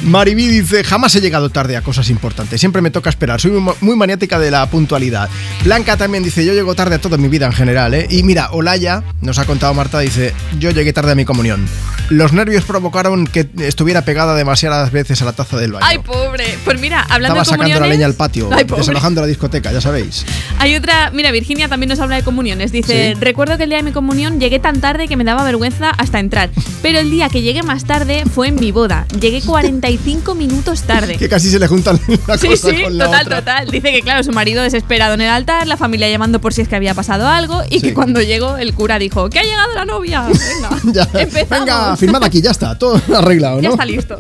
Mariví 0.03 0.47
dice, 0.47 0.83
jamás 0.83 1.15
he 1.15 1.21
llegado 1.21 1.49
tarde 1.49 1.77
a 1.77 1.81
cosas 1.81 2.09
importantes, 2.09 2.59
siempre 2.59 2.81
me 2.81 2.89
toca 2.89 3.09
esperar, 3.11 3.39
soy 3.39 3.51
muy, 3.51 3.95
maniática 3.95 4.39
de 4.39 4.49
la 4.49 4.65
puntualidad. 4.67 5.29
Blanca 5.63 5.95
también 5.95 6.23
dice, 6.23 6.43
yo 6.43 6.53
llego 6.53 6.73
tarde 6.73 6.95
a 6.95 6.99
toda 7.01 7.17
mi 7.17 7.27
vida 7.27 7.45
en 7.45 7.53
general, 7.53 7.93
¿eh? 7.93 8.07
Y 8.09 8.23
mira, 8.23 8.49
Olaya, 8.51 9.03
nos 9.21 9.37
ha 9.37 9.45
contado 9.45 9.73
Marta, 9.75 9.99
dice, 9.99 10.33
yo 10.59 10.71
llegué 10.71 10.91
tarde 10.91 11.11
a 11.11 11.15
mi 11.15 11.23
comunión. 11.23 11.67
Los 12.09 12.33
nervios 12.33 12.63
provocaron 12.65 13.27
que 13.27 13.47
estuviera 13.59 14.03
pegada 14.03 14.35
demasiadas 14.35 14.91
veces 14.91 15.21
a 15.21 15.25
la 15.25 15.33
taza 15.33 15.57
del 15.57 15.71
baño. 15.73 15.85
Ay, 15.87 15.99
pobre. 15.99 16.57
Pues 16.65 16.79
mira, 16.79 17.01
hablando 17.03 17.39
Estaba 17.39 17.39
de 17.41 17.45
sacando 17.45 17.67
la 17.67 17.73
comuniones... 17.75 17.97
leña 17.97 18.05
al 18.07 18.13
patio, 18.15 18.49
Ay, 18.53 18.63
desalojando 18.65 19.21
la 19.21 19.27
discoteca, 19.27 19.71
ya 19.71 19.81
sabéis. 19.81 20.25
Hay 20.57 20.75
otra, 20.75 21.11
mira, 21.11 21.31
Virginia 21.31 21.69
también 21.69 21.89
nos 21.89 21.99
habla 21.99 22.15
de 22.15 22.23
comuniones. 22.23 22.71
Dice, 22.71 23.13
Sí. 23.13 23.19
recuerdo 23.21 23.55
que 23.57 23.63
el 23.63 23.69
día 23.69 23.77
de 23.77 23.83
mi 23.83 23.91
comunión 23.91 24.39
llegué 24.39 24.59
tan 24.59 24.81
tarde 24.81 25.07
que 25.07 25.15
me 25.15 25.23
daba 25.23 25.43
vergüenza 25.43 25.91
hasta 25.91 26.19
entrar. 26.19 26.49
Pero 26.81 26.97
el 26.99 27.11
día 27.11 27.29
que 27.29 27.41
llegué 27.43 27.61
más 27.61 27.85
tarde 27.85 28.23
fue 28.25 28.47
en 28.47 28.55
mi 28.55 28.71
boda. 28.71 29.05
Llegué 29.19 29.41
45 29.41 29.90
45 29.97 30.35
minutos 30.35 30.83
tarde. 30.83 31.17
Que 31.17 31.27
casi 31.27 31.49
se 31.49 31.59
le 31.59 31.67
juntan 31.67 31.99
la 32.27 32.37
Sí, 32.37 32.47
cosa 32.47 32.69
sí, 32.69 32.83
con 32.83 32.97
la 32.97 33.05
total, 33.05 33.25
otra. 33.25 33.39
total. 33.39 33.67
Dice 33.71 33.91
que, 33.91 34.01
claro, 34.01 34.23
su 34.23 34.31
marido 34.31 34.63
desesperado 34.63 35.15
en 35.15 35.21
el 35.21 35.29
altar, 35.29 35.67
la 35.67 35.75
familia 35.77 36.09
llamando 36.09 36.39
por 36.39 36.53
si 36.53 36.61
es 36.61 36.67
que 36.67 36.75
había 36.75 36.93
pasado 36.93 37.27
algo 37.27 37.61
y 37.69 37.75
Sí. 37.75 37.87
que 37.87 37.93
cuando 37.93 38.21
llegó 38.21 38.57
el 38.57 38.73
cura 38.73 38.99
dijo 38.99 39.29
que 39.29 39.39
ha 39.39 39.43
llegado 39.43 39.73
la 39.73 39.85
novia. 39.85 40.23
Venga, 40.83 41.07
Ya, 41.13 41.19
empezamos. 41.19 41.65
Venga, 41.65 41.97
firmad 41.97 42.23
aquí, 42.23 42.41
ya 42.41 42.51
está, 42.51 42.77
todo 42.77 43.01
arreglado, 43.15 43.57
¿no? 43.57 43.61
Ya 43.63 43.69
está 43.69 43.85
listo. 43.85 44.15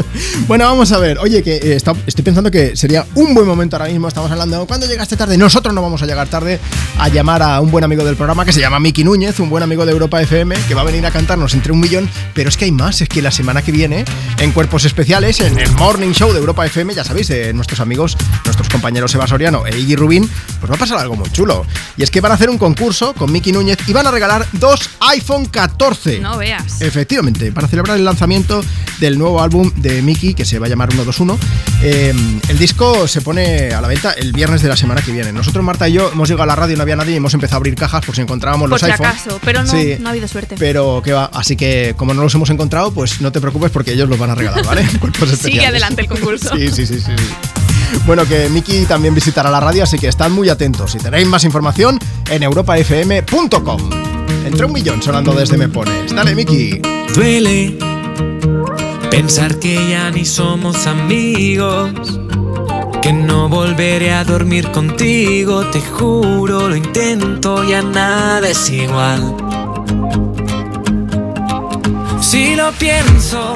Bueno, 0.47 0.65
vamos 0.65 0.91
a 0.91 0.97
ver. 0.97 1.19
Oye, 1.19 1.41
que 1.43 1.55
eh, 1.55 1.75
está- 1.75 1.95
estoy 2.05 2.23
pensando 2.25 2.51
que 2.51 2.75
sería 2.75 3.05
un 3.15 3.33
buen 3.33 3.47
momento 3.47 3.75
ahora 3.77 3.89
mismo. 3.89 4.07
Estamos 4.07 4.29
hablando, 4.31 4.65
¿cuándo 4.67 4.87
llegaste 4.87 5.15
tarde? 5.15 5.37
Nosotros 5.37 5.73
no 5.73 5.81
vamos 5.81 6.01
a 6.01 6.05
llegar 6.05 6.27
tarde 6.27 6.59
a 6.97 7.07
llamar 7.07 7.41
a 7.43 7.61
un 7.61 7.71
buen 7.71 7.83
amigo 7.83 8.03
del 8.03 8.15
programa 8.15 8.43
que 8.45 8.51
se 8.53 8.59
llama 8.59 8.79
Miki 8.79 9.03
Núñez, 9.03 9.39
un 9.39 9.49
buen 9.49 9.63
amigo 9.63 9.85
de 9.85 9.91
Europa 9.93 10.21
FM, 10.21 10.55
que 10.67 10.73
va 10.73 10.81
a 10.81 10.85
venir 10.85 11.05
a 11.05 11.11
cantarnos 11.11 11.53
entre 11.53 11.71
un 11.71 11.79
millón. 11.79 12.09
Pero 12.33 12.49
es 12.49 12.57
que 12.57 12.65
hay 12.65 12.71
más, 12.71 13.01
es 13.01 13.07
que 13.09 13.21
la 13.21 13.31
semana 13.31 13.61
que 13.61 13.71
viene, 13.71 14.03
en 14.39 14.51
Cuerpos 14.51 14.85
Especiales, 14.85 15.39
en 15.39 15.57
el 15.61 15.71
Morning 15.73 16.11
Show 16.11 16.33
de 16.33 16.39
Europa 16.39 16.65
FM, 16.65 16.93
ya 16.95 17.03
sabéis, 17.03 17.27
de 17.27 17.53
nuestros 17.53 17.79
amigos, 17.79 18.17
nuestros 18.45 18.67
compañeros 18.69 19.13
Eva 19.13 19.27
Soriano 19.27 19.65
e 19.67 19.77
Iggy 19.77 19.95
Rubín, 19.95 20.29
pues 20.59 20.71
va 20.71 20.75
a 20.75 20.79
pasar 20.79 20.97
algo 20.97 21.15
muy 21.15 21.29
chulo. 21.31 21.65
Y 21.97 22.03
es 22.03 22.09
que 22.09 22.19
van 22.19 22.31
a 22.31 22.35
hacer 22.35 22.49
un 22.49 22.57
concurso 22.57 23.13
con 23.13 23.31
Miki 23.31 23.51
Núñez 23.51 23.77
y 23.87 23.93
van 23.93 24.07
a 24.07 24.11
regalar 24.11 24.47
dos 24.53 24.89
iPhone 25.01 25.45
14. 25.45 26.19
No 26.19 26.37
veas. 26.37 26.81
Efectivamente, 26.81 27.51
para 27.51 27.67
celebrar 27.67 27.97
el 27.97 28.05
lanzamiento 28.05 28.63
del 28.99 29.17
nuevo 29.19 29.41
álbum 29.41 29.71
de 29.75 30.01
Mickey, 30.01 30.33
que 30.33 30.45
se 30.45 30.57
va 30.57 30.65
a 30.65 30.69
llamar 30.69 30.89
121, 30.89 31.37
eh, 31.83 32.13
el 32.49 32.57
disco 32.57 33.07
se 33.07 33.21
pone 33.21 33.71
a 33.73 33.81
la 33.81 33.87
venta 33.87 34.11
el 34.13 34.31
viernes 34.33 34.61
de 34.61 34.69
la 34.69 34.75
semana 34.77 35.01
que 35.01 35.11
viene. 35.11 35.31
Nosotros, 35.31 35.63
Marta 35.63 35.87
y 35.87 35.93
yo, 35.93 36.11
hemos 36.11 36.27
llegado 36.27 36.43
a 36.43 36.47
la 36.47 36.55
radio 36.55 36.73
y 36.73 36.77
no 36.77 36.83
había 36.83 36.95
nadie 36.95 37.13
y 37.13 37.17
hemos 37.17 37.33
empezado 37.33 37.57
a 37.57 37.57
abrir 37.57 37.75
cajas 37.75 38.03
por 38.03 38.15
si 38.15 38.21
encontrábamos 38.21 38.63
Por 38.63 38.69
los 38.71 38.81
si 38.81 38.87
iPhones. 38.87 39.11
acaso, 39.11 39.39
pero 39.43 39.63
no, 39.63 39.71
Sí, 39.71 39.95
no 39.99 40.07
ha 40.07 40.11
habido 40.11 40.27
suerte. 40.27 40.55
Pero 40.57 41.01
que 41.03 41.13
va, 41.13 41.25
así 41.25 41.55
que 41.55 41.93
como 41.97 42.13
no 42.13 42.23
los 42.23 42.33
hemos 42.35 42.49
encontrado, 42.49 42.91
pues 42.93 43.21
no 43.21 43.31
te 43.31 43.39
preocupes 43.41 43.71
porque 43.71 43.93
ellos 43.93 44.09
los 44.09 44.17
van 44.17 44.31
a 44.31 44.35
regalar, 44.35 44.65
¿vale? 44.65 44.87
Cuerpos 44.99 45.29
Sigue 45.51 45.65
adelante 45.65 46.01
el 46.01 46.07
concurso. 46.07 46.55
Sí, 46.55 46.69
sí, 46.69 46.85
sí, 46.85 46.99
sí. 46.99 47.11
sí. 47.17 47.51
Bueno, 48.05 48.25
que 48.25 48.49
Miki 48.49 48.85
también 48.85 49.13
visitará 49.13 49.49
la 49.51 49.59
radio, 49.59 49.83
así 49.83 49.97
que 49.97 50.07
estad 50.07 50.29
muy 50.29 50.49
atentos. 50.49 50.91
Si 50.91 50.97
tenéis 50.97 51.27
más 51.27 51.43
información 51.43 51.99
en 52.29 52.43
europafm.com. 52.43 53.89
Entre 54.45 54.65
un 54.65 54.73
millón 54.73 55.01
sonando 55.01 55.33
desde 55.33 55.57
Me 55.57 55.67
Pones. 55.67 56.13
Dale, 56.13 56.33
Miki. 56.33 56.81
Duele 57.13 57.77
pensar 59.09 59.59
que 59.59 59.89
ya 59.89 60.09
ni 60.09 60.25
somos 60.25 60.87
amigos. 60.87 62.19
Que 63.01 63.13
no 63.13 63.49
volveré 63.49 64.13
a 64.13 64.23
dormir 64.23 64.71
contigo, 64.71 65.65
te 65.71 65.81
juro, 65.81 66.69
lo 66.69 66.75
intento, 66.75 67.63
ya 67.67 67.81
nada 67.81 68.47
es 68.47 68.69
igual. 68.69 69.35
Si 72.21 72.55
lo 72.55 72.71
pienso, 72.73 73.55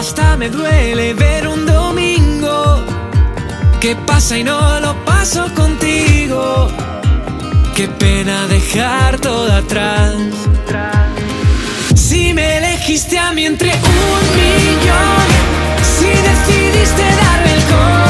hasta 0.00 0.34
me 0.38 0.48
duele 0.48 1.12
ver 1.12 1.46
un 1.46 1.66
domingo 1.66 2.82
que 3.82 3.94
pasa 4.06 4.38
y 4.38 4.42
no 4.42 4.80
lo 4.80 4.94
paso 5.04 5.52
contigo. 5.54 6.68
Qué 7.76 7.86
pena 7.86 8.46
dejar 8.46 9.18
todo 9.18 9.52
atrás. 9.52 10.14
Si 11.94 12.32
me 12.32 12.46
elegiste 12.56 13.18
a 13.18 13.32
mí 13.32 13.44
entre 13.44 13.72
un 13.74 14.24
millón, 14.40 15.26
si 15.94 16.08
decidiste 16.30 17.02
darme 17.22 17.52
el 17.58 17.62
corazón, 17.74 18.09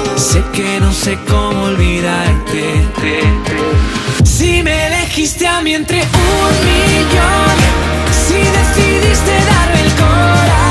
Sé 0.21 0.43
que 0.53 0.79
no 0.79 0.93
sé 0.93 1.17
cómo 1.27 1.63
olvidarte. 1.63 2.61
Si 4.23 4.61
me 4.61 4.85
elegiste 4.85 5.47
a 5.47 5.61
mí 5.61 5.73
entre 5.73 5.97
un 5.97 6.53
millón, 6.67 7.57
si 8.27 8.35
decidiste 8.35 9.33
darme 9.51 9.81
el 9.81 9.91
corazón, 9.93 10.70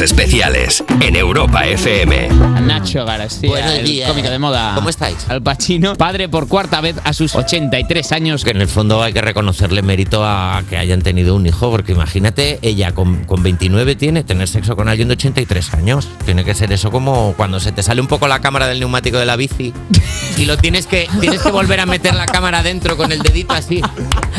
Cuerpos 0.00 0.18
especiales 0.18 0.84
en 1.00 1.14
Europa 1.14 1.66
FM. 1.66 2.28
Nacho 2.62 3.04
García, 3.04 3.50
Buenos 3.50 3.72
el 3.72 3.84
días. 3.84 4.08
cómico 4.08 4.30
de 4.30 4.38
moda. 4.38 4.72
¿Cómo 4.74 4.88
estáis? 4.88 5.28
Al 5.28 5.42
Pacino, 5.42 5.94
padre 5.94 6.26
por 6.28 6.48
cuarta 6.48 6.80
vez 6.80 6.96
a 7.04 7.12
sus 7.12 7.34
83 7.34 8.12
años. 8.12 8.42
Que 8.42 8.50
en 8.50 8.62
el 8.62 8.68
fondo 8.68 9.02
hay 9.02 9.12
que 9.12 9.20
reconocerle 9.20 9.82
mérito 9.82 10.24
a 10.24 10.62
que 10.70 10.78
hayan 10.78 11.02
tenido 11.02 11.34
un 11.34 11.46
hijo, 11.46 11.70
porque 11.70 11.92
imagínate, 11.92 12.58
ella 12.62 12.92
con, 12.92 13.24
con 13.24 13.42
29 13.42 13.94
tiene 13.94 14.24
tener 14.24 14.48
sexo 14.48 14.74
con 14.74 14.88
alguien 14.88 15.08
de 15.08 15.14
83 15.14 15.74
años. 15.74 16.08
Tiene 16.24 16.44
que 16.44 16.54
ser 16.54 16.72
eso 16.72 16.90
como 16.90 17.34
cuando 17.36 17.60
se 17.60 17.70
te 17.70 17.82
sale 17.82 18.00
un 18.00 18.06
poco 18.06 18.26
la 18.26 18.40
cámara 18.40 18.68
del 18.68 18.80
neumático 18.80 19.18
de 19.18 19.26
la 19.26 19.36
bici 19.36 19.74
y 20.38 20.46
lo 20.46 20.56
tienes 20.56 20.86
que, 20.86 21.08
tienes 21.20 21.42
que 21.42 21.50
volver 21.50 21.80
a 21.80 21.84
meter 21.86 22.14
la 22.14 22.24
cámara 22.24 22.62
dentro 22.62 22.96
con 22.96 23.12
el 23.12 23.20
dedito 23.20 23.52
así. 23.52 23.82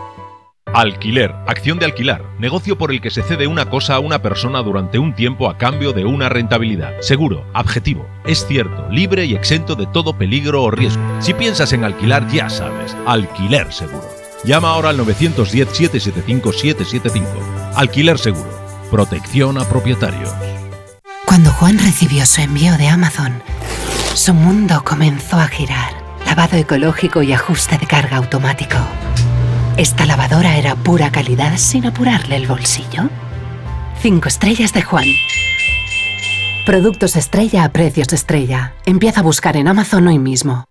Alquiler, 0.77 1.35
acción 1.47 1.79
de 1.79 1.87
alquilar, 1.87 2.23
negocio 2.39 2.77
por 2.77 2.93
el 2.93 3.01
que 3.01 3.11
se 3.11 3.23
cede 3.23 3.47
una 3.47 3.71
cosa 3.71 3.95
a 3.95 3.99
una 3.99 4.21
persona 4.21 4.61
durante 4.61 4.99
un 4.99 5.15
tiempo 5.15 5.49
a 5.49 5.57
cambio 5.57 5.95
de 5.95 6.05
una 6.05 6.29
rentabilidad. 6.29 7.01
Seguro, 7.01 7.47
objetivo, 7.55 8.07
es 8.27 8.47
cierto, 8.47 8.87
libre 8.91 9.25
y 9.25 9.35
exento 9.35 9.75
de 9.75 9.87
todo 9.87 10.19
peligro 10.19 10.63
o 10.63 10.71
riesgo. 10.71 11.03
Si 11.21 11.33
piensas 11.33 11.73
en 11.73 11.83
alquilar, 11.83 12.29
ya 12.29 12.51
sabes, 12.51 12.95
alquiler 13.07 13.73
seguro. 13.73 14.05
Llama 14.45 14.69
ahora 14.69 14.91
al 14.91 14.99
910-775-775. 14.99 17.25
Alquiler 17.75 18.19
seguro, 18.19 18.51
protección 18.91 19.57
a 19.57 19.65
propietarios. 19.65 20.29
Cuando 21.25 21.53
Juan 21.53 21.79
recibió 21.79 22.27
su 22.27 22.43
envío 22.43 22.77
de 22.77 22.89
Amazon, 22.89 23.43
su 24.13 24.35
mundo 24.35 24.83
comenzó 24.85 25.39
a 25.39 25.49
girar. 25.49 25.95
Lavado 26.27 26.59
ecológico 26.59 27.23
y 27.23 27.33
ajuste 27.33 27.79
de 27.79 27.87
carga 27.87 28.19
automático. 28.19 28.77
Esta 29.77 30.07
lavadora 30.07 30.57
era 30.57 30.75
pura 30.75 31.13
calidad 31.13 31.59
sin 31.59 31.85
apurarle 31.85 32.37
el 32.37 32.47
bolsillo. 32.47 33.11
Cinco 34.01 34.27
estrellas 34.27 34.73
de 34.73 34.81
Juan. 34.81 35.05
Productos 36.65 37.15
estrella 37.15 37.63
a 37.63 37.69
precios 37.69 38.11
estrella. 38.15 38.73
Empieza 38.87 39.21
a 39.21 39.23
buscar 39.23 39.55
en 39.59 39.69
Amazon 39.69 40.09
hoy 40.09 40.19
mismo. 40.19 40.65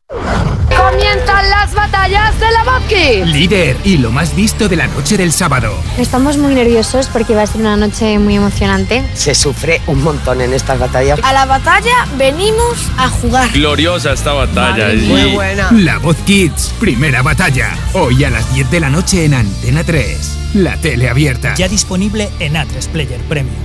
Las 1.66 1.74
batallas 1.74 2.40
de 2.40 2.52
la 2.52 2.64
Voz 2.64 2.84
Kids. 2.88 3.26
Líder 3.26 3.76
y 3.84 3.98
lo 3.98 4.12
más 4.12 4.36
visto 4.36 4.70
de 4.70 4.76
la 4.76 4.86
noche 4.86 5.18
del 5.18 5.32
sábado. 5.32 5.76
Estamos 5.98 6.38
muy 6.38 6.54
nerviosos 6.54 7.08
porque 7.08 7.34
va 7.34 7.42
a 7.42 7.48
ser 7.48 7.62
una 7.62 7.76
noche 7.76 8.20
muy 8.20 8.36
emocionante. 8.36 9.04
Se 9.16 9.34
sufre 9.34 9.82
un 9.88 10.04
montón 10.04 10.42
en 10.42 10.54
estas 10.54 10.78
batallas. 10.78 11.20
A 11.24 11.34
la 11.34 11.46
batalla 11.46 12.06
venimos 12.20 12.92
a 12.98 13.10
jugar. 13.10 13.52
Gloriosa 13.52 14.14
esta 14.14 14.34
batalla. 14.34 14.94
Muy 15.08 15.34
buena. 15.34 15.72
La 15.72 15.98
Voz 15.98 16.18
Kids, 16.18 16.72
primera 16.80 17.24
batalla. 17.24 17.76
Hoy 17.94 18.24
a 18.24 18.30
las 18.30 18.54
10 18.54 18.70
de 18.70 18.80
la 18.80 18.92
noche 18.92 19.26
en 19.26 19.34
Antena 19.34 19.84
3. 19.84 20.38
La 20.54 20.78
tele 20.78 21.10
abierta. 21.10 21.56
Ya 21.56 21.68
disponible 21.68 22.30
en 22.38 22.54
A3 22.54 22.90
Player 22.90 23.22
Premium. 23.22 23.65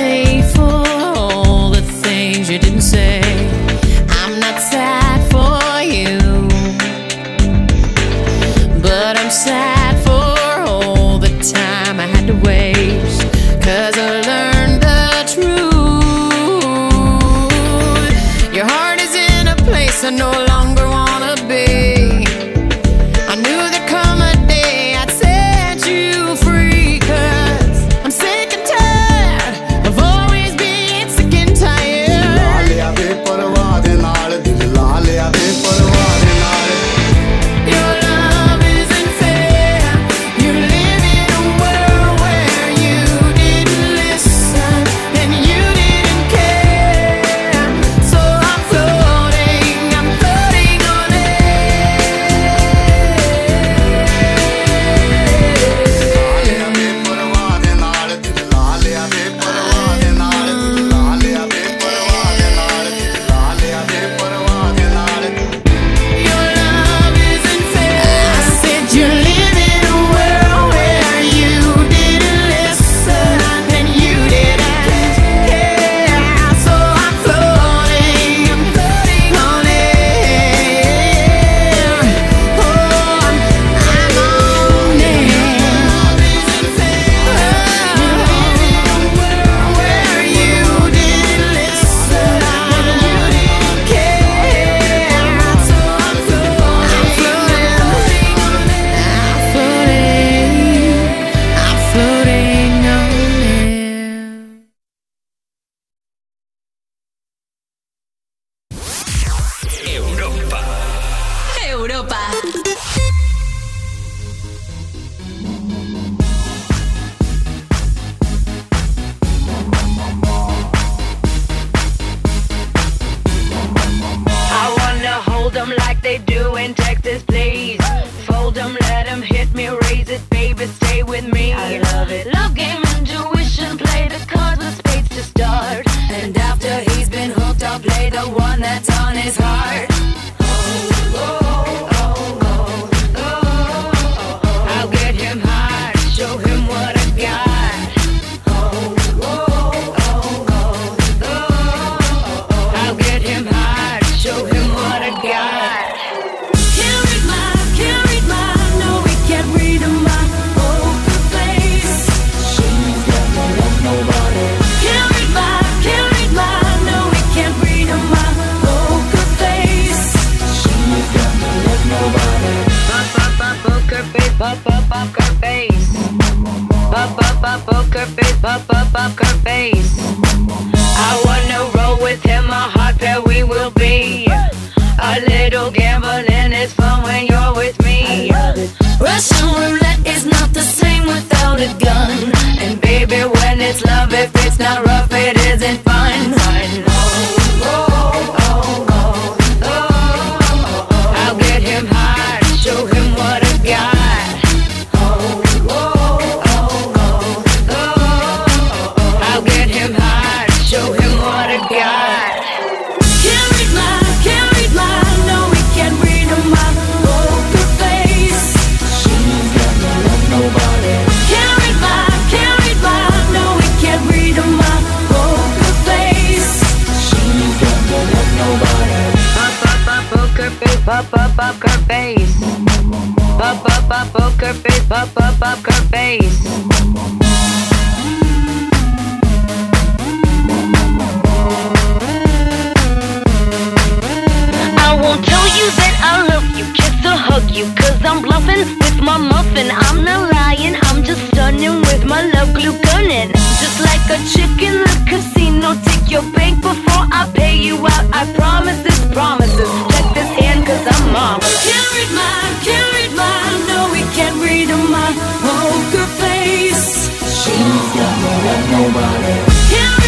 cause 248.45 248.71
with 248.81 249.01
my 249.01 249.17
muffin. 249.17 249.69
I'm 249.71 250.03
not 250.03 250.31
lying, 250.33 250.75
I'm 250.87 251.03
just 251.03 251.21
stunning 251.27 251.81
with 251.81 252.05
my 252.05 252.21
love 252.33 252.53
glue 252.53 252.77
gunning. 252.81 253.29
Just 253.61 253.79
like 253.81 254.03
a 254.09 254.17
chick 254.31 254.55
in 254.61 254.75
the 254.85 254.95
casino, 255.09 255.75
take 255.85 256.09
your 256.09 256.25
bank 256.33 256.61
before 256.61 257.05
I 257.11 257.29
pay 257.33 257.55
you 257.57 257.77
out. 257.77 258.05
I 258.13 258.31
promise 258.33 258.81
this 258.83 258.99
promises. 259.13 259.69
Check 259.91 260.07
this 260.13 260.31
hand, 260.39 260.65
cause 260.65 260.85
I'm 260.93 261.13
mom. 261.13 261.39
Can't 261.67 261.89
read 261.95 262.11
my, 262.15 262.37
can't 262.65 262.89
read 262.95 263.13
my, 263.15 263.37
no, 263.69 263.79
we 263.93 264.01
can't 264.15 264.37
read 264.41 264.69
my 264.69 265.09
poker 265.43 266.07
face. 266.21 267.09
She's 267.41 267.87
got 267.97 268.15
no 268.23 268.31
love, 268.45 268.65
nobody. 268.71 269.35
Can't 269.71 270.00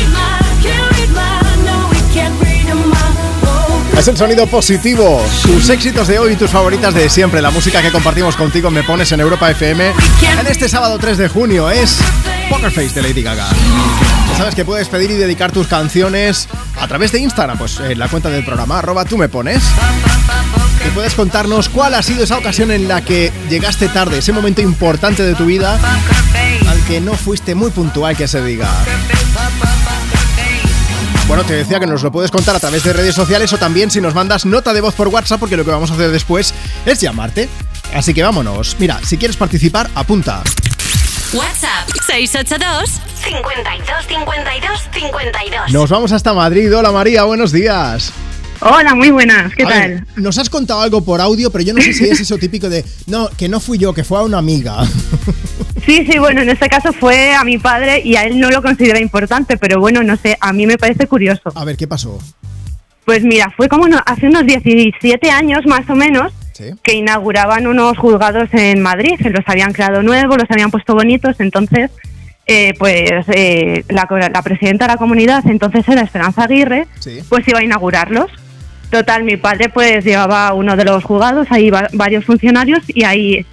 Es 4.03 4.09
el 4.09 4.17
sonido 4.17 4.45
positivo. 4.47 5.25
Tus 5.43 5.69
éxitos 5.69 6.09
de 6.09 6.19
hoy 6.19 6.33
y 6.33 6.35
tus 6.35 6.51
favoritas 6.51 6.93
de 6.93 7.09
siempre. 7.09 7.41
La 7.41 7.51
música 7.51 7.81
que 7.81 7.89
compartimos 7.89 8.35
contigo 8.35 8.69
me 8.69 8.83
pones 8.83 9.09
en 9.13 9.21
Europa 9.21 9.49
FM. 9.49 9.93
En 10.41 10.47
este 10.47 10.67
sábado 10.67 10.97
3 10.99 11.17
de 11.17 11.29
junio 11.29 11.71
es 11.71 11.99
Poker 12.49 12.69
Face 12.69 12.89
de 12.89 13.01
Lady 13.01 13.23
Gaga. 13.23 13.47
Ya 14.29 14.37
sabes 14.37 14.55
que 14.55 14.65
puedes 14.65 14.89
pedir 14.89 15.09
y 15.11 15.13
dedicar 15.13 15.53
tus 15.53 15.67
canciones 15.67 16.49
a 16.81 16.85
través 16.89 17.13
de 17.13 17.19
Instagram, 17.19 17.57
pues 17.57 17.79
en 17.79 17.97
la 17.97 18.09
cuenta 18.09 18.27
del 18.27 18.43
programa, 18.43 18.79
arroba 18.79 19.05
tú 19.05 19.17
me 19.17 19.29
pones. 19.29 19.63
Y 20.85 20.89
puedes 20.89 21.13
contarnos 21.13 21.69
cuál 21.69 21.93
ha 21.93 22.03
sido 22.03 22.25
esa 22.25 22.37
ocasión 22.37 22.71
en 22.71 22.89
la 22.89 23.05
que 23.05 23.31
llegaste 23.49 23.87
tarde, 23.87 24.17
ese 24.17 24.33
momento 24.33 24.61
importante 24.61 25.23
de 25.23 25.33
tu 25.33 25.45
vida 25.45 25.79
al 26.67 26.79
que 26.89 26.99
no 26.99 27.13
fuiste 27.13 27.55
muy 27.55 27.71
puntual 27.71 28.17
que 28.17 28.27
se 28.27 28.43
diga. 28.43 28.67
Bueno, 31.33 31.47
te 31.47 31.55
decía 31.55 31.79
que 31.79 31.87
nos 31.87 32.03
lo 32.03 32.11
puedes 32.11 32.29
contar 32.29 32.55
a 32.55 32.59
través 32.59 32.83
de 32.83 32.93
redes 32.93 33.15
sociales 33.15 33.51
o 33.53 33.57
también 33.57 33.89
si 33.89 33.99
nos 33.99 34.13
mandas 34.13 34.45
nota 34.45 34.71
de 34.71 34.81
voz 34.81 34.93
por 34.93 35.07
WhatsApp, 35.07 35.39
porque 35.39 35.57
lo 35.57 35.65
que 35.65 35.71
vamos 35.71 35.89
a 35.89 35.95
hacer 35.95 36.11
después 36.11 36.53
es 36.85 37.01
llamarte. 37.01 37.49
Así 37.91 38.13
que 38.13 38.21
vámonos. 38.21 38.75
Mira, 38.77 38.99
si 39.03 39.17
quieres 39.17 39.35
participar, 39.35 39.89
apunta. 39.95 40.43
WhatsApp 41.33 41.89
682 42.05 43.01
52 43.23 44.05
52 44.07 44.79
52. 44.93 45.71
Nos 45.73 45.89
vamos 45.89 46.11
hasta 46.11 46.35
Madrid. 46.35 46.71
Hola 46.77 46.91
María, 46.91 47.23
buenos 47.23 47.51
días. 47.51 48.13
Hola, 48.65 48.95
muy 48.95 49.11
buenas, 49.11 49.53
¿qué 49.55 49.63
A 49.63 49.67
tal? 49.67 49.89
ver, 49.89 50.03
nos 50.15 50.37
has 50.37 50.49
contado 50.49 50.81
algo 50.81 51.03
por 51.03 51.19
audio, 51.19 51.51
pero 51.51 51.63
yo 51.65 51.73
no 51.73 51.81
sé 51.81 51.93
si 51.93 52.05
es 52.05 52.19
eso 52.21 52.37
típico 52.37 52.69
de, 52.69 52.85
no, 53.07 53.27
que 53.37 53.49
no 53.49 53.59
fui 53.59 53.77
yo, 53.77 53.93
que 53.93 54.03
fue 54.03 54.17
a 54.19 54.21
una 54.23 54.37
amiga. 54.37 54.77
Sí, 55.85 56.07
sí, 56.09 56.17
bueno, 56.17 56.41
en 56.41 56.49
este 56.49 56.69
caso 56.69 56.93
fue 56.93 57.33
a 57.35 57.43
mi 57.43 57.57
padre 57.57 58.01
y 58.05 58.15
a 58.15 58.23
él 58.23 58.39
no 58.39 58.49
lo 58.49 58.61
considera 58.61 59.01
importante, 59.01 59.57
pero 59.57 59.81
bueno, 59.81 60.01
no 60.01 60.15
sé, 60.15 60.37
a 60.39 60.53
mí 60.53 60.65
me 60.65 60.77
parece 60.77 61.07
curioso. 61.07 61.51
A 61.55 61.65
ver, 61.65 61.75
¿qué 61.75 61.87
pasó? 61.89 62.19
Pues 63.03 63.23
mira, 63.23 63.51
fue 63.57 63.67
como 63.67 63.87
hace 64.05 64.27
unos 64.27 64.45
17 64.45 65.29
años 65.29 65.65
más 65.65 65.89
o 65.89 65.95
menos 65.95 66.31
que 66.83 66.93
inauguraban 66.93 67.67
unos 67.67 67.97
juzgados 67.97 68.47
en 68.53 68.79
Madrid, 68.81 69.15
que 69.21 69.29
los 69.29 69.43
habían 69.45 69.73
creado 69.73 70.01
nuevos, 70.03 70.37
los 70.37 70.49
habían 70.49 70.71
puesto 70.71 70.93
bonitos, 70.95 71.35
entonces, 71.39 71.91
eh, 72.45 72.71
pues 72.79 73.11
eh, 73.33 73.83
la 73.89 74.07
presidenta 74.41 74.85
de 74.87 74.93
la 74.93 74.97
comunidad, 74.97 75.45
entonces 75.47 75.85
era 75.89 75.99
Esperanza 76.01 76.45
Aguirre, 76.45 76.87
pues 77.27 77.45
iba 77.45 77.59
a 77.59 77.63
inaugurarlos. 77.63 78.31
Total, 78.93 79.23
mi 79.23 79.37
padre 79.37 79.69
pues 79.69 80.05
llevaba 80.05 80.53
uno 80.53 80.75
de 80.75 80.85
los 80.85 81.03
juzgados, 81.03 81.47
ahí 81.49 81.71
va- 81.71 81.89
varios 81.93 82.25
funcionarios 82.25 82.79
y 82.89 83.03
ahí 83.05 83.43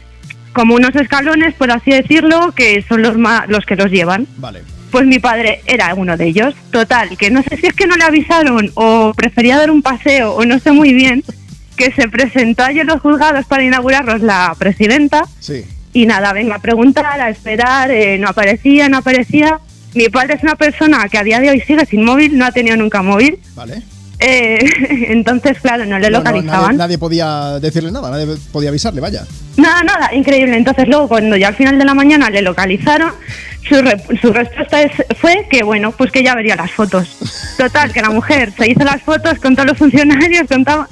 como 0.52 0.75
unos 0.75 0.94
escalones, 0.94 1.55
por 1.55 1.70
así 1.70 1.93
decirlo, 1.93 2.52
que 2.55 2.85
son 2.86 3.01
los, 3.01 3.17
ma- 3.17 3.47
los 3.49 3.65
que 3.65 3.75
los 3.75 3.91
llevan. 3.91 4.27
Vale. 4.36 4.60
Pues 4.91 5.07
mi 5.07 5.19
padre 5.19 5.62
era 5.65 5.94
uno 5.94 6.19
de 6.19 6.27
ellos. 6.27 6.55
Total, 6.70 7.17
que 7.17 7.31
no 7.31 7.43
sé 7.43 7.57
si 7.57 7.67
es 7.69 7.73
que 7.73 7.86
no 7.86 7.97
le 7.97 8.05
avisaron 8.05 8.70
o 8.75 9.15
prefería 9.17 9.57
dar 9.57 9.70
un 9.70 9.81
paseo 9.81 10.35
o 10.35 10.44
no 10.44 10.59
sé 10.59 10.73
muy 10.73 10.93
bien, 10.93 11.25
que 11.75 11.91
se 11.93 12.07
presentó 12.09 12.67
en 12.69 12.86
los 12.86 13.01
juzgados 13.01 13.47
para 13.47 13.65
inaugurarlos 13.65 14.20
la 14.20 14.55
presidenta 14.59 15.25
Sí. 15.39 15.65
y 15.94 16.05
nada, 16.05 16.35
venga 16.35 16.57
a 16.57 16.60
preguntar, 16.60 17.19
a 17.19 17.31
esperar, 17.31 17.91
eh, 17.91 18.19
no 18.19 18.28
aparecía, 18.28 18.91
no 18.91 18.99
aparecía. 18.99 19.59
Mi 19.94 20.10
padre 20.10 20.35
es 20.35 20.43
una 20.43 20.57
persona 20.57 21.09
que 21.09 21.17
a 21.17 21.25
día 21.25 21.41
de 21.41 21.49
hoy 21.49 21.60
sigue 21.62 21.86
sin 21.86 22.05
móvil, 22.05 22.36
no 22.36 22.44
ha 22.44 22.52
tenido 22.52 22.77
nunca 22.77 23.01
móvil. 23.01 23.39
Vale. 23.55 23.83
Eh, 24.20 24.58
entonces, 25.08 25.58
claro, 25.60 25.84
no 25.86 25.99
le 25.99 26.10
No, 26.10 26.18
no, 26.18 26.24
localizaban. 26.24 26.62
nadie, 26.62 26.78
nadie 26.78 26.99
podía 26.99 27.58
decirle 27.58 27.90
nada, 27.90 28.10
nadie 28.10 28.26
podía 28.52 28.68
avisarle, 28.68 29.00
vaya. 29.00 29.24
Nada, 29.57 29.82
nada, 29.82 30.15
increíble. 30.15 30.57
Entonces 30.57 30.86
luego 30.89 31.08
cuando 31.08 31.36
ya 31.36 31.49
al 31.49 31.55
final 31.57 31.78
de 31.78 31.84
la 31.84 31.94
mañana 31.94 32.31
le 32.31 32.42
localizaron, 32.42 33.12
su, 33.68 33.81
re- 33.82 34.02
su 34.20 34.32
respuesta 34.32 34.82
es- 34.82 34.92
fue 35.18 35.47
que 35.50 35.62
bueno, 35.62 35.92
pues 35.92 36.10
que 36.12 36.23
ya 36.23 36.34
vería 36.34 36.57
las 36.57 36.70
fotos. 36.70 37.08
Total, 37.58 37.92
que 37.92 38.00
la 38.02 38.10
mujer 38.10 38.52
se 38.57 38.70
hizo 38.70 38.84
las 38.84 39.02
fotos 39.02 39.39
con 39.39 39.55
todos 39.55 39.68
los 39.70 39.78
funcionarios, 39.78 40.47
con 40.49 40.65
todo, 40.65 40.86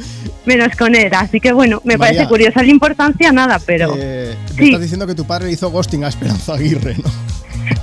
menos 0.47 0.75
con 0.77 0.95
él. 0.95 1.11
Así 1.15 1.41
que 1.41 1.53
bueno, 1.53 1.81
me 1.85 1.97
María. 1.97 2.15
parece 2.17 2.29
curiosa 2.29 2.63
la 2.63 2.69
importancia, 2.71 3.33
nada, 3.33 3.59
pero 3.65 3.95
Eh, 3.99 4.35
Sí. 4.57 4.65
estás 4.67 4.81
diciendo 4.83 5.07
que 5.07 5.15
tu 5.15 5.27
padre 5.27 5.51
hizo 5.51 5.71
ghosting 5.71 6.05
a 6.05 6.09
Esperanza 6.09 6.55
Aguirre, 6.55 6.97
¿no? 7.03 7.11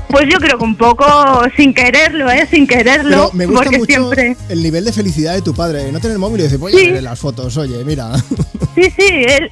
Pues 0.10 0.26
yo 0.32 0.38
creo 0.40 0.58
que 0.58 0.64
un 0.64 0.76
poco 0.76 1.06
sin 1.56 1.74
quererlo, 1.74 2.30
¿eh? 2.32 2.48
Sin 2.50 2.68
quererlo, 2.68 3.30
Pero 3.30 3.32
me 3.34 3.46
gusta 3.46 3.64
porque 3.64 3.78
mucho 3.80 3.92
siempre... 3.94 4.38
el 4.50 4.64
nivel 4.64 4.86
de 4.86 4.94
felicidad 4.94 5.34
de 5.34 5.42
tu 5.42 5.54
padre. 5.54 5.92
No 5.92 6.00
tener 6.00 6.18
móvil 6.18 6.40
y 6.42 6.44
decir, 6.44 6.58
voy 6.60 6.74
a 6.74 6.78
Sí. 6.80 6.92
ver 6.92 7.04
las 7.04 7.20
fotos, 7.20 7.56
oye, 7.58 7.84
mira. 7.84 8.12
Sí, 8.76 8.84
sí, 8.98 9.08
él... 9.28 9.52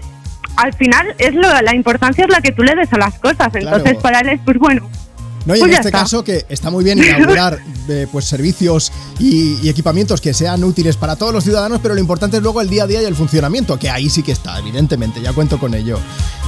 Al 0.56 0.72
final 0.74 1.16
es 1.18 1.34
lo, 1.34 1.42
la 1.62 1.74
importancia 1.76 2.26
es 2.26 2.30
la 2.30 2.40
que 2.40 2.52
tú 2.52 2.62
le 2.62 2.76
des 2.76 2.92
a 2.94 2.98
las 2.98 3.18
cosas, 3.18 3.48
entonces 3.56 3.82
Claro. 3.84 4.00
para 4.02 4.20
él 4.20 4.30
es 4.30 4.40
pues 4.46 4.58
bueno. 4.60 4.88
No, 5.46 5.56
y 5.56 5.60
pues 5.60 5.72
en 5.72 5.76
este 5.78 5.88
está. 5.90 6.00
caso 6.00 6.24
que 6.24 6.46
está 6.50 6.70
muy 6.70 6.84
bien 6.84 7.00
inaugurar 7.00 7.60
eh, 7.90 8.08
pues 8.12 8.26
servicios 8.26 8.92
y, 9.20 9.58
y 9.62 9.70
equipamientos 9.70 10.22
que 10.22 10.34
sean 10.34 10.64
útiles 10.64 10.96
para 10.96 11.16
todos 11.16 11.34
los 11.34 11.44
ciudadanos, 11.44 11.80
pero 11.82 11.94
lo 11.96 12.00
importante 12.00 12.38
es 12.38 12.44
luego 12.44 12.62
el 12.62 12.70
día 12.70 12.84
a 12.84 12.88
día 12.88 13.02
y 13.02 13.06
el 13.06 13.16
funcionamiento, 13.16 13.78
que 13.78 13.90
ahí 13.90 14.10
sí 14.10 14.24
que 14.24 14.32
está, 14.32 14.58
evidentemente, 14.60 15.22
ya 15.22 15.34
cuento 15.34 15.60
con 15.60 15.74
ello. 15.74 16.00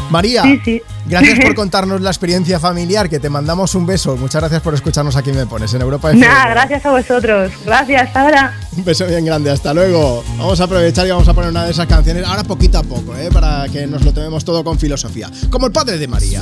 María, 0.09 0.43
Sí, 0.43 0.61
sí. 0.63 0.81
gracias 1.07 1.39
por 1.39 1.55
contarnos 1.55 1.99
la 1.99 2.09
experiencia 2.11 2.59
familiar, 2.59 3.09
que 3.09 3.19
te 3.19 3.29
mandamos 3.29 3.73
un 3.75 3.85
beso. 3.85 4.15
Muchas 4.15 4.39
gracias 4.41 4.61
por 4.61 4.73
escucharnos 4.75 5.15
aquí 5.15 5.31
Me 5.33 5.45
Pones 5.47 5.73
en 5.73 5.81
Europa 5.81 6.11
FM. 6.11 6.25
Nada, 6.27 6.49
gracias 6.51 6.85
a 6.85 6.91
vosotros. 6.91 7.51
Gracias, 7.65 8.15
ahora. 8.15 8.53
Un 8.77 8.85
beso 8.85 9.05
bien 9.07 9.25
grande, 9.25 9.49
hasta 9.49 9.73
luego. 9.73 10.23
Vamos 10.37 10.59
a 10.61 10.65
aprovechar 10.65 11.07
y 11.07 11.09
vamos 11.09 11.27
a 11.27 11.33
poner 11.33 11.49
una 11.49 11.65
de 11.65 11.71
esas 11.71 11.87
canciones, 11.87 12.23
ahora 12.25 12.43
poquito 12.43 12.77
a 12.77 12.83
poco, 12.83 13.15
¿eh? 13.15 13.29
para 13.33 13.67
que 13.67 13.87
nos 13.87 14.05
lo 14.05 14.13
tomemos 14.13 14.45
todo 14.45 14.63
con 14.63 14.77
filosofía. 14.79 15.29
Como 15.49 15.65
el 15.65 15.71
padre 15.71 15.97
de 15.97 16.07
María. 16.07 16.41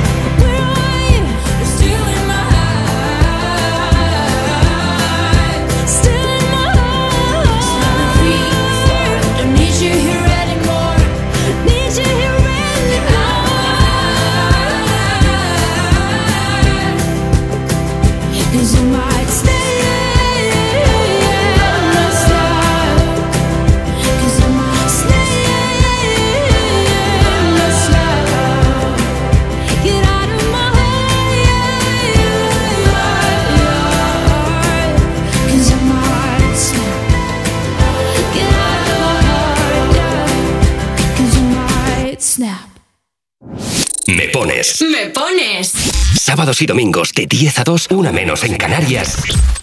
Pones. 44.31 44.81
Me 44.81 45.09
pones. 45.09 45.73
Sábados 46.19 46.61
y 46.61 46.65
domingos 46.65 47.11
de 47.13 47.27
10 47.27 47.59
a 47.59 47.63
2, 47.63 47.87
una 47.91 48.11
menos 48.11 48.43
en 48.43 48.55
Canarias. 48.55 49.17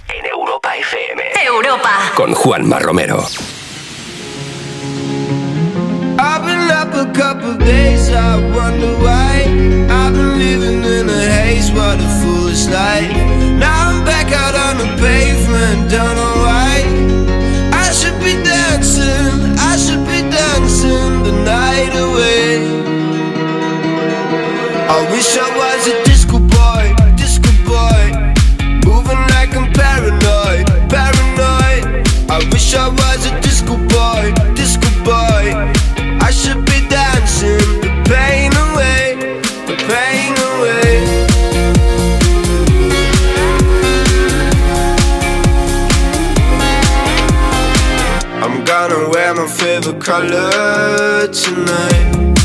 En 0.09 0.27
Europa 0.27 0.77
FM. 0.77 1.23
Europa. 1.45 2.13
Con 2.15 2.35
Juanma 2.35 2.79
Romero. 2.79 3.27
I've 6.21 6.45
been 6.45 6.71
up 6.71 6.93
a 6.95 7.11
couple 7.13 7.55
days, 7.55 8.11
I 8.11 8.37
wonder 8.55 8.95
why. 8.99 9.45
I've 9.89 10.13
been 10.13 10.39
living 10.39 10.85
in 10.85 11.09
a 11.09 11.23
haze, 11.31 11.71
what 11.73 11.99
a 11.99 12.09
foolish 12.21 12.67
life. 12.67 13.13
Now 13.59 13.91
I'm 13.91 14.05
back 14.05 14.33
out 14.33 14.55
on 14.55 14.79
the 14.79 14.89
pavement, 15.01 15.91
don't 15.91 16.17
know 16.17 16.35
why. 16.45 16.85
I 17.73 17.91
should 17.93 18.19
be 18.21 18.35
dancing, 18.43 19.57
I 19.59 19.77
should 19.77 20.05
be 20.07 20.29
dancing 20.29 21.23
the 21.23 21.33
night 21.45 21.95
away. 21.97 22.28
I 24.91 25.03
wish 25.13 25.37
I 25.37 25.49
was 25.55 25.87
a 25.87 26.03
disco 26.05 26.39
boy, 26.39 26.95
disco 27.15 27.51
boy. 27.69 28.05
Moving 28.89 29.23
like 29.35 29.55
I'm 29.55 29.71
paranoid, 29.73 30.67
paranoid. 30.89 32.09
I 32.31 32.39
wish 32.51 32.75
I 32.75 32.89
was 32.89 33.27
a 33.27 33.39
disco 33.43 33.77
boy, 33.77 34.33
disco 34.55 34.89
boy. 35.05 35.45
I 36.21 36.31
should 36.31 36.65
be 36.65 36.89
dancing 36.89 37.59
the 37.83 37.91
pain 38.09 38.51
away, 38.67 39.17
the 39.69 39.77
pain 39.93 40.35
away. 40.53 40.89
I'm 48.43 48.65
gonna 48.65 49.11
wear 49.11 49.35
my 49.35 49.47
favorite 49.47 50.01
color 50.01 51.29
tonight, 51.29 52.38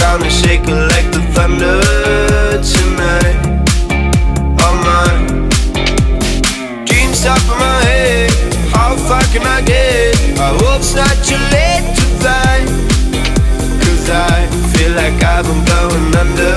Gonna 0.00 0.30
shake 0.30 0.66
it 0.66 0.80
like 0.92 1.08
the 1.12 1.20
thunder 1.34 1.78
tonight, 2.74 3.36
all 4.64 4.76
night. 4.82 5.28
Dreams 6.86 7.22
top 7.22 7.38
of 7.38 7.58
my 7.60 7.80
head, 7.84 8.30
how 8.72 8.96
far 8.96 9.22
can 9.30 9.46
I 9.46 9.60
get? 9.62 10.16
I 10.40 10.56
hope 10.58 10.80
it's 10.80 10.94
not 10.94 11.14
too 11.22 11.38
late 11.54 11.86
to 11.94 12.04
find. 12.24 12.66
Cause 13.82 14.10
I 14.10 14.48
feel 14.72 14.92
like 14.96 15.22
I've 15.22 15.44
been 15.46 15.62
going 15.68 16.10
under 16.22 16.56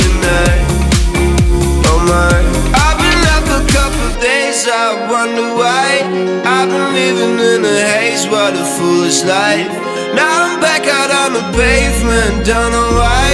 tonight. 0.00 0.64
Oh 1.86 2.00
my, 2.10 2.42
I've 2.74 2.98
been 2.98 3.22
up 3.36 3.46
a 3.54 3.62
couple 3.70 4.08
days, 4.20 4.66
I 4.66 5.06
wonder 5.12 5.54
why. 5.54 6.02
I've 6.44 6.68
been 6.68 6.88
living 6.92 7.38
in 7.38 7.64
a 7.64 7.76
haze, 7.92 8.26
what 8.26 8.54
a 8.54 8.64
foolish 8.64 9.22
life. 9.22 9.97
The 11.38 11.44
pavement, 11.56 12.46
don't 12.46 12.72
know 12.72 12.90
why. 12.98 13.28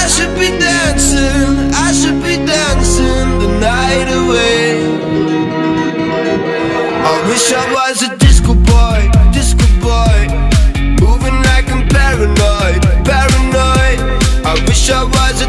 I 0.00 0.02
should 0.12 0.34
be 0.34 0.50
dancing, 0.58 1.70
I 1.86 1.92
should 1.92 2.20
be 2.22 2.34
dancing 2.54 3.28
the 3.42 3.50
night 3.70 4.08
away. 4.20 4.66
I 7.10 7.14
wish 7.28 7.46
I 7.52 7.64
was 7.76 8.02
a 8.02 8.10
disco 8.16 8.54
boy, 8.54 9.00
disco 9.32 9.66
boy. 9.86 10.18
Moving 11.04 11.38
like 11.48 11.66
I'm 11.74 11.86
paranoid, 11.88 12.82
paranoid. 13.10 13.98
I 14.50 14.54
wish 14.66 14.90
I 14.90 15.04
was 15.04 15.36
a 15.46 15.48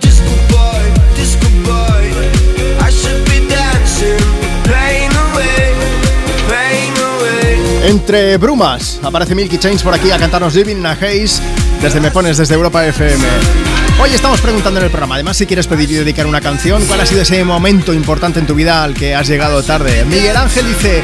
Entre 7.91 8.37
brumas, 8.37 9.01
aparece 9.03 9.35
Milky 9.35 9.57
Chains 9.57 9.83
por 9.83 9.93
aquí 9.93 10.11
a 10.11 10.17
cantarnos 10.17 10.55
Living 10.55 10.77
in 10.77 10.85
a 10.85 10.93
Haze 10.93 11.41
desde 11.81 11.99
Me 11.99 12.09
Pones, 12.09 12.37
desde 12.37 12.55
Europa 12.55 12.87
FM. 12.87 13.21
Hoy 14.01 14.11
estamos 14.13 14.39
preguntando 14.39 14.79
en 14.79 14.85
el 14.85 14.89
programa, 14.91 15.15
además 15.15 15.35
si 15.35 15.45
quieres 15.45 15.67
pedir 15.67 15.91
y 15.91 15.95
dedicar 15.95 16.25
una 16.25 16.39
canción, 16.39 16.85
¿cuál 16.85 17.01
ha 17.01 17.05
sido 17.05 17.21
ese 17.21 17.43
momento 17.43 17.93
importante 17.93 18.39
en 18.39 18.47
tu 18.47 18.55
vida 18.55 18.81
al 18.81 18.93
que 18.93 19.13
has 19.13 19.27
llegado 19.27 19.61
tarde? 19.61 20.05
Miguel 20.05 20.37
Ángel 20.37 20.69
dice, 20.69 21.03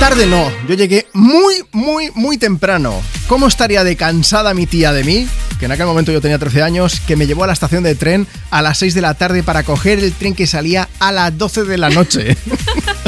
Tarde 0.00 0.26
no, 0.26 0.50
yo 0.66 0.74
llegué 0.74 1.06
muy, 1.12 1.62
muy, 1.70 2.10
muy 2.16 2.38
temprano. 2.38 3.00
¿Cómo 3.28 3.46
estaría 3.46 3.84
de 3.84 3.94
cansada 3.94 4.52
mi 4.52 4.66
tía 4.66 4.92
de 4.92 5.04
mí? 5.04 5.28
Que 5.60 5.66
en 5.66 5.72
aquel 5.72 5.86
momento 5.86 6.10
yo 6.10 6.20
tenía 6.20 6.40
13 6.40 6.64
años, 6.64 6.98
que 7.06 7.14
me 7.14 7.28
llevó 7.28 7.44
a 7.44 7.46
la 7.46 7.52
estación 7.52 7.84
de 7.84 7.94
tren 7.94 8.26
a 8.50 8.62
las 8.62 8.78
6 8.78 8.94
de 8.94 9.00
la 9.00 9.14
tarde 9.14 9.44
para 9.44 9.62
coger 9.62 10.00
el 10.00 10.12
tren 10.12 10.34
que 10.34 10.48
salía 10.48 10.88
a 10.98 11.12
las 11.12 11.38
12 11.38 11.64
de 11.64 11.78
la 11.78 11.90
noche. 11.90 12.36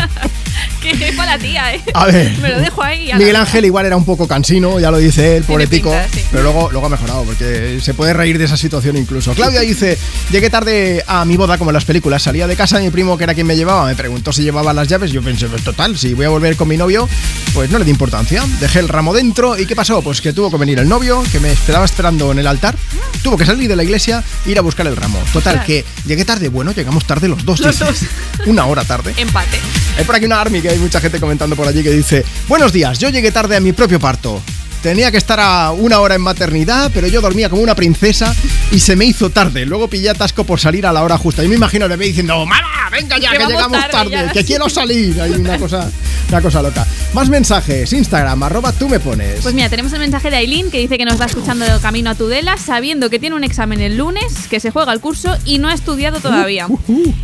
La 1.33 1.39
tía, 1.39 1.75
¿eh? 1.75 1.81
A 1.95 2.05
ver. 2.05 2.37
Me 2.43 2.51
lo 2.51 2.61
dejo 2.61 2.83
ahí. 2.83 3.11
Miguel 3.17 3.37
Ángel 3.37 3.65
igual 3.65 3.87
era 3.87 3.97
un 3.97 4.05
poco 4.05 4.29
cansino, 4.29 4.79
ya 4.79 4.91
lo 4.91 4.99
dice 4.99 5.39
él, 5.39 5.45
pinta, 5.45 6.07
sí. 6.13 6.23
pero 6.31 6.43
luego, 6.43 6.71
luego 6.71 6.89
ha 6.89 6.91
mejorado 6.91 7.25
porque 7.25 7.79
se 7.81 7.95
puede 7.95 8.13
reír 8.13 8.37
de 8.37 8.45
esa 8.45 8.59
situación 8.59 8.99
incluso. 8.99 9.33
Claudia 9.33 9.61
dice, 9.61 9.97
llegué 10.31 10.51
tarde 10.51 11.03
a 11.07 11.25
mi 11.25 11.39
boda 11.39 11.57
como 11.57 11.71
en 11.71 11.75
las 11.75 11.87
películas, 11.87 12.23
salía 12.23 12.47
de 12.47 12.55
casa 12.55 12.77
de 12.77 12.85
mi 12.85 12.91
primo 12.91 13.17
que 13.17 13.25
era 13.25 13.33
quien 13.33 13.47
me 13.47 13.57
llevaba, 13.57 13.87
me 13.87 13.95
preguntó 13.95 14.31
si 14.31 14.43
llevaba 14.43 14.75
las 14.75 14.89
llaves, 14.89 15.11
yo 15.11 15.23
pensé, 15.23 15.47
pues 15.47 15.65
total, 15.65 15.97
si 15.97 16.13
voy 16.13 16.27
a 16.27 16.29
volver 16.29 16.55
con 16.55 16.69
mi 16.69 16.77
novio, 16.77 17.09
pues 17.55 17.71
no 17.71 17.79
le 17.79 17.87
di 17.87 17.91
importancia, 17.91 18.45
dejé 18.61 18.81
el 18.81 18.91
ramo 18.91 19.15
dentro 19.15 19.59
y 19.59 19.65
¿qué 19.65 19.75
pasó? 19.75 20.03
Pues 20.03 20.21
que 20.21 20.35
tuvo 20.35 20.51
que 20.51 20.59
venir 20.59 20.81
el 20.81 20.89
novio, 20.89 21.23
que 21.33 21.41
me 21.41 21.51
esperaba 21.51 21.87
esperando 21.87 22.31
en 22.31 22.41
el 22.41 22.47
altar, 22.47 22.77
tuvo 23.23 23.39
que 23.39 23.47
salir 23.47 23.71
de 23.71 23.77
la 23.77 23.85
iglesia 23.85 24.23
e 24.45 24.51
ir 24.51 24.59
a 24.59 24.61
buscar 24.61 24.87
el 24.87 24.97
ramo. 24.97 25.19
Total, 25.33 25.65
que 25.65 25.83
llegué 26.05 26.27
tarde, 26.27 26.51
bueno, 26.51 26.73
llegamos 26.73 27.07
tarde 27.07 27.29
los 27.29 27.43
dos, 27.43 27.61
Los 27.61 27.79
dos. 27.79 28.01
una 28.45 28.67
hora 28.67 28.85
tarde. 28.85 29.15
Empate. 29.17 29.59
Hay 29.97 30.05
por 30.05 30.15
aquí 30.15 30.27
una 30.27 30.41
army 30.41 30.61
que 30.61 30.69
hay 30.69 30.79
mucha 30.79 31.01
gente 31.01 31.22
comentando 31.23 31.55
por 31.55 31.69
allí 31.69 31.83
que 31.83 31.91
dice: 31.91 32.25
Buenos 32.49 32.73
días, 32.73 32.99
yo 32.99 33.09
llegué 33.09 33.31
tarde 33.31 33.57
a 33.57 33.61
mi 33.61 33.73
propio 33.73 34.01
parto. 34.01 34.43
Tenía 34.83 35.13
que 35.13 35.17
estar 35.17 35.39
a 35.39 35.71
una 35.71 36.01
hora 36.01 36.17
en 36.17 36.23
maternidad, 36.23 36.91
pero 36.93 37.07
yo 37.07 37.21
dormía 37.21 37.49
como 37.49 37.63
una 37.63 37.77
princesa 37.77 38.35
y 38.73 38.81
se 38.81 38.97
me 38.97 39.05
hizo 39.05 39.31
tarde. 39.31 39.65
Luego 39.65 39.87
pillé 39.87 40.11
atasco 40.11 40.43
por 40.43 40.59
salir 40.59 40.87
a 40.87 40.93
la 40.93 41.05
hora 41.05 41.17
justa. 41.17 41.45
Y 41.45 41.49
me 41.49 41.55
imagino 41.55 41.85
al 41.85 41.91
bebé 41.91 42.07
diciendo: 42.07 42.45
¡Mamá, 42.45 42.91
venga 42.91 43.17
ya, 43.17 43.31
Que 43.31 43.47
llegamos 43.47 43.79
tarde 43.79 43.93
tarde, 43.93 44.11
ya". 44.11 44.33
que 44.33 44.45
quiero 44.45 44.69
salir! 44.69 45.21
Hay 45.21 45.31
una 45.31 45.57
cosa, 45.57 45.89
una 46.29 46.43
cosa 46.43 46.63
loca. 46.63 46.85
Más 47.15 47.29
mensajes: 47.29 47.93
Instagram, 47.93 48.43
arroba 48.43 48.73
tú 48.73 48.89
me 48.89 48.99
pones. 48.99 49.41
Pues 49.43 49.55
mira, 49.55 49.69
tenemos 49.69 49.93
el 49.93 50.01
mensaje 50.01 50.31
de 50.31 50.39
Aileen 50.39 50.69
que 50.73 50.79
dice 50.81 50.99
que 50.99 51.05
nos 51.05 51.21
va 51.21 51.27
escuchando 51.27 51.65
de 51.65 51.79
camino 51.79 52.11
a 52.11 52.17
Tudela, 52.17 52.57
sabiendo 52.57 53.09
que 53.09 53.21
tiene 53.21 53.37
un 53.37 53.45
examen 53.45 53.81
el 53.81 53.97
lunes, 53.97 54.49
que 54.51 54.59
se 54.59 54.73
juega 54.73 54.93
el 54.93 54.99
curso 54.99 55.37
y 55.45 55.59
no 55.59 55.69
ha 55.69 55.75
estudiado 55.75 56.19
todavía. 56.19 56.67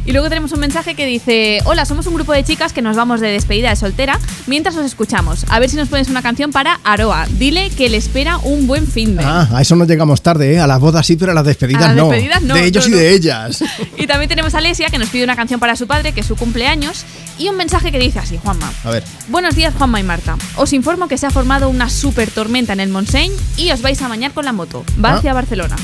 Y 0.07 0.13
luego 0.13 0.29
tenemos 0.29 0.53
un 0.53 0.61
mensaje 0.61 0.95
que 0.95 1.07
dice: 1.07 1.61
Hola, 1.65 1.85
somos 1.87 2.07
un 2.07 2.15
grupo 2.15 2.33
de 2.33 2.45
chicas 2.45 2.73
que 2.73 2.83
nos 2.83 2.97
vamos 2.97 3.21
de 3.21 3.29
despedida 3.29 3.71
de 3.71 3.77
soltera 3.77 4.21
mientras 4.47 4.77
os 4.77 4.87
escuchamos. 4.87 5.45
A 5.49 5.59
ver 5.59 5.69
si 5.69 5.77
nos 5.77 5.89
pones 5.89 6.09
una 6.09 6.23
canción 6.23 6.53
para 6.53 6.79
Aroa. 6.85 7.27
Dile 7.49 7.71
que 7.71 7.89
le 7.89 7.97
espera 7.97 8.37
un 8.37 8.67
buen 8.67 8.87
fin 8.87 9.17
de. 9.17 9.25
Ah, 9.25 9.49
a 9.55 9.63
eso 9.63 9.75
no 9.75 9.87
llegamos 9.87 10.21
tarde, 10.21 10.53
¿eh? 10.53 10.61
A 10.61 10.67
las 10.67 10.79
bodas 10.81 11.07
sí, 11.07 11.17
pero 11.17 11.33
a 11.33 11.35
las 11.35 11.47
despedidas, 11.47 11.83
A 11.83 11.87
las 11.89 11.97
no. 11.97 12.11
despedidas 12.11 12.43
no, 12.43 12.53
De 12.55 12.67
ellos 12.67 12.85
no, 12.85 12.89
y 12.89 12.93
no. 12.93 12.97
de 12.99 13.15
ellas. 13.15 13.65
Y 13.97 14.07
también 14.07 14.29
tenemos 14.29 14.55
a 14.55 14.59
Alesia 14.59 14.89
que 14.91 14.99
nos 14.99 15.09
pide 15.09 15.25
una 15.25 15.35
canción 15.35 15.59
para 15.59 15.75
su 15.75 15.87
padre, 15.87 16.13
que 16.13 16.21
es 16.21 16.27
su 16.27 16.37
cumpleaños, 16.37 17.07
y 17.39 17.49
un 17.49 17.57
mensaje 17.57 17.91
que 17.91 17.99
dice 17.99 18.19
así, 18.19 18.37
Juanma. 18.37 18.71
A 18.85 18.91
ver. 18.91 19.03
Buenos 19.29 19.55
días, 19.55 19.73
Juanma 19.79 19.99
y 19.99 20.03
Marta. 20.03 20.37
Os 20.57 20.75
informo 20.75 21.09
que 21.09 21.17
se 21.17 21.25
ha 21.27 21.31
formado 21.31 21.71
una 21.71 21.89
super 21.89 22.31
tormenta 22.31 22.75
en 22.75 22.81
el 22.81 22.91
Montseny 22.91 23.33
y 23.57 23.71
os 23.71 23.81
vais 23.81 24.03
a 24.03 24.09
bañar 24.09 24.33
con 24.33 24.45
la 24.45 24.53
moto. 24.53 24.85
Va 25.03 25.13
Ah. 25.15 25.17
hacia 25.17 25.33
Barcelona. 25.33 25.77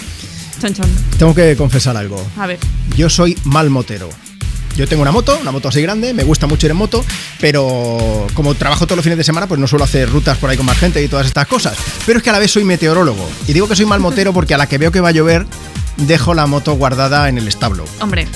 Chon, 0.61 0.75
chon. 0.75 0.91
Tengo 1.19 1.35
que 1.35 1.57
confesar 1.57 1.97
algo. 1.97 2.23
A 2.37 2.47
ver. 2.47 2.59
Yo 2.95 3.09
soy 3.09 3.39
mal 3.45 3.71
motero. 3.71 4.11
Yo 4.77 4.89
tengo 4.89 5.03
una 5.03 5.13
moto, 5.13 5.39
una 5.41 5.53
moto 5.53 5.69
así 5.69 5.81
grande, 5.81 6.13
me 6.13 6.25
gusta 6.25 6.47
mucho 6.47 6.67
ir 6.67 6.73
en 6.73 6.77
moto, 6.77 7.05
pero 7.41 8.27
como 8.35 8.55
trabajo 8.55 8.87
todos 8.87 8.97
los 8.97 9.05
fines 9.05 9.19
de 9.19 9.25
semana, 9.25 9.47
pues 9.47 9.61
no 9.61 9.69
suelo 9.69 9.85
hacer 9.85 10.11
rutas 10.11 10.37
por 10.39 10.51
ahí 10.51 10.57
con 10.57 10.67
más 10.67 10.79
gente 10.79 11.03
y 11.03 11.09
todas 11.09 11.27
estas 11.27 11.47
cosas. 11.47 11.77
Pero 12.05 12.19
es 12.19 12.23
que 12.23 12.31
a 12.31 12.33
la 12.33 12.41
vez 12.41 12.51
soy 12.51 12.65
meteorólogo. 12.65 13.29
Y 13.47 13.53
digo 13.53 13.69
que 13.69 13.77
soy 13.77 13.87
mal 13.87 14.01
motero 14.01 14.33
porque 14.33 14.55
a 14.55 14.59
la 14.59 14.67
que 14.67 14.79
veo 14.79 14.91
que 14.91 15.01
va 15.01 15.11
a 15.11 15.13
llover, 15.13 15.47
dejo 15.97 16.35
la 16.35 16.47
moto 16.47 16.75
guardada 16.75 17.29
en 17.29 17.39
el 17.39 17.47
establo. 17.47 17.85
Hombre, 18.01 18.27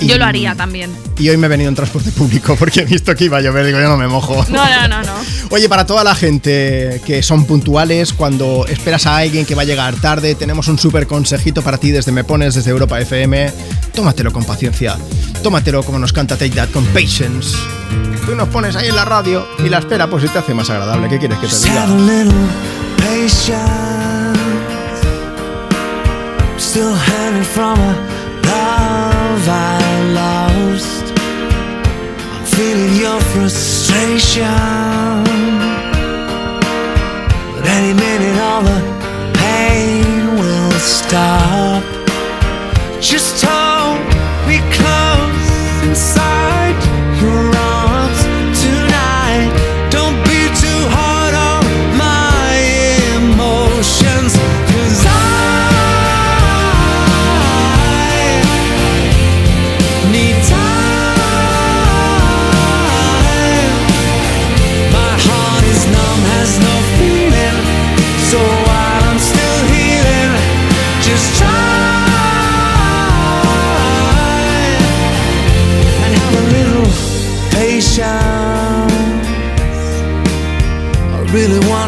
Y- 0.00 0.06
yo 0.06 0.18
lo 0.18 0.24
haría 0.24 0.54
también. 0.54 0.90
Y 1.18 1.28
hoy 1.28 1.36
me 1.36 1.46
he 1.46 1.50
venido 1.50 1.68
en 1.68 1.74
transporte 1.74 2.10
público 2.10 2.56
porque 2.58 2.80
he 2.80 2.84
visto 2.84 3.14
que 3.14 3.24
iba 3.26 3.38
a 3.38 3.40
llover, 3.40 3.66
digo, 3.66 3.78
yo 3.80 3.88
no 3.88 3.96
me 3.96 4.08
mojo. 4.08 4.44
No, 4.48 4.64
no, 4.68 4.88
no, 4.88 5.02
no. 5.02 5.12
Oye, 5.50 5.68
para 5.68 5.86
toda 5.86 6.02
la 6.04 6.14
gente 6.14 7.00
que 7.06 7.22
son 7.22 7.44
puntuales, 7.44 8.12
cuando 8.12 8.66
esperas 8.66 9.06
a 9.06 9.18
alguien 9.18 9.44
que 9.46 9.54
va 9.54 9.62
a 9.62 9.64
llegar 9.66 9.94
tarde, 9.96 10.34
tenemos 10.34 10.68
un 10.68 10.78
súper 10.78 11.06
consejito 11.06 11.62
para 11.62 11.78
ti 11.78 11.90
desde 11.90 12.10
Me 12.12 12.24
Pones, 12.24 12.54
desde 12.54 12.70
Europa 12.70 13.00
FM. 13.00 13.52
Tómatelo 13.94 14.32
con 14.32 14.44
paciencia. 14.44 14.96
Tómatelo 15.42 15.82
como 15.82 15.98
nos 15.98 16.12
canta 16.12 16.36
Take 16.36 16.50
That, 16.56 16.70
con 16.70 16.84
patience. 16.86 17.56
Tú 18.26 18.34
nos 18.34 18.48
pones 18.48 18.76
ahí 18.76 18.88
en 18.88 18.96
la 18.96 19.04
radio 19.04 19.46
y 19.64 19.68
la 19.68 19.78
espera 19.78 20.08
pues 20.08 20.22
si 20.22 20.28
te 20.28 20.38
hace 20.38 20.54
más 20.54 20.70
agradable. 20.70 21.08
¿Qué 21.08 21.18
quieres 21.18 21.38
que 21.38 21.48
te 21.48 21.56
diga? 21.56 21.86
Still 26.58 26.94
hanging 26.94 27.44
from 27.44 27.78
a 27.80 29.11
love 29.32 29.48
I 29.48 30.02
lost. 30.20 31.04
I'm 32.34 32.44
feeling 32.44 32.94
your 33.04 33.20
frustration. 33.32 34.44
But 37.54 37.64
any 37.76 37.94
minute, 37.94 38.38
all 38.48 38.62
the 38.62 38.80
pain 39.38 40.34
will 40.40 40.72
stop. 40.72 41.82
Just 43.00 43.44
hold 43.44 44.00
me 44.48 44.58
close 44.76 45.48
inside 45.82 46.91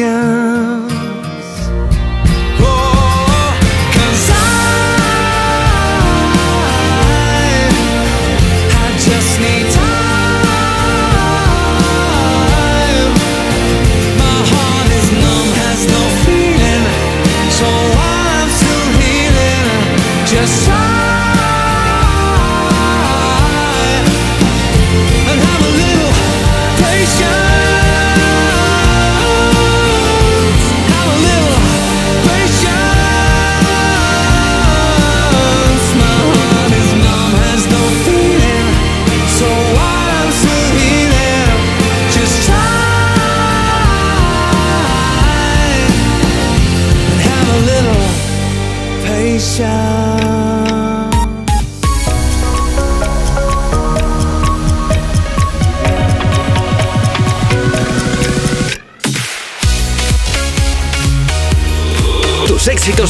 Patience. 0.00 0.49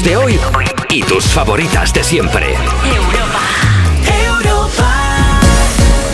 Éxitos 0.01 0.05
de 0.05 0.17
hoy 0.17 0.41
y 0.91 1.03
tus 1.03 1.25
favoritas 1.25 1.93
de 1.93 2.03
siempre. 2.03 2.55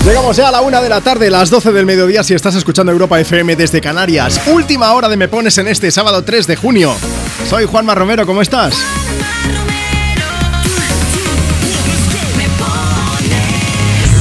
Llegamos 0.04 0.36
ya 0.36 0.48
a 0.48 0.52
la 0.52 0.60
una 0.60 0.80
de 0.80 0.88
la 0.88 1.00
tarde, 1.00 1.30
las 1.30 1.50
12 1.50 1.72
del 1.72 1.84
mediodía, 1.86 2.22
si 2.22 2.34
estás 2.34 2.54
escuchando 2.54 2.92
Europa 2.92 3.18
FM 3.20 3.56
desde 3.56 3.80
Canarias. 3.80 4.40
Última 4.46 4.92
hora 4.92 5.08
de 5.08 5.16
Me 5.16 5.28
Pones 5.28 5.58
en 5.58 5.68
este 5.68 5.90
sábado 5.90 6.22
3 6.22 6.46
de 6.46 6.56
junio. 6.56 6.94
Soy 7.48 7.64
Juanma 7.64 7.94
Romero, 7.94 8.26
¿cómo 8.26 8.42
estás? 8.42 8.76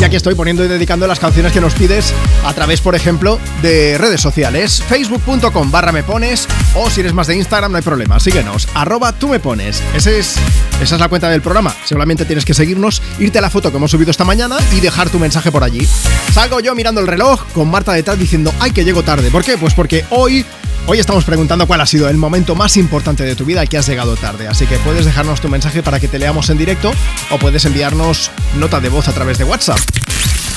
Aquí 0.06 0.16
estoy 0.16 0.35
poniendo 0.35 0.64
y 0.64 0.67
dedicando 0.67 1.08
las 1.08 1.19
canciones 1.19 1.51
que 1.51 1.59
nos 1.59 1.74
pides 1.74 2.14
a 2.45 2.53
través, 2.53 2.80
por 2.80 2.93
ejemplo, 2.93 3.40
de 3.64 3.98
redes 3.98 4.22
sociales. 4.22 4.84
Facebook.com 4.88 5.72
barra 5.72 5.92
me 5.92 6.03
pones 6.03 6.48
o 6.75 6.92
si 6.92 7.00
eres 7.00 7.11
más 7.11 7.25
de 7.25 7.35
Instagram 7.35 7.72
no 7.72 7.77
hay 7.77 7.84
problema, 7.84 8.19
síguenos. 8.19 8.67
Arroba 8.75 9.14
tú 9.14 9.30
me 9.30 9.40
pones. 9.40 9.82
Es, 9.95 10.06
esa 10.06 10.35
es 10.80 10.92
la 10.92 11.09
cuenta 11.09 11.27
del 11.30 11.42
programa. 11.42 11.75
Seguramente 11.85 12.24
tienes 12.25 12.45
que 12.45 12.53
seguirnos, 12.53 13.01
irte 13.17 13.40
a 13.40 13.42
la 13.42 13.50
foto 13.50 13.72
que 13.72 13.77
hemos 13.77 13.90
subido 13.90 14.11
esta 14.11 14.24
mañana 14.24 14.58
y 14.74 14.80
dejar 14.80 15.09
tu 15.09 15.17
mensaje 15.17 15.51
por 15.51 15.64
allí. 15.64 15.88
Salgo 16.32 16.59
yo 16.59 16.75
mirando 16.75 17.01
el 17.01 17.08
reloj 17.08 17.43
con 17.56 17.72
Marta 17.72 17.92
detrás 17.93 18.19
diciendo, 18.19 18.53
ay 18.59 18.74
que 18.74 18.85
llego 18.85 19.01
tarde. 19.01 19.32
¿Por 19.32 19.43
qué? 19.43 19.58
Pues 19.58 19.74
porque 19.74 20.06
hoy 20.11 20.45
Hoy 20.88 20.99
estamos 20.99 21.25
preguntando 21.25 21.65
cuál 21.65 21.81
ha 21.81 21.88
sido 21.88 22.09
el 22.09 22.17
momento 22.17 22.53
más 22.53 22.77
importante 22.77 23.23
de 23.23 23.35
tu 23.35 23.43
vida 23.43 23.61
al 23.61 23.67
que 23.67 23.77
has 23.77 23.88
llegado 23.88 24.15
tarde, 24.17 24.47
así 24.47 24.67
que 24.67 24.77
puedes 24.77 25.03
dejarnos 25.03 25.41
tu 25.41 25.49
mensaje 25.49 25.81
para 25.81 25.99
que 25.99 26.07
te 26.07 26.19
leamos 26.19 26.51
en 26.51 26.59
directo 26.59 26.91
o 27.31 27.39
puedes 27.39 27.65
enviarnos 27.65 28.30
nota 28.59 28.80
de 28.80 28.89
voz 28.89 29.07
a 29.07 29.14
través 29.14 29.39
de 29.39 29.45
WhatsApp. 29.45 29.80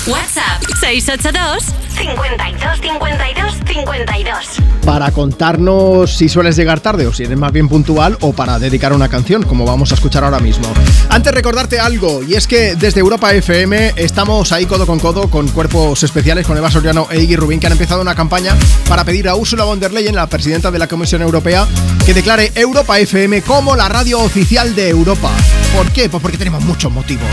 WhatsApp 0.09 0.63
682 0.81 1.65
52 1.99 2.81
52 2.81 3.55
52. 3.67 4.35
Para 4.87 5.11
contarnos 5.11 6.17
si 6.17 6.31
sueles 6.31 6.57
llegar 6.57 6.81
tarde 6.81 7.07
o 7.07 7.13
si 7.13 7.25
eres 7.25 7.37
más 7.37 7.53
bien 7.53 7.69
puntual 7.69 8.17
o 8.23 8.33
para 8.33 8.59
dedicar 8.59 8.95
una 8.95 9.11
canción, 9.11 9.43
como 9.43 9.67
vamos 9.67 9.93
a 9.93 9.97
escuchar 9.97 10.25
ahora 10.25 10.39
mismo. 10.39 10.67
Antes 11.11 11.35
recordarte 11.35 11.79
algo, 11.79 12.23
y 12.23 12.37
es 12.37 12.47
que 12.47 12.75
desde 12.75 13.01
Europa 13.01 13.35
FM 13.35 13.93
estamos 13.97 14.51
ahí 14.53 14.65
codo 14.65 14.87
con 14.87 14.99
codo 14.99 15.29
con 15.29 15.47
cuerpos 15.49 16.03
especiales, 16.03 16.47
con 16.47 16.57
Eva 16.57 16.71
Soriano 16.71 17.07
e 17.11 17.21
Iggy 17.21 17.37
Rubín, 17.37 17.61
que 17.61 17.67
han 17.67 17.73
empezado 17.73 18.01
una 18.01 18.15
campaña 18.15 18.57
para 18.89 19.05
pedir 19.05 19.29
a 19.29 19.37
Ursula 19.37 19.65
von 19.65 19.79
der 19.79 19.93
Leyen, 19.93 20.15
la 20.15 20.27
presidenta 20.27 20.71
de 20.71 20.79
la 20.79 20.87
Comisión 20.87 21.21
Europea, 21.21 21.67
que 22.07 22.15
declare 22.15 22.51
Europa 22.55 22.99
FM 22.99 23.43
como 23.43 23.77
la 23.77 23.91
radio 23.91 24.21
oficial 24.21 24.75
de 24.75 24.89
Europa. 24.89 25.31
¿Por 25.75 25.93
qué? 25.93 26.09
Pues 26.09 26.23
porque 26.23 26.39
tenemos 26.39 26.65
muchos 26.65 26.91
motivos. 26.93 27.29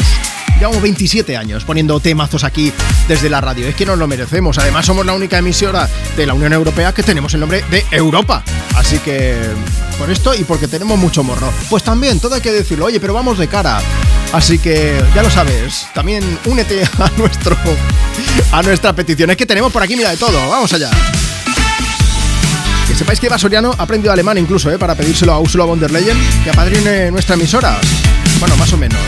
Llevamos 0.58 0.82
27 0.82 1.36
años 1.36 1.66
poniendo 1.66 2.00
temazos 2.00 2.44
aquí 2.44 2.72
desde 3.08 3.30
la 3.30 3.42
radio. 3.42 3.68
Es 3.68 3.76
que 3.76 3.86
nos 3.86 3.98
lo 3.98 4.08
merecemos. 4.08 4.58
Además, 4.58 4.86
somos 4.86 5.06
la 5.06 5.14
única 5.14 5.38
emisora 5.38 5.90
de 6.16 6.26
la 6.26 6.34
Unión 6.34 6.54
Europea 6.54 6.94
que 6.94 7.04
tenemos 7.04 7.34
el 7.34 7.42
nombre 7.42 7.64
de 7.70 7.86
Europa. 7.92 8.44
Así 8.76 9.00
que, 9.00 9.36
por 9.98 10.10
esto 10.10 10.34
y 10.34 10.44
porque 10.44 10.68
tenemos 10.68 10.98
mucho 10.98 11.24
morro. 11.24 11.52
Pues 11.70 11.84
también, 11.84 12.20
todo 12.20 12.36
hay 12.36 12.42
que 12.42 12.54
decirlo. 12.54 12.86
Oye, 12.86 13.00
pero 13.00 13.14
vamos 13.14 13.38
de 13.38 13.48
cara. 13.48 13.82
Así 14.32 14.60
que, 14.60 15.02
ya 15.14 15.24
lo 15.24 15.30
sabes. 15.30 15.88
También 15.94 16.24
únete 16.46 16.84
a 17.00 17.12
nuestro 17.18 17.58
a 18.52 18.62
nuestra 18.62 18.94
petición. 18.94 19.30
Es 19.32 19.38
que 19.38 19.46
tenemos 19.46 19.72
por 19.72 19.84
aquí, 19.84 19.96
mira 19.96 20.12
de 20.12 20.18
todo. 20.18 20.50
Vamos 20.50 20.72
allá. 20.72 20.90
Que 22.88 22.96
sepáis 22.96 23.20
que 23.20 23.28
Eva 23.28 23.38
Soriano 23.38 23.74
ha 23.78 23.84
aprendido 23.84 24.14
alemán 24.14 24.38
incluso, 24.38 24.72
¿eh? 24.72 24.78
Para 24.78 24.96
pedírselo 24.96 25.34
a 25.34 25.40
Ursula 25.40 25.66
von 25.66 25.80
der 25.80 25.92
Leyen 25.92 26.18
que 26.44 26.50
apadrine 26.50 27.12
nuestra 27.12 27.36
emisora. 27.36 27.78
Bueno, 28.40 28.56
más 28.58 28.74
o 28.74 28.78
menos. 28.78 29.00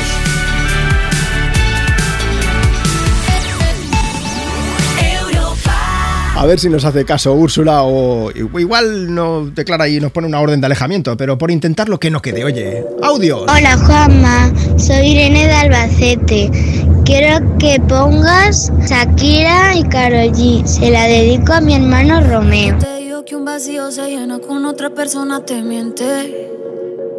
A 6.38 6.45
ver 6.45 6.59
si 6.59 6.69
nos 6.69 6.85
hace 6.85 7.03
caso 7.03 7.33
Úrsula 7.33 7.81
o 7.81 8.30
igual 8.31 9.14
nos 9.14 9.56
declara 9.56 9.88
y 9.88 9.99
nos 9.99 10.11
pone 10.11 10.27
una 10.27 10.39
orden 10.39 10.61
de 10.61 10.67
alejamiento, 10.67 11.17
pero 11.17 11.35
por 11.35 11.49
intentarlo 11.49 11.99
que 11.99 12.11
no 12.11 12.22
quede. 12.22 12.43
Oye, 12.45 12.85
audio. 13.01 13.41
Hola 13.41 13.75
Juanma, 13.75 14.53
soy 14.77 15.07
Irene 15.07 15.47
de 15.47 15.53
Albacete. 15.53 16.51
Quiero 17.06 17.57
que 17.57 17.80
pongas 17.88 18.72
Shakira 18.88 19.75
y 19.77 19.83
Karol 19.85 20.31
G. 20.31 20.64
Se 20.64 20.91
la 20.91 21.07
dedico 21.07 21.53
a 21.53 21.61
mi 21.61 21.73
hermano 21.73 22.22
Romeo. 22.22 22.77
Te 22.77 22.97
digo 22.97 23.25
que 23.25 23.35
un 23.35 23.43
vacío 23.43 23.91
se 23.91 24.07
llena 24.07 24.38
con 24.38 24.64
otra 24.65 24.91
persona, 24.91 25.43
te 25.43 25.64
miente. 25.64 26.57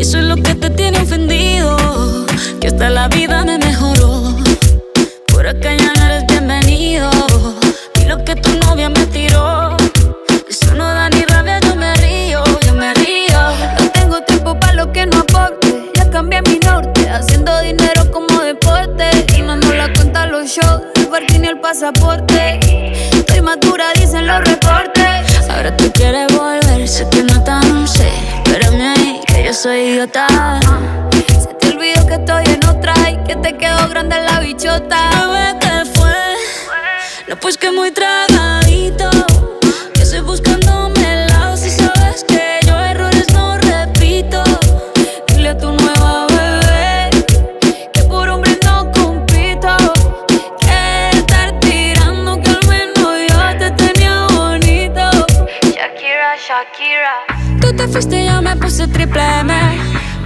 Y 0.00 0.02
eso 0.02 0.16
es 0.16 0.24
lo 0.24 0.36
que 0.36 0.54
te 0.54 0.70
tiene 0.70 0.98
ofendido. 0.98 1.76
Que 2.58 2.68
hasta 2.68 2.88
la 2.88 3.06
vida 3.08 3.44
me 3.44 3.58
mejoró. 3.58 4.34
Por 5.26 5.46
acá 5.46 5.76
ya 5.76 5.92
no 5.92 6.06
eres 6.06 6.24
bienvenido. 6.26 7.10
Y 8.00 8.06
lo 8.06 8.24
que 8.24 8.34
tu 8.34 8.48
novia 8.60 8.88
me 8.88 9.04
tiró. 9.08 9.76
Eso 10.48 10.74
no 10.74 10.84
da 10.84 11.10
ni 11.10 11.20
rabia, 11.26 11.60
yo 11.60 11.76
me 11.76 11.92
río, 11.96 12.42
yo 12.66 12.72
me 12.72 12.94
río. 12.94 13.40
No 13.78 13.90
tengo 13.90 14.22
tiempo 14.22 14.58
para 14.58 14.72
lo 14.72 14.90
que 14.90 15.04
no 15.04 15.18
aporte. 15.18 15.92
Ya 15.94 16.08
cambié 16.08 16.40
mi 16.48 16.58
norte, 16.60 17.06
haciendo 17.10 17.60
dinero 17.60 18.10
como 18.10 18.40
deporte. 18.40 19.10
Y 19.36 19.42
no 19.42 19.56
la 19.56 19.92
cuenta 19.92 20.24
los 20.24 20.46
shows, 20.46 20.80
el 20.94 21.08
parking 21.08 21.44
y 21.44 21.48
el 21.48 21.60
pasaporte. 21.60 23.09
Dicen 23.96 24.28
los 24.28 24.44
reportes. 24.44 25.48
Ahora 25.50 25.76
tú 25.76 25.90
quieres 25.92 26.28
volver, 26.36 26.86
sé 26.86 27.04
que 27.10 27.24
no 27.24 27.42
tan 27.42 27.88
sé. 27.88 28.08
Espérame 28.44 28.94
ahí, 28.96 29.20
que 29.26 29.44
yo 29.44 29.52
soy 29.52 29.78
idiota. 29.80 30.28
Se 31.26 31.52
te 31.54 31.70
olvidó 31.70 32.06
que 32.06 32.14
estoy 32.14 32.44
en 32.44 32.64
otra 32.68 32.94
y 33.10 33.16
que 33.24 33.34
te 33.34 33.56
quedó 33.56 33.88
grande 33.88 34.20
la 34.20 34.38
bichota. 34.38 35.10
Bebé, 35.26 35.58
¿qué 35.58 35.84
fue? 35.98 36.14
No, 37.26 37.36
pues 37.40 37.58
que 37.58 37.72
muy 37.72 37.90
tragadito. 37.90 39.10
Que 39.94 40.02
estoy 40.02 40.20
buscándome 40.20 40.59
Tú 57.60 57.72
te 57.76 57.86
fuiste 57.88 58.22
y 58.22 58.26
yo 58.26 58.42
me 58.42 58.56
puse 58.56 58.88
triple 58.88 59.22
M. 59.40 59.52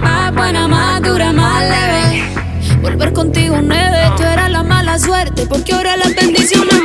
Más 0.01 0.33
buena, 0.33 0.67
más 0.67 1.01
dura, 1.01 1.31
más 1.31 1.61
leve. 1.61 2.23
Volver 2.81 3.13
contigo 3.13 3.59
nueve, 3.61 4.11
tú 4.17 4.23
eras 4.23 4.49
la 4.49 4.63
mala 4.63 4.97
suerte. 4.97 5.45
Porque 5.47 5.73
ahora 5.73 5.95
las 5.97 6.15
bendiciones 6.15 6.84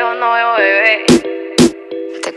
Cuando 0.00 0.32
veo 0.32 0.56
bebé. 0.56 1.06
Te 2.22 2.34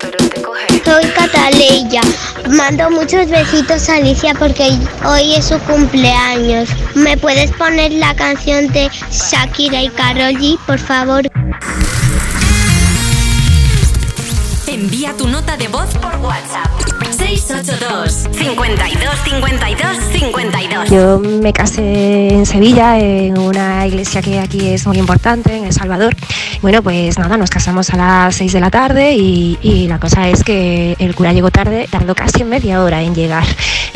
pero 0.00 0.28
te 0.28 0.42
coge. 0.42 0.66
Soy 0.84 1.04
Cataleya. 1.12 2.02
Mando 2.48 2.90
muchos 2.90 3.28
besitos 3.30 3.88
a 3.88 3.96
Alicia 3.96 4.34
porque 4.34 4.70
hoy 5.06 5.34
es 5.34 5.46
su 5.46 5.58
cumpleaños. 5.60 6.68
¿Me 6.94 7.16
puedes 7.16 7.50
poner 7.52 7.92
la 7.92 8.14
canción 8.14 8.68
de 8.68 8.90
Shakira 9.10 9.82
y 9.82 9.88
Karol 9.90 10.34
G, 10.34 10.58
por 10.66 10.78
favor? 10.78 11.22
Envía 14.66 15.16
tu 15.16 15.28
nota 15.28 15.56
de 15.56 15.68
voz 15.68 15.88
por 15.98 16.16
WhatsApp. 16.16 16.89
682 17.40 18.28
52 18.32 19.14
52 19.24 19.96
52 20.12 20.90
Yo 20.90 21.18
me 21.18 21.52
casé 21.52 22.28
en 22.28 22.46
Sevilla, 22.46 22.98
en 22.98 23.38
una 23.38 23.86
iglesia 23.86 24.20
que 24.20 24.38
aquí 24.38 24.68
es 24.68 24.86
muy 24.86 24.98
importante, 24.98 25.56
en 25.56 25.64
El 25.64 25.72
Salvador. 25.72 26.14
Bueno, 26.60 26.82
pues 26.82 27.18
nada, 27.18 27.36
nos 27.36 27.50
casamos 27.50 27.90
a 27.90 27.96
las 27.96 28.36
6 28.36 28.52
de 28.52 28.60
la 28.60 28.70
tarde 28.70 29.14
y, 29.14 29.58
y 29.62 29.88
la 29.88 29.98
cosa 29.98 30.28
es 30.28 30.44
que 30.44 30.96
el 30.98 31.14
cura 31.14 31.32
llegó 31.32 31.50
tarde, 31.50 31.88
tardó 31.90 32.14
casi 32.14 32.44
media 32.44 32.82
hora 32.82 33.02
en 33.02 33.14
llegar. 33.14 33.44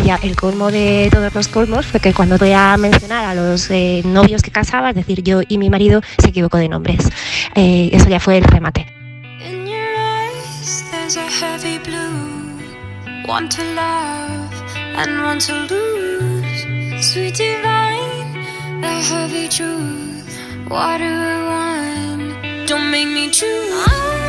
Ya 0.03 0.19
el 0.23 0.37
colmo 0.37 0.71
de 0.71 1.09
todos 1.13 1.35
los 1.35 1.49
colmos 1.49 1.87
fue 1.87 2.01
que 2.01 2.15
cuando 2.15 2.39
voy 2.39 2.53
a 2.53 2.77
mencionar 2.77 3.25
a 3.27 3.35
los 3.35 3.71
eh, 3.71 4.03
novios 4.05 4.43
que 4.43 4.51
casaba, 4.51 4.91
es 4.91 4.97
decir, 4.97 5.23
yo 5.23 5.41
y 5.47 5.59
mi 5.59 5.71
marido, 5.71 6.01
se 6.19 6.29
equivocó 6.29 6.57
de 6.57 6.69
nombres. 6.69 7.09
Eh, 7.55 7.91
eso 7.93 8.09
ya 8.09 8.21
fue 8.21 8.39
el 8.39 8.45
remate. 8.45 8.87
A 11.05 11.07
heavy 11.07 11.29
blue, 11.31 11.54
one 13.27 13.49
to 13.49 13.63
love 13.75 14.53
and 14.77 15.23
one 15.23 15.39
to 15.39 15.55
lose. 15.71 17.11
Sweet 17.13 17.35
divine, 17.35 18.33
the 18.81 18.89
heavy 18.89 19.49
truth. 19.49 20.69
Water 20.69 21.05
or 21.05 21.45
wine, 21.47 22.67
don't 22.67 22.91
make 22.91 23.09
me 23.09 23.31
choose. 23.31 24.24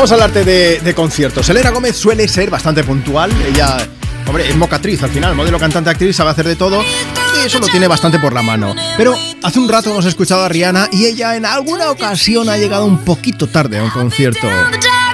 Vamos 0.00 0.12
a 0.12 0.14
hablarte 0.14 0.46
de, 0.46 0.80
de 0.80 0.94
conciertos. 0.94 1.46
Elena 1.50 1.68
Gómez 1.68 1.94
suele 1.94 2.26
ser 2.26 2.48
bastante 2.48 2.82
puntual. 2.82 3.30
Ella, 3.46 3.86
hombre, 4.26 4.48
es 4.48 4.56
mocatriz 4.56 5.02
al 5.02 5.10
final, 5.10 5.34
modelo, 5.34 5.58
cantante, 5.58 5.90
actriz, 5.90 6.16
sabe 6.16 6.30
hacer 6.30 6.48
de 6.48 6.56
todo. 6.56 6.82
Y 6.82 7.46
eso 7.46 7.58
lo 7.58 7.66
tiene 7.66 7.86
bastante 7.86 8.18
por 8.18 8.32
la 8.32 8.40
mano. 8.40 8.74
Pero 8.96 9.14
hace 9.42 9.58
un 9.58 9.68
rato 9.68 9.90
hemos 9.90 10.06
escuchado 10.06 10.42
a 10.42 10.48
Rihanna 10.48 10.88
y 10.90 11.04
ella 11.04 11.36
en 11.36 11.44
alguna 11.44 11.90
ocasión 11.90 12.48
ha 12.48 12.56
llegado 12.56 12.86
un 12.86 13.04
poquito 13.04 13.46
tarde 13.46 13.76
a 13.76 13.82
un 13.82 13.90
concierto. 13.90 14.48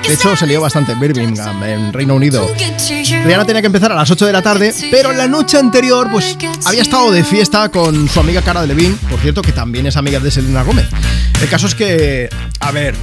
De 0.07 0.15
hecho, 0.15 0.37
se 0.37 0.47
lió 0.47 0.61
bastante 0.61 0.93
en 0.93 1.01
Birmingham, 1.01 1.65
en 1.65 1.93
Reino 1.93 2.15
Unido. 2.15 2.49
Rihanna 3.25 3.45
tenía 3.45 3.63
que 3.63 3.67
empezar 3.67 3.91
a 3.91 3.97
las 3.97 4.09
8 4.09 4.25
de 4.25 4.33
la 4.33 4.43
tarde, 4.43 4.73
pero 4.93 5.13
la 5.13 5.27
noche 5.27 5.59
anterior, 5.59 6.09
pues 6.13 6.39
había 6.65 6.83
estado 6.83 7.11
de 7.11 7.25
fiesta 7.25 7.71
con 7.71 8.09
su 8.09 8.21
amiga 8.21 8.41
Cara 8.41 8.61
Delevingne, 8.61 8.99
por 9.11 9.19
cierto, 9.19 9.43
que 9.43 9.51
también 9.51 9.89
es 9.89 9.97
amiga 9.97 10.21
de 10.21 10.31
Selena 10.31 10.63
Gómez. 10.63 10.87
El 11.43 11.49
caso 11.49 11.67
es 11.67 11.75
que, 11.75 12.29
a 12.61 12.71
ver, 12.71 12.95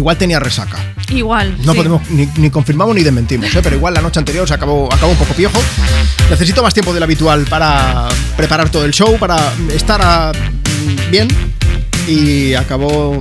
igual 0.00 0.16
tenía 0.16 0.40
resaca. 0.40 0.78
Igual. 1.10 1.56
No 1.64 1.72
sí. 1.72 1.76
podemos 1.78 2.10
ni, 2.10 2.26
ni 2.36 2.50
confirmamos 2.50 2.94
ni 2.94 3.02
desmentimos, 3.02 3.54
¿eh? 3.54 3.60
pero 3.62 3.76
igual 3.76 3.94
la 3.94 4.00
noche 4.00 4.18
anterior 4.18 4.46
se 4.48 4.54
acabó, 4.54 4.92
acabó 4.92 5.12
un 5.12 5.18
poco 5.18 5.34
piojo. 5.34 5.60
Necesito 6.30 6.62
más 6.62 6.72
tiempo 6.74 6.92
del 6.94 7.02
habitual 7.02 7.44
para 7.48 8.08
preparar 8.36 8.68
todo 8.70 8.84
el 8.84 8.92
show, 8.92 9.18
para 9.18 9.36
estar 9.74 10.00
a- 10.02 10.32
bien. 11.10 11.28
Y 12.08 12.54
acabó 12.54 13.16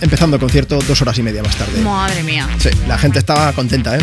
empezando 0.00 0.36
el 0.36 0.40
concierto 0.40 0.78
dos 0.88 1.00
horas 1.02 1.16
y 1.18 1.22
media 1.22 1.42
más 1.42 1.54
tarde. 1.56 1.80
Madre 1.82 2.22
mía. 2.22 2.48
Sí, 2.58 2.70
la 2.88 2.98
gente 2.98 3.18
estaba 3.18 3.52
contenta, 3.52 3.96
¿eh? 3.96 4.00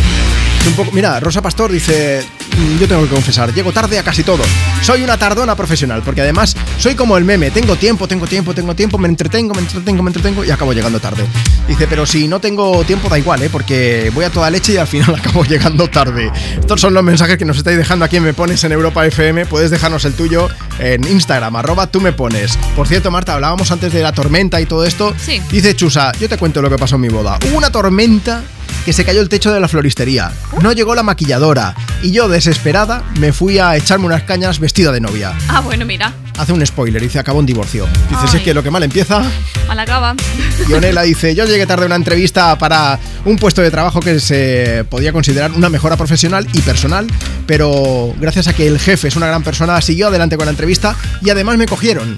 Un 0.67 0.73
poco, 0.75 0.91
mira, 0.91 1.19
Rosa 1.19 1.41
Pastor 1.41 1.71
dice, 1.71 2.23
"Mm, 2.57 2.77
yo 2.79 2.87
tengo 2.87 3.01
que 3.03 3.09
confesar, 3.09 3.53
llego 3.53 3.71
tarde 3.71 3.97
a 3.97 4.03
casi 4.03 4.23
todo. 4.23 4.43
Soy 4.81 5.01
una 5.03 5.17
tardona 5.17 5.55
profesional, 5.55 6.03
porque 6.05 6.21
además 6.21 6.55
soy 6.77 6.95
como 6.95 7.17
el 7.17 7.23
meme, 7.23 7.49
tengo 7.49 7.75
tiempo, 7.75 8.07
tengo 8.07 8.27
tiempo, 8.27 8.53
tengo 8.53 8.75
tiempo, 8.75 8.97
me 8.97 9.07
entretengo, 9.07 9.53
me 9.55 9.61
entretengo, 9.61 10.03
me 10.03 10.09
entretengo 10.09 10.45
y 10.45 10.51
acabo 10.51 10.73
llegando 10.73 10.99
tarde. 10.99 11.25
Dice, 11.67 11.87
pero 11.87 12.05
si 12.05 12.27
no 12.27 12.39
tengo 12.39 12.83
tiempo 12.83 13.09
da 13.09 13.17
igual, 13.17 13.41
¿eh? 13.41 13.49
Porque 13.51 14.11
voy 14.13 14.25
a 14.25 14.29
toda 14.29 14.49
leche 14.51 14.73
y 14.73 14.77
al 14.77 14.87
final 14.87 15.15
acabo 15.19 15.43
llegando 15.43 15.87
tarde. 15.89 16.31
Estos 16.59 16.79
son 16.81 16.93
los 16.93 17.03
mensajes 17.03 17.37
que 17.37 17.45
nos 17.45 17.57
estáis 17.57 17.77
dejando 17.77 18.05
aquí 18.05 18.17
en 18.17 18.23
Me 18.23 18.33
Pones 18.33 18.63
en 18.63 18.71
Europa 18.71 19.05
FM. 19.05 19.47
Puedes 19.47 19.71
dejarnos 19.71 20.05
el 20.05 20.13
tuyo 20.13 20.49
en 20.77 21.03
Instagram, 21.07 21.55
arroba 21.55 21.87
tú 21.87 21.99
me 21.99 22.11
pones. 22.13 22.57
Por 22.75 22.87
cierto, 22.87 23.09
Marta, 23.11 23.33
hablábamos 23.33 23.71
antes 23.71 23.91
de 23.91 24.03
la 24.03 24.11
tormenta 24.11 24.61
y 24.61 24.65
todo 24.65 24.85
esto. 24.85 25.15
Sí. 25.17 25.41
Dice 25.49 25.75
Chusa, 25.75 26.11
yo 26.19 26.29
te 26.29 26.37
cuento 26.37 26.61
lo 26.61 26.69
que 26.69 26.77
pasó 26.77 26.95
en 26.95 27.01
mi 27.01 27.09
boda. 27.09 27.39
Hubo 27.49 27.57
una 27.57 27.71
tormenta 27.71 28.43
que 28.85 28.93
se 28.93 29.05
cayó 29.05 29.21
el 29.21 29.29
techo 29.29 29.51
de 29.51 29.59
la 29.59 29.67
floristería. 29.67 30.31
No 30.61 30.71
llegó 30.71 30.95
la 30.95 31.03
maquilladora. 31.03 31.75
Y 32.01 32.11
yo, 32.11 32.27
desesperada, 32.27 33.03
me 33.19 33.33
fui 33.33 33.59
a 33.59 33.75
echarme 33.75 34.05
unas 34.05 34.23
cañas 34.23 34.59
vestida 34.59 34.91
de 34.91 35.01
novia. 35.01 35.33
Ah, 35.47 35.59
bueno, 35.59 35.85
mira. 35.85 36.13
Hace 36.37 36.53
un 36.53 36.65
spoiler, 36.65 37.01
dice, 37.01 37.19
acabó 37.19 37.39
un 37.39 37.45
divorcio. 37.45 37.85
Dice, 38.09 38.21
si 38.27 38.33
Ay. 38.33 38.37
es 38.37 38.43
que 38.43 38.53
lo 38.53 38.63
que 38.63 38.71
mal 38.71 38.83
empieza. 38.83 39.21
Mal 39.67 39.79
acaba. 39.79 40.15
Ionela 40.69 41.01
dice, 41.03 41.35
yo 41.35 41.45
llegué 41.45 41.65
tarde 41.65 41.83
a 41.83 41.87
una 41.87 41.95
entrevista 41.95 42.57
para 42.57 42.97
un 43.25 43.37
puesto 43.37 43.61
de 43.61 43.71
trabajo 43.71 43.99
que 43.99 44.19
se 44.19 44.85
podía 44.89 45.11
considerar 45.11 45.51
una 45.51 45.69
mejora 45.69 45.97
profesional 45.97 46.47
y 46.53 46.61
personal, 46.61 47.07
pero 47.45 48.13
gracias 48.19 48.47
a 48.47 48.53
que 48.53 48.67
el 48.67 48.79
jefe 48.79 49.09
es 49.09 49.15
una 49.15 49.27
gran 49.27 49.43
persona, 49.43 49.81
siguió 49.81 50.07
adelante 50.07 50.37
con 50.37 50.45
la 50.45 50.51
entrevista 50.51 50.95
y 51.21 51.29
además 51.29 51.57
me 51.57 51.65
cogieron. 51.65 52.17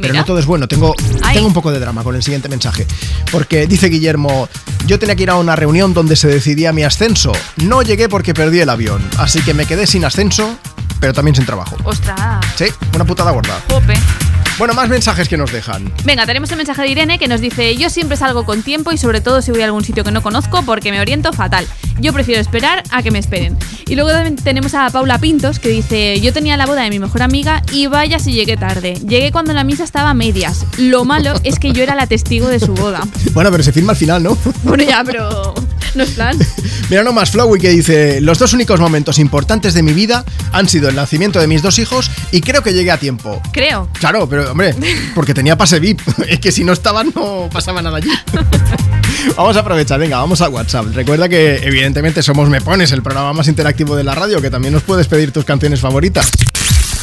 Pero 0.00 0.12
Mira. 0.12 0.20
no 0.20 0.24
todo 0.24 0.38
es 0.38 0.46
bueno. 0.46 0.68
Tengo, 0.68 0.94
Ay. 1.22 1.34
tengo 1.34 1.48
un 1.48 1.52
poco 1.54 1.70
de 1.70 1.78
drama 1.80 2.02
con 2.02 2.14
el 2.14 2.22
siguiente 2.22 2.48
mensaje. 2.48 2.86
Porque 3.32 3.66
dice 3.66 3.88
Guillermo, 3.88 4.48
yo 4.86 4.98
tenía 4.98 5.16
que 5.16 5.24
ir 5.24 5.30
a 5.30 5.36
una 5.36 5.56
reunión 5.56 5.92
donde 5.94 6.16
se 6.16 6.28
decidía 6.28 6.72
mi 6.72 6.82
ascenso. 6.84 7.32
No 7.56 7.82
llegué 7.82 8.08
porque 8.08 8.34
perdí 8.34 8.60
el 8.60 8.70
avión. 8.70 9.02
Así 9.18 9.40
que 9.42 9.54
me 9.54 9.66
quedé 9.66 9.86
sin 9.86 10.04
ascenso, 10.04 10.56
pero 11.00 11.12
también 11.12 11.34
sin 11.34 11.44
trabajo. 11.46 11.76
Ostras. 11.84 12.44
Sí, 12.56 12.66
una 12.94 13.04
putada 13.04 13.30
gorda. 13.32 13.60
Jope. 13.68 13.94
Bueno, 14.58 14.74
más 14.74 14.88
mensajes 14.88 15.28
que 15.28 15.36
nos 15.36 15.52
dejan. 15.52 15.92
Venga, 16.04 16.26
tenemos 16.26 16.50
el 16.50 16.56
mensaje 16.56 16.82
de 16.82 16.88
Irene 16.88 17.18
que 17.20 17.28
nos 17.28 17.40
dice, 17.40 17.76
yo 17.76 17.88
siempre 17.90 18.16
salgo 18.16 18.44
con 18.44 18.64
tiempo 18.64 18.90
y 18.90 18.98
sobre 18.98 19.20
todo 19.20 19.40
si 19.40 19.52
voy 19.52 19.62
a 19.62 19.66
algún 19.66 19.84
sitio 19.84 20.02
que 20.02 20.10
no 20.10 20.20
conozco 20.20 20.64
porque 20.64 20.90
me 20.90 21.00
oriento 21.00 21.32
fatal. 21.32 21.64
Yo 22.00 22.12
prefiero 22.12 22.40
esperar 22.40 22.82
a 22.90 23.02
que 23.04 23.12
me 23.12 23.20
esperen. 23.20 23.56
Y 23.86 23.94
luego 23.94 24.10
tenemos 24.42 24.74
a 24.74 24.90
Paula 24.90 25.18
Pintos 25.18 25.60
que 25.60 25.68
dice, 25.68 26.20
yo 26.20 26.32
tenía 26.32 26.56
la 26.56 26.66
boda 26.66 26.82
de 26.82 26.90
mi 26.90 26.98
mejor 26.98 27.22
amiga 27.22 27.62
y 27.72 27.86
vaya 27.86 28.18
si 28.18 28.32
llegué 28.32 28.56
tarde. 28.56 28.94
Llegué 28.94 29.30
cuando 29.30 29.52
la 29.52 29.62
misa 29.62 29.84
estaba 29.84 30.10
a 30.10 30.14
medias. 30.14 30.66
Lo 30.76 31.04
malo 31.04 31.34
es 31.44 31.60
que 31.60 31.72
yo 31.72 31.84
era 31.84 31.94
la 31.94 32.08
testigo 32.08 32.48
de 32.48 32.58
su 32.58 32.74
boda. 32.74 33.00
Bueno, 33.32 33.52
pero 33.52 33.62
se 33.62 33.72
firma 33.72 33.92
al 33.92 33.96
final, 33.96 34.22
¿no? 34.22 34.36
Bueno, 34.64 34.82
ya, 34.82 35.04
pero 35.04 35.54
no 35.94 36.02
es 36.02 36.10
plan. 36.10 36.36
Mira 36.90 37.02
nomás 37.02 37.30
Flowey 37.30 37.60
que 37.60 37.70
dice, 37.70 38.20
los 38.20 38.38
dos 38.38 38.52
únicos 38.52 38.80
momentos 38.80 39.18
importantes 39.18 39.74
de 39.74 39.82
mi 39.82 39.92
vida 39.92 40.24
han 40.52 40.68
sido 40.68 40.88
el 40.88 40.96
nacimiento 40.96 41.40
de 41.40 41.46
mis 41.46 41.62
dos 41.62 41.78
hijos 41.78 42.10
y 42.32 42.40
creo 42.40 42.62
que 42.62 42.72
llegué 42.72 42.90
a 42.90 42.98
tiempo. 42.98 43.40
Creo. 43.52 43.88
Claro, 43.98 44.28
pero 44.28 44.50
hombre, 44.50 44.74
porque 45.14 45.34
tenía 45.34 45.56
pase 45.56 45.80
VIP. 45.80 46.00
Es 46.28 46.40
que 46.40 46.52
si 46.52 46.62
no 46.62 46.72
estaban 46.72 47.12
no 47.14 47.48
pasaba 47.50 47.80
nada 47.80 47.96
allí. 47.96 48.10
Vamos 49.36 49.56
a 49.56 49.60
aprovechar, 49.60 49.98
venga, 49.98 50.18
vamos 50.18 50.40
a 50.40 50.48
WhatsApp. 50.48 50.86
Recuerda 50.94 51.28
que 51.28 51.56
evidentemente 51.56 52.22
somos 52.22 52.48
Me 52.48 52.60
Pones, 52.60 52.92
el 52.92 53.02
programa 53.02 53.32
más 53.32 53.48
interactivo 53.48 53.96
de 53.96 54.04
la 54.04 54.14
radio, 54.14 54.40
que 54.40 54.50
también 54.50 54.74
nos 54.74 54.82
puedes 54.82 55.08
pedir 55.08 55.32
tus 55.32 55.44
canciones 55.44 55.80
favoritas. 55.80 56.30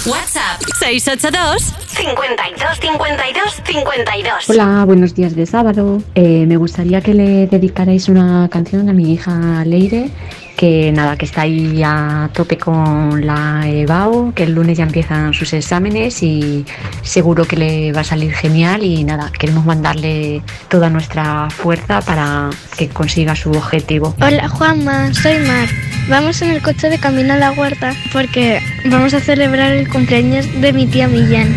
WhatsApp 0.07 0.61
682 0.79 1.73
52 1.87 2.79
52 2.79 3.61
52. 3.65 4.49
Hola, 4.49 4.85
buenos 4.85 5.15
días 5.15 5.35
de 5.35 5.47
sábado. 5.47 5.99
Eh, 6.13 6.45
me 6.45 6.57
gustaría 6.57 7.01
que 7.01 7.15
le 7.15 7.47
dedicarais 7.47 8.07
una 8.07 8.47
canción 8.49 8.87
a 8.87 8.93
mi 8.93 9.13
hija 9.13 9.65
Leire, 9.65 10.11
que 10.55 10.91
nada, 10.91 11.17
que 11.17 11.25
está 11.25 11.41
ahí 11.41 11.81
a 11.83 12.29
tope 12.33 12.57
con 12.57 13.25
la 13.25 13.67
EBAU, 13.67 14.33
que 14.33 14.43
el 14.43 14.53
lunes 14.53 14.77
ya 14.77 14.83
empiezan 14.83 15.33
sus 15.33 15.53
exámenes 15.53 16.23
y 16.23 16.65
seguro 17.01 17.45
que 17.45 17.57
le 17.57 17.91
va 17.91 18.01
a 18.01 18.03
salir 18.03 18.33
genial 18.33 18.83
y 18.83 19.03
nada, 19.03 19.31
queremos 19.37 19.65
mandarle 19.65 20.41
toda 20.69 20.89
nuestra 20.89 21.49
fuerza 21.49 22.01
para 22.01 22.49
que 22.77 22.89
consiga 22.89 23.35
su 23.35 23.51
objetivo. 23.51 24.15
Hola 24.21 24.47
Juanma, 24.47 25.13
soy 25.13 25.39
Mar. 25.39 25.69
Vamos 26.09 26.41
en 26.41 26.51
el 26.51 26.61
coche 26.61 26.89
de 26.89 26.99
camino 26.99 27.33
a 27.33 27.37
la 27.37 27.51
huerta 27.51 27.93
porque 28.13 28.61
vamos 28.89 29.13
a 29.13 29.19
celebrar 29.19 29.71
el 29.71 29.89
cumpleaños 29.89 30.45
de 30.61 30.71
mi 30.71 30.85
tía 30.87 31.07
Millán. 31.07 31.49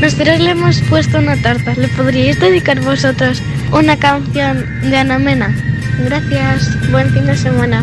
Nosotros 0.00 0.40
le 0.40 0.50
hemos 0.50 0.80
puesto 0.82 1.18
una 1.18 1.40
tarta. 1.40 1.74
¿Le 1.74 1.88
podríais 1.88 2.38
dedicar 2.38 2.80
vosotros 2.80 3.42
una 3.72 3.96
canción 3.96 4.64
de 4.82 4.96
Ana 4.96 5.18
Mena? 5.18 5.54
Gracias. 6.04 6.90
Buen 6.90 7.08
fin 7.10 7.24
de 7.24 7.36
semana. 7.36 7.82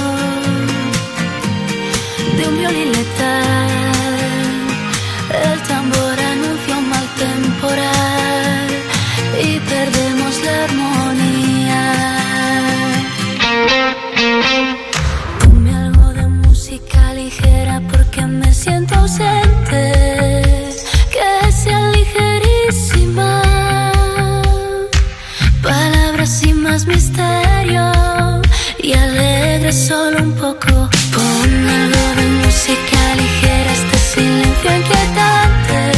solo 29.71 30.21
un 30.21 30.33
poco. 30.33 30.89
Pon 31.13 31.69
algo 31.69 32.15
de 32.17 32.27
música 32.43 33.15
ligera, 33.15 33.71
este 33.71 33.97
silencio 33.97 34.69
inquietante. 34.79 35.91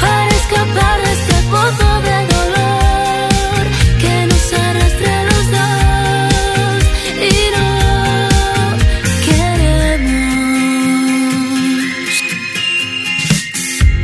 Para 0.00 0.30
escapar 0.30 0.96
de 1.02 1.12
este 1.12 1.36
pozo 1.52 1.90
de 2.08 2.16
dolor 2.34 3.62
que 4.00 4.14
nos 4.26 4.52
arrastra 4.52 5.14
los 5.24 5.44
dos 5.56 6.80
y 7.30 7.34
no 7.56 7.68
queremos. 9.26 10.52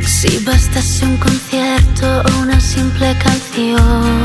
Si 0.05 0.31
bastase 0.39 1.05
un 1.05 1.17
concierto 1.17 2.05
o 2.21 2.29
una 2.41 2.59
simple 2.59 3.15
canción 3.17 4.24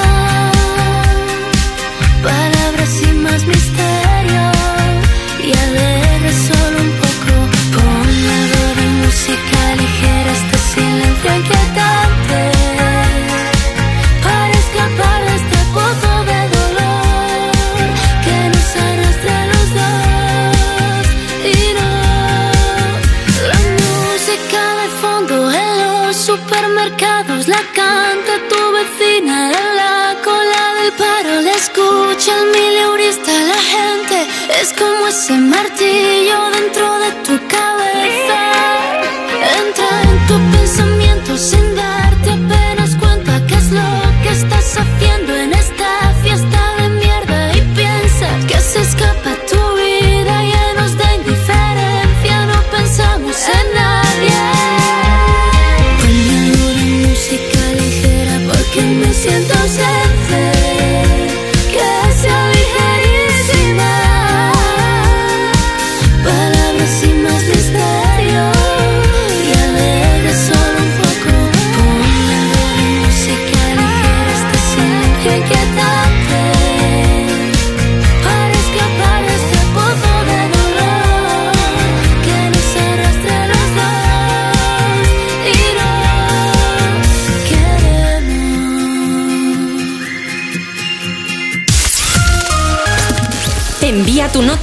Ese 35.11 35.37
martillo 35.37 36.39
dentro 36.51 36.87
de 36.99 37.11
tu 37.25 37.47
cabeza 37.49 37.70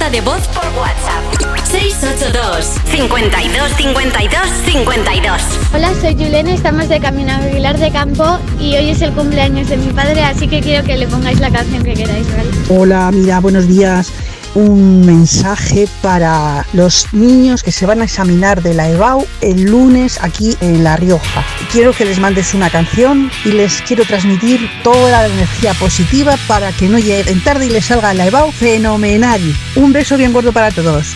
nota 0.09 0.11
de 0.11 0.21
voz 0.21 0.47
por 0.47 0.65
WhatsApp. 0.77 1.65
682 1.69 2.65
52 2.85 3.71
52 3.77 4.49
52 4.65 5.41
Hola, 5.73 5.91
soy 6.01 6.13
Juliana, 6.13 6.53
estamos 6.53 6.89
de 6.89 6.99
camino 6.99 7.31
a 7.31 7.37
Aguilar 7.37 7.77
de 7.77 7.91
Campo 7.91 8.39
y 8.59 8.75
hoy 8.75 8.89
es 8.89 9.01
el 9.01 9.11
cumpleaños 9.13 9.69
de 9.69 9.77
mi 9.77 9.91
padre, 9.93 10.23
así 10.23 10.47
que 10.47 10.61
quiero 10.61 10.83
que 10.85 10.97
le 10.97 11.07
pongáis 11.07 11.39
la 11.39 11.51
canción 11.51 11.83
que 11.83 11.93
queráis, 11.93 12.27
¿vale? 12.35 12.49
Hola, 12.69 13.11
mira, 13.11 13.39
buenos 13.39 13.67
días. 13.67 14.11
Un 14.55 15.05
mensaje 15.05 15.87
para 16.01 16.65
los 16.73 17.13
niños 17.13 17.61
que 17.61 17.71
se 17.71 17.85
van 17.85 18.01
a 18.01 18.05
examinar 18.05 18.63
de 18.63 18.73
la 18.73 18.89
EBAU 18.89 19.25
el 19.41 19.63
lunes 19.63 20.19
aquí 20.21 20.57
en 20.61 20.83
La 20.83 20.97
Rioja. 20.97 21.45
Quiero 21.71 21.93
que 21.93 22.05
les 22.05 22.19
mandes 22.19 22.53
una 22.53 22.69
canción 22.69 23.31
y 23.45 23.51
les 23.51 23.81
quiero 23.83 24.05
transmitir 24.05 24.67
toda 24.83 25.11
la 25.11 25.27
energía 25.27 25.73
positiva 25.75 26.35
para 26.47 26.71
que 26.71 26.89
no 26.89 26.97
lleguen 26.97 27.43
tarde 27.43 27.67
y 27.67 27.69
les 27.69 27.85
salga 27.85 28.13
la 28.13 28.25
EBAU 28.25 28.51
fenomenal. 28.51 29.41
Un 29.75 29.93
beso 29.93 30.17
bien 30.17 30.33
gordo 30.33 30.51
para 30.51 30.71
todos. 30.71 31.15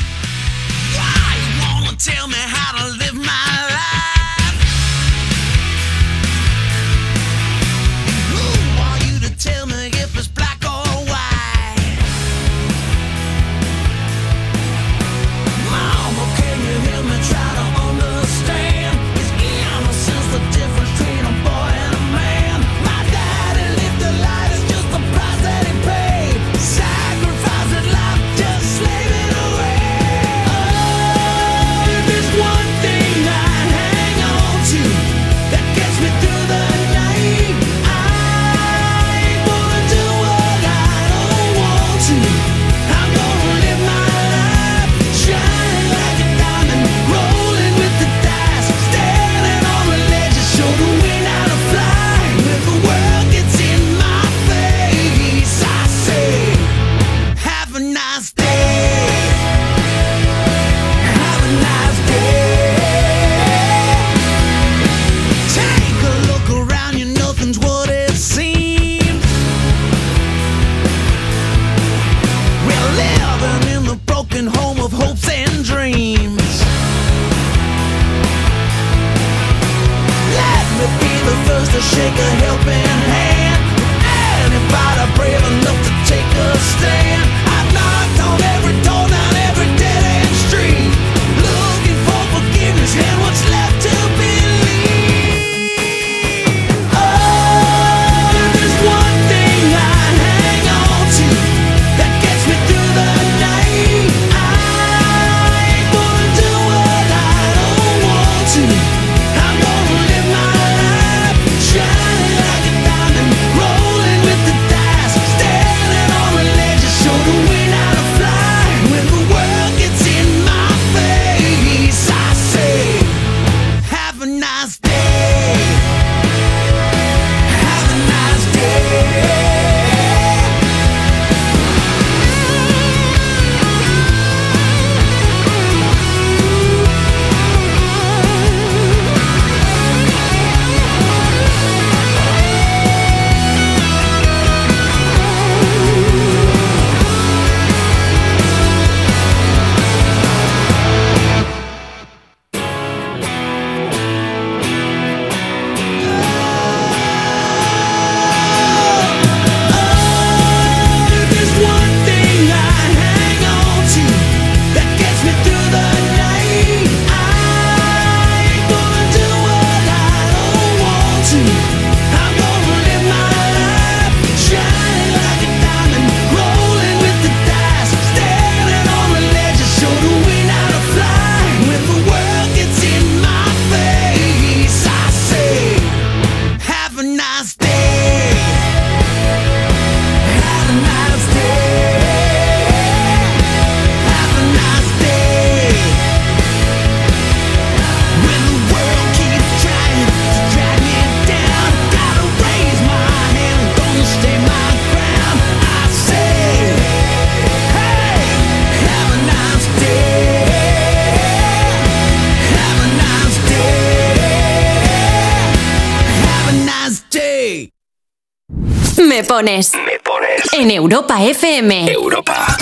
Pones. 219.33 219.73
Me 219.73 219.99
pones. 220.03 220.53
En 220.53 220.69
Europa 220.69 221.23
FM. 221.23 221.91
Europa. 221.91 222.55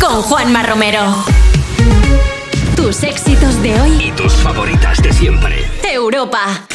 Con 0.00 0.22
Juanma 0.22 0.64
Romero. 0.64 1.14
Tus 2.74 3.04
éxitos 3.04 3.62
de 3.62 3.80
hoy. 3.80 4.08
Y 4.08 4.10
tus 4.10 4.32
favoritas 4.32 5.00
de 5.04 5.12
siempre. 5.12 5.64
Europa. 5.88 6.66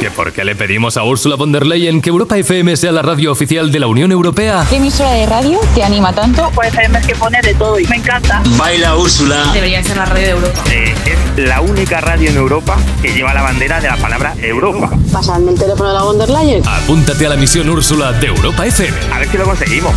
¿Que 0.00 0.10
por 0.10 0.32
qué 0.32 0.44
le 0.44 0.56
pedimos 0.56 0.96
a 0.96 1.04
Ursula 1.04 1.36
von 1.36 1.52
der 1.52 1.64
Leyen 1.64 2.00
que 2.00 2.10
Europa 2.10 2.36
FM 2.36 2.76
sea 2.76 2.90
la 2.90 3.02
radio 3.02 3.30
oficial 3.30 3.70
de 3.70 3.78
la 3.78 3.86
Unión 3.86 4.10
Europea? 4.10 4.66
¿Qué 4.68 4.76
emisora 4.76 5.10
de 5.12 5.26
radio 5.26 5.60
te 5.76 5.84
anima 5.84 6.12
tanto? 6.12 6.50
Pues 6.54 6.68
FM 6.68 7.00
que 7.02 7.14
pone 7.14 7.40
de 7.40 7.54
todo 7.54 7.78
y 7.78 7.86
me 7.86 7.96
encanta. 7.96 8.42
Baila 8.56 8.96
Úrsula. 8.96 9.52
Debería 9.52 9.82
ser 9.82 9.96
la 9.96 10.06
radio 10.06 10.26
de 10.26 10.30
Europa. 10.30 10.64
es 10.72 11.44
la 11.44 11.60
única 11.60 12.00
radio 12.00 12.30
en 12.30 12.36
Europa 12.36 12.76
que 13.00 13.12
lleva 13.12 13.32
la 13.32 13.42
bandera 13.42 13.80
de 13.80 13.88
la 13.88 13.96
palabra 13.96 14.34
Europa. 14.40 14.90
Pasadme 15.18 15.50
el 15.50 15.58
teléfono 15.58 15.88
de 15.88 15.94
la 15.96 16.02
von 16.04 16.16
der 16.16 16.30
Leyen. 16.30 16.62
Apúntate 16.64 17.26
a 17.26 17.30
la 17.30 17.36
misión 17.36 17.68
Úrsula 17.68 18.12
de 18.12 18.28
Europa 18.28 18.64
FM. 18.64 18.96
A 19.12 19.18
ver 19.18 19.28
si 19.28 19.36
lo 19.36 19.44
conseguimos. 19.46 19.92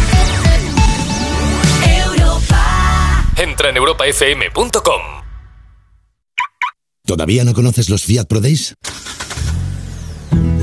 Entra 3.37 3.69
en 3.69 3.77
europafm.com. 3.77 5.01
¿Todavía 7.05 7.43
no 7.43 7.53
conoces 7.53 7.91
los 7.91 8.01
Fiat 8.03 8.25
Pro 8.25 8.41
Days? 8.41 8.73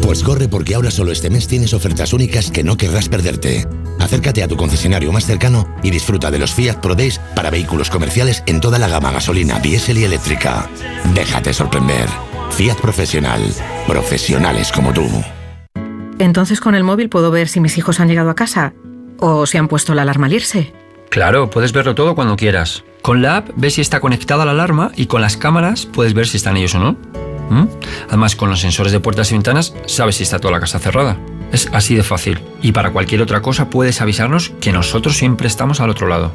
Pues 0.02 0.24
corre 0.24 0.48
porque 0.48 0.74
ahora 0.74 0.90
solo 0.90 1.12
este 1.12 1.30
mes 1.30 1.46
tienes 1.46 1.72
ofertas 1.72 2.12
únicas 2.12 2.50
que 2.50 2.64
no 2.64 2.76
querrás 2.76 3.08
perderte. 3.08 3.64
Acércate 4.00 4.42
a 4.42 4.48
tu 4.48 4.56
concesionario 4.56 5.12
más 5.12 5.24
cercano 5.24 5.72
y 5.84 5.92
disfruta 5.92 6.32
de 6.32 6.40
los 6.40 6.52
Fiat 6.52 6.80
Pro 6.80 6.96
Days 6.96 7.20
para 7.36 7.50
vehículos 7.50 7.90
comerciales 7.90 8.42
en 8.46 8.60
toda 8.60 8.80
la 8.80 8.88
gama 8.88 9.12
gasolina, 9.12 9.60
diésel 9.60 9.98
y 9.98 10.04
eléctrica. 10.04 10.68
Déjate 11.14 11.54
sorprender. 11.54 12.08
Fiat 12.50 12.80
Profesional. 12.80 13.54
Profesionales 13.89 14.70
como 14.70 14.92
tú. 14.92 15.08
Entonces 16.18 16.60
con 16.60 16.75
el 16.75 16.84
móvil 16.84 17.08
puedo 17.08 17.31
ver 17.31 17.49
si 17.49 17.58
mis 17.58 17.78
hijos 17.78 18.00
han 18.00 18.08
llegado 18.08 18.28
a 18.28 18.34
casa 18.34 18.75
o 19.18 19.47
si 19.47 19.57
han 19.57 19.67
puesto 19.67 19.94
la 19.94 20.02
alarma 20.02 20.26
al 20.26 20.34
irse. 20.34 20.75
Claro, 21.08 21.49
puedes 21.49 21.73
verlo 21.73 21.94
todo 21.94 22.15
cuando 22.15 22.36
quieras. 22.36 22.84
Con 23.00 23.23
la 23.23 23.39
app 23.39 23.49
ves 23.57 23.75
si 23.75 23.81
está 23.81 24.00
conectada 24.00 24.44
la 24.44 24.50
alarma 24.50 24.92
y 24.94 25.07
con 25.07 25.23
las 25.23 25.39
cámaras 25.39 25.86
puedes 25.86 26.12
ver 26.12 26.26
si 26.26 26.36
están 26.36 26.58
ellos 26.58 26.75
o 26.75 26.81
no. 26.81 26.92
¿Mm? 27.49 27.67
Además, 28.08 28.36
con 28.36 28.50
los 28.50 28.60
sensores 28.60 28.92
de 28.92 29.00
puertas 29.00 29.31
y 29.31 29.34
ventanas 29.34 29.75
sabes 29.86 30.17
si 30.17 30.23
está 30.23 30.39
toda 30.39 30.52
la 30.52 30.60
casa 30.60 30.78
cerrada. 30.78 31.17
Es 31.50 31.70
así 31.73 31.94
de 31.94 32.02
fácil. 32.02 32.41
Y 32.60 32.73
para 32.73 32.91
cualquier 32.91 33.23
otra 33.23 33.41
cosa 33.41 33.70
puedes 33.70 34.02
avisarnos 34.02 34.50
que 34.60 34.70
nosotros 34.70 35.17
siempre 35.17 35.49
estamos 35.49 35.81
al 35.81 35.89
otro 35.89 36.08
lado. 36.08 36.34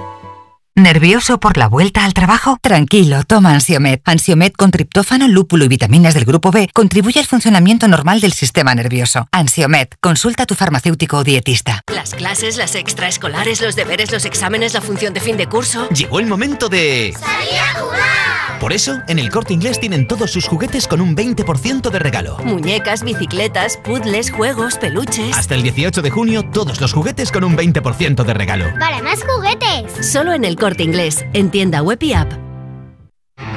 ¿Nervioso 0.81 1.39
por 1.39 1.57
la 1.57 1.67
vuelta 1.67 2.05
al 2.05 2.15
trabajo? 2.15 2.57
Tranquilo, 2.59 3.23
toma 3.23 3.53
Ansiomet. 3.53 4.01
Ansiomet 4.03 4.55
con 4.55 4.71
triptófano, 4.71 5.27
lúpulo 5.27 5.63
y 5.63 5.67
vitaminas 5.67 6.15
del 6.15 6.25
grupo 6.25 6.49
B 6.49 6.71
contribuye 6.73 7.19
al 7.19 7.27
funcionamiento 7.27 7.87
normal 7.87 8.19
del 8.19 8.33
sistema 8.33 8.73
nervioso. 8.73 9.27
Ansiomet, 9.31 9.95
consulta 9.99 10.43
a 10.43 10.45
tu 10.47 10.55
farmacéutico 10.55 11.17
o 11.17 11.23
dietista. 11.23 11.81
Las 11.93 12.15
clases, 12.15 12.57
las 12.57 12.73
extraescolares, 12.73 13.61
los 13.61 13.75
deberes, 13.75 14.11
los 14.11 14.25
exámenes, 14.25 14.73
la 14.73 14.81
función 14.81 15.13
de 15.13 15.19
fin 15.19 15.37
de 15.37 15.45
curso. 15.45 15.87
Llegó 15.89 16.19
el 16.19 16.25
momento 16.25 16.67
de... 16.67 17.13
¡Salir 17.15 17.59
a 17.59 17.79
jugar! 17.79 18.31
Por 18.61 18.73
eso, 18.73 19.01
en 19.07 19.17
el 19.17 19.31
Corte 19.31 19.55
Inglés 19.55 19.79
tienen 19.79 20.07
todos 20.07 20.29
sus 20.29 20.47
juguetes 20.47 20.87
con 20.87 21.01
un 21.01 21.15
20% 21.15 21.89
de 21.89 21.97
regalo. 21.97 22.37
Muñecas, 22.43 23.03
bicicletas, 23.03 23.77
puzzles, 23.77 24.29
juegos, 24.29 24.77
peluches. 24.77 25.35
Hasta 25.35 25.55
el 25.55 25.63
18 25.63 26.03
de 26.03 26.11
junio, 26.11 26.43
todos 26.43 26.79
los 26.79 26.93
juguetes 26.93 27.31
con 27.31 27.43
un 27.43 27.57
20% 27.57 28.23
de 28.23 28.33
regalo. 28.35 28.65
¡Para 28.79 29.01
más 29.01 29.19
juguetes! 29.23 30.07
Solo 30.07 30.33
en 30.33 30.45
el 30.45 30.57
corte 30.57 30.70
inglés, 30.79 31.25
en 31.33 31.49
tienda 31.51 31.81
web 31.81 32.01
y 32.01 32.13
app. 32.13 32.31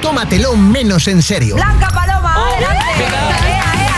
Tómatelo 0.01 0.55
menos 0.55 1.07
en 1.07 1.21
serio. 1.21 1.55
Blanca 1.55 1.87
Paloma, 1.89 2.35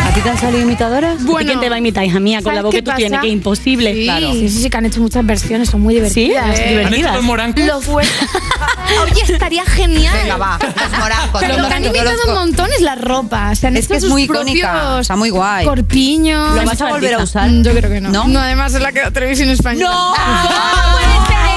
¿A 0.07 0.11
ti 0.13 0.21
te 0.21 0.29
han 0.29 0.37
salido 0.37 0.61
imitadoras? 0.61 1.23
Bueno. 1.23 1.41
¿Y 1.41 1.45
quién 1.45 1.59
te 1.59 1.69
va 1.69 1.75
a 1.75 1.79
imitar, 1.79 2.03
hija 2.03 2.19
mía, 2.19 2.41
con 2.41 2.55
la 2.55 2.61
¿Sabes 2.61 2.63
voz 2.63 2.71
qué 2.71 2.77
que 2.79 2.81
tú 2.83 2.85
pasa? 2.87 2.97
tienes? 2.97 3.19
Que 3.21 3.27
es 3.27 3.33
imposible. 3.33 3.93
Sí, 3.93 4.03
Claro. 4.05 4.31
sí, 4.33 4.49
sí, 4.49 4.61
sí, 4.63 4.69
que 4.69 4.77
han 4.77 4.85
hecho 4.85 4.99
muchas 5.01 5.25
versiones, 5.25 5.69
son 5.69 5.81
muy 5.81 5.93
divertidas. 5.95 6.55
¿Sí? 6.55 6.63
Eh, 6.63 6.69
¿Divertidas? 6.69 7.11
¿Han 7.15 7.49
hecho 7.51 7.59
los 7.65 7.67
Lo 7.67 7.81
fue. 7.81 8.03
Oye, 9.03 9.21
estaría 9.33 9.63
genial. 9.65 10.15
Venga, 10.23 10.37
va, 10.37 10.57
los 10.59 10.99
morancos, 10.99 11.41
Lo 11.41 11.47
los 11.49 11.67
que 11.67 11.73
han 11.73 11.83
morancos, 11.83 11.97
imitado 11.97 12.17
un 12.29 12.33
montón 12.33 12.69
es 12.75 12.81
la 12.81 12.95
ropa. 12.95 13.53
Se 13.55 13.67
han 13.67 13.75
Es 13.77 13.85
hecho 13.85 13.89
que 13.91 13.97
es 13.97 14.01
sus 14.03 14.11
muy 14.11 14.23
icónica, 14.23 14.99
está 15.01 15.15
muy 15.15 15.29
guay. 15.29 15.65
Corpiños. 15.65 16.55
¿Lo 16.55 16.63
vas 16.65 16.81
a 16.81 16.87
volver 16.89 17.13
a 17.13 17.17
usar? 17.23 17.49
Mm, 17.49 17.63
Yo 17.63 17.71
creo 17.73 17.89
que 17.91 18.01
no. 18.01 18.09
¿No? 18.09 18.27
No, 18.27 18.39
además 18.39 18.73
es 18.73 18.81
la 18.81 18.91
que 18.91 19.01
da 19.01 19.11
televisión 19.11 19.49
española. 19.49 19.89
¡No! 19.89 20.13
¿Cómo 20.15 20.93
puede 20.93 21.27
ser 21.27 21.45
eso? 21.45 21.56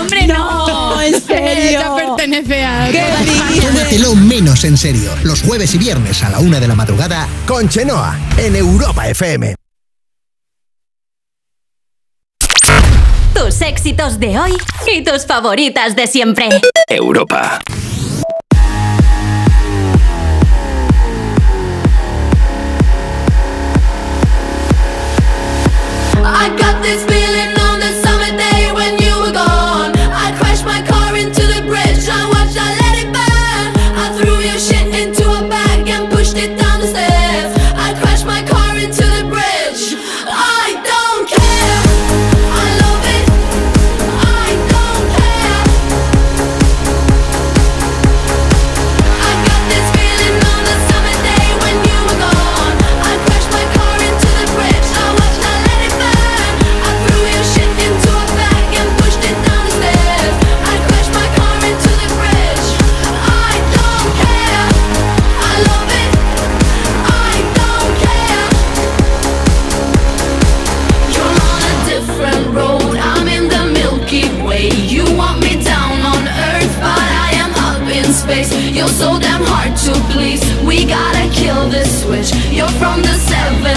¡Hombre, 0.00 0.26
No, 0.26 1.00
en 1.02 1.20
serio. 1.26 1.80
Ya 1.80 1.94
pertenece 1.96 2.64
a. 2.64 2.88
Tómatelo 3.60 4.14
menos 4.14 4.64
en 4.64 4.76
serio. 4.76 5.10
Los 5.24 5.42
jueves 5.42 5.74
y 5.74 5.78
viernes 5.78 6.22
a 6.22 6.30
la 6.30 6.38
una 6.38 6.60
de 6.60 6.68
la 6.68 6.74
madrugada 6.74 7.26
con 7.46 7.68
Chenoa 7.68 8.18
en 8.36 8.56
Europa 8.56 9.08
FM. 9.08 9.54
Tus 13.34 13.60
éxitos 13.62 14.18
de 14.18 14.38
hoy 14.38 14.52
y 14.92 15.02
tus 15.02 15.24
favoritas 15.26 15.94
de 15.94 16.06
siempre. 16.06 16.48
Europa. 16.88 17.60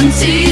until 0.03 0.50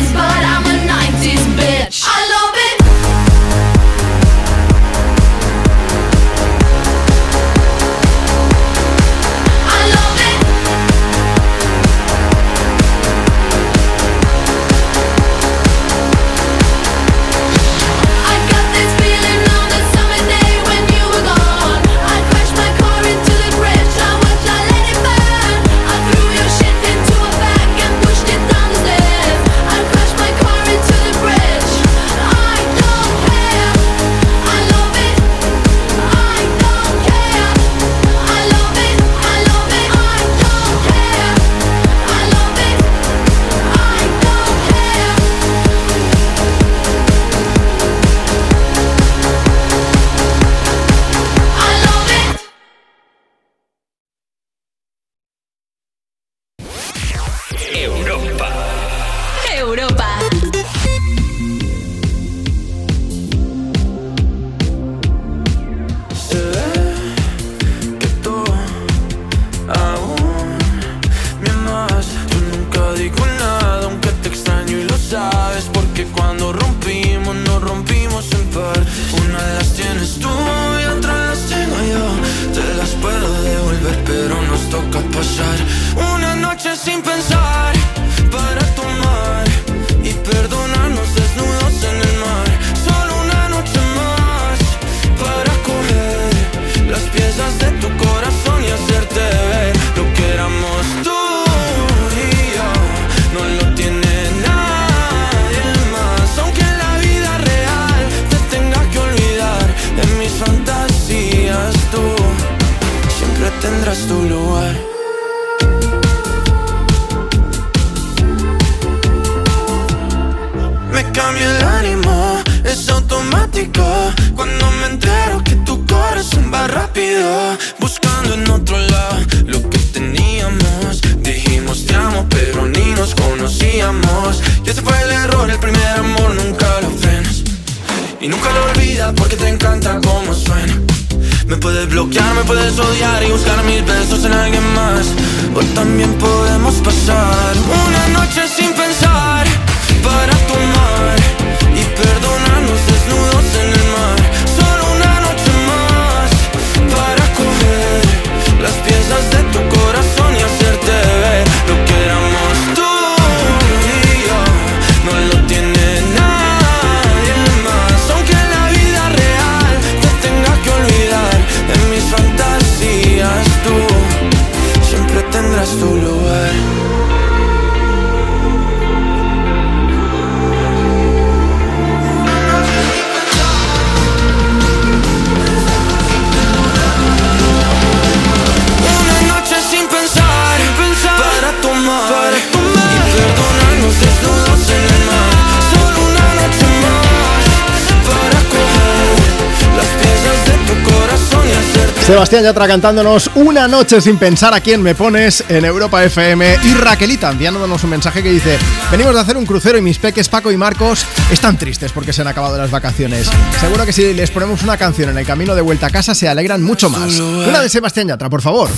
Sebastián 202.30 202.54
Yatra 202.54 202.68
cantándonos 202.68 203.32
Una 203.34 203.68
noche 203.68 204.00
sin 204.02 204.20
pensar 204.20 204.54
a 204.54 204.62
quién 204.62 204.84
me 204.84 204.94
pones 204.94 205.44
en 205.50 205.66
Europa 205.66 206.04
FM 206.04 206.58
y 206.64 206.74
Raquelita 206.76 207.32
enviándonos 207.32 207.84
un 207.84 207.90
mensaje 207.90 208.22
que 208.22 208.30
dice 208.30 208.60
Venimos 208.92 209.16
de 209.16 209.22
hacer 209.22 209.36
un 209.36 209.48
crucero 209.48 209.80
y 209.80 209.82
mis 209.82 209.98
peques 209.98 210.30
Paco 210.30 210.52
y 210.52 210.58
Marcos 210.58 211.08
están 211.32 211.58
tristes 211.58 211.92
porque 211.92 212.14
se 212.14 212.22
han 212.22 212.28
acabado 212.28 212.56
las 212.60 212.70
vacaciones. 212.70 213.32
Seguro 213.60 213.84
que 213.84 213.94
si 213.94 214.14
les 214.14 214.30
ponemos 214.30 214.62
una 214.62 214.78
canción 214.78 215.10
en 215.10 215.18
el 215.18 215.26
camino 215.26 215.56
de 215.56 215.62
vuelta 215.62 215.88
a 215.88 215.90
casa 215.90 216.14
se 216.14 216.30
alegran 216.30 216.62
mucho 216.62 216.92
más. 216.92 217.20
Una 217.20 217.62
de 217.62 217.70
Sebastián 217.70 218.10
Yatra, 218.10 218.30
por 218.30 218.44
favor. 218.44 218.70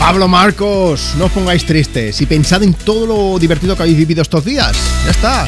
Pablo 0.00 0.26
Marcos, 0.26 1.14
no 1.16 1.26
os 1.26 1.30
pongáis 1.30 1.64
tristes 1.64 2.20
y 2.20 2.26
pensad 2.26 2.64
en 2.64 2.74
todo 2.74 3.06
lo 3.06 3.38
divertido 3.38 3.76
que 3.76 3.84
habéis 3.84 3.98
vivido 3.98 4.22
estos 4.22 4.44
días. 4.44 4.76
Ya 5.04 5.10
está. 5.12 5.46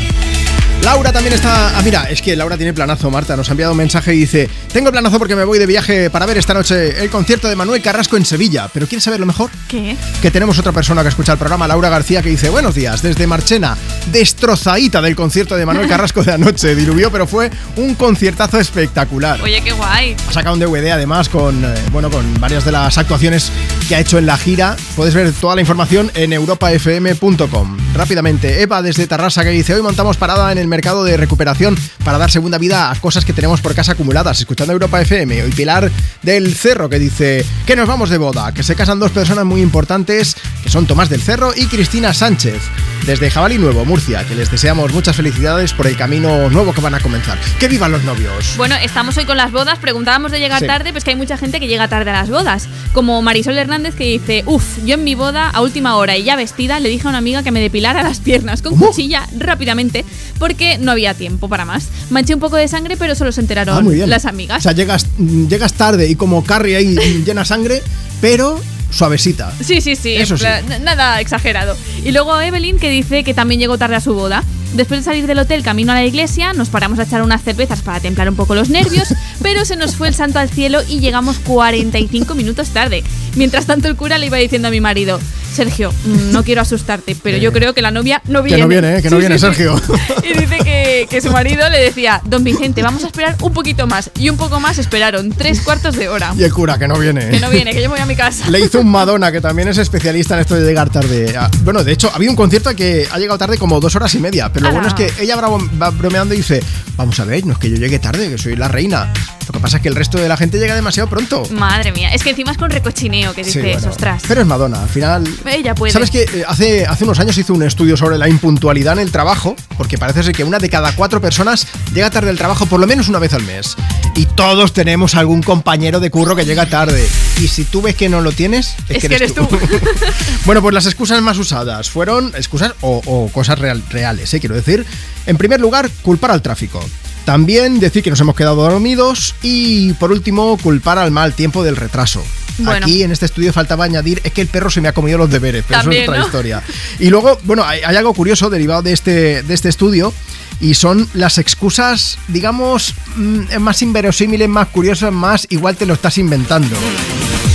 Laura 0.89 1.13
también 1.13 1.35
está. 1.35 1.79
Ah, 1.79 1.83
mira, 1.85 2.05
es 2.05 2.23
que 2.23 2.35
Laura 2.35 2.57
tiene 2.57 2.73
planazo, 2.73 3.11
Marta. 3.11 3.37
Nos 3.37 3.47
ha 3.51 3.53
enviado 3.53 3.73
un 3.73 3.77
mensaje 3.77 4.15
y 4.15 4.21
dice: 4.21 4.49
Tengo 4.73 4.91
planazo 4.91 5.19
porque 5.19 5.37
me 5.37 5.45
voy 5.45 5.59
de 5.59 5.67
viaje 5.67 6.09
para 6.09 6.25
ver 6.25 6.39
esta 6.39 6.55
noche 6.55 7.05
el 7.05 7.11
concierto 7.11 7.47
de 7.47 7.57
Manuel 7.57 7.83
Carrasco 7.83 8.17
en 8.17 8.25
Sevilla. 8.25 8.71
¿Pero 8.73 8.87
quieres 8.87 9.05
saber 9.05 9.21
lo 9.21 9.27
mejor? 9.27 9.51
¿Qué? 9.69 9.99
Que 10.23 10.31
tenemos 10.31 10.59
otra 10.59 10.73
persona 10.73 11.03
que 11.03 11.11
escucha 11.11 11.33
el 11.33 11.39
programa, 11.39 11.69
Laura 11.69 11.91
García, 11.91 12.23
que 12.23 12.31
dice: 12.31 12.49
Buenos 12.49 12.75
días, 12.75 13.03
desde 13.03 13.27
Marchena, 13.27 13.77
destrozadita 14.11 15.03
del 15.03 15.15
concierto 15.15 15.57
de 15.57 15.67
Manuel 15.67 15.89
Carrasco 15.91 16.25
de 16.25 16.33
anoche. 16.33 16.75
Diluvió, 16.75 17.13
pero 17.13 17.27
fue 17.27 17.51
un 17.77 17.95
conciertazo 17.95 18.59
espectacular. 18.59 19.43
Oye, 19.43 19.61
qué 19.61 19.73
guay. 19.73 20.17
Ha 20.27 20.33
sacado 20.33 20.55
un 20.55 20.61
DVD 20.61 20.93
además 20.93 21.29
con, 21.29 21.67
eh, 21.67 21.75
bueno, 21.93 22.11
con 22.11 22.41
varias 22.41 22.65
de 22.65 22.73
las 22.73 22.97
actuaciones 22.97 23.53
que 23.91 23.95
ha 23.95 24.01
hecho 24.01 24.17
en 24.17 24.25
la 24.25 24.39
gira. 24.39 24.75
Puedes 24.97 25.13
ver 25.13 25.31
toda 25.33 25.55
la 25.55 25.61
información 25.61 26.11
en 26.15 26.33
europafm.com. 26.33 27.88
Rápidamente, 27.99 28.63
Eva 28.63 28.81
desde 28.81 29.09
Tarrasa 29.09 29.43
que 29.43 29.51
dice, 29.51 29.75
hoy 29.75 29.83
montamos 29.83 30.17
parada 30.17 30.53
en 30.53 30.59
el 30.59 30.69
mercado 30.69 31.03
de 31.03 31.17
recuperación 31.17 31.77
para 32.05 32.17
dar 32.17 32.31
segunda 32.31 32.57
vida 32.57 32.93
a 32.93 33.01
cosas 33.01 33.25
que 33.25 33.33
tenemos 33.33 33.61
por 33.61 33.75
casa 33.75 33.91
acumuladas, 33.91 34.39
escuchando 34.39 34.73
Europa 34.73 35.01
FM. 35.01 35.45
Y 35.49 35.51
Pilar 35.51 35.91
del 36.23 36.55
Cerro 36.55 36.89
que 36.89 37.01
dice, 37.01 37.45
que 37.67 37.75
nos 37.75 37.89
vamos 37.89 38.09
de 38.09 38.19
boda, 38.19 38.55
que 38.55 38.63
se 38.63 38.77
casan 38.77 39.01
dos 39.01 39.11
personas 39.11 39.45
muy 39.45 39.63
importantes, 39.63 40.37
que 40.63 40.71
son 40.71 40.87
Tomás 40.87 41.09
del 41.09 41.21
Cerro 41.21 41.53
y 41.57 41.67
Cristina 41.67 42.15
Sánchez, 42.15 42.63
desde 43.09 43.31
Jabalí 43.31 43.57
Nuevo, 43.57 43.87
Murcia, 43.87 44.23
que 44.27 44.35
les 44.35 44.51
deseamos 44.51 44.93
muchas 44.93 45.17
felicidades 45.17 45.73
por 45.73 45.87
el 45.87 45.97
camino 45.97 46.51
nuevo 46.51 46.75
que 46.75 46.83
van 46.83 46.95
a 46.95 47.01
comenzar. 47.01 47.39
¡Que 47.59 47.67
vivan 47.67 47.91
los 47.91 48.05
novios! 48.05 48.53
Bueno, 48.59 48.75
estamos 48.83 49.17
hoy 49.17 49.25
con 49.25 49.39
las 49.39 49.51
bodas. 49.51 49.79
Preguntábamos 49.79 50.31
de 50.31 50.39
llegar 50.41 50.61
Sí. 50.61 50.67
tarde, 50.67 50.93
pues 50.93 51.05
que 51.05 51.11
hay 51.13 51.17
mucha 51.17 51.39
gente 51.39 51.59
que 51.59 51.69
llega 51.69 51.89
tarde 51.89 52.11
a 52.11 52.13
las 52.13 52.29
bodas. 52.29 52.69
Como 52.93 53.23
Marisol 53.23 53.57
Hernández 53.57 53.95
que 53.95 54.05
dice, 54.05 54.43
uff, 54.45 54.63
yo 54.85 54.97
en 54.97 55.05
mi 55.05 55.15
boda 55.15 55.49
a 55.49 55.63
última 55.63 55.97
hora 55.97 56.19
y 56.19 56.25
ya 56.25 56.37
vestida 56.37 56.81
le 56.81 56.91
dije 56.91 57.07
a 57.07 57.09
una 57.09 57.19
amiga 57.19 57.43
que 57.43 57.51
me 57.51 57.61
depilara 57.61 58.03
las 58.03 58.21
piernas 58.21 58.61
con 58.61 58.77
cuchilla 58.77 59.27
rápidamente 59.39 60.05
porque 60.39 60.77
no 60.77 60.93
había 60.93 61.15
tiempo 61.15 61.49
para 61.49 61.65
más. 61.65 61.89
Manché 62.11 62.35
un 62.35 62.41
poco 62.41 62.57
de 62.57 62.69
sangre, 62.69 62.99
pero 62.99 63.15
solo 63.15 63.33
se 63.33 63.41
enteraron 63.41 63.89
Ah, 63.89 64.07
las 64.07 64.27
amigas. 64.27 64.59
O 64.59 64.63
sea, 64.65 64.73
llegas, 64.73 65.07
llegas 65.19 65.73
tarde 65.73 66.09
y 66.11 66.15
como 66.15 66.45
Carrie 66.45 66.77
ahí 66.77 66.95
llena 67.25 67.47
sangre, 67.47 67.83
pero 68.21 68.61
suavecita. 68.91 69.53
Sí, 69.63 69.83
sí, 69.83 69.97
sí, 69.97 70.15
Eso 70.17 70.39
sí. 70.39 70.45
nada 70.83 71.21
exagerado. 71.21 71.77
Y 72.09 72.13
luego 72.13 72.41
Evelyn 72.41 72.79
que 72.79 72.89
dice 72.89 73.23
que 73.23 73.35
también 73.35 73.61
llegó 73.61 73.77
tarde 73.77 73.97
a 73.97 74.01
su 74.01 74.15
boda. 74.15 74.43
Después 74.73 75.01
de 75.01 75.05
salir 75.05 75.27
del 75.27 75.39
hotel 75.41 75.63
camino 75.63 75.93
a 75.93 75.95
la 75.95 76.07
iglesia, 76.07 76.55
nos 76.55 76.71
paramos 76.71 76.99
a 76.99 77.03
echar 77.03 77.21
unas 77.21 77.43
cervezas 77.43 77.83
para 77.83 78.01
templar 78.01 78.31
un 78.31 78.35
poco 78.35 78.55
los 78.55 78.71
nervios, 78.71 79.09
pero 79.43 79.67
se 79.67 79.77
nos 79.77 79.95
fue 79.95 80.09
el 80.09 80.15
santo 80.15 80.39
al 80.39 80.49
cielo 80.49 80.81
y 80.89 81.01
llegamos 81.01 81.39
45 81.41 82.35
minutos 82.35 82.71
tarde. 82.71 83.05
Mientras 83.37 83.67
tanto 83.67 83.89
el 83.89 83.97
cura 83.97 84.17
le 84.17 84.25
iba 84.25 84.39
diciendo 84.39 84.69
a 84.69 84.71
mi 84.71 84.81
marido, 84.81 85.21
Sergio, 85.53 85.93
mm, 85.93 86.33
no 86.33 86.45
quiero 86.45 86.63
asustarte, 86.63 87.15
pero 87.23 87.37
yo 87.37 87.53
creo 87.53 87.75
que 87.75 87.83
la 87.83 87.91
novia 87.91 88.23
no 88.27 88.43
viene. 88.43 88.57
Que 88.57 88.63
no 88.63 88.69
viene, 88.69 88.97
¿eh? 88.97 89.03
Que 89.03 89.11
no 89.11 89.17
Sí, 89.17 89.21
viene. 89.21 89.39
Sergio. 89.39 89.79
Y 90.23 90.39
dice 90.39 90.59
que, 90.65 90.78
que 91.07 91.21
su 91.21 91.31
marido 91.31 91.69
le 91.71 91.79
decía, 91.81 92.21
don 92.25 92.43
Vicente, 92.45 92.83
vamos 92.83 93.05
a 93.05 93.07
esperar 93.07 93.37
un 93.41 93.53
poquito 93.53 93.87
más. 93.87 94.11
Y 94.19 94.29
un 94.31 94.37
poco 94.37 94.61
más 94.61 94.79
esperaron, 94.79 95.31
tres 95.31 95.61
cuartos 95.61 95.97
de 95.97 96.09
hora. 96.09 96.33
Y 96.37 96.43
el 96.43 96.53
cura, 96.53 96.79
que 96.79 96.89
no 96.89 96.99
viene. 96.99 97.29
Que 97.31 97.41
no 97.41 97.51
viene, 97.51 97.73
que 97.73 97.79
yo 97.83 97.89
me 97.89 97.95
voy 97.97 98.01
a 98.01 98.07
mi 98.07 98.17
casa. 98.17 98.49
Le 98.51 98.61
hizo 98.61 98.81
un 98.81 98.91
Madonna, 98.91 99.31
que 99.33 99.41
también 99.41 99.69
es 99.69 99.79
especialista 99.79 100.35
en 100.35 100.41
esto 100.41 100.55
de 100.55 100.67
llegar 100.67 100.91
tarde. 100.91 101.35
Ah, 101.39 101.51
Bueno, 101.63 101.85
de 101.85 101.93
hecho, 101.93 102.11
ha 102.11 102.17
habido 102.17 102.33
un 102.33 102.37
concierto 102.37 102.75
que 102.75 103.07
ha 103.11 103.19
llegado 103.19 103.39
tarde 103.39 103.59
como 103.59 103.81
dos 103.81 103.95
horas 103.97 104.15
y 104.15 104.19
media. 104.19 104.51
Pero 104.53 104.65
lo 104.65 104.69
Ala. 104.71 104.81
bueno 104.81 104.89
es 104.89 104.95
que 105.17 105.23
ella 105.23 105.37
va 105.37 105.91
bromeando 105.91 106.35
y 106.35 106.39
dice: 106.39 106.63
Vamos 106.97 107.19
a 107.21 107.25
ver, 107.25 107.45
no 107.47 107.53
es 107.53 107.59
que 107.59 107.71
yo 107.71 107.77
llegue 107.77 107.99
tarde, 107.99 108.29
que 108.31 108.39
soy 108.39 108.57
la 108.57 108.69
reina. 108.69 109.13
Lo 109.47 109.53
que 109.53 109.61
pasa 109.61 109.77
es 109.79 109.83
que 109.83 109.89
el 109.89 109.95
resto 109.97 110.19
de 110.19 110.29
la 110.29 110.37
gente 110.37 110.59
llega 110.59 110.75
demasiado 110.75 111.09
pronto. 111.09 111.43
Madre 111.53 111.91
mía, 111.93 112.13
es 112.13 112.23
que 112.23 112.31
encima 112.31 112.51
es 112.53 112.59
con 112.59 112.71
recochineo 112.71 113.33
que 113.35 113.45
Sí, 113.45 113.59
dices, 113.61 113.77
bueno. 113.77 113.91
ostras. 113.91 114.23
Pero 114.29 114.43
es 114.43 114.47
Madonna, 114.47 114.83
al 114.83 114.89
final. 114.91 115.27
Ella 115.47 115.75
puede. 115.75 115.91
¿Sabes 115.93 116.11
que 116.11 116.23
eh, 116.25 116.45
hace, 116.47 116.85
hace 116.87 117.05
unos 117.05 117.19
años 117.19 117.37
hizo 117.39 117.55
un 117.55 117.63
estudio 117.63 117.97
sobre 117.97 118.19
la 118.19 118.29
impuntualidad 118.29 118.93
en 118.95 118.99
el 119.01 119.11
trabajo? 119.11 119.57
Porque 119.79 119.97
parece 119.97 120.23
ser 120.25 120.35
que 120.35 120.45
una 120.45 120.59
de 120.59 120.69
cada 120.69 120.93
cuatro 120.95 121.21
personas 121.23 121.67
llega 121.95 122.11
tarde 122.11 122.29
al 122.29 122.37
trabajo 122.37 122.67
por 122.67 122.79
lo 122.81 122.87
menos 122.87 123.09
una 123.09 123.19
vez 123.19 123.33
al 123.33 123.45
mes. 123.45 123.77
Y 124.17 124.27
todos 124.27 124.73
tenemos 124.75 125.15
algún 125.15 125.43
compañero 125.43 126.01
de 126.01 126.11
curro 126.11 126.37
que 126.37 126.45
llega 126.45 126.67
tarde. 126.67 127.09
Y 127.41 127.49
si 127.49 127.65
tú 127.65 127.81
ves 127.81 127.95
que 127.95 128.09
no 128.11 128.21
lo 128.21 128.33
tienes, 128.33 128.75
es, 128.89 128.97
Es 128.97 129.09
que 129.09 129.15
eres 129.15 129.35
tú. 129.35 129.49
bueno, 130.45 130.61
pues 130.61 130.75
las 130.75 130.87
excusas 130.87 131.23
más 131.23 131.39
usadas 131.39 131.89
fueron 131.89 132.33
excusas 132.37 132.75
o, 132.81 133.01
o 133.07 133.29
cosas 133.33 133.59
real- 133.59 133.83
reales, 133.89 134.35
¿eh? 134.35 134.41
quiero 134.41 134.55
decir. 134.57 134.85
En 135.27 135.37
primer 135.37 135.61
lugar, 135.61 135.89
culpar 136.03 136.33
al 136.33 136.43
tráfico. 136.43 136.85
También 137.29 137.79
decir 137.79 138.03
que 138.03 138.09
nos 138.09 138.19
hemos 138.23 138.35
quedado 138.35 138.57
dormidos 138.57 139.35
y 139.43 139.93
por 139.93 140.13
último 140.13 140.57
culpar 140.63 140.97
al 140.97 141.11
mal 141.11 141.35
tiempo 141.35 141.63
del 141.63 141.77
retraso. 141.77 142.25
Bueno. 142.57 142.87
Aquí 142.87 143.03
en 143.03 143.13
este 143.13 143.27
estudio 143.27 143.53
faltaba 143.53 143.85
añadir 143.85 144.23
es 144.25 144.33
que 144.33 144.41
el 144.41 144.47
perro 144.47 144.71
se 144.71 144.81
me 144.81 144.89
ha 144.89 144.95
comido 144.95 145.19
los 145.19 145.29
deberes, 145.29 145.63
pero 145.69 145.83
También, 145.83 146.05
eso 146.05 146.13
es 146.13 146.19
otra 146.19 146.21
¿no? 146.21 146.27
historia. 146.27 146.63
Y 146.99 147.11
luego, 147.11 147.39
bueno, 147.45 147.65
hay, 147.65 147.83
hay 147.83 147.97
algo 147.97 148.15
curioso 148.15 148.49
derivado 148.49 148.81
de 148.81 148.95
este, 148.95 149.43
de 149.43 149.53
este 149.53 149.69
estudio 149.69 150.11
y 150.59 150.73
son 150.73 151.07
las 151.13 151.37
excusas, 151.37 152.17
digamos, 152.29 152.95
mm, 153.17 153.59
más 153.59 153.83
inverosímiles, 153.83 154.49
más 154.49 154.69
curiosas, 154.69 155.13
más 155.13 155.47
igual 155.51 155.77
te 155.77 155.85
lo 155.85 155.93
estás 155.93 156.17
inventando. 156.17 156.75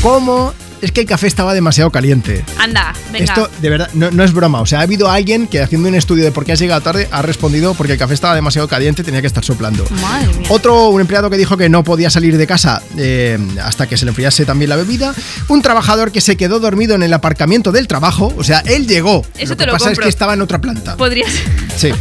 Como 0.04 0.54
es 0.84 0.92
que 0.92 1.02
el 1.02 1.08
café 1.08 1.28
estaba 1.28 1.54
demasiado 1.54 1.90
caliente. 1.92 2.44
Anda, 2.60 2.94
venga. 3.12 3.26
Esto 3.26 3.50
de 3.62 3.70
verdad 3.70 3.90
no, 3.94 4.12
no 4.12 4.24
es 4.24 4.34
broma. 4.34 4.62
O 4.62 4.66
sea, 4.66 4.80
ha 4.80 4.82
habido 4.84 5.10
alguien 5.10 5.48
que 5.48 5.62
haciendo 5.62 5.88
un 5.90 5.96
estudio 5.96 6.24
de 6.24 6.32
por 6.32 6.46
qué 6.46 6.52
has 6.52 6.60
llegado 6.60 6.82
tarde 6.82 7.08
ha 7.12 7.22
respondido 7.22 7.74
porque 7.74 7.94
el 7.94 8.00
café 8.00 8.14
estaba 8.14 8.36
demasiado 8.36 8.68
caliente 8.68 9.04
tenía 9.04 9.22
que 9.22 9.28
estar 9.28 9.44
soplando. 9.44 9.86
Madre 10.02 10.28
mía. 10.38 10.48
Otro, 10.50 10.90
un 10.90 11.02
empleado 11.02 11.30
que 11.30 11.38
dijo 11.38 11.56
que 11.58 11.70
no 11.70 11.84
podía 11.84 12.10
salir 12.10 12.38
de 12.38 12.46
casa 12.46 12.82
eh, 12.98 13.40
hasta 13.64 13.88
que 13.88 13.98
se 13.98 14.06
le 14.06 14.10
enfriase 14.10 14.46
también 14.46 14.70
la 14.70 14.76
bebida. 14.76 15.14
Un 15.48 15.62
trabajador 15.62 16.12
que 16.12 16.22
se 16.22 16.36
quedó 16.36 16.60
dormido 16.60 16.96
en 16.96 17.04
el 17.04 17.14
aparcamiento 17.14 17.72
del 17.72 17.88
trabajo. 17.88 18.34
O 18.38 18.44
sea, 18.44 18.60
él 18.66 18.86
llegó. 18.88 19.26
Eso 19.38 19.54
lo 19.54 19.58
te 19.58 19.64
que 19.64 19.66
lo 19.68 19.72
pasa 19.74 19.92
es 19.92 20.00
que 20.00 20.10
estaba 20.10 20.34
en 20.34 20.42
otra 20.42 20.60
planta. 20.60 20.98
Podría 20.98 21.26
ser. 21.30 21.42
Sí. 21.78 21.92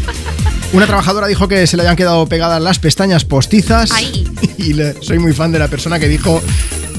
Una 0.73 0.87
trabajadora 0.87 1.27
dijo 1.27 1.49
que 1.49 1.67
se 1.67 1.77
le 1.77 1.83
habían 1.83 1.97
quedado 1.97 2.27
pegadas 2.27 2.61
las 2.61 2.79
pestañas 2.79 3.25
postizas. 3.25 3.91
Ay. 3.93 4.29
Y 4.59 4.75
le- 4.75 4.95
soy 5.03 5.19
muy 5.19 5.33
fan 5.33 5.51
de 5.51 5.59
la 5.59 5.67
persona 5.69 5.99
que 5.99 6.09
dijo 6.09 6.41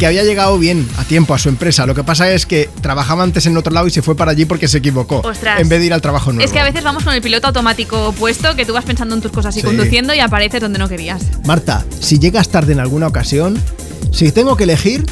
que 0.04 0.08
había 0.08 0.26
llegado 0.26 0.60
bien 0.60 0.86
a 0.98 1.06
tiempo 1.06 1.34
a 1.34 1.40
su 1.40 1.48
empresa. 1.48 1.86
Lo 1.86 1.96
que 1.96 2.04
pasa 2.04 2.30
es 2.30 2.46
que 2.46 2.70
trabajaba 2.82 3.24
antes 3.24 3.46
en 3.46 3.56
otro 3.56 3.72
lado 3.72 3.88
y 3.88 3.90
se 3.90 4.02
fue 4.02 4.18
para 4.18 4.32
allí 4.32 4.44
porque 4.44 4.68
se 4.68 4.80
equivocó. 4.80 5.22
Ostras. 5.24 5.62
En 5.62 5.70
vez 5.70 5.80
de 5.80 5.86
ir 5.86 5.94
al 5.94 6.02
trabajo 6.02 6.34
nuevo. 6.34 6.44
Es 6.46 6.52
que 6.52 6.60
a 6.60 6.66
veces 6.66 6.84
vamos 6.84 7.06
con 7.06 7.14
el 7.14 7.22
piloto 7.22 7.48
automático 7.48 8.12
puesto, 8.20 8.54
que 8.58 8.66
tú 8.66 8.74
vas 8.74 8.84
pensando 8.84 9.16
en 9.16 9.22
tus 9.22 9.32
cosas 9.32 9.56
y 9.56 9.62
Sí. 9.62 9.66
conduciendo 9.66 10.14
y 10.14 10.20
apareces 10.20 10.60
donde 10.60 10.78
no 10.78 10.90
querías. 10.90 11.22
Marta, 11.46 11.86
si 12.02 12.20
llegas 12.20 12.50
tarde 12.50 12.74
en 12.74 12.82
alguna 12.82 13.08
ocasión, 13.08 13.58
si 14.12 14.30
tengo 14.34 14.58
que 14.58 14.66
elegir, 14.66 15.06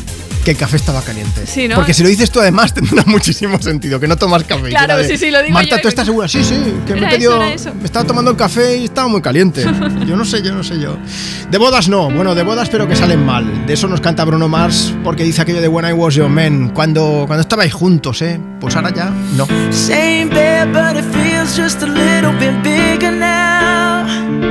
que 0.44 0.52
el 0.52 0.58
café 0.58 0.76
estaba 0.78 1.02
caliente. 1.02 1.46
Sí, 1.46 1.68
¿no? 1.68 1.76
Porque 1.76 1.94
si 1.94 2.04
lo 2.04 2.10
dices 2.10 2.32
tú 2.32 2.40
además 2.40 2.74
tendrá 2.76 3.04
muchísimo 3.06 3.62
sentido, 3.62 4.00
que 4.00 4.08
no 4.08 4.18
tomas 4.18 4.44
café. 4.44 4.70
Claro, 4.70 4.98
de, 4.98 5.08
sí, 5.08 5.18
sí, 5.18 5.32
lo 5.32 5.42
digo 5.42 5.54
Marta, 5.54 5.76
yo. 5.78 5.82
¿tú 5.82 5.88
estás 5.88 6.06
segura? 6.06 6.28
Sí, 6.28 6.44
sí, 6.44 6.56
que 6.86 6.96
me 6.96 7.08
pedido- 7.08 7.42
eso. 7.44 7.74
me 7.74 7.86
estaba 7.86 8.06
tomando 8.06 8.32
el 8.32 8.38
café 8.38 8.78
y 8.78 8.86
estaba 8.86 9.08
muy 9.08 9.22
caliente. 9.22 9.64
Yo 10.08 10.16
no 10.16 10.26
sé, 10.26 10.42
yo 10.42 10.54
no 10.54 10.64
sé 10.64 10.80
yo. 10.80 10.98
De 11.50 11.58
bodas 11.58 11.88
no, 11.88 12.10
bueno, 12.10 12.34
de 12.36 12.44
bodas 12.44 12.70
pero 12.70 12.88
que 12.88 12.96
salen 12.96 13.26
mal. 13.26 13.66
De 13.66 13.74
eso 13.74 13.88
nos 13.88 14.02
canta 14.02 14.26
Bruno 14.26 14.48
Mars 14.50 14.94
porque 15.04 15.24
dice 15.24 15.42
aquello 15.42 15.62
de 15.62 15.68
When 15.68 15.86
I 15.88 15.94
Was 15.94 16.16
Your 16.16 16.30
Man, 16.30 16.70
cuando, 16.74 17.24
cuando 17.28 17.42
estabais 17.42 17.74
juntos, 17.74 18.22
¿eh? 18.22 18.40
Pues 18.60 18.76
ahora 18.76 18.92
ya 18.94 19.10
no. 19.38 19.46
Same 19.72 20.26
bed, 20.26 20.68
but 20.74 20.98
it 20.98 21.06
feels 21.14 21.56
just 21.58 21.82
a 21.84 21.88
little 21.88 22.32
bit 22.40 22.62
bigger 22.64 23.12
now. 23.14 24.51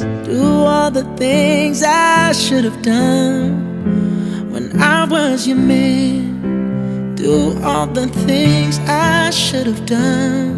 Do 0.00 0.64
all 0.64 0.90
the 0.90 1.04
things 1.16 1.82
I 1.82 2.32
should 2.32 2.64
have 2.64 2.80
done 2.80 4.50
when 4.50 4.80
I 4.80 5.04
was 5.04 5.46
your 5.46 5.58
man. 5.58 7.14
Do 7.14 7.60
all 7.62 7.86
the 7.86 8.06
things 8.26 8.78
I 8.88 9.28
should 9.30 9.66
have 9.66 9.84
done 9.84 10.54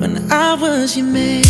when 0.00 0.32
I 0.32 0.54
was 0.54 0.96
your 0.96 1.06
man. 1.06 1.44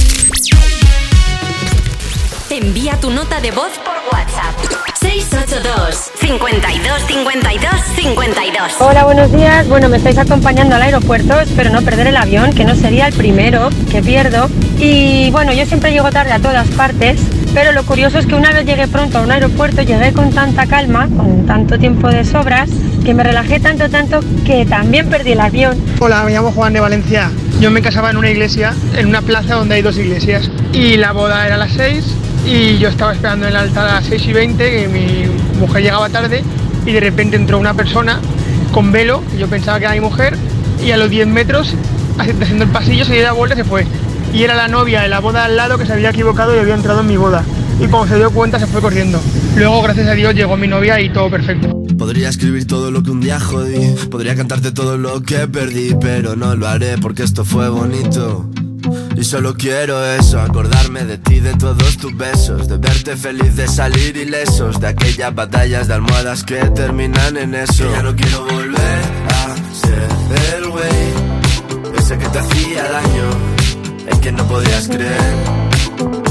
Envía 2.51 2.99
tu 3.01 3.11
nota 3.11 3.41
de 3.41 3.53
voz 3.53 3.71
por 3.85 3.95
WhatsApp. 4.11 4.90
682 5.21 6.13
52 6.19 7.03
52 7.07 7.71
52 7.95 8.73
Hola, 8.81 9.05
buenos 9.05 9.31
días. 9.31 9.69
Bueno, 9.69 9.91
me 9.91 9.99
estáis 9.99 10.17
acompañando 10.17 10.77
al 10.77 10.83
aeropuerto. 10.83 11.39
Espero 11.39 11.69
no 11.71 11.83
perder 11.83 12.07
el 12.07 12.17
avión, 12.17 12.55
que 12.55 12.65
no 12.65 12.75
sería 12.75 13.07
el 13.07 13.13
primero 13.13 13.69
que 13.91 14.03
pierdo. 14.03 14.49
Y 14.79 15.31
bueno, 15.31 15.53
yo 15.53 15.67
siempre 15.67 15.93
llego 15.93 16.11
tarde 16.11 16.33
a 16.33 16.39
todas 16.39 16.67
partes. 16.69 17.21
Pero 17.53 17.73
lo 17.73 17.85
curioso 17.85 18.19
es 18.19 18.27
que 18.27 18.35
una 18.35 18.51
vez 18.53 18.65
llegué 18.65 18.89
pronto 18.89 19.19
a 19.19 19.21
un 19.21 19.31
aeropuerto, 19.31 19.83
llegué 19.83 20.13
con 20.13 20.33
tanta 20.33 20.67
calma, 20.67 21.07
con 21.15 21.45
tanto 21.47 21.79
tiempo 21.79 22.09
de 22.09 22.25
sobras, 22.25 22.71
que 23.05 23.13
me 23.13 23.23
relajé 23.23 23.61
tanto, 23.61 23.91
tanto, 23.91 24.21
que 24.47 24.65
también 24.65 25.11
perdí 25.11 25.33
el 25.33 25.41
avión. 25.41 25.77
Hola, 25.99 26.23
me 26.23 26.33
llamo 26.33 26.53
Juan 26.53 26.73
de 26.73 26.81
Valencia. 26.81 27.31
Yo 27.61 27.71
me 27.71 27.83
casaba 27.83 28.11
en 28.11 28.17
una 28.17 28.31
iglesia, 28.31 28.73
en 28.97 29.09
una 29.09 29.21
plaza 29.21 29.57
donde 29.57 29.75
hay 29.75 29.83
dos 29.83 29.99
iglesias. 29.99 30.51
Y 30.73 30.97
la 30.97 31.13
boda 31.13 31.45
era 31.45 31.57
a 31.57 31.59
las 31.59 31.73
6 31.73 32.05
y 32.47 32.79
yo 32.79 32.89
estaba 32.89 33.13
esperando 33.13 33.47
en 33.47 33.53
el 33.53 33.57
altar 33.57 33.89
a 33.89 33.95
las 33.95 34.07
6 34.07 34.27
y 34.27 34.33
20, 34.33 34.71
que 34.71 34.89
mi 34.89 35.59
mujer 35.59 35.83
llegaba 35.83 36.09
tarde 36.09 36.43
y 36.87 36.93
de 36.93 37.01
repente 37.01 37.37
entró 37.37 37.59
una 37.59 37.75
persona 37.75 38.21
con 38.73 38.93
velo, 38.93 39.23
que 39.31 39.39
yo 39.39 39.49
pensaba 39.49 39.79
que 39.79 39.85
era 39.85 39.95
mi 39.95 40.01
mujer, 40.01 40.37
y 40.85 40.91
a 40.93 40.97
los 40.97 41.11
10 41.11 41.27
metros, 41.29 41.75
haciendo 42.19 42.65
el 42.65 42.71
pasillo, 42.71 43.05
se 43.05 43.15
dio 43.15 43.23
la 43.23 43.33
vuelta 43.33 43.55
y 43.55 43.59
se 43.59 43.65
fue. 43.65 43.87
Y 44.33 44.45
era 44.45 44.55
la 44.55 44.69
novia 44.69 45.03
de 45.03 45.09
la 45.09 45.21
boda 45.21 45.45
al 45.45 45.57
lado 45.57 45.77
que 45.77 45.87
se 45.87 45.93
había 45.93 46.11
equivocado 46.11 46.55
y 46.55 46.59
había 46.59 46.75
entrado 46.75 47.01
en 47.01 47.07
mi 47.09 47.17
boda. 47.17 47.45
Y 47.81 47.87
cuando 47.87 48.09
se 48.09 48.17
dio 48.17 48.31
cuenta 48.31 48.59
se 48.59 48.67
fue 48.67 48.81
corriendo. 48.81 49.21
Luego, 49.57 49.83
gracias 49.83 50.07
a 50.07 50.13
Dios, 50.13 50.35
llegó 50.35 50.57
mi 50.57 50.69
novia 50.69 51.01
y 51.01 51.11
todo 51.11 51.31
perfecto. 51.31 51.69
Podría 51.99 52.29
escribir 52.29 52.67
todo 52.67 52.91
lo 52.91 53.03
que 53.03 53.11
un 53.11 53.21
día 53.21 53.41
jodí, 53.41 53.95
podría 54.11 54.35
cantarte 54.37 54.73
todo 54.73 54.97
lo 54.97 55.21
que 55.23 55.49
perdí, 55.49 55.95
pero 56.01 56.37
no 56.37 56.55
lo 56.55 56.69
haré 56.69 56.97
porque 56.99 57.25
esto 57.25 57.45
fue 57.45 57.69
bonito. 57.69 58.49
Y 59.17 59.25
solo 59.25 59.55
quiero 59.55 60.05
eso, 60.05 60.41
acordarme 60.41 61.05
de 61.05 61.19
ti, 61.19 61.41
de 61.41 61.55
todos 61.55 61.97
tus 61.99 62.17
besos, 62.17 62.69
de 62.69 62.79
verte 62.79 63.17
feliz, 63.17 63.57
de 63.57 63.69
salir 63.69 64.17
ilesos, 64.17 64.81
de 64.81 64.89
aquellas 64.89 65.35
batallas 65.35 65.89
de 65.89 65.95
almohadas 65.95 66.45
que 66.45 66.57
terminan 66.71 67.37
en 67.37 67.55
eso. 67.55 67.85
Que 67.85 67.91
ya 67.91 68.03
no 68.03 68.17
quiero 68.17 68.45
volver 68.45 69.03
a 69.29 69.57
ser 69.75 70.09
el 70.57 70.71
güey, 70.71 71.99
ese 71.99 72.19
que 72.19 72.29
te 72.29 72.39
hacía 72.39 72.83
daño, 72.85 73.31
en 74.07 74.21
que 74.21 74.33
no 74.33 74.47
podías 74.47 74.89
creer, 74.89 75.35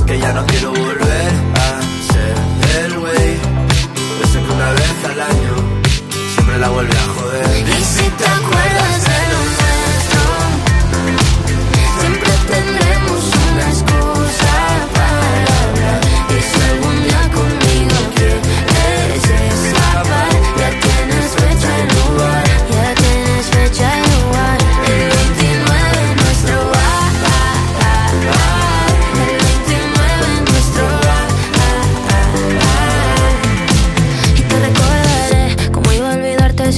que 0.05 0.19
ya 0.19 0.33
no 0.33 0.45
quiero 0.47 0.71
volver 0.71 1.31
a 1.55 1.81
ser 2.13 2.83
el 2.85 2.99
güey, 2.99 3.33
ese 4.23 4.39
que 4.39 4.51
una 4.51 4.71
vez 4.71 5.05
al 5.05 5.21
año 5.21 5.81
siempre 6.33 6.57
la 6.59 6.69
vuelve 6.69 6.97
a 6.97 7.07
joder. 7.19 7.67
Y 7.67 7.83
si 7.83 8.03
te 8.09 8.25
acuerdas 8.25 9.03
de 9.03 9.28
tendremos 12.49 13.31
una 13.51 13.69
excusa 13.69 14.78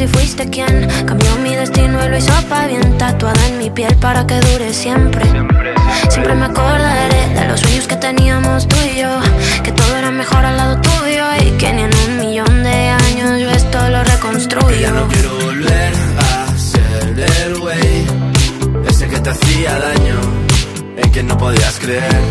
si 0.01 0.07
fuiste 0.07 0.49
quien 0.49 0.87
cambió 1.05 1.29
mi 1.43 1.53
destino 1.55 2.03
y 2.03 2.09
lo 2.09 2.17
hizo 2.17 2.33
pa' 2.49 2.65
bien 2.65 2.97
tatuada 2.97 3.47
en 3.49 3.59
mi 3.59 3.69
piel 3.69 3.95
para 3.97 4.25
que 4.25 4.39
dure 4.39 4.73
siempre. 4.73 5.23
Siempre 6.09 6.33
me 6.33 6.45
acordaré 6.45 7.27
de 7.35 7.47
los 7.47 7.59
sueños 7.59 7.85
que 7.85 7.97
teníamos 7.97 8.67
tú 8.67 8.75
y 8.83 8.99
yo, 8.99 9.19
que 9.63 9.71
todo 9.71 9.95
era 9.95 10.09
mejor 10.09 10.43
al 10.43 10.57
lado 10.57 10.81
tuyo 10.81 11.25
y 11.45 11.51
que 11.51 11.73
ni 11.73 11.83
en 11.83 11.91
un 12.07 12.17
millón 12.17 12.63
de 12.63 12.89
años 12.89 13.41
yo 13.41 13.51
esto 13.51 13.89
lo 13.89 14.03
reconstruyo. 14.03 14.67
Que 14.69 14.81
ya 14.81 14.91
no 14.91 15.07
quiero 15.07 15.35
volver 15.35 15.93
a 16.17 16.57
ser 16.57 17.19
el 17.43 17.59
güey, 17.59 18.07
ese 18.87 19.07
que 19.07 19.19
te 19.19 19.29
hacía 19.29 19.77
daño, 19.77 20.15
en 20.97 21.11
que 21.11 21.21
no 21.21 21.37
podías 21.37 21.79
creer. 21.79 22.21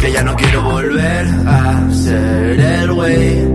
Que 0.00 0.10
ya 0.10 0.22
no 0.24 0.34
quiero 0.34 0.62
volver 0.62 1.26
a 1.46 1.88
ser 1.92 2.60
el 2.60 2.92
güey, 2.92 3.48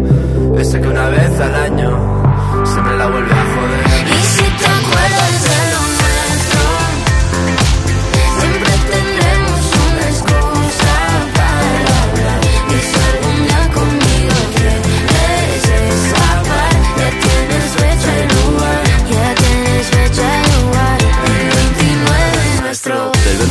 ese 0.57 0.79
que 0.79 0.87
una 0.87 1.09
vez 1.09 1.39
al 1.41 1.55
año 1.55 2.28
siempre 2.69 2.97
la 2.97 3.07
vuelve 3.07 3.31
a 3.31 3.45
joder. 3.55 4.48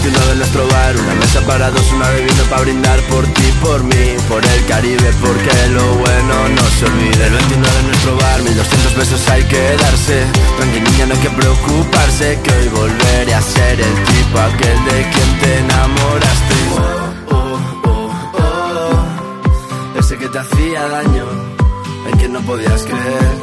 Del 0.08 0.16
29 0.16 0.32
en 0.32 0.38
nuestro 0.38 0.68
bar, 0.68 0.96
una 0.96 1.14
mesa 1.16 1.40
para 1.42 1.70
dos, 1.70 1.92
una 1.92 2.08
bebida 2.08 2.42
para 2.48 2.62
brindar 2.62 2.98
por 3.10 3.26
ti, 3.26 3.52
por 3.60 3.84
mí, 3.84 4.16
por 4.26 4.42
el 4.42 4.64
Caribe, 4.64 5.10
porque 5.20 5.68
lo 5.68 5.84
bueno 5.96 6.48
no 6.48 6.62
se 6.78 6.86
olvida. 6.86 7.26
El 7.26 7.32
29 7.34 7.78
en 7.80 7.86
nuestro 7.88 8.16
bar, 8.16 8.42
1200 8.42 8.96
besos 8.96 9.28
hay 9.28 9.42
que 9.42 9.76
darse. 9.76 10.24
Tranqui 10.56 10.80
niña, 10.80 11.06
no 11.06 11.12
hay 11.12 11.20
que 11.20 11.28
preocuparse, 11.28 12.40
que 12.42 12.50
hoy 12.50 12.68
volveré 12.68 13.34
a 13.34 13.42
ser 13.42 13.80
el 13.80 13.94
tipo 14.04 14.38
aquel 14.38 14.84
de 14.86 15.10
quien 15.10 15.38
te 15.40 15.58
enamoraste. 15.58 16.54
Oh, 16.72 17.34
oh, 17.34 17.60
oh, 17.84 18.10
oh. 19.94 19.98
Ese 20.00 20.16
que 20.16 20.28
te 20.28 20.38
hacía 20.38 20.88
daño, 20.88 21.26
en 22.10 22.18
quien 22.18 22.32
no 22.32 22.40
podías 22.40 22.82
creer. 22.84 23.34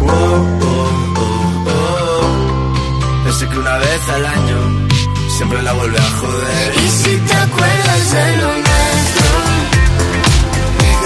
Oh, 0.00 0.46
oh, 0.60 1.01
Ese 3.32 3.48
que 3.48 3.58
una 3.58 3.78
vez 3.78 4.08
al 4.10 4.26
año 4.26 4.88
siempre 5.38 5.62
la 5.62 5.72
vuelve 5.72 5.98
a 5.98 6.10
joder. 6.10 6.74
Y 6.84 6.88
si 6.90 7.16
te 7.16 7.34
acuerdas 7.34 8.12
de 8.12 8.36
lo 8.36 8.48
nuestro, 8.52 9.28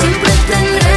siempre 0.01 0.33
tendremos 0.49 0.96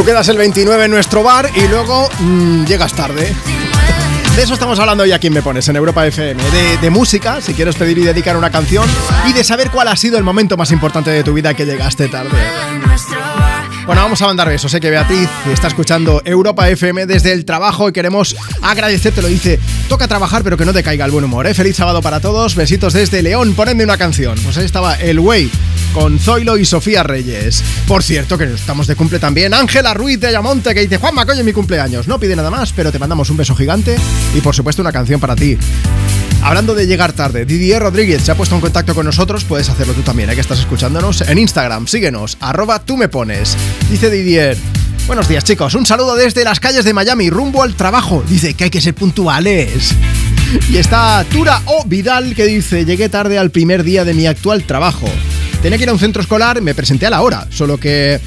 Tú 0.00 0.06
quedas 0.06 0.30
el 0.30 0.38
29 0.38 0.86
en 0.86 0.90
nuestro 0.92 1.22
bar 1.22 1.50
y 1.54 1.68
luego 1.68 2.08
mm, 2.20 2.64
llegas 2.64 2.94
tarde. 2.94 3.34
De 4.34 4.42
eso 4.42 4.54
estamos 4.54 4.78
hablando 4.78 5.04
hoy 5.04 5.12
aquí 5.12 5.26
en 5.26 5.34
Me 5.34 5.42
Pones, 5.42 5.68
en 5.68 5.76
Europa 5.76 6.06
FM. 6.06 6.42
De, 6.42 6.78
de 6.78 6.88
música, 6.88 7.42
si 7.42 7.52
quieres 7.52 7.76
pedir 7.76 7.98
y 7.98 8.04
dedicar 8.04 8.34
una 8.38 8.48
canción, 8.50 8.88
y 9.28 9.34
de 9.34 9.44
saber 9.44 9.70
cuál 9.70 9.88
ha 9.88 9.96
sido 9.96 10.16
el 10.16 10.24
momento 10.24 10.56
más 10.56 10.70
importante 10.70 11.10
de 11.10 11.22
tu 11.22 11.34
vida 11.34 11.52
que 11.52 11.66
llegaste 11.66 12.08
tarde. 12.08 12.30
Bueno, 13.84 14.00
vamos 14.00 14.22
a 14.22 14.26
mandar 14.26 14.48
besos. 14.48 14.72
Sé 14.72 14.80
que 14.80 14.88
Beatriz 14.88 15.28
está 15.52 15.68
escuchando 15.68 16.22
Europa 16.24 16.66
FM 16.70 17.04
desde 17.04 17.32
el 17.32 17.44
trabajo 17.44 17.90
y 17.90 17.92
queremos 17.92 18.34
agradecerte. 18.62 19.20
Lo 19.20 19.28
dice, 19.28 19.60
toca 19.86 20.08
trabajar, 20.08 20.42
pero 20.42 20.56
que 20.56 20.64
no 20.64 20.72
te 20.72 20.82
caiga 20.82 21.04
el 21.04 21.10
buen 21.10 21.26
humor. 21.26 21.46
¿eh? 21.46 21.52
Feliz 21.52 21.76
sábado 21.76 22.00
para 22.00 22.20
todos. 22.20 22.54
Besitos 22.54 22.94
desde 22.94 23.20
León. 23.20 23.52
Ponedme 23.52 23.84
una 23.84 23.98
canción. 23.98 24.38
Pues 24.42 24.56
ahí 24.56 24.64
estaba 24.64 24.94
El 24.94 25.20
Way 25.20 25.50
con 25.92 26.18
Zoilo 26.18 26.56
y 26.56 26.64
Sofía 26.64 27.02
Reyes. 27.02 27.62
Por 27.86 28.02
cierto, 28.02 28.38
que 28.38 28.44
estamos 28.44 28.86
de 28.86 28.96
cumple 28.96 29.18
también. 29.18 29.54
Ángela 29.54 29.94
Ruiz 29.94 30.20
de 30.20 30.28
Ayamonte 30.28 30.74
que 30.74 30.80
dice: 30.80 30.98
Juanma, 30.98 31.26
coño, 31.26 31.44
mi 31.44 31.52
cumpleaños. 31.52 32.08
No 32.08 32.18
pide 32.18 32.36
nada 32.36 32.50
más, 32.50 32.72
pero 32.72 32.92
te 32.92 32.98
mandamos 32.98 33.30
un 33.30 33.36
beso 33.36 33.54
gigante 33.54 33.96
y 34.34 34.40
por 34.40 34.54
supuesto 34.54 34.82
una 34.82 34.92
canción 34.92 35.20
para 35.20 35.36
ti. 35.36 35.58
Hablando 36.42 36.74
de 36.74 36.86
llegar 36.86 37.12
tarde, 37.12 37.44
Didier 37.44 37.82
Rodríguez 37.82 38.22
se 38.22 38.32
ha 38.32 38.34
puesto 38.34 38.54
en 38.54 38.62
contacto 38.62 38.94
con 38.94 39.04
nosotros, 39.04 39.44
puedes 39.44 39.68
hacerlo 39.68 39.92
tú 39.92 40.00
también, 40.00 40.30
¿eh? 40.30 40.34
que 40.34 40.40
estás 40.40 40.58
escuchándonos 40.58 41.20
en 41.20 41.36
Instagram, 41.36 41.86
síguenos, 41.86 42.38
arroba 42.40 42.78
tú 42.78 42.96
me 42.96 43.10
pones. 43.10 43.58
Dice 43.90 44.08
Didier, 44.08 44.56
buenos 45.06 45.28
días 45.28 45.44
chicos, 45.44 45.74
un 45.74 45.84
saludo 45.84 46.16
desde 46.16 46.42
las 46.42 46.58
calles 46.58 46.86
de 46.86 46.94
Miami, 46.94 47.28
rumbo 47.28 47.62
al 47.62 47.74
trabajo. 47.74 48.24
Dice 48.26 48.54
que 48.54 48.64
hay 48.64 48.70
que 48.70 48.80
ser 48.80 48.94
puntuales. 48.94 49.94
Y 50.70 50.78
está 50.78 51.24
Tura 51.30 51.60
O 51.66 51.84
Vidal 51.84 52.34
que 52.34 52.46
dice, 52.46 52.86
llegué 52.86 53.10
tarde 53.10 53.38
al 53.38 53.50
primer 53.50 53.84
día 53.84 54.06
de 54.06 54.14
mi 54.14 54.26
actual 54.26 54.64
trabajo. 54.64 55.08
Tenía 55.62 55.76
que 55.76 55.84
ir 55.84 55.90
a 55.90 55.92
un 55.92 55.98
centro 55.98 56.22
escolar, 56.22 56.60
me 56.62 56.74
presenté 56.74 57.06
a 57.06 57.10
la 57.10 57.20
hora, 57.20 57.46
solo 57.50 57.78
que 57.78 58.18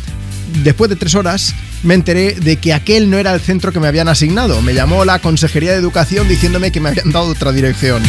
después 0.64 0.90
de 0.90 0.96
tres 0.96 1.16
horas 1.16 1.56
me 1.82 1.96
enteré 1.96 2.36
de 2.36 2.58
que 2.58 2.74
aquel 2.74 3.10
no 3.10 3.18
era 3.18 3.34
el 3.34 3.42
centro 3.42 3.72
que 3.72 3.80
me 3.80 3.88
habían 3.88 4.08
asignado. 4.08 4.62
Me 4.62 4.76
llamó 4.76 5.04
la 5.04 5.18
Consejería 5.20 5.72
de 5.72 5.78
Educación 5.78 6.28
diciéndome 6.28 6.72
que 6.72 6.80
me 6.80 6.90
habían 6.90 7.12
dado 7.12 7.30
otra 7.30 7.52
dirección. 7.52 8.04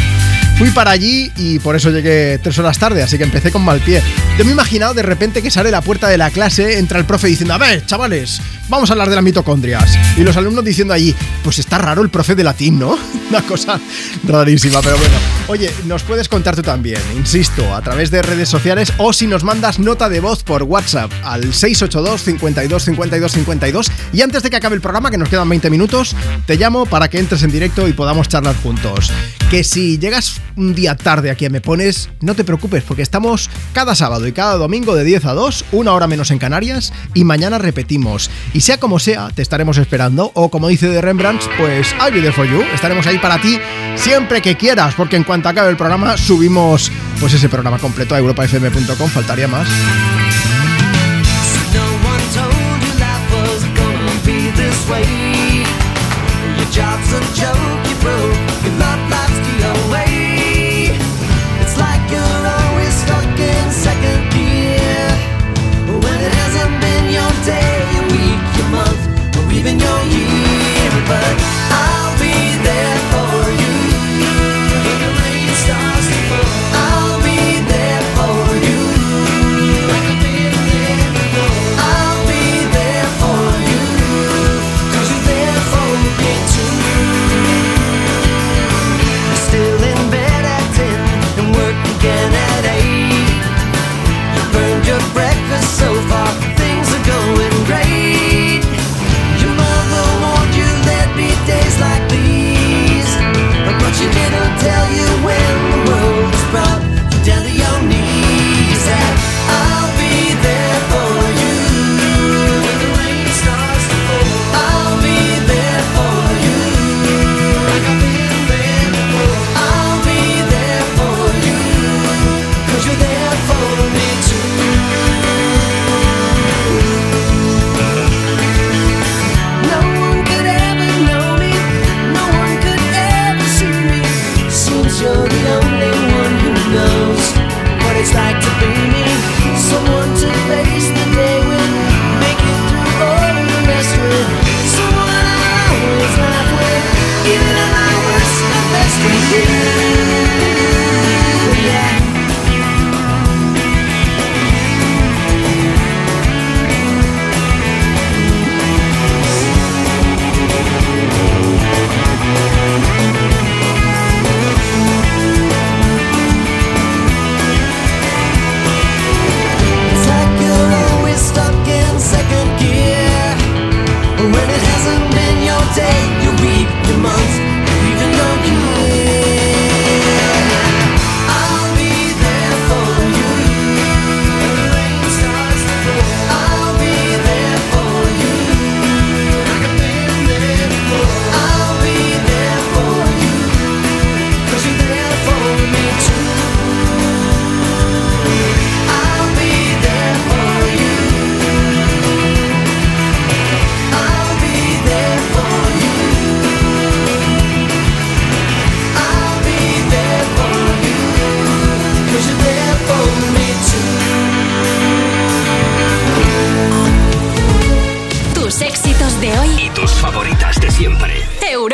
Fui 0.57 0.70
para 0.70 0.92
allí 0.92 1.33
y 1.36 1.58
por 1.58 1.74
eso 1.74 1.91
llegué 1.91 2.39
tres 2.39 2.58
horas 2.58 2.78
tarde, 2.78 3.02
así 3.02 3.18
que 3.18 3.24
empecé 3.24 3.50
con 3.50 3.65
mal 3.65 3.81
pie. 3.81 4.00
Yo 4.39 4.44
me 4.44 4.50
he 4.50 4.52
imaginado 4.52 4.94
de 4.94 5.02
repente 5.02 5.42
que 5.42 5.50
sale 5.50 5.70
la 5.70 5.83
puerta 5.83 6.08
de 6.08 6.16
la 6.16 6.31
clase, 6.31 6.78
entra 6.78 6.99
el 7.00 7.05
profe 7.05 7.26
diciendo, 7.26 7.55
a 7.55 7.58
ver, 7.58 7.84
chavales, 7.84 8.41
vamos 8.68 8.89
a 8.89 8.92
hablar 8.92 9.08
de 9.08 9.16
las 9.16 9.24
mitocondrias. 9.24 9.99
Y 10.16 10.23
los 10.23 10.36
alumnos 10.36 10.65
diciendo 10.65 10.94
allí, 10.94 11.15
pues 11.42 11.58
está 11.58 11.78
raro 11.78 12.02
el 12.02 12.08
profe 12.08 12.36
de 12.36 12.44
latín, 12.44 12.78
¿no? 12.78 12.97
Una 13.31 13.42
cosa 13.42 13.81
rarísima, 14.23 14.81
pero 14.81 14.97
bueno. 14.97 15.15
Oye, 15.49 15.70
nos 15.86 16.05
puedes 16.05 16.28
contar 16.28 16.55
tú 16.55 16.62
también, 16.62 17.00
insisto, 17.16 17.74
a 17.74 17.83
través 17.83 18.10
de 18.12 18.23
redes 18.23 18.49
sociales 18.49 18.92
o 18.99 19.12
si 19.12 19.26
nos 19.26 19.42
mandas 19.42 19.78
nota 19.81 20.08
de 20.08 20.20
voz 20.20 20.44
por 20.44 20.62
WhatsApp 20.62 21.10
al 21.24 21.52
682 21.52 22.23
52 22.23 22.83
52 22.84 23.33
52 23.33 23.92
y 24.12 24.23
antes 24.23 24.42
de 24.42 24.50
que 24.50 24.57
acabe 24.57 24.76
el 24.76 24.81
programa, 24.81 25.10
que 25.10 25.18
nos 25.18 25.28
quedan 25.28 25.49
20 25.49 25.68
minutos, 25.68 26.15
te 26.47 26.57
llamo 26.57 26.86
para 26.86 27.08
que 27.08 27.18
entres 27.18 27.42
en 27.42 27.50
directo 27.50 27.89
y 27.89 27.92
podamos 27.92 28.28
charlar 28.28 28.57
juntos. 28.57 29.10
Que 29.50 29.65
si 29.65 29.99
llegas 29.99 30.41
un 30.57 30.74
día 30.74 30.97
tarde 30.97 31.31
aquí 31.31 31.47
a 31.47 31.50
Me 31.50 31.60
Pones, 31.60 32.10
no 32.20 32.34
te 32.34 32.44
preocupes 32.44 32.83
porque 32.84 33.02
estamos 33.02 33.50
cada 33.73 33.94
sábado 33.94 34.26
y 34.26 34.33
cada 34.33 34.55
domingo 34.57 34.94
de 34.94 35.05
10 35.05 35.24
a 35.26 35.33
2, 35.33 35.65
una 35.73 35.92
hora 35.92 36.07
menos 36.07 36.31
en 36.31 36.39
Canarias 36.39 36.92
y 37.15 37.24
mañana 37.24 37.58
repetimos. 37.58 38.31
Y 38.52 38.60
sea 38.60 38.78
como 38.78 38.99
sea, 38.99 39.31
te 39.34 39.42
estaremos 39.42 39.78
esperando 39.78 40.31
o 40.34 40.50
como 40.50 40.68
dice 40.68 40.89
de 40.89 41.00
Rembrandt, 41.00 41.42
pues 41.58 41.94
I'll 42.00 42.12
be 42.12 42.20
there 42.20 42.33
for 42.33 42.47
you, 42.47 42.62
estaremos 42.74 43.07
ahí 43.07 43.18
para 43.18 43.41
ti 43.41 43.58
siempre 43.97 44.42
que 44.42 44.57
quieras 44.57 44.94
porque 44.94 45.16
en 45.16 45.24
cuanto 45.24 45.49
acabe 45.49 45.70
el 45.70 45.76
programa 45.76 46.16
subimos 46.16 46.91
pues 47.20 47.33
ese 47.33 47.49
programa 47.49 47.78
completo 47.78 48.15
a 48.15 48.18
europafm.com, 48.18 49.08
faltaría 49.08 49.49
más. 49.49 49.68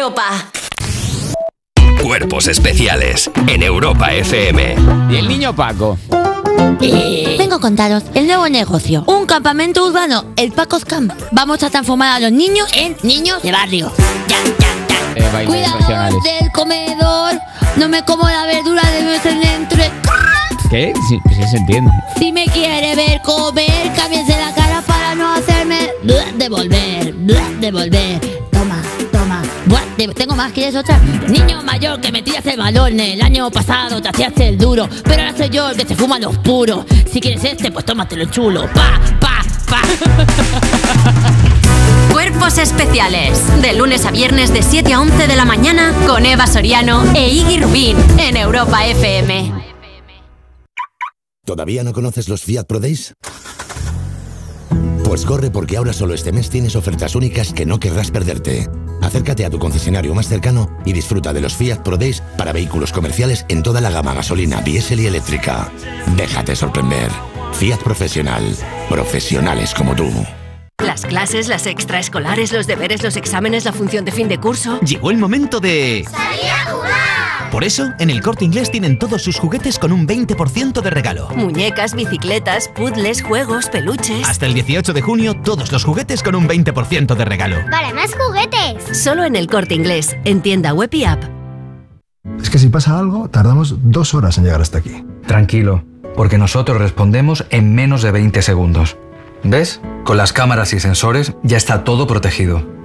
Europa. 0.01 0.51
Cuerpos 2.03 2.47
especiales 2.47 3.31
en 3.47 3.63
Europa 3.63 4.15
FM. 4.15 4.75
Y 5.11 5.17
el 5.17 5.29
niño 5.29 5.55
Paco. 5.55 5.99
Vengo 7.39 7.57
a 7.57 7.61
contaros 7.61 8.05
el 8.15 8.27
nuevo 8.27 8.49
negocio. 8.49 9.05
Un 9.07 9.27
campamento 9.27 9.87
urbano, 9.87 10.25
el 10.37 10.53
Pacos 10.53 10.87
Camp. 10.87 11.13
Vamos 11.33 11.63
a 11.63 11.69
transformar 11.69 12.17
a 12.17 12.21
los 12.21 12.33
niños 12.33 12.71
en 12.75 12.97
niños 13.03 13.43
de 13.43 13.53
barrio. 13.53 13.93
Eh, 15.17 15.29
bailes 15.35 15.71
Cuidado 15.71 16.19
del 16.23 16.51
comedor. 16.53 17.35
No 17.77 17.91
me 17.91 18.03
como 18.03 18.27
la 18.27 18.47
verdura 18.47 18.83
de 18.93 19.03
nuestro 19.03 19.33
entre. 19.33 19.91
¿Qué? 20.71 20.95
Sí, 21.11 21.19
sí 21.29 21.43
se 21.51 21.59
entiende. 21.59 21.91
Si 22.19 22.33
me 22.33 22.47
quiere 22.47 22.97
ver 22.97 23.21
comer, 23.21 23.93
cámbiense 23.95 24.35
la 24.39 24.55
cara 24.55 24.81
para 24.81 25.15
no 25.15 25.35
hacerme 25.35 25.91
devolver, 26.39 27.15
devolver. 27.61 28.30
Tengo 30.09 30.35
más, 30.35 30.53
¿quieres 30.53 30.75
otra? 30.77 30.99
Niño 31.29 31.63
mayor 31.63 32.01
que 32.01 32.11
me 32.11 32.23
tiras 32.23 32.47
el 32.47 32.57
balón. 32.57 32.99
El 32.99 33.21
año 33.21 33.51
pasado 33.51 34.01
te 34.01 34.09
hacías 34.09 34.33
el 34.39 34.57
duro, 34.57 34.89
pero 35.05 35.23
ahora 35.23 35.37
soy 35.37 35.51
yo 35.51 35.69
el 35.69 35.77
que 35.77 35.87
se 35.87 35.95
fuma 35.95 36.19
los 36.19 36.39
puros. 36.39 36.87
Si 37.11 37.21
quieres 37.21 37.45
este, 37.45 37.71
pues 37.71 37.85
tómatelo 37.85 38.25
chulo. 38.27 38.63
Pa, 38.73 38.99
pa, 39.21 39.43
pa. 39.69 39.83
Cuerpos 42.13 42.59
especiales. 42.59 43.43
De 43.61 43.75
lunes 43.75 44.07
a 44.07 44.11
viernes 44.11 44.53
de 44.53 44.63
7 44.63 44.95
a 44.95 45.01
11 45.01 45.27
de 45.27 45.37
la 45.37 45.45
mañana 45.45 45.93
con 46.07 46.25
Eva 46.25 46.47
Soriano 46.47 47.05
e 47.15 47.29
Iggy 47.29 47.61
Rubín 47.61 47.97
en 48.19 48.37
Europa 48.37 48.87
FM. 48.87 49.53
¿Todavía 51.45 51.85
no 51.85 51.93
conoces 51.93 52.29
los 52.29 52.43
Fiat 52.43 52.67
Pro 52.67 52.81
Days? 52.81 53.13
Pues 55.05 55.27
corre 55.27 55.51
porque 55.51 55.77
ahora 55.77 55.93
solo 55.93 56.15
este 56.15 56.33
mes 56.33 56.49
tienes 56.49 56.77
ofertas 56.77 57.17
únicas 57.17 57.53
que 57.53 57.67
no 57.67 57.81
querrás 57.81 58.11
perderte. 58.11 58.69
Acércate 59.03 59.45
a 59.45 59.51
tu 59.51 59.59
concesionario 59.59 60.15
más 60.15 60.29
cercano 60.29 60.71
y 60.85 60.93
disfruta 60.93 61.33
de 61.33 61.41
los 61.41 61.55
Fiat 61.55 61.79
Pro 61.79 61.97
Days 61.97 62.23
para 62.37 62.53
vehículos 62.53 62.93
comerciales 62.93 63.45
en 63.49 63.63
toda 63.63 63.81
la 63.81 63.91
gama 63.91 64.15
gasolina, 64.15 64.61
diésel 64.61 65.01
y 65.01 65.07
eléctrica. 65.07 65.71
Déjate 66.17 66.57
sorprender. 66.57 67.11
Fiat 67.53 67.79
Profesional. 67.83 68.43
Profesionales 68.89 69.75
como 69.75 69.95
tú. 69.95 70.11
Las 70.79 71.05
clases, 71.05 71.49
las 71.49 71.67
extraescolares, 71.67 72.53
los 72.53 72.67
deberes, 72.67 73.03
los 73.03 73.17
exámenes, 73.17 73.65
la 73.65 73.73
función 73.73 74.05
de 74.05 74.13
fin 74.13 74.29
de 74.29 74.39
curso. 74.39 74.81
Llegó 74.81 75.11
el 75.11 75.19
momento 75.19 75.61
de... 75.61 76.07
Por 77.51 77.65
eso, 77.65 77.93
en 77.99 78.11
el 78.11 78.23
Corte 78.23 78.45
Inglés 78.45 78.71
tienen 78.71 78.97
todos 78.97 79.23
sus 79.23 79.37
juguetes 79.37 79.81
con 79.81 79.93
un 79.93 80.07
20% 80.07 80.83
de 80.83 80.91
regalo. 80.91 81.29
Muñecas, 81.35 81.95
bicicletas, 81.95 82.69
puzzles, 82.69 83.23
juegos, 83.23 83.69
peluches. 83.69 84.29
Hasta 84.29 84.47
el 84.47 84.55
18 84.55 84.93
de 84.93 85.03
junio, 85.03 85.35
todos 85.35 85.73
los 85.73 85.83
juguetes 85.85 86.23
con 86.23 86.37
un 86.37 86.49
20% 86.49 87.17
de 87.17 87.25
regalo. 87.25 87.57
¡Para 87.69 87.93
más 87.93 88.13
juguetes! 88.15 88.97
Solo 88.97 89.25
en 89.25 89.35
el 89.35 89.49
corte 89.49 89.75
inglés, 89.75 90.17
en 90.25 90.43
tienda 90.43 90.73
web 90.73 90.91
y 90.93 91.05
app. 91.05 91.25
Es 92.41 92.51
que 92.51 92.59
si 92.59 92.69
pasa 92.69 92.99
algo, 92.99 93.29
tardamos 93.29 93.75
dos 93.83 94.15
horas 94.15 94.39
en 94.39 94.45
llegar 94.45 94.61
hasta 94.61 94.79
aquí. 94.79 95.05
Tranquilo, 95.27 95.85
porque 96.15 96.39
nosotros 96.39 96.79
respondemos 96.79 97.47
en 97.51 97.75
menos 97.75 98.03
de 98.03 98.13
20 98.13 98.43
segundos. 98.43 98.97
¿Ves? 99.43 99.81
Con 100.05 100.17
las 100.17 100.33
cámaras 100.33 100.73
y 100.73 100.79
sensores 100.79 101.35
ya 101.43 101.57
está 101.57 101.83
todo 101.83 102.07
protegido. 102.07 102.80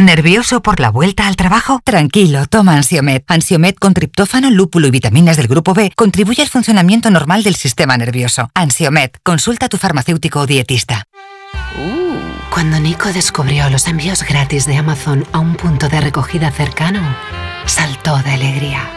¿Nervioso 0.00 0.62
por 0.62 0.78
la 0.78 0.92
vuelta 0.92 1.26
al 1.26 1.34
trabajo? 1.34 1.80
Tranquilo, 1.82 2.46
toma 2.46 2.76
Ansiomet. 2.76 3.24
Ansiomet 3.26 3.76
con 3.80 3.94
triptófano, 3.94 4.48
lúpulo 4.48 4.86
y 4.86 4.92
vitaminas 4.92 5.36
del 5.36 5.48
grupo 5.48 5.74
B 5.74 5.90
contribuye 5.96 6.40
al 6.40 6.48
funcionamiento 6.48 7.10
normal 7.10 7.42
del 7.42 7.56
sistema 7.56 7.96
nervioso. 7.96 8.48
Ansiomet, 8.54 9.18
consulta 9.24 9.66
a 9.66 9.68
tu 9.68 9.76
farmacéutico 9.76 10.38
o 10.38 10.46
dietista. 10.46 11.02
Cuando 12.48 12.78
Nico 12.78 13.12
descubrió 13.12 13.68
los 13.70 13.88
envíos 13.88 14.22
gratis 14.22 14.66
de 14.66 14.76
Amazon 14.76 15.26
a 15.32 15.40
un 15.40 15.56
punto 15.56 15.88
de 15.88 16.00
recogida 16.00 16.52
cercano, 16.52 17.02
saltó 17.66 18.18
de 18.18 18.30
alegría. 18.30 18.88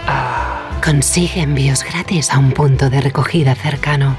Consigue 0.86 1.42
envíos 1.42 1.84
gratis 1.84 2.30
a 2.30 2.38
un 2.38 2.52
punto 2.52 2.92
de 2.92 3.02
recogida 3.02 3.56
cercano. 3.56 4.16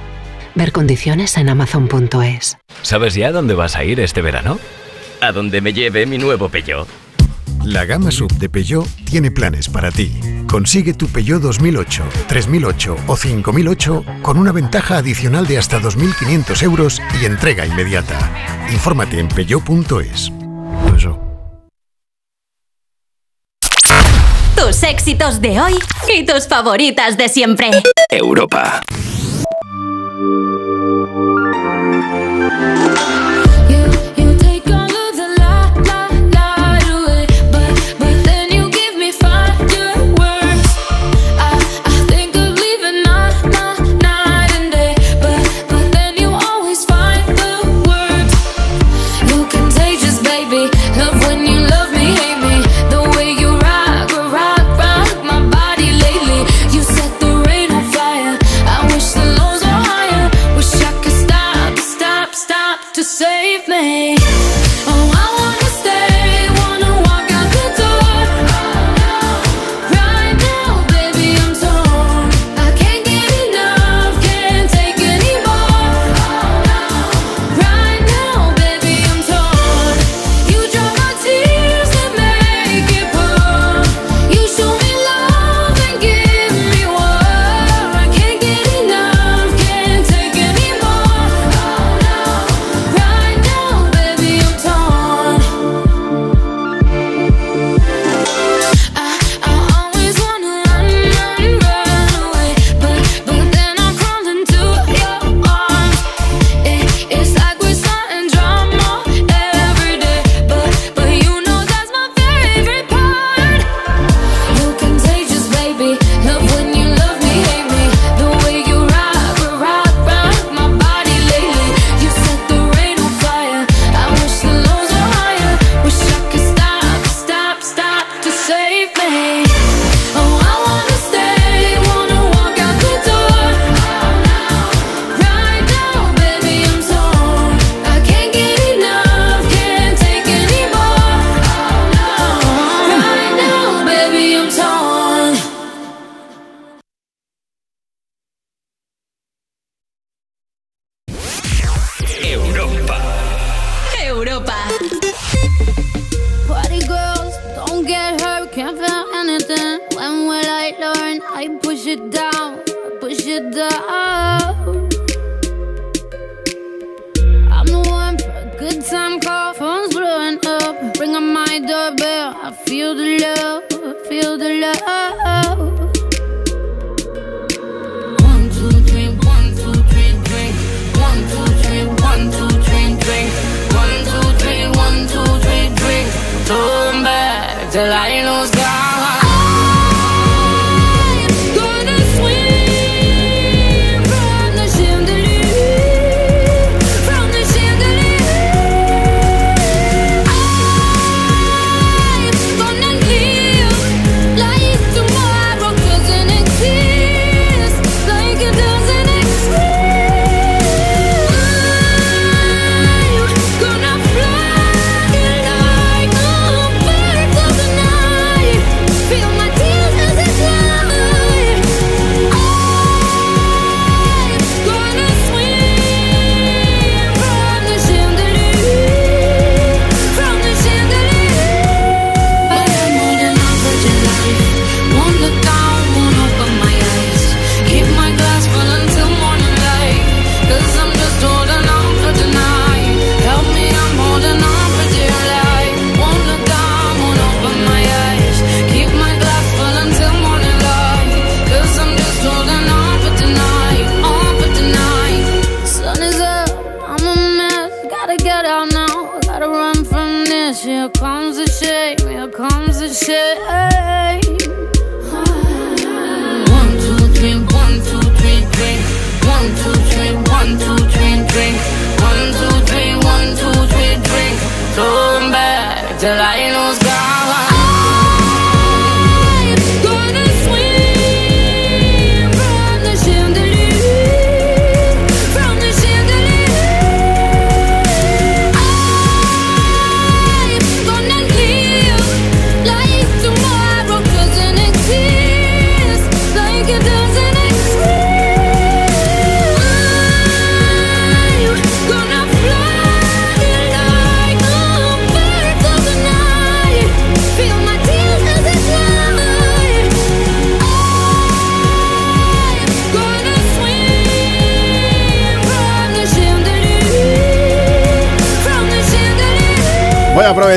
Ver 0.57 0.73
condiciones 0.73 1.36
en 1.36 1.49
amazon.es. 1.49 2.59
¿Sabes 2.83 3.15
ya 3.15 3.31
dónde 3.31 3.55
vas 3.55 3.77
a 3.77 3.85
ir 3.85 4.01
este 4.01 4.20
verano? 4.20 4.59
A 5.23 5.31
donde 5.31 5.60
me 5.60 5.73
lleve 5.73 6.05
mi 6.05 6.18
nuevo 6.18 6.49
Peugeot. 6.49 6.89
La 7.65 7.84
gama 7.84 8.10
sub 8.10 8.33
de 8.39 8.49
Peugeot 8.49 8.84
tiene 9.05 9.31
planes 9.31 9.68
para 9.68 9.92
ti. 9.92 10.10
Consigue 10.49 10.94
tu 10.94 11.07
Peugeot 11.07 11.41
2008, 11.41 12.02
3008 12.26 12.97
o 13.07 13.17
5008 13.17 14.05
con 14.20 14.36
una 14.36 14.51
ventaja 14.51 14.97
adicional 14.97 15.47
de 15.47 15.59
hasta 15.59 15.81
2.500 15.81 16.62
euros 16.65 17.01
y 17.20 17.26
entrega 17.26 17.65
inmediata. 17.65 18.18
Infórmate 18.73 19.20
en 19.20 19.28
peugeot.es. 19.28 20.33
Tus 24.57 24.83
éxitos 24.83 25.41
de 25.41 25.60
hoy 25.60 25.75
y 26.12 26.26
tus 26.26 26.49
favoritas 26.49 27.17
de 27.17 27.28
siempre. 27.28 27.70
Europa. 28.10 28.83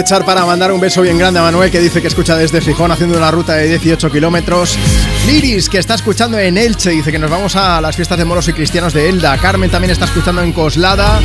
Para 0.06 0.46
mandar 0.46 0.72
un 0.72 0.80
beso 0.80 1.02
bien 1.02 1.18
grande 1.18 1.40
a 1.40 1.42
Manuel 1.44 1.72
que 1.72 1.80
dice 1.80 2.00
que 2.00 2.08
escucha 2.08 2.36
desde 2.36 2.62
Gijón 2.62 2.92
haciendo 2.92 3.18
una 3.18 3.32
ruta 3.32 3.54
de 3.54 3.68
18 3.68 4.12
kilómetros. 4.12 4.78
Liris 5.26 5.68
que 5.68 5.80
está 5.80 5.96
escuchando 5.96 6.38
en 6.38 6.60
Elche 6.60 6.92
dice 6.92 7.12
que 7.12 7.18
nos 7.18 7.32
vamos 7.32 7.56
a 7.56 7.82
las 7.82 7.96
fiestas 7.96 8.20
de 8.20 8.24
moros 8.24 8.48
y 8.48 8.54
cristianos 8.54 8.94
de 8.94 9.10
Elda. 9.10 9.36
Carmen 9.40 9.72
también 9.72 9.90
está 9.92 10.06
escuchando 10.06 10.44
en 10.44 10.54
Coslada. 10.54 11.20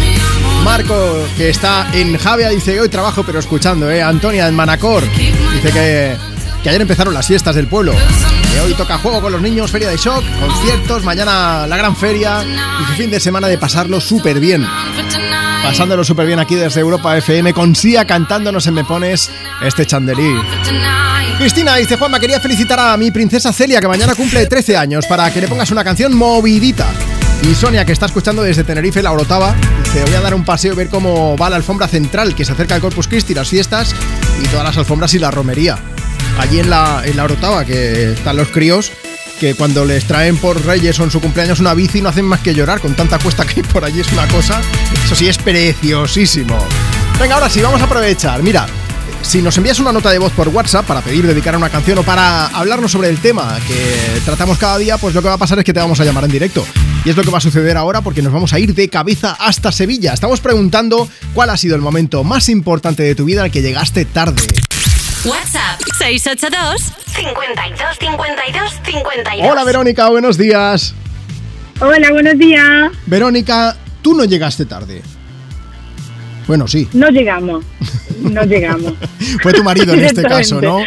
Marco 0.65 0.97
que 1.37 1.51
está 1.51 1.91
en 1.93 2.17
Javia 2.17 2.49
dice 2.49 2.81
hoy 2.81 2.89
trabajo 2.89 3.23
pero 3.23 3.39
escuchando. 3.39 3.91
¿eh? 3.91 4.03
Antonia 4.03 4.49
en 4.49 4.55
Manacor 4.55 5.05
dice 5.13 5.73
que, 5.73 6.17
que 6.63 6.69
ayer 6.71 6.81
empezaron 6.81 7.13
las 7.13 7.27
fiestas 7.27 7.55
del 7.55 7.67
pueblo. 7.67 7.93
Que 8.51 8.61
hoy 8.61 8.73
toca 8.73 8.97
juego 8.97 9.21
con 9.21 9.31
los 9.31 9.43
niños, 9.43 9.71
feria 9.71 9.91
de 9.91 9.99
shock, 9.99 10.25
conciertos, 10.41 11.05
mañana 11.05 11.67
la 11.67 11.77
gran 11.77 11.95
feria 11.95 12.43
y 12.43 12.97
fin 12.97 13.11
de 13.11 13.21
semana 13.21 13.47
de 13.47 13.59
pasarlo 13.59 14.01
súper 14.01 14.41
bien. 14.41 14.67
Pasándolo 15.63 16.05
súper 16.05 16.27
bien 16.27 16.39
aquí 16.39 16.55
desde 16.55 16.81
Europa 16.81 17.17
FM 17.17 17.53
con 17.53 17.77
Sia 17.77 18.05
cantándonos 18.05 18.67
en 18.67 18.75
Me 18.75 18.85
Pones 18.85 19.31
este 19.63 19.87
chandelí. 19.87 20.35
Cristina 21.39 21.77
dice, 21.77 21.97
Juanma, 21.97 22.19
quería 22.19 22.41
felicitar 22.41 22.81
a 22.81 22.97
mi 22.97 23.11
princesa 23.11 23.53
Celia 23.53 23.81
que 23.81 23.89
mañana 23.89 24.15
cumple 24.15 24.47
13 24.47 24.77
años 24.77 25.07
para 25.07 25.33
que 25.33 25.41
le 25.41 25.49
pongas 25.49 25.71
una 25.71 25.85
canción 25.85 26.17
movidita. 26.17 26.87
Y 27.43 27.55
Sonia, 27.55 27.85
que 27.85 27.93
está 27.93 28.07
escuchando 28.07 28.43
desde 28.43 28.65
Tenerife, 28.65 29.03
la 29.03 29.13
Orotava, 29.13 29.55
dice, 29.85 30.05
voy 30.05 30.15
a 30.15 30.21
dar 30.21 30.35
un 30.35 30.45
paseo 30.45 30.75
y 30.75 30.77
ver 30.77 30.89
cómo 30.89 31.37
va 31.39 31.49
la 31.49 31.57
alfombra 31.57 31.89
central, 31.89 32.35
que 32.35 32.45
se 32.45 32.53
acerca 32.53 32.75
el 32.75 32.83
Corpus 32.83 33.09
Christi, 33.09 33.33
las 33.33 33.49
fiestas 33.49 33.95
y 34.43 34.47
todas 34.49 34.65
las 34.65 34.77
alfombras 34.77 35.15
y 35.15 35.19
la 35.19 35.31
romería. 35.31 35.79
Allí 36.39 36.61
en 36.61 36.69
la, 36.69 37.03
en 37.05 37.17
la 37.17 37.25
Orotava, 37.25 37.65
que 37.65 38.13
están 38.13 38.37
los 38.37 38.49
críos, 38.49 38.93
que 39.41 39.55
cuando 39.55 39.87
les 39.87 40.05
traen 40.05 40.37
por 40.37 40.63
Reyes 40.67 41.01
o 41.01 41.05
en 41.05 41.11
su 41.11 41.21
cumpleaños 41.23 41.61
una 41.61 41.73
bici 41.73 42.03
no 42.03 42.11
hacen 42.11 42.27
más 42.27 42.41
que 42.41 42.55
llorar 42.55 42.79
con 42.81 42.95
tanta 42.95 43.19
cuesta 43.19 43.47
que 43.47 43.65
por 43.65 43.87
allí, 43.87 44.01
es 44.01 44.13
una 44.13 44.29
cosa, 44.29 44.61
eso 45.05 45.15
sí 45.15 45.29
es 45.29 45.39
preciosísimo. 45.39 46.59
Venga, 47.19 47.35
ahora 47.35 47.51
sí, 47.51 47.61
vamos 47.61 47.81
a 47.81 47.85
aprovechar. 47.85 48.43
Mira, 48.43 48.67
si 49.23 49.43
nos 49.43 49.57
envías 49.59 49.79
una 49.79 49.93
nota 49.93 50.11
de 50.11 50.19
voz 50.19 50.33
por 50.33 50.49
WhatsApp 50.49 50.87
para 50.87 51.03
pedir 51.03 51.27
dedicar 51.27 51.57
una 51.57 51.71
canción 51.71 51.99
o 51.99 52.03
para 52.03 52.47
hablarnos 52.47 52.91
sobre 52.91 53.09
el 53.09 53.19
tema 53.19 53.59
que 53.67 54.21
tratamos 54.25 54.59
cada 54.59 54.79
día, 54.79 54.99
pues 54.99 55.15
lo 55.15 55.23
que 55.23 55.29
va 55.29 55.35
a 55.35 55.39
pasar 55.39 55.59
es 55.59 55.65
que 55.65 55.73
te 55.73 55.81
vamos 55.81 56.01
a 56.01 56.05
llamar 56.05 56.25
en 56.25 56.31
directo. 56.31 56.67
Y 57.05 57.11
es 57.11 57.17
lo 57.17 57.23
que 57.23 57.31
va 57.31 57.39
a 57.39 57.41
suceder 57.41 57.77
ahora 57.77 58.01
porque 58.01 58.23
nos 58.23 58.33
vamos 58.33 58.53
a 58.53 58.59
ir 58.59 58.75
de 58.75 58.89
cabeza 58.89 59.37
hasta 59.39 59.73
Sevilla. 59.73 60.13
Estamos 60.13 60.41
preguntando 60.41 61.09
cuál 61.35 61.51
ha 61.51 61.57
sido 61.57 61.77
el 61.77 61.83
momento 61.83 62.25
más 62.25 62.49
importante 62.49 63.03
de 63.03 63.15
tu 63.15 63.25
vida 63.25 63.43
al 63.43 63.51
que 63.51 63.63
llegaste 63.63 64.05
tarde. 64.05 64.43
WhatsApp 65.25 65.81
682 65.99 66.93
52 67.15 67.99
52 67.99 68.73
52. 68.85 69.51
Hola 69.51 69.65
Verónica, 69.65 70.09
buenos 70.09 70.39
días. 70.39 70.95
Hola, 71.83 72.11
buenos 72.11 72.37
días. 72.37 72.91
Verónica, 73.07 73.77
tú 74.11 74.17
no 74.17 74.25
llegaste 74.25 74.67
tarde. 74.67 75.03
Bueno, 76.49 76.67
sí. 76.67 76.89
No 76.93 77.09
llegamos. 77.11 77.65
No 78.21 78.43
llegamos. 78.43 78.95
Fue 79.43 79.53
tu 79.53 79.63
marido 79.63 79.95
en 79.95 80.01
este 80.01 80.23
caso, 80.23 80.61
¿no? 80.61 80.81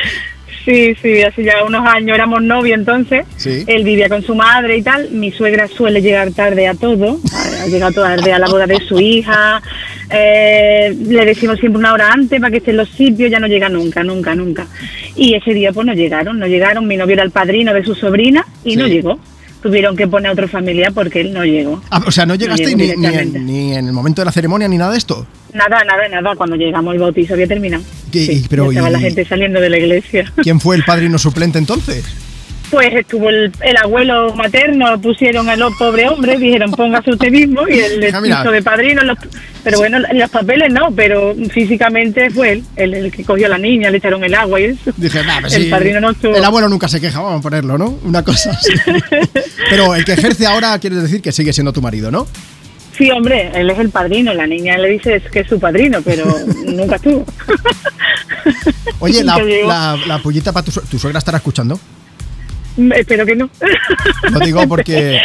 Sí, 0.65 0.95
sí, 1.01 1.21
hace 1.21 1.43
ya 1.43 1.63
unos 1.65 1.85
años 1.85 2.15
éramos 2.15 2.41
novios 2.41 2.77
entonces. 2.77 3.25
Sí. 3.37 3.63
Él 3.67 3.83
vivía 3.85 4.09
con 4.09 4.23
su 4.23 4.35
madre 4.35 4.77
y 4.77 4.81
tal. 4.81 5.11
Mi 5.11 5.31
suegra 5.31 5.69
suele 5.69 6.01
llegar 6.01 6.31
tarde 6.31 6.67
a 6.67 6.73
todo. 6.73 7.19
Ha 7.61 7.67
llegado 7.67 7.93
tarde 7.93 8.33
a 8.33 8.39
la 8.39 8.47
boda 8.47 8.67
de 8.67 8.79
su 8.79 8.99
hija. 8.99 9.61
Eh, 10.09 10.93
le 11.07 11.25
decimos 11.25 11.59
siempre 11.59 11.79
una 11.79 11.93
hora 11.93 12.11
antes 12.11 12.39
para 12.41 12.51
que 12.51 12.57
esté 12.57 12.71
en 12.71 12.77
los 12.77 12.89
sitios. 12.89 13.31
Ya 13.31 13.39
no 13.39 13.47
llega 13.47 13.69
nunca, 13.69 14.03
nunca, 14.03 14.35
nunca. 14.35 14.67
Y 15.15 15.35
ese 15.35 15.53
día 15.53 15.71
pues 15.71 15.87
no 15.87 15.93
llegaron, 15.93 16.39
no 16.39 16.47
llegaron. 16.47 16.87
Mi 16.87 16.97
novio 16.97 17.13
era 17.13 17.23
el 17.23 17.31
padrino 17.31 17.73
de 17.73 17.85
su 17.85 17.95
sobrina 17.95 18.45
y 18.65 18.75
no 18.75 18.87
llegó. 18.87 19.17
Tuvieron 19.63 19.95
que 19.95 20.07
poner 20.07 20.29
a 20.29 20.33
otra 20.33 20.47
familia 20.47 20.91
porque 20.93 21.21
él 21.21 21.33
no 21.33 21.43
llegó. 21.45 21.81
Ah, 21.89 22.03
o 22.05 22.11
sea, 22.11 22.25
no 22.25 22.35
llegaste 22.35 22.75
ni, 22.75 22.89
en, 22.91 23.45
ni 23.47 23.73
en 23.73 23.87
el 23.87 23.93
momento 23.93 24.21
de 24.21 24.25
la 24.25 24.31
ceremonia 24.31 24.67
ni 24.67 24.77
nada 24.77 24.91
de 24.91 24.97
esto. 24.97 25.25
Nada, 25.53 25.83
nada, 25.85 26.07
nada. 26.09 26.35
Cuando 26.35 26.55
llegamos 26.57 26.93
el 26.93 26.99
bautizo 26.99 27.33
había 27.33 27.47
terminado. 27.47 27.81
¿Qué- 28.11 28.25
Sí, 28.25 28.45
pero 28.49 28.65
ya 28.71 28.79
estaba 28.81 28.89
y- 28.89 28.93
la 28.93 28.99
gente 28.99 29.23
saliendo 29.25 29.61
de 29.61 29.69
la 29.69 29.77
iglesia. 29.77 30.31
¿Quién 30.43 30.59
fue 30.59 30.75
el 30.75 30.83
padrino 30.85 31.17
suplente 31.17 31.57
entonces? 31.59 32.03
Pues 32.73 32.91
estuvo 32.91 33.29
el, 33.29 33.51
el 33.61 33.77
abuelo 33.77 34.33
materno, 34.33 34.99
pusieron 34.99 35.47
al 35.47 35.63
pobre 35.77 36.09
hombre, 36.09 36.39
dijeron 36.39 36.71
póngase 36.71 37.11
usted 37.11 37.29
mismo 37.29 37.67
y 37.69 37.77
él 37.79 37.99
le 37.99 38.09
Ah, 38.11 38.43
de 38.51 38.63
padrino. 38.63 39.03
los- 39.03 39.17
pero 39.63 39.77
bueno, 39.77 39.99
en 40.09 40.17
los 40.19 40.29
papeles 40.31 40.73
no, 40.73 40.89
pero 40.95 41.35
físicamente 41.51 42.31
fue 42.31 42.53
él, 42.53 42.63
el, 42.75 42.93
el 42.95 43.11
que 43.11 43.23
cogió 43.23 43.45
a 43.45 43.49
la 43.49 43.59
niña, 43.59 43.91
le 43.91 43.99
echaron 43.99 44.23
el 44.23 44.33
agua 44.33 44.59
y 44.59 44.63
eso. 44.65 44.91
Dije, 44.97 45.23
nah, 45.23 45.39
pues 45.41 45.53
el 45.53 45.65
sí, 45.65 45.69
padrino 45.69 46.01
no 46.01 46.09
estuvo. 46.09 46.35
El 46.35 46.43
abuelo 46.43 46.67
nunca 46.67 46.87
se 46.87 46.99
queja, 46.99 47.21
vamos 47.21 47.39
a 47.39 47.43
ponerlo, 47.43 47.77
¿no? 47.77 47.95
Una 48.03 48.23
cosa 48.23 48.49
así. 48.49 48.71
Pero 49.69 49.93
el 49.93 50.03
que 50.03 50.13
ejerce 50.13 50.47
ahora 50.47 50.77
quiere 50.79 50.95
decir 50.95 51.21
que 51.21 51.31
sigue 51.31 51.53
siendo 51.53 51.71
tu 51.73 51.81
marido, 51.83 52.09
¿no? 52.09 52.25
Sí, 52.97 53.11
hombre, 53.11 53.51
él 53.53 53.69
es 53.69 53.77
el 53.77 53.89
padrino, 53.91 54.33
la 54.33 54.47
niña 54.47 54.77
le 54.79 54.89
dice 54.89 55.21
que 55.31 55.41
es 55.41 55.47
su 55.47 55.59
padrino, 55.59 56.01
pero 56.01 56.25
nunca 56.65 56.95
estuvo. 56.95 57.23
Oye, 58.99 59.23
la, 59.23 60.19
pullita 60.23 60.51
para 60.51 60.65
tu, 60.65 60.71
tu 60.81 60.97
suegra 60.99 61.19
estará 61.19 61.37
escuchando. 61.37 61.79
Espero 62.95 63.25
que 63.25 63.35
no. 63.35 63.49
Lo 64.31 64.39
digo 64.39 64.67
porque 64.67 65.19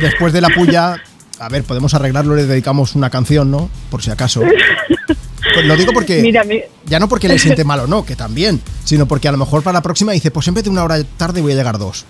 después 0.00 0.32
de 0.32 0.40
la 0.40 0.48
puya, 0.48 0.96
a 1.38 1.48
ver, 1.48 1.62
podemos 1.64 1.94
arreglarlo, 1.94 2.34
le 2.34 2.46
dedicamos 2.46 2.94
una 2.94 3.10
canción, 3.10 3.50
¿no? 3.50 3.70
Por 3.90 4.02
si 4.02 4.10
acaso. 4.10 4.42
Pues 5.54 5.64
lo 5.64 5.76
digo 5.76 5.92
porque 5.92 6.20
Mira, 6.20 6.44
mi- 6.44 6.60
ya 6.84 6.98
no 6.98 7.08
porque 7.08 7.28
le 7.28 7.38
siente 7.38 7.64
mal 7.64 7.80
o 7.80 7.86
no, 7.86 8.04
que 8.04 8.16
también, 8.16 8.60
sino 8.84 9.06
porque 9.06 9.28
a 9.28 9.32
lo 9.32 9.38
mejor 9.38 9.62
para 9.62 9.74
la 9.78 9.82
próxima 9.82 10.12
dice, 10.12 10.30
pues 10.30 10.48
vez 10.54 10.64
de 10.64 10.70
una 10.70 10.84
hora 10.84 11.02
tarde 11.16 11.40
voy 11.40 11.52
a 11.52 11.54
llegar 11.56 11.78
dos. 11.78 12.04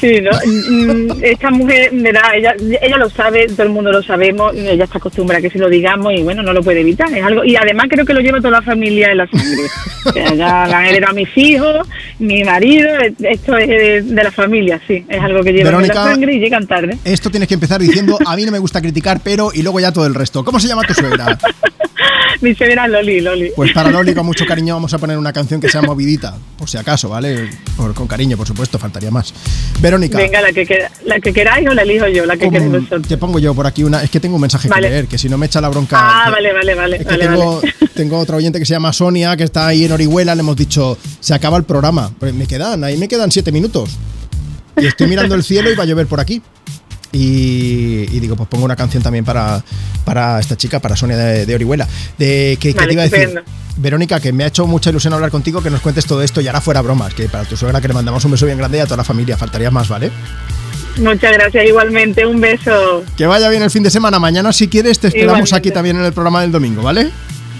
Sí, 0.00 0.20
¿no? 0.20 0.30
Mm, 0.30 1.22
Esta 1.22 1.50
mujer, 1.50 1.90
verá, 1.92 2.34
ella, 2.34 2.54
ella 2.80 2.96
lo 2.96 3.08
sabe, 3.10 3.46
todo 3.46 3.62
el 3.64 3.68
mundo 3.68 3.92
lo 3.92 4.02
sabemos, 4.02 4.54
ella 4.54 4.84
está 4.84 4.98
acostumbrada 4.98 5.38
a 5.38 5.42
que 5.42 5.50
se 5.50 5.58
lo 5.58 5.68
digamos 5.68 6.12
y 6.14 6.22
bueno, 6.22 6.42
no 6.42 6.52
lo 6.52 6.62
puede 6.62 6.80
evitar. 6.80 7.12
Es 7.12 7.24
algo 7.24 7.44
Y 7.44 7.56
además 7.56 7.86
creo 7.88 8.04
que 8.04 8.14
lo 8.14 8.20
lleva 8.20 8.38
toda 8.38 8.50
la 8.52 8.62
familia 8.62 9.10
en 9.12 9.18
la 9.18 9.26
sangre. 9.28 9.62
O 10.04 10.12
sea, 10.12 10.34
ya 10.34 10.66
la 10.66 10.78
han 10.78 10.86
heredado 10.86 11.14
mis 11.14 11.28
hijos, 11.36 11.86
mi 12.18 12.42
marido, 12.42 12.88
esto 13.20 13.56
es 13.56 13.68
de, 13.68 14.02
de 14.02 14.24
la 14.24 14.32
familia, 14.32 14.80
sí. 14.88 15.04
Es 15.08 15.22
algo 15.22 15.44
que 15.44 15.52
llevan 15.52 15.74
en 15.74 15.80
Verónica. 15.82 15.94
la 15.94 16.10
sangre 16.10 16.34
y 16.34 16.40
llegan 16.40 16.66
tarde. 16.66 16.98
Esto 17.04 17.30
tienes 17.30 17.48
que 17.48 17.54
empezar 17.54 17.80
diciendo, 17.80 18.18
a 18.26 18.34
mí 18.34 18.44
no 18.44 18.50
me 18.50 18.58
gusta 18.58 18.80
criticar, 18.80 19.20
pero 19.22 19.50
y 19.54 19.62
luego 19.62 19.78
ya 19.78 19.92
todo 19.92 20.04
el 20.06 20.14
resto. 20.16 20.44
¿Cómo 20.44 20.58
se 20.58 20.66
llama 20.66 20.82
tu 20.82 20.92
suegra? 20.94 21.38
Mi 22.42 22.54
suegra 22.56 22.88
Loli, 22.88 23.20
Loli. 23.20 23.52
Pues 23.54 23.72
para 23.72 23.88
Loli, 23.90 24.14
con 24.14 24.26
mucho 24.26 24.44
cariño, 24.44 24.74
vamos 24.74 24.92
a 24.92 24.98
poner 24.98 25.16
una 25.16 25.32
canción 25.32 25.60
que 25.60 25.68
sea 25.68 25.80
movidita, 25.80 26.34
por 26.58 26.68
si 26.68 26.76
acaso, 26.76 27.08
¿vale? 27.08 27.48
Por- 27.76 27.94
con 27.94 28.08
cariño, 28.08 28.36
por 28.36 28.46
supuesto, 28.48 28.78
faltaría 28.80 29.10
más. 29.12 29.32
Verónica, 29.80 30.18
Venga, 30.18 30.40
la 30.42 30.52
que, 30.52 30.66
quera- 30.66 30.90
la 31.04 31.20
que 31.20 31.32
queráis 31.32 31.68
o 31.68 31.72
la 31.72 31.82
elijo 31.82 32.08
yo, 32.08 32.26
la 32.26 32.34
que 32.36 32.46
¿cómo- 32.46 32.52
queréis 32.58 32.72
vosotros. 32.72 33.06
te 33.06 33.16
pongo 33.16 33.38
yo 33.38 33.54
por 33.54 33.66
aquí 33.68 33.84
una. 33.84 34.02
Es 34.02 34.10
que 34.10 34.18
tengo 34.18 34.34
un 34.34 34.40
mensaje 34.40 34.68
Vale. 34.68 34.88
que 34.88 34.90
leer, 34.92 35.06
que 35.06 35.18
si 35.18 35.28
no 35.28 35.38
me 35.38 35.46
echa 35.46 35.60
la 35.60 35.68
bronca. 35.68 35.96
Ah, 36.00 36.24
que- 36.26 36.30
vale, 36.32 36.52
vale, 36.52 36.74
vale. 36.74 36.96
Es 36.96 37.02
que 37.06 37.10
vale, 37.10 37.26
tengo, 37.28 37.60
vale. 37.60 37.74
tengo 37.94 38.18
otra 38.18 38.36
oyente 38.36 38.58
que 38.58 38.64
se 38.66 38.74
llama 38.74 38.92
Sonia, 38.92 39.36
que 39.36 39.44
está 39.44 39.68
ahí 39.68 39.84
en 39.84 39.92
Orihuela, 39.92 40.34
le 40.34 40.40
hemos 40.40 40.56
dicho, 40.56 40.98
se 41.20 41.34
acaba 41.34 41.56
el 41.58 41.64
programa. 41.64 42.10
Pues 42.18 42.34
me 42.34 42.46
quedan, 42.48 42.82
ahí 42.82 42.96
me 42.96 43.06
quedan 43.06 43.30
siete 43.30 43.52
minutos. 43.52 43.90
Y 44.76 44.86
estoy 44.86 45.06
mirando 45.06 45.34
el 45.36 45.44
cielo 45.44 45.70
y 45.70 45.76
va 45.76 45.84
a 45.84 45.86
llover 45.86 46.06
por 46.08 46.18
aquí. 46.18 46.42
Y, 47.12 48.06
y 48.10 48.20
digo, 48.20 48.36
pues 48.36 48.48
pongo 48.48 48.64
una 48.64 48.76
canción 48.76 49.02
también 49.02 49.24
para, 49.24 49.62
para 50.04 50.40
esta 50.40 50.56
chica, 50.56 50.80
para 50.80 50.96
Sonia 50.96 51.16
de, 51.16 51.46
de 51.46 51.54
Orihuela. 51.54 51.86
De, 52.18 52.56
que, 52.58 52.72
te 52.72 52.92
iba 52.92 53.02
a 53.02 53.04
decir, 53.04 53.28
estupendo. 53.28 53.50
Verónica, 53.76 54.20
que 54.20 54.32
me 54.32 54.44
ha 54.44 54.46
hecho 54.48 54.66
mucha 54.66 54.90
ilusión 54.90 55.12
hablar 55.12 55.30
contigo, 55.30 55.62
que 55.62 55.70
nos 55.70 55.80
cuentes 55.80 56.06
todo 56.06 56.22
esto 56.22 56.40
y 56.40 56.46
ahora 56.46 56.60
fuera 56.60 56.80
bromas, 56.80 57.14
que 57.14 57.28
para 57.28 57.44
tu 57.44 57.56
suegra 57.56 57.80
que 57.80 57.88
le 57.88 57.94
mandamos 57.94 58.24
un 58.24 58.32
beso 58.32 58.46
bien 58.46 58.58
grande 58.58 58.78
y 58.78 58.80
a 58.80 58.84
toda 58.84 58.98
la 58.98 59.04
familia, 59.04 59.36
faltaría 59.36 59.70
más, 59.70 59.88
¿vale? 59.88 60.10
Muchas 60.98 61.32
gracias, 61.32 61.64
igualmente. 61.66 62.26
Un 62.26 62.40
beso. 62.40 63.04
Que 63.16 63.26
vaya 63.26 63.48
bien 63.48 63.62
el 63.62 63.70
fin 63.70 63.82
de 63.82 63.90
semana. 63.90 64.18
Mañana, 64.18 64.52
si 64.52 64.68
quieres, 64.68 64.98
te 64.98 65.08
esperamos 65.08 65.48
Igualmente. 65.48 65.56
aquí 65.56 65.70
también 65.70 65.96
en 65.96 66.04
el 66.04 66.12
programa 66.12 66.42
del 66.42 66.52
domingo, 66.52 66.82
¿vale? 66.82 67.10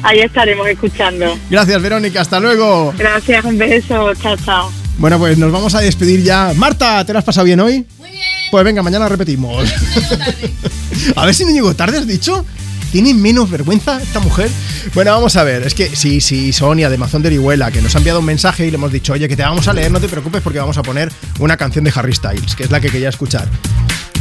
Ahí 0.02 0.20
estaremos 0.20 0.66
escuchando. 0.68 1.38
Gracias, 1.48 1.80
Verónica. 1.80 2.20
Hasta 2.20 2.40
luego. 2.40 2.92
Gracias, 2.98 3.44
un 3.44 3.56
beso. 3.56 4.12
Chao, 4.14 4.36
chao. 4.44 4.72
Bueno, 4.98 5.18
pues 5.18 5.38
nos 5.38 5.50
vamos 5.50 5.74
a 5.74 5.80
despedir 5.80 6.22
ya. 6.22 6.52
Marta, 6.56 7.04
¿te 7.06 7.12
lo 7.12 7.18
has 7.20 7.24
pasado 7.24 7.44
bien 7.46 7.60
hoy? 7.60 7.86
Pues 8.52 8.66
venga, 8.66 8.82
mañana 8.82 9.08
repetimos. 9.08 9.72
a 11.16 11.24
ver 11.24 11.34
si 11.34 11.46
no 11.46 11.52
llego 11.52 11.74
tarde, 11.74 11.96
has 11.96 12.06
dicho. 12.06 12.44
¿Tiene 12.90 13.14
menos 13.14 13.48
vergüenza 13.48 13.98
esta 14.02 14.20
mujer? 14.20 14.50
Bueno, 14.92 15.10
vamos 15.12 15.36
a 15.36 15.42
ver. 15.42 15.62
Es 15.62 15.72
que 15.72 15.96
sí, 15.96 16.20
sí, 16.20 16.52
Sonia 16.52 16.90
de 16.90 16.98
Mazón 16.98 17.22
de 17.22 17.28
Orihuela, 17.28 17.70
que 17.70 17.80
nos 17.80 17.94
ha 17.94 17.98
enviado 17.98 18.20
un 18.20 18.26
mensaje 18.26 18.66
y 18.66 18.70
le 18.70 18.74
hemos 18.74 18.92
dicho, 18.92 19.14
oye, 19.14 19.26
que 19.26 19.36
te 19.36 19.42
vamos 19.42 19.68
a 19.68 19.72
leer, 19.72 19.90
no 19.90 20.00
te 20.00 20.08
preocupes 20.08 20.42
porque 20.42 20.58
vamos 20.58 20.76
a 20.76 20.82
poner 20.82 21.10
una 21.38 21.56
canción 21.56 21.82
de 21.82 21.94
Harry 21.96 22.12
Styles, 22.12 22.54
que 22.54 22.64
es 22.64 22.70
la 22.70 22.78
que 22.78 22.90
quería 22.90 23.08
escuchar. 23.08 23.48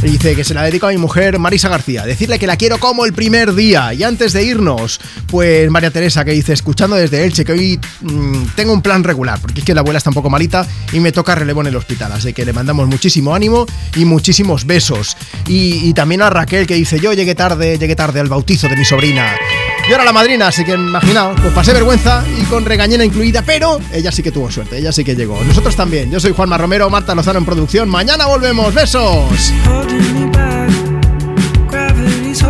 Y 0.02 0.10
dice 0.10 0.34
que 0.34 0.42
se 0.42 0.52
la 0.52 0.64
dedico 0.64 0.88
a 0.88 0.90
mi 0.90 0.96
mujer 0.96 1.38
Marisa 1.38 1.68
García. 1.68 2.04
Decirle 2.04 2.38
que 2.38 2.46
la 2.48 2.56
quiero 2.56 2.78
como 2.78 3.06
el 3.06 3.12
primer 3.12 3.54
día. 3.54 3.94
Y 3.94 4.02
antes 4.02 4.32
de 4.32 4.42
irnos, 4.42 5.00
pues 5.28 5.70
María 5.70 5.92
Teresa 5.92 6.24
que 6.24 6.32
dice, 6.32 6.52
escuchando 6.52 6.96
desde 6.96 7.24
Elche, 7.24 7.44
que 7.44 7.52
hoy 7.52 7.80
mm, 8.00 8.46
tengo 8.56 8.72
un 8.72 8.82
plan 8.82 9.04
regular, 9.04 9.38
porque 9.40 9.60
es 9.60 9.64
que 9.64 9.74
la 9.74 9.80
abuela 9.80 9.98
está 9.98 10.10
un 10.10 10.14
poco 10.14 10.28
malita 10.28 10.66
y 10.92 10.98
me 10.98 11.12
toca 11.12 11.36
relevo 11.36 11.60
en 11.60 11.68
el 11.68 11.76
hospital. 11.76 12.10
Así 12.10 12.32
que 12.32 12.44
le 12.44 12.52
mandamos 12.52 12.88
muchísimo 12.88 13.32
ánimo 13.32 13.64
y 13.94 14.04
muchísimos 14.04 14.66
besos. 14.66 15.16
Y, 15.46 15.88
y 15.88 15.94
también 15.94 16.22
a 16.22 16.30
Raquel 16.30 16.66
que 16.66 16.74
dice, 16.74 16.98
yo 16.98 17.12
llegué 17.12 17.36
tarde, 17.36 17.78
llegué 17.78 17.94
tarde 17.94 18.18
al 18.18 18.28
bautizo 18.28 18.68
de 18.68 18.76
mi 18.76 18.84
sobrina. 18.84 19.36
Yo 19.92 19.96
era 19.96 20.06
la 20.06 20.12
madrina, 20.14 20.48
así 20.48 20.64
que 20.64 20.72
imaginaos, 20.72 21.38
pues 21.38 21.52
pasé 21.52 21.74
vergüenza 21.74 22.24
y 22.40 22.44
con 22.44 22.64
regañena 22.64 23.04
incluida, 23.04 23.42
pero 23.42 23.78
ella 23.92 24.10
sí 24.10 24.22
que 24.22 24.32
tuvo 24.32 24.50
suerte, 24.50 24.78
ella 24.78 24.90
sí 24.90 25.04
que 25.04 25.14
llegó. 25.14 25.38
Nosotros 25.44 25.76
también. 25.76 26.10
Yo 26.10 26.18
soy 26.18 26.32
Juanma 26.32 26.56
Romero, 26.56 26.88
Marta 26.88 27.14
Lozano 27.14 27.40
en 27.40 27.44
producción. 27.44 27.90
Mañana 27.90 28.24
volvemos. 28.24 28.72
Besos. 28.72 29.52
holding 29.66 30.14
me 30.14 30.30
back. 30.30 30.70
Gravity's 31.70 32.42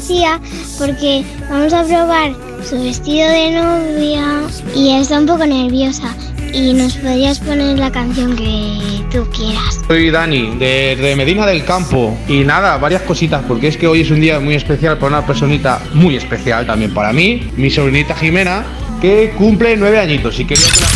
tía 0.00 0.40
porque 0.78 1.24
vamos 1.48 1.72
a 1.72 1.84
probar 1.84 2.32
su 2.68 2.82
vestido 2.82 3.28
de 3.28 3.50
novia 3.52 4.42
y 4.74 4.90
está 4.90 5.18
un 5.18 5.26
poco 5.26 5.46
nerviosa. 5.46 6.14
y 6.52 6.72
nos 6.72 6.94
podrías 6.94 7.40
poner 7.40 7.78
la 7.78 7.90
canción 7.90 8.36
que 8.36 8.78
tú 9.10 9.28
quieras. 9.30 9.80
Soy 9.88 10.10
Dani, 10.10 10.56
de, 10.56 10.94
de 10.94 11.16
Medina 11.16 11.44
del 11.46 11.64
Campo. 11.64 12.16
Y 12.28 12.44
nada, 12.44 12.76
varias 12.76 13.02
cositas, 13.02 13.42
porque 13.48 13.66
es 13.68 13.76
que 13.76 13.88
hoy 13.88 14.02
es 14.02 14.10
un 14.12 14.20
día 14.20 14.38
muy 14.38 14.54
especial 14.54 14.96
para 14.98 15.18
una 15.18 15.26
personita 15.26 15.80
muy 15.94 16.16
especial 16.16 16.64
también 16.64 16.94
para 16.94 17.12
mí, 17.12 17.50
mi 17.56 17.70
sobrinita 17.70 18.14
Jimena, 18.14 18.64
que 19.00 19.34
cumple 19.36 19.76
nueve 19.76 19.98
añitos 19.98 20.38
y 20.38 20.44
quería 20.44 20.68
que 20.68 20.80
la 20.80 20.86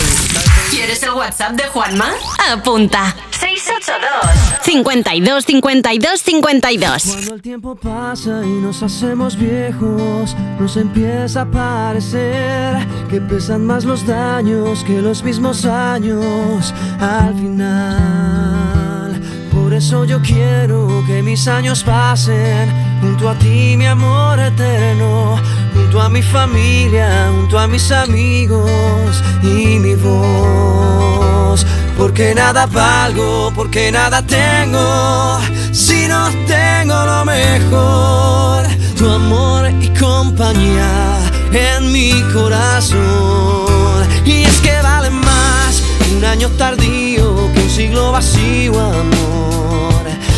¿Quieres 0.71 1.03
el 1.03 1.11
WhatsApp 1.11 1.53
de 1.53 1.65
Juanma? 1.65 2.13
Apunta. 2.53 3.17
682 3.33 4.38
52 4.69 5.47
52 5.47 6.21
52 6.21 7.03
Cuando 7.07 7.35
el 7.35 7.41
tiempo 7.41 7.75
pasa 7.75 8.43
y 8.45 8.51
nos 8.51 8.83
hacemos 8.83 9.35
viejos, 9.39 10.37
nos 10.61 10.77
empieza 10.77 11.41
a 11.41 11.51
parecer 11.51 12.87
que 13.09 13.19
pesan 13.19 13.65
más 13.65 13.87
los 13.87 14.07
daños 14.07 14.85
que 14.85 15.01
los 15.01 15.23
mismos 15.23 15.65
años 15.65 16.75
al 17.01 17.35
final. 17.35 19.23
Por 19.51 19.73
eso 19.73 20.05
yo 20.05 20.21
quiero 20.21 21.03
que 21.07 21.23
mis 21.23 21.49
años 21.49 21.83
pasen 21.83 22.71
junto 23.01 23.31
a 23.31 23.39
ti, 23.39 23.75
mi 23.75 23.87
amor 23.87 24.39
eterno, 24.39 25.37
junto 25.75 26.01
a 26.01 26.09
mi 26.09 26.23
familia, 26.23 27.31
junto 27.35 27.59
a 27.59 27.67
mis 27.67 27.91
amigos 27.91 29.23
y 29.43 29.79
mi 29.79 29.95
voz. 29.95 31.67
Porque 31.97 32.35
nada 32.35 32.67
valgo, 32.67 33.53
porque 33.55 33.91
nada 33.91 34.23
tengo, 34.23 35.41
si 35.73 36.07
no 36.07 36.31
tengo 36.47 36.95
lo 37.05 37.25
mejor. 37.25 38.67
Tu 38.97 39.09
amor 39.09 39.71
y 39.81 39.89
compañía 39.91 41.19
en 41.53 41.93
mi 41.93 42.23
corazón. 42.33 44.07
Y 44.25 44.45
es 44.45 44.61
que 44.61 44.81
vale 44.83 45.11
más 45.11 45.83
un 46.17 46.25
año 46.25 46.49
tardío 46.51 47.53
que 47.53 47.61
un 47.61 47.71
siglo 47.71 48.13
vacío, 48.13 48.79
amor. 48.81 49.58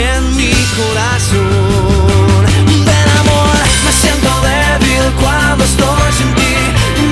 en 0.00 0.36
mi 0.36 0.52
corazón. 0.76 2.44
Del 2.66 3.08
amor 3.20 3.56
me 3.84 3.92
siento 3.92 4.30
débil 4.40 5.04
cuando 5.20 5.64
estoy 5.64 6.12
sin 6.18 6.34
ti, 6.34 6.54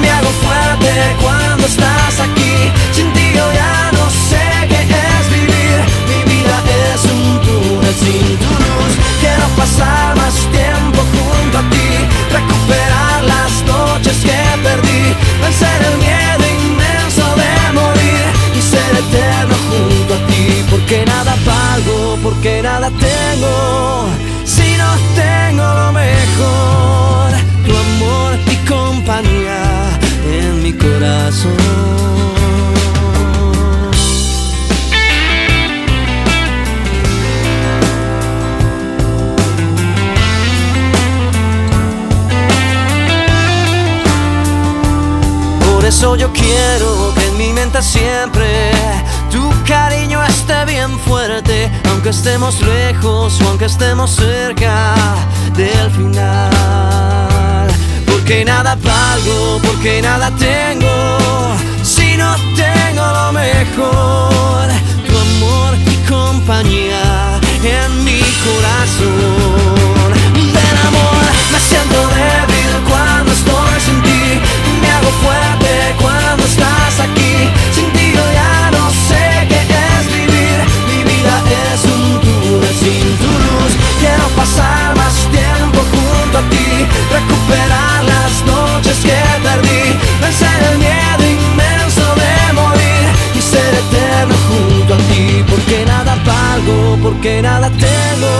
me 0.01 0.11
hago 0.11 0.31
fuerte 0.45 1.17
cuando 1.23 1.67
estás 1.67 2.21
aquí. 2.21 2.55
Sin 2.93 3.13
ti 3.13 3.33
yo 3.35 3.47
ya 3.53 3.91
no 3.93 4.05
sé 4.31 4.45
qué 4.69 4.81
es 4.81 5.25
vivir, 5.37 5.79
mi 6.11 6.21
vida 6.33 6.57
es 6.95 7.05
un 7.05 7.41
túnel 7.45 7.95
sin 7.95 8.27
tu 8.43 8.51
luz. 8.65 8.93
Quiero 9.21 9.47
pasar 9.57 10.17
más 10.17 10.35
tiempo 10.51 11.01
junto 11.15 11.59
a 11.59 11.65
ti, 11.71 11.89
recuperar 12.37 13.25
las 13.25 13.53
noches 13.67 14.17
que 14.27 14.41
perdí, 14.63 15.15
vencer 15.43 15.81
el 15.93 15.99
miedo 15.99 16.18
porque 22.23 22.63
nada 22.63 22.91
tengo, 22.91 24.09
si 24.45 24.77
no 24.77 24.91
tengo 25.15 25.63
lo 25.63 25.93
mejor, 25.93 27.31
tu 27.67 27.77
amor 27.77 28.39
y 28.51 28.57
compañía 28.69 29.99
en 30.31 30.63
mi 30.63 30.73
corazón. 30.73 31.57
Por 45.73 45.85
eso 45.85 46.17
yo 46.17 46.33
quiero 46.33 47.15
que 47.15 47.27
en 47.27 47.39
mi 47.39 47.53
mente 47.53 47.81
siempre 47.83 48.73
cariño 49.69 50.25
esté 50.25 50.65
bien 50.65 50.99
fuerte, 51.01 51.71
aunque 51.91 52.09
estemos 52.09 52.61
lejos 52.63 53.39
o 53.43 53.49
aunque 53.49 53.67
estemos 53.67 54.11
cerca 54.11 54.95
del 55.55 55.91
final. 55.91 57.69
Porque 58.07 58.47
nada 58.47 58.77
valgo, 58.77 59.61
porque 59.63 60.01
nada 60.01 60.31
tengo, 60.39 61.19
si 61.83 62.17
no 62.17 62.35
tengo 62.57 63.05
lo 63.19 63.33
mejor, 63.33 64.69
tu 65.07 65.15
amor 65.27 65.77
y 65.87 65.97
compañía 66.09 67.39
en 67.63 68.05
mi 68.05 68.23
corazón. 68.47 70.13
Del 70.35 70.77
amor 70.89 71.25
me 71.53 71.61
siento 71.61 71.99
débil 72.17 72.73
cuando 72.89 73.33
estoy 73.33 73.81
sin 73.85 74.03
ti, 74.03 74.41
me 74.81 74.91
hago 74.91 75.11
fuerte 75.23 75.95
cuando 76.01 76.48
porque 97.03 97.43
nada 97.43 97.71
tengo, 97.71 98.35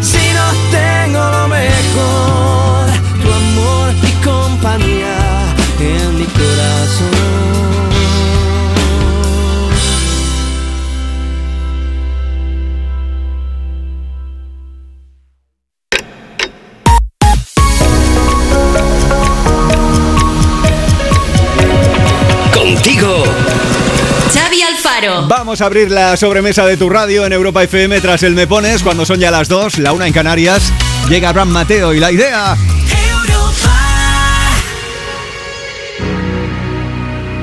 si 0.00 0.32
no 0.32 0.46
tengo 0.70 1.18
lo 1.18 1.48
mejor, 1.48 2.86
tu 3.22 3.32
amor 3.32 3.94
y 4.02 4.24
compañía 4.24 5.16
en 5.80 6.18
mi 6.18 6.24
corazón. 6.24 7.34
Contigo. 22.54 23.43
Vamos 25.28 25.60
a 25.60 25.66
abrir 25.66 25.90
la 25.90 26.16
sobremesa 26.16 26.64
de 26.66 26.76
tu 26.76 26.88
radio 26.88 27.26
en 27.26 27.32
Europa 27.32 27.62
FM 27.62 28.00
tras 28.00 28.22
el 28.22 28.34
Me 28.34 28.46
Pones 28.46 28.82
cuando 28.82 29.04
son 29.04 29.20
ya 29.20 29.30
las 29.30 29.48
2, 29.48 29.78
la 29.78 29.92
una 29.92 30.06
en 30.06 30.12
Canarias. 30.12 30.72
Llega 31.08 31.28
Abraham 31.28 31.50
Mateo 31.50 31.92
y 31.92 32.00
la 32.00 32.10
idea. 32.10 32.56